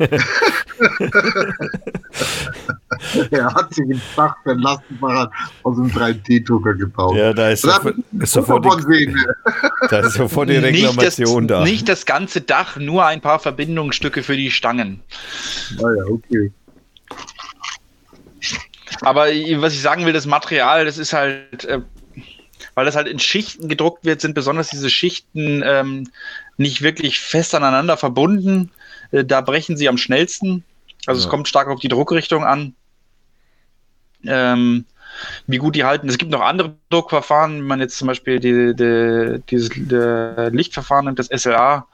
er 3.30 3.54
hat 3.54 3.72
sich 3.72 3.86
ein 3.86 4.02
Dach 4.14 4.36
für 4.42 4.50
ein 4.50 4.58
Lastenfahrrad 4.58 5.30
aus 5.62 5.78
einem 5.78 5.88
3D-Drucker 5.88 6.74
gebaut. 6.74 7.16
Ja, 7.16 7.32
da 7.32 7.48
ist, 7.48 7.62
sofort, 7.62 7.94
ist 8.18 8.32
sofort, 8.32 8.66
die, 8.66 9.16
da 9.88 10.00
ist 10.00 10.12
sofort 10.12 10.50
die 10.50 10.56
Reklamation 10.56 11.44
nicht 11.44 11.50
das, 11.50 11.58
da. 11.58 11.64
Nicht 11.64 11.88
das 11.88 12.04
ganze 12.04 12.42
Dach, 12.42 12.76
nur 12.76 13.06
ein 13.06 13.22
paar 13.22 13.38
Verbindungsstücke 13.38 14.22
für 14.22 14.36
die 14.36 14.50
Stangen. 14.50 15.00
Ah 15.78 15.90
ja, 15.96 16.04
okay. 16.04 16.52
Aber 19.00 19.26
was 19.26 19.74
ich 19.74 19.82
sagen 19.82 20.06
will, 20.06 20.12
das 20.12 20.26
Material, 20.26 20.84
das 20.84 20.98
ist 20.98 21.12
halt, 21.12 21.64
äh, 21.64 21.80
weil 22.74 22.84
das 22.84 22.96
halt 22.96 23.08
in 23.08 23.18
Schichten 23.18 23.68
gedruckt 23.68 24.04
wird, 24.04 24.20
sind 24.20 24.34
besonders 24.34 24.70
diese 24.70 24.90
Schichten 24.90 25.62
ähm, 25.64 26.10
nicht 26.56 26.82
wirklich 26.82 27.20
fest 27.20 27.54
aneinander 27.54 27.96
verbunden. 27.96 28.70
Äh, 29.10 29.24
da 29.24 29.40
brechen 29.40 29.76
sie 29.76 29.88
am 29.88 29.98
schnellsten. 29.98 30.64
Also 31.06 31.20
ja. 31.20 31.26
es 31.26 31.30
kommt 31.30 31.48
stark 31.48 31.68
auf 31.68 31.80
die 31.80 31.88
Druckrichtung 31.88 32.44
an. 32.44 32.74
Ähm, 34.24 34.84
wie 35.46 35.58
gut 35.58 35.74
die 35.74 35.84
halten. 35.84 36.08
Es 36.08 36.18
gibt 36.18 36.30
noch 36.30 36.42
andere 36.42 36.76
Druckverfahren, 36.90 37.58
wenn 37.58 37.66
man 37.66 37.80
jetzt 37.80 37.98
zum 37.98 38.08
Beispiel 38.08 38.40
die, 38.40 38.74
die, 38.74 39.42
dieses 39.50 39.70
die 39.70 40.50
Lichtverfahren 40.56 41.06
nimmt, 41.06 41.18
das 41.18 41.28
SLA. 41.28 41.86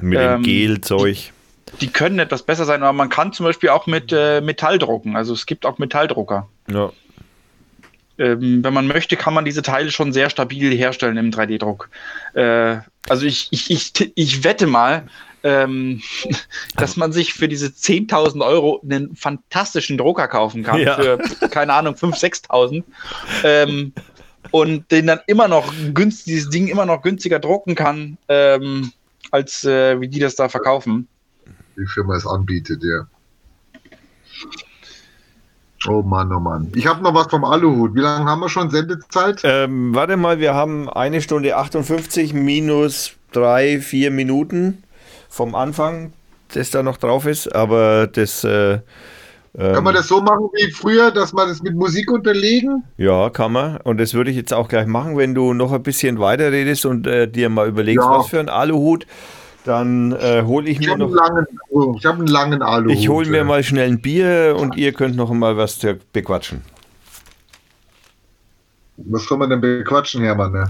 Mit 0.00 0.18
ähm, 0.18 0.42
dem 0.42 0.42
Gelzeug 0.42 1.32
die 1.80 1.88
können 1.88 2.18
etwas 2.18 2.42
besser 2.42 2.64
sein, 2.64 2.82
aber 2.82 2.92
man 2.92 3.08
kann 3.08 3.32
zum 3.32 3.44
Beispiel 3.44 3.70
auch 3.70 3.86
mit 3.86 4.12
äh, 4.12 4.40
Metall 4.40 4.78
drucken. 4.78 5.16
Also 5.16 5.32
es 5.32 5.46
gibt 5.46 5.66
auch 5.66 5.78
Metalldrucker. 5.78 6.48
Ja. 6.70 6.92
Ähm, 8.16 8.62
wenn 8.62 8.74
man 8.74 8.86
möchte, 8.86 9.16
kann 9.16 9.34
man 9.34 9.44
diese 9.44 9.62
Teile 9.62 9.90
schon 9.90 10.12
sehr 10.12 10.30
stabil 10.30 10.74
herstellen 10.76 11.16
im 11.16 11.30
3D-Druck. 11.30 11.90
Äh, 12.34 12.78
also 13.08 13.26
ich, 13.26 13.48
ich, 13.50 13.70
ich, 13.70 14.12
ich 14.14 14.44
wette 14.44 14.66
mal, 14.66 15.06
ähm, 15.42 16.00
dass 16.76 16.96
man 16.96 17.12
sich 17.12 17.34
für 17.34 17.48
diese 17.48 17.66
10.000 17.66 18.44
Euro 18.44 18.80
einen 18.82 19.16
fantastischen 19.16 19.98
Drucker 19.98 20.28
kaufen 20.28 20.62
kann. 20.62 20.80
Ja. 20.80 20.94
Für, 20.94 21.18
keine 21.50 21.72
Ahnung, 21.72 21.94
5.000, 21.94 22.44
6.000. 22.48 22.84
Ähm, 23.42 23.92
und 24.50 24.90
den 24.92 25.08
dann 25.08 25.20
immer 25.26 25.48
noch 25.48 25.72
günstig, 25.92 26.26
dieses 26.26 26.50
Ding 26.50 26.68
immer 26.68 26.86
noch 26.86 27.02
günstiger 27.02 27.40
drucken 27.40 27.74
kann, 27.74 28.18
ähm, 28.28 28.92
als 29.32 29.64
äh, 29.64 30.00
wie 30.00 30.08
die 30.08 30.20
das 30.20 30.36
da 30.36 30.48
verkaufen 30.48 31.08
die 31.76 31.86
Firma 31.86 32.16
es 32.16 32.26
anbietet, 32.26 32.82
ja. 32.82 33.06
Oh 35.86 36.02
Mann, 36.02 36.32
oh 36.32 36.40
Mann. 36.40 36.72
Ich 36.74 36.86
habe 36.86 37.02
noch 37.02 37.14
was 37.14 37.26
vom 37.26 37.44
Aluhut. 37.44 37.94
Wie 37.94 38.00
lange 38.00 38.24
haben 38.24 38.40
wir 38.40 38.48
schon 38.48 38.70
Sendezeit? 38.70 39.40
Ähm, 39.44 39.94
warte 39.94 40.16
mal, 40.16 40.38
wir 40.38 40.54
haben 40.54 40.88
eine 40.88 41.20
Stunde 41.20 41.56
58 41.56 42.32
minus 42.32 43.12
drei, 43.32 43.80
vier 43.80 44.10
Minuten 44.10 44.82
vom 45.28 45.54
Anfang, 45.54 46.12
das 46.54 46.70
da 46.70 46.82
noch 46.82 46.96
drauf 46.96 47.26
ist. 47.26 47.54
Aber 47.54 48.06
das. 48.06 48.44
Äh, 48.44 48.80
kann 49.56 49.84
man 49.84 49.94
das 49.94 50.08
so 50.08 50.20
machen 50.20 50.48
wie 50.54 50.72
früher, 50.72 51.12
dass 51.12 51.32
man 51.32 51.48
das 51.48 51.62
mit 51.62 51.76
Musik 51.76 52.10
unterlegen? 52.10 52.82
Ja, 52.96 53.30
kann 53.30 53.52
man. 53.52 53.76
Und 53.78 53.98
das 54.00 54.12
würde 54.14 54.30
ich 54.30 54.36
jetzt 54.36 54.52
auch 54.52 54.68
gleich 54.68 54.86
machen, 54.86 55.16
wenn 55.16 55.32
du 55.34 55.52
noch 55.54 55.70
ein 55.70 55.82
bisschen 55.82 56.18
weiter 56.18 56.50
redest 56.50 56.86
und 56.86 57.06
äh, 57.06 57.28
dir 57.28 57.50
mal 57.50 57.68
überlegst, 57.68 58.04
ja. 58.04 58.10
was 58.10 58.28
für 58.28 58.40
ein 58.40 58.48
Aluhut. 58.48 59.06
Dann 59.64 60.12
äh, 60.12 60.42
hole 60.44 60.68
ich, 60.68 60.78
ich 60.78 60.86
mir 60.86 60.96
noch. 60.96 61.10
Langen, 61.10 61.46
oh, 61.70 61.94
ich 61.98 62.04
habe 62.04 62.18
einen 62.18 62.26
langen 62.26 62.62
Alu. 62.62 62.90
Ich 62.90 63.08
hole 63.08 63.28
mir 63.28 63.44
mal 63.44 63.62
schnell 63.62 63.88
ein 63.88 64.00
Bier 64.00 64.56
und 64.58 64.76
ihr 64.76 64.92
könnt 64.92 65.16
noch 65.16 65.32
mal 65.32 65.56
was 65.56 65.78
bequatschen. 66.12 66.62
Was 68.98 69.24
soll 69.24 69.38
man 69.38 69.50
denn 69.50 69.62
bequatschen, 69.62 70.22
Hermann? 70.22 70.52
Ne? 70.52 70.66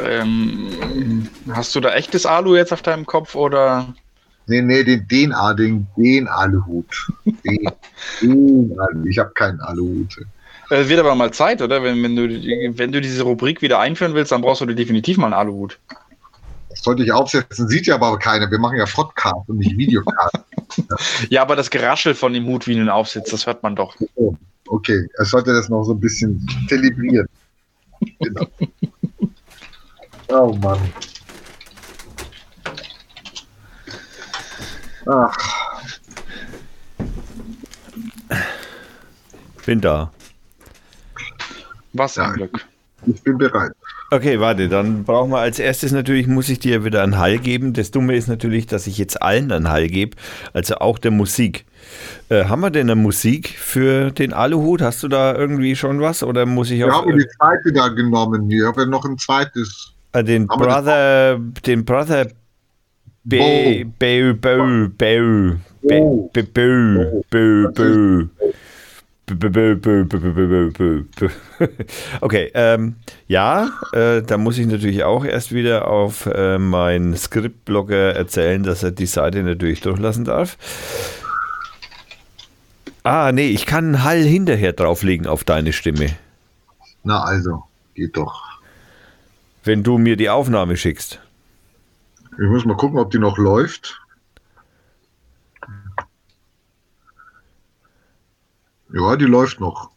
Ähm, 0.00 1.28
hast 1.52 1.74
du 1.74 1.80
da 1.80 1.94
echtes 1.94 2.26
Alu 2.26 2.56
jetzt 2.56 2.72
auf 2.72 2.82
deinem 2.82 3.06
Kopf 3.06 3.36
oder? 3.36 3.94
Nee, 4.46 4.62
nee, 4.62 4.82
den, 4.82 5.06
den, 5.06 5.34
den, 5.56 5.86
den 5.96 6.26
Aluhut. 6.26 7.12
Den, 7.24 7.70
den 8.20 8.78
Alu. 8.78 9.06
Ich 9.06 9.18
habe 9.18 9.30
keinen 9.34 9.60
Aluhut. 9.60 10.16
Es 10.70 10.86
äh, 10.86 10.88
wird 10.88 10.98
aber 11.00 11.14
mal 11.14 11.32
Zeit, 11.32 11.62
oder? 11.62 11.82
Wenn, 11.82 12.02
wenn, 12.02 12.16
du, 12.16 12.28
wenn 12.76 12.90
du 12.90 13.00
diese 13.00 13.22
Rubrik 13.22 13.62
wieder 13.62 13.78
einführen 13.78 14.14
willst, 14.14 14.32
dann 14.32 14.42
brauchst 14.42 14.60
du 14.60 14.66
definitiv 14.66 15.16
mal 15.16 15.26
einen 15.26 15.34
Aluhut. 15.34 15.78
Das 16.78 16.84
sollte 16.84 17.02
ich 17.02 17.10
aufsetzen, 17.10 17.66
sieht 17.66 17.88
ja 17.88 17.96
aber 17.96 18.16
keiner. 18.20 18.48
Wir 18.48 18.60
machen 18.60 18.78
ja 18.78 18.84
Podcast 18.84 19.48
und 19.48 19.58
nicht 19.58 19.76
Videocast. 19.76 20.38
ja, 21.28 21.42
aber 21.42 21.56
das 21.56 21.70
Geraschel 21.70 22.14
von 22.14 22.32
dem 22.32 22.46
Hut, 22.46 22.68
wie 22.68 22.74
ihn 22.74 22.88
aufsetzt, 22.88 23.32
das 23.32 23.48
hört 23.48 23.64
man 23.64 23.74
doch. 23.74 23.96
Oh, 24.14 24.32
okay, 24.68 25.08
er 25.18 25.24
sollte 25.24 25.52
das 25.52 25.68
noch 25.68 25.82
so 25.82 25.92
ein 25.92 25.98
bisschen 25.98 26.46
zelebrieren. 26.68 27.26
Genau. 28.20 28.46
oh 30.28 30.52
Mann. 30.62 30.78
Ach. 35.06 35.36
Bin 39.66 39.80
da. 39.80 40.12
Was 41.92 42.16
ein 42.18 42.24
ja, 42.24 42.32
Glück. 42.34 42.67
Ich 43.06 43.22
bin 43.22 43.38
bereit. 43.38 43.72
Okay, 44.10 44.40
warte, 44.40 44.68
dann 44.68 45.04
brauchen 45.04 45.30
wir 45.30 45.38
als 45.38 45.58
erstes 45.58 45.92
natürlich, 45.92 46.26
muss 46.26 46.48
ich 46.48 46.58
dir 46.58 46.84
wieder 46.84 47.02
einen 47.02 47.18
Hall 47.18 47.38
geben. 47.38 47.74
Das 47.74 47.90
Dumme 47.90 48.16
ist 48.16 48.26
natürlich, 48.26 48.66
dass 48.66 48.86
ich 48.86 48.96
jetzt 48.98 49.22
allen 49.22 49.52
einen 49.52 49.68
Hall 49.68 49.86
gebe, 49.88 50.16
also 50.52 50.76
auch 50.76 50.98
der 50.98 51.10
Musik. 51.10 51.66
Äh, 52.28 52.44
haben 52.44 52.60
wir 52.60 52.70
denn 52.70 52.90
eine 52.90 53.00
Musik 53.00 53.50
für 53.50 54.10
den 54.10 54.32
Aluhut? 54.32 54.80
Hast 54.80 55.02
du 55.02 55.08
da 55.08 55.34
irgendwie 55.34 55.76
schon 55.76 56.00
was 56.00 56.22
oder 56.22 56.46
muss 56.46 56.70
ich 56.70 56.82
auch. 56.84 56.88
Ich 56.88 56.94
habe 56.94 57.18
die 57.18 57.28
zweite 57.36 57.72
da 57.72 57.88
genommen. 57.88 58.50
Ich 58.50 58.62
habe 58.64 58.82
ja 58.82 58.86
noch 58.86 59.04
ein 59.04 59.18
zweites. 59.18 59.92
Äh, 60.12 60.24
den 60.24 60.46
Brother, 60.46 61.38
den 61.66 61.84
Brother 61.84 62.28
Beu, 63.24 63.84
Beu, 63.98 64.32
Beu, 64.34 64.88
Beu, 64.96 65.56
Beu, 65.82 66.28
Beu, 66.32 67.22
Beu, 67.30 67.68
Beu. 67.74 68.24
Okay, 72.20 72.50
ähm, 72.54 72.96
ja, 73.26 73.70
äh, 73.92 74.22
da 74.22 74.38
muss 74.38 74.58
ich 74.58 74.66
natürlich 74.66 75.04
auch 75.04 75.24
erst 75.24 75.52
wieder 75.52 75.88
auf 75.88 76.26
äh, 76.26 76.58
meinen 76.58 77.16
Skriptblogger 77.16 78.14
erzählen, 78.14 78.62
dass 78.62 78.82
er 78.82 78.90
die 78.90 79.06
Seite 79.06 79.42
natürlich 79.42 79.80
durchlassen 79.80 80.24
darf. 80.24 80.56
Ah, 83.02 83.32
nee, 83.32 83.48
ich 83.48 83.66
kann 83.66 83.86
einen 83.86 84.04
Hall 84.04 84.22
hinterher 84.22 84.72
drauflegen 84.72 85.26
auf 85.26 85.44
deine 85.44 85.72
Stimme. 85.72 86.10
Na 87.04 87.22
also, 87.22 87.64
geht 87.94 88.16
doch. 88.16 88.42
Wenn 89.64 89.82
du 89.82 89.98
mir 89.98 90.16
die 90.16 90.30
Aufnahme 90.30 90.76
schickst. 90.76 91.20
Ich 92.32 92.48
muss 92.48 92.64
mal 92.64 92.76
gucken, 92.76 92.98
ob 92.98 93.10
die 93.10 93.18
noch 93.18 93.38
läuft. 93.38 94.00
Ja, 98.92 99.16
die 99.16 99.26
läuft 99.26 99.60
noch. 99.60 99.90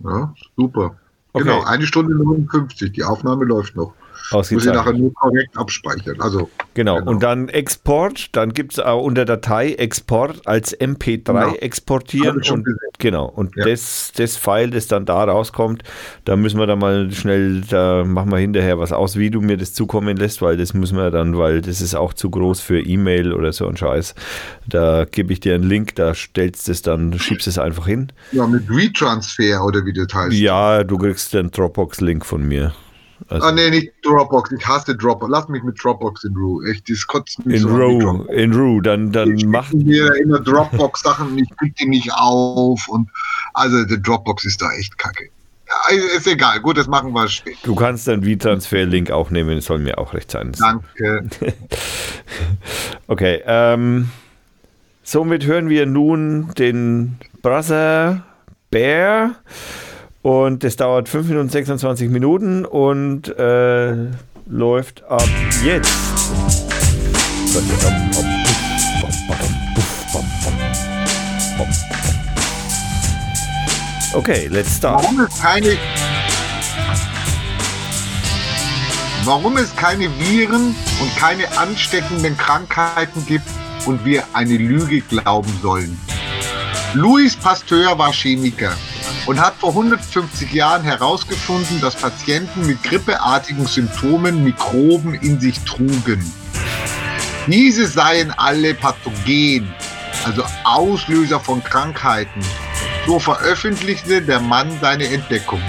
Ja, 0.00 0.34
super. 0.56 0.96
Okay. 1.32 1.44
Genau, 1.44 1.62
eine 1.62 1.86
Stunde 1.86 2.14
59. 2.14 2.92
Die 2.92 3.04
Aufnahme 3.04 3.44
läuft 3.44 3.76
noch. 3.76 3.94
Muss 4.32 4.50
ich 4.50 4.56
Ausgezeichnet. 4.58 4.74
nachher 4.86 4.98
nur 4.98 5.14
korrekt 5.14 5.56
abspeichern. 5.56 6.20
Also, 6.20 6.48
Genau. 6.74 6.96
Genau. 6.96 7.10
Und 7.10 7.22
dann 7.22 7.48
Export, 7.48 8.34
dann 8.34 8.52
gibt 8.54 8.72
es 8.72 8.78
auch 8.78 9.02
unter 9.02 9.24
Datei 9.24 9.72
Export 9.74 10.46
als 10.46 10.72
MP3 10.78 11.32
Genau. 11.32 11.54
exportieren. 11.56 12.42
Und, 12.50 12.66
genau. 12.98 13.26
Und 13.26 13.54
Ja. 13.56 13.66
das, 13.66 14.12
das 14.16 14.36
File, 14.36 14.70
das 14.70 14.86
dann 14.88 15.04
da 15.04 15.24
rauskommt, 15.24 15.82
da 16.24 16.34
müssen 16.36 16.58
wir 16.58 16.66
dann 16.66 16.78
mal 16.78 17.10
schnell, 17.12 17.60
da 17.62 18.04
machen 18.04 18.30
wir 18.30 18.38
hinterher 18.38 18.78
was 18.78 18.92
aus, 18.92 19.16
wie 19.16 19.30
du 19.30 19.40
mir 19.42 19.56
das 19.58 19.74
zukommen 19.74 20.16
lässt, 20.16 20.40
weil 20.42 20.56
das 20.56 20.72
müssen 20.74 20.96
wir 20.96 21.10
dann, 21.10 21.36
weil 21.36 21.60
das 21.60 21.80
ist 21.82 21.94
auch 21.94 22.14
zu 22.14 22.30
groß 22.30 22.60
für 22.60 22.80
E-Mail 22.80 23.32
oder 23.34 23.52
so 23.52 23.66
ein 23.68 23.76
Scheiß. 23.76 24.14
Da 24.66 25.04
gebe 25.04 25.32
ich 25.32 25.40
dir 25.40 25.54
einen 25.54 25.64
Link, 25.64 25.94
da 25.96 26.14
stellst 26.14 26.68
du 26.68 26.72
es 26.72 26.82
dann, 26.82 27.18
schiebst 27.18 27.46
es 27.46 27.58
einfach 27.58 27.86
hin. 27.86 28.12
ja, 28.32 28.46
mit 28.46 28.64
Retransfer 28.70 29.64
oder 29.64 29.84
wie 29.84 29.92
das 29.92 30.08
heißt. 30.12 30.32
Ja, 30.34 30.84
du 30.84 30.96
kriegst 30.98 31.34
den 31.34 31.50
Dropbox-Link 31.50 32.24
von 32.24 32.42
mir. 32.46 32.72
Also 33.28 33.46
Ah, 33.46 33.52
nee, 33.52 33.70
nicht 33.70 33.92
Dropbox. 34.02 34.52
Ich 34.52 34.66
hasse 34.66 34.94
Dropbox. 34.96 35.30
Lass 35.30 35.48
mich 35.48 35.62
mit 35.62 35.82
Dropbox 35.82 36.24
in 36.24 36.34
Ruhe. 36.36 36.68
Echt, 36.70 36.88
das 36.90 37.06
kotzt 37.06 37.44
mich 37.44 37.56
in 37.56 37.62
so 37.62 37.68
Dropbox. 37.76 38.30
in 38.32 38.52
Row, 38.52 38.82
dann, 38.82 39.12
dann 39.12 39.36
Die 39.36 39.46
mach, 39.46 39.72
mir 39.72 40.14
immer 40.16 40.40
Dropbox-Sachen 40.40 41.28
und 41.28 41.38
ich 41.38 41.56
krieg 41.58 41.74
die 41.76 41.86
nicht 41.88 42.12
auf. 42.12 42.86
Und 42.88 43.08
also 43.54 43.84
der 43.84 43.98
Dropbox 43.98 44.44
ist 44.44 44.60
da 44.62 44.70
echt 44.72 44.96
kacke. 44.98 45.28
Ist 46.16 46.26
egal. 46.26 46.60
Gut, 46.60 46.76
das 46.76 46.86
machen 46.86 47.12
wir 47.14 47.26
später. 47.28 47.56
du 47.62 47.74
kannst 47.74 48.06
den 48.06 48.22
V-Transfer-Link 48.22 49.10
auch 49.10 49.30
nehmen, 49.30 49.60
soll 49.62 49.78
mir 49.78 49.96
auch 49.98 50.12
recht 50.12 50.30
sein. 50.30 50.52
Danke. 50.58 51.24
Okay, 53.08 53.42
ähm, 53.46 54.08
somit 55.02 55.44
hören 55.44 55.68
wir 55.68 55.86
nun 55.86 56.52
den 56.56 57.18
Brother 57.42 58.24
Bear 58.70 59.34
und 60.22 60.62
das 60.62 60.76
dauert 60.76 61.08
5 61.08 61.28
Minuten 61.28 61.48
26 61.48 62.08
Minuten 62.08 62.64
und 62.64 63.28
äh, 63.36 63.94
läuft 64.46 65.02
ab 65.04 65.28
jetzt. 65.64 65.92
Okay, 74.14 74.46
let's 74.48 74.76
start. 74.76 75.02
Warum 75.02 75.20
es 75.20 75.40
keine. 75.40 75.76
Warum 79.24 79.56
es 79.56 79.74
keine 79.76 80.08
Viren 80.18 80.74
und 81.00 81.16
keine 81.16 81.44
ansteckenden 81.56 82.36
Krankheiten 82.36 83.24
gibt 83.26 83.46
und 83.86 84.04
wir 84.04 84.24
eine 84.32 84.56
Lüge 84.56 85.00
glauben 85.00 85.52
sollen. 85.62 85.98
Louis 86.94 87.34
Pasteur 87.36 87.96
war 87.98 88.12
Chemiker 88.12 88.72
und 89.26 89.40
hat 89.40 89.54
vor 89.54 89.70
150 89.70 90.52
Jahren 90.52 90.82
herausgefunden, 90.82 91.80
dass 91.80 91.96
Patienten 91.96 92.66
mit 92.66 92.82
grippeartigen 92.82 93.66
Symptomen 93.66 94.42
Mikroben 94.44 95.14
in 95.14 95.40
sich 95.40 95.60
trugen. 95.60 96.32
Diese 97.46 97.86
seien 97.86 98.30
alle 98.32 98.74
pathogen, 98.74 99.72
also 100.24 100.44
Auslöser 100.64 101.40
von 101.40 101.62
Krankheiten. 101.62 102.40
So 103.06 103.18
veröffentlichte 103.18 104.22
der 104.22 104.40
Mann 104.40 104.70
seine 104.80 105.06
Entdeckung. 105.08 105.60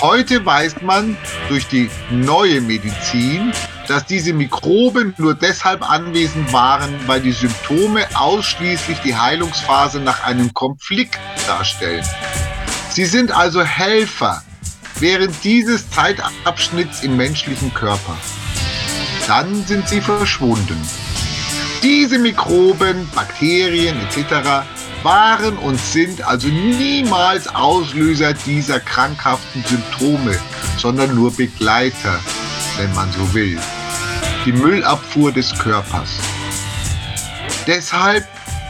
Heute 0.00 0.44
weiß 0.46 0.80
man 0.82 1.16
durch 1.48 1.66
die 1.66 1.90
neue 2.10 2.60
Medizin, 2.60 3.52
dass 3.88 4.06
diese 4.06 4.32
Mikroben 4.32 5.12
nur 5.18 5.34
deshalb 5.34 5.82
anwesend 5.82 6.52
waren, 6.52 6.94
weil 7.06 7.20
die 7.20 7.32
Symptome 7.32 8.06
ausschließlich 8.14 8.98
die 9.00 9.16
Heilungsphase 9.16 9.98
nach 9.98 10.22
einem 10.24 10.54
Konflikt 10.54 11.18
darstellen. 11.48 12.06
Sie 12.90 13.04
sind 13.04 13.30
also 13.30 13.62
Helfer 13.62 14.42
während 14.98 15.44
dieses 15.44 15.88
Zeitabschnitts 15.90 17.02
im 17.02 17.16
menschlichen 17.16 17.72
Körper. 17.72 18.16
Dann 19.28 19.64
sind 19.64 19.88
sie 19.88 20.00
verschwunden. 20.00 20.76
Diese 21.82 22.18
Mikroben, 22.18 23.08
Bakterien 23.14 23.96
etc. 24.00 24.66
waren 25.04 25.56
und 25.56 25.80
sind 25.80 26.22
also 26.22 26.48
niemals 26.48 27.46
Auslöser 27.54 28.34
dieser 28.34 28.80
krankhaften 28.80 29.64
Symptome, 29.64 30.36
sondern 30.76 31.14
nur 31.14 31.34
Begleiter, 31.34 32.18
wenn 32.76 32.92
man 32.94 33.10
so 33.12 33.32
will. 33.32 33.58
Die 34.44 34.52
Müllabfuhr 34.52 35.30
des 35.30 35.56
Körpers. 35.58 36.10
Deshalb 37.68 38.26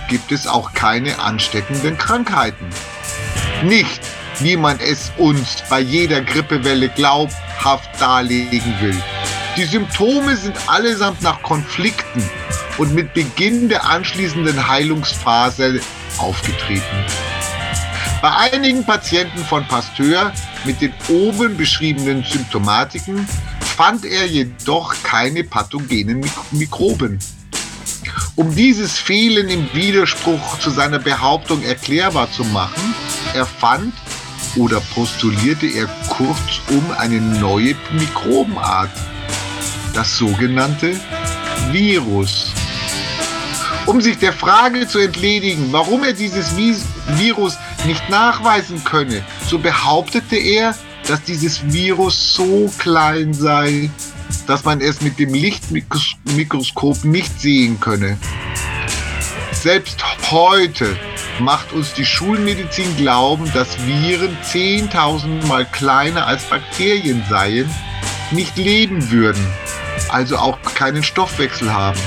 gibt 0.08 0.30
es 0.30 0.46
auch 0.46 0.74
keine 0.74 1.18
ansteckenden 1.20 1.96
Krankheiten. 1.96 2.66
Nicht, 3.62 4.00
wie 4.40 4.56
man 4.56 4.78
es 4.80 5.12
uns 5.18 5.62
bei 5.68 5.80
jeder 5.80 6.20
Grippewelle 6.22 6.88
glaubhaft 6.88 7.90
darlegen 8.00 8.74
will. 8.80 8.96
Die 9.56 9.64
Symptome 9.64 10.36
sind 10.36 10.56
allesamt 10.68 11.22
nach 11.22 11.42
Konflikten 11.42 12.22
und 12.78 12.94
mit 12.94 13.12
Beginn 13.12 13.68
der 13.68 13.84
anschließenden 13.84 14.68
Heilungsphase 14.68 15.80
aufgetreten. 16.18 17.04
Bei 18.22 18.30
einigen 18.52 18.84
Patienten 18.84 19.44
von 19.44 19.66
Pasteur 19.66 20.32
mit 20.64 20.80
den 20.80 20.92
oben 21.08 21.56
beschriebenen 21.56 22.22
Symptomatiken 22.22 23.26
fand 23.76 24.04
er 24.04 24.26
jedoch 24.26 24.94
keine 25.02 25.44
pathogenen 25.44 26.20
Mik 26.20 26.32
Mikroben. 26.50 27.18
Um 28.36 28.54
dieses 28.54 28.98
Fehlen 28.98 29.48
im 29.48 29.72
Widerspruch 29.72 30.58
zu 30.58 30.70
seiner 30.70 30.98
Behauptung 30.98 31.62
erklärbar 31.62 32.30
zu 32.30 32.44
machen, 32.44 32.94
erfand 33.34 33.94
oder 34.56 34.80
postulierte 34.94 35.66
er 35.66 35.86
kurzum 36.08 36.84
eine 36.98 37.20
neue 37.20 37.74
Mikrobenart, 37.92 38.90
das 39.94 40.16
sogenannte 40.16 40.98
Virus. 41.70 42.52
Um 43.86 44.00
sich 44.00 44.18
der 44.18 44.32
Frage 44.32 44.86
zu 44.86 44.98
entledigen, 44.98 45.72
warum 45.72 46.04
er 46.04 46.12
dieses 46.12 46.54
Virus 46.56 47.56
nicht 47.86 48.08
nachweisen 48.08 48.84
könne, 48.84 49.24
so 49.48 49.58
behauptete 49.58 50.36
er, 50.36 50.74
dass 51.08 51.22
dieses 51.22 51.72
Virus 51.72 52.34
so 52.34 52.70
klein 52.78 53.34
sei, 53.34 53.90
dass 54.46 54.64
man 54.64 54.80
es 54.80 55.00
mit 55.00 55.18
dem 55.18 55.34
Lichtmikroskop 55.34 57.04
nicht 57.04 57.40
sehen 57.40 57.80
könne. 57.80 58.18
Selbst 59.52 60.02
heute 60.30 60.96
macht 61.40 61.72
uns 61.72 61.92
die 61.94 62.04
Schulmedizin 62.04 62.96
glauben, 62.96 63.50
dass 63.52 63.84
Viren 63.86 64.36
10.000 64.44 65.46
Mal 65.46 65.64
kleiner 65.64 66.26
als 66.26 66.44
Bakterien 66.44 67.24
seien, 67.28 67.68
nicht 68.30 68.56
leben 68.56 69.10
würden, 69.10 69.44
also 70.08 70.36
auch 70.38 70.58
keinen 70.74 71.02
Stoffwechsel 71.02 71.72
haben. 71.72 71.98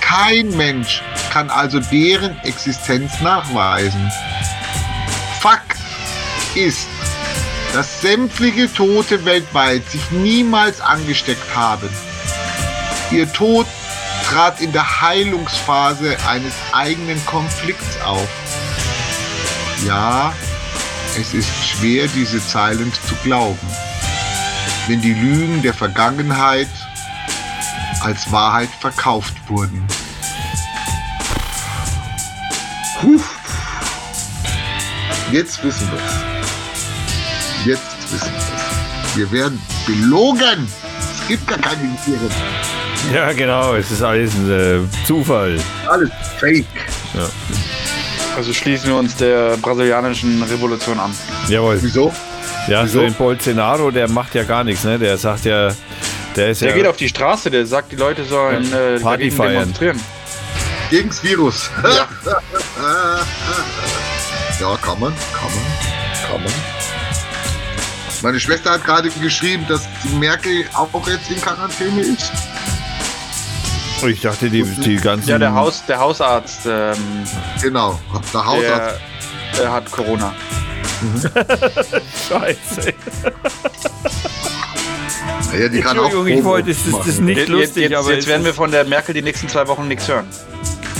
Kein 0.00 0.48
Mensch 0.56 1.02
kann 1.32 1.50
also 1.50 1.78
deren 1.78 2.38
Existenz 2.40 3.20
nachweisen. 3.20 4.10
Fakt 5.40 5.78
ist, 6.54 6.88
dass 7.72 8.00
sämtliche 8.00 8.72
Tote 8.72 9.24
weltweit 9.24 9.88
sich 9.88 10.10
niemals 10.10 10.80
angesteckt 10.80 11.54
haben. 11.54 11.88
Ihr 13.12 13.32
Tod 13.32 13.66
trat 14.30 14.60
in 14.60 14.70
der 14.70 15.00
Heilungsphase 15.00 16.16
eines 16.28 16.54
eigenen 16.72 17.24
Konflikts 17.26 18.00
auf. 18.04 18.28
Ja, 19.84 20.32
es 21.18 21.34
ist 21.34 21.48
schwer, 21.66 22.06
diese 22.14 22.44
Zeilen 22.46 22.92
zu 23.08 23.16
glauben, 23.24 23.58
wenn 24.86 25.00
die 25.00 25.14
Lügen 25.14 25.62
der 25.62 25.74
Vergangenheit 25.74 26.68
als 28.02 28.30
Wahrheit 28.30 28.68
verkauft 28.78 29.34
wurden. 29.48 29.84
Puh. 33.00 33.20
Jetzt 35.32 35.62
wissen 35.64 35.88
wir 35.90 35.98
es. 35.98 37.66
Jetzt 37.66 38.12
wissen 38.12 38.30
wir 38.32 38.38
es. 38.38 39.16
Wir 39.16 39.32
werden 39.32 39.60
belogen. 39.86 40.68
Es 41.00 41.26
gibt 41.26 41.48
gar 41.48 41.58
keine 41.58 41.96
Viren. 42.06 42.59
Ja, 43.14 43.32
genau, 43.32 43.74
es 43.74 43.90
ist 43.90 44.02
alles 44.02 44.34
ein 44.34 44.50
äh, 44.50 45.06
Zufall. 45.06 45.58
Alles 45.88 46.10
Fake. 46.38 46.66
Also 48.36 48.52
schließen 48.52 48.88
wir 48.90 48.96
uns 48.96 49.16
der 49.16 49.56
brasilianischen 49.56 50.42
Revolution 50.42 50.98
an. 51.00 51.12
Jawohl. 51.48 51.78
Wieso? 51.82 52.12
Ja, 52.68 52.86
so 52.86 53.00
Wieso? 53.00 53.06
ein 53.06 53.14
Bolsonaro, 53.14 53.90
der 53.90 54.08
macht 54.08 54.34
ja 54.34 54.44
gar 54.44 54.64
nichts, 54.64 54.84
ne? 54.84 54.98
Der 54.98 55.16
sagt 55.18 55.44
ja, 55.44 55.70
der 56.36 56.50
ist 56.50 56.60
Der 56.62 56.70
ja. 56.70 56.76
geht 56.76 56.86
auf 56.86 56.96
die 56.96 57.08
Straße, 57.08 57.50
der 57.50 57.66
sagt, 57.66 57.90
die 57.92 57.96
Leute 57.96 58.24
sollen 58.24 58.72
äh, 58.72 59.00
Party 59.00 59.30
feiern. 59.30 59.52
demonstrieren. 59.60 60.00
Gegens 60.90 61.22
Virus. 61.22 61.70
Ja. 61.82 62.08
ja, 64.60 64.76
kann 64.76 65.00
man. 65.00 65.12
Kann 65.32 65.50
man. 65.50 66.30
Kann 66.30 66.42
man. 66.42 66.52
Meine 68.22 68.38
Schwester 68.38 68.72
hat 68.72 68.84
gerade 68.84 69.08
geschrieben, 69.08 69.64
dass 69.68 69.88
die 70.04 70.14
Merkel 70.16 70.64
auch 70.74 71.08
jetzt 71.08 71.30
in 71.30 71.40
Quarantäne 71.40 72.02
ist. 72.02 72.30
Ich 74.08 74.20
dachte, 74.20 74.48
die, 74.50 74.62
die 74.62 74.96
ganzen. 74.96 75.28
Ja, 75.28 75.38
der, 75.38 75.54
Haus, 75.54 75.84
der 75.86 75.98
Hausarzt, 75.98 76.60
ähm, 76.66 76.96
Genau. 77.62 77.98
Der 78.32 78.44
Hausarzt. 78.46 79.00
äh, 79.62 79.66
hat 79.66 79.90
Corona. 79.90 80.32
Scheiße. 82.28 82.92
Ja, 85.58 85.68
die 85.68 85.80
kann 85.80 85.98
auch 85.98 86.04
Entschuldigung, 86.04 86.26
ich 86.28 86.34
Promo 86.34 86.50
wollte, 86.50 86.68
das 86.68 86.86
ist, 86.86 86.96
das 86.98 87.06
ist 87.06 87.20
nicht 87.20 87.38
Jetzt, 87.38 87.48
lustig, 87.48 87.82
jetzt, 87.84 87.94
aber 87.96 88.10
jetzt 88.12 88.22
es 88.24 88.26
werden 88.28 88.42
wir 88.44 88.50
ist- 88.50 88.56
von 88.56 88.70
der 88.70 88.84
Merkel 88.84 89.14
die 89.14 89.22
nächsten 89.22 89.48
zwei 89.48 89.66
Wochen 89.68 89.88
nichts 89.88 90.06
hören. 90.08 90.26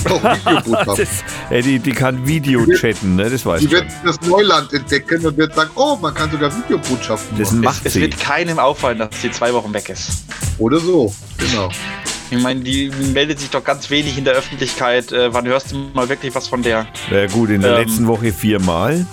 Doch, 0.03 0.21
Videobotschaft. 0.23 0.97
das, 0.99 1.09
ey, 1.51 1.61
die, 1.61 1.79
die 1.79 1.91
kann 1.91 2.25
Video 2.25 2.65
chatten, 2.65 3.15
ne? 3.17 3.29
das 3.29 3.45
weiß 3.45 3.59
Die 3.59 3.67
ich 3.67 3.71
wird 3.71 3.85
schon. 3.91 4.05
das 4.07 4.21
Neuland 4.21 4.73
entdecken 4.73 5.23
und 5.25 5.37
wird 5.37 5.53
sagen, 5.53 5.69
oh, 5.75 5.95
man 6.01 6.13
kann 6.13 6.31
sogar 6.31 6.51
Videobotschaften 6.55 7.37
Das 7.37 7.51
machen. 7.51 7.61
macht 7.61 7.79
Es, 7.81 7.85
es 7.87 7.93
sie. 7.93 8.01
wird 8.01 8.19
keinem 8.19 8.57
auffallen, 8.57 8.97
dass 8.97 9.09
sie 9.21 9.29
zwei 9.31 9.53
Wochen 9.53 9.71
weg 9.73 9.89
ist. 9.89 10.23
Oder 10.57 10.79
so, 10.79 11.13
genau. 11.37 11.69
Ich 12.31 12.39
meine, 12.41 12.61
die 12.61 12.89
meldet 13.13 13.39
sich 13.39 13.49
doch 13.49 13.63
ganz 13.63 13.89
wenig 13.89 14.17
in 14.17 14.23
der 14.23 14.33
Öffentlichkeit. 14.33 15.11
Äh, 15.11 15.33
wann 15.33 15.45
hörst 15.45 15.73
du 15.73 15.75
mal 15.93 16.07
wirklich 16.07 16.33
was 16.33 16.47
von 16.47 16.63
der? 16.63 16.87
Ja 17.11 17.27
gut, 17.27 17.49
in 17.49 17.61
der 17.61 17.77
Ähm. 17.77 17.85
letzten 17.87 18.07
Woche 18.07 18.31
viermal. 18.31 19.05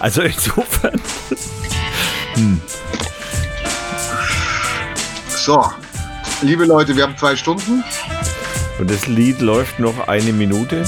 Also 0.00 0.22
insofern. 0.22 1.00
So, 5.28 5.64
liebe 6.42 6.64
Leute, 6.64 6.96
wir 6.96 7.04
haben 7.04 7.16
zwei 7.16 7.36
Stunden. 7.36 7.84
Und 8.78 8.90
das 8.90 9.06
Lied 9.06 9.40
läuft 9.40 9.78
noch 9.78 10.08
eine 10.08 10.32
Minute. 10.32 10.84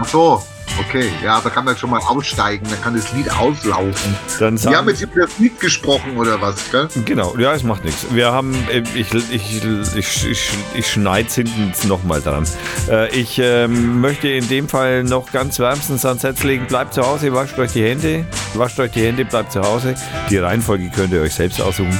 Ach 0.00 0.06
so, 0.08 0.42
okay. 0.80 1.10
Ja, 1.22 1.40
da 1.40 1.50
kann 1.50 1.64
man 1.64 1.76
schon 1.76 1.90
mal 1.90 2.00
aussteigen, 2.00 2.66
dann 2.70 2.80
kann 2.82 2.94
das 2.94 3.12
Lied 3.12 3.30
auslaufen. 3.30 4.16
Dann 4.38 4.38
Wir 4.38 4.46
haben 4.46 4.58
sagen, 4.58 4.88
jetzt 4.88 5.00
über 5.02 5.20
das 5.22 5.38
Lied 5.38 5.58
gesprochen 5.60 6.16
oder 6.16 6.40
was, 6.40 6.70
gell? 6.70 6.88
genau, 7.04 7.36
ja, 7.38 7.52
es 7.54 7.62
macht 7.62 7.84
nichts. 7.84 8.06
Wir 8.10 8.32
haben, 8.32 8.54
äh, 8.70 8.82
ich, 8.94 9.12
ich, 9.14 9.64
ich, 9.64 10.26
ich, 10.26 10.50
ich 10.74 10.86
schneide 10.90 11.30
hinten 11.32 11.88
nochmal 11.88 12.20
dran. 12.20 12.44
Äh, 12.90 13.08
Ich 13.18 13.38
ähm, 13.42 14.00
möchte 14.00 14.28
in 14.28 14.48
dem 14.48 14.68
Fall 14.68 15.04
noch 15.04 15.32
ganz 15.32 15.58
wärmstens 15.58 16.04
ans 16.04 16.22
Herz 16.22 16.42
legen, 16.42 16.66
bleibt 16.66 16.94
zu 16.94 17.02
Hause, 17.02 17.32
wascht 17.32 17.58
euch 17.58 17.72
die 17.72 17.82
Hände, 17.84 18.24
wascht 18.54 18.78
euch 18.80 18.92
die 18.92 19.02
Hände, 19.04 19.24
bleibt 19.24 19.52
zu 19.52 19.60
Hause. 19.62 19.94
Die 20.30 20.38
Reihenfolge 20.38 20.90
könnt 20.94 21.12
ihr 21.12 21.20
euch 21.22 21.34
selbst 21.34 21.60
aussuchen. 21.60 21.98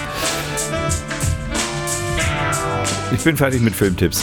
Ich 3.12 3.24
bin 3.24 3.36
fertig 3.36 3.60
mit 3.62 3.74
Filmtipps. 3.74 4.22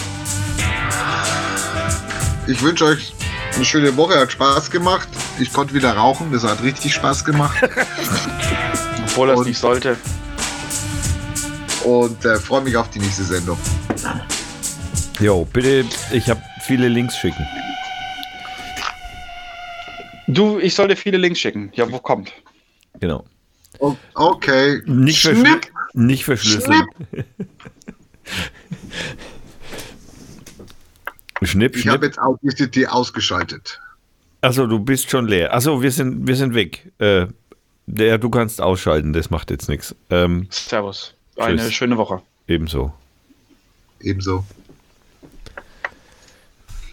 Ich 2.48 2.62
wünsche 2.62 2.86
euch 2.86 3.15
eine 3.56 3.66
schöne 3.66 3.96
Woche, 3.96 4.20
hat 4.20 4.32
Spaß 4.32 4.70
gemacht. 4.70 5.08
Ich 5.40 5.52
konnte 5.54 5.74
wieder 5.74 5.94
rauchen, 5.94 6.32
das 6.32 6.44
hat 6.44 6.62
richtig 6.64 6.94
Spaß 6.94 7.24
gemacht. 7.26 7.58
Obwohl 9.04 9.28
das 9.28 9.46
nicht 9.46 9.58
sollte. 9.58 9.98
Und 11.84 12.26
äh, 12.26 12.38
freue 12.38 12.62
mich 12.62 12.76
auf 12.76 12.90
die 12.90 13.00
nächste 13.00 13.24
Sendung. 13.24 13.58
Jo, 15.20 15.46
bitte, 15.46 15.86
ich 16.12 16.30
habe 16.30 16.42
viele 16.62 16.88
Links 16.88 17.18
schicken. 17.18 17.46
Du, 20.28 20.60
ich 20.60 20.74
soll 20.76 20.88
dir 20.88 20.98
viele 20.98 21.18
Links 21.18 21.40
schicken. 21.40 21.72
Ja, 21.76 21.90
wo 21.92 22.00
kommt? 22.00 22.32
Genau. 23.00 23.26
Okay. 24.16 24.82
Nicht, 24.86 25.20
Schnipp. 25.20 25.72
nicht 25.94 26.26
verschlüsseln. 26.26 26.88
Schnipp, 31.44 31.76
Ich 31.76 31.88
habe 31.88 32.06
jetzt 32.06 32.20
Audacity 32.20 32.88
ausgeschaltet. 32.88 33.80
Achso, 34.42 34.68
du 34.68 34.80
bist 34.80 35.10
schon 35.10 35.28
leer. 35.28 35.54
Achso, 35.54 35.82
wir 35.82 35.92
sind, 35.92 36.28
wir 36.28 36.36
sind 36.36 36.54
weg. 36.54 36.92
Äh, 37.00 37.28
der, 37.88 38.18
du 38.18 38.30
kannst 38.30 38.62
ausschalten, 38.62 39.14
das 39.14 39.30
macht 39.30 39.52
jetzt 39.52 39.68
nichts. 39.70 39.96
Ähm, 40.10 40.48
Servus. 40.50 41.14
Eine 41.38 41.58
Tschüss. 41.62 41.74
schöne 41.74 41.98
Woche. 41.98 42.22
ebenso. 42.48 42.94
Ebenso. 44.02 44.46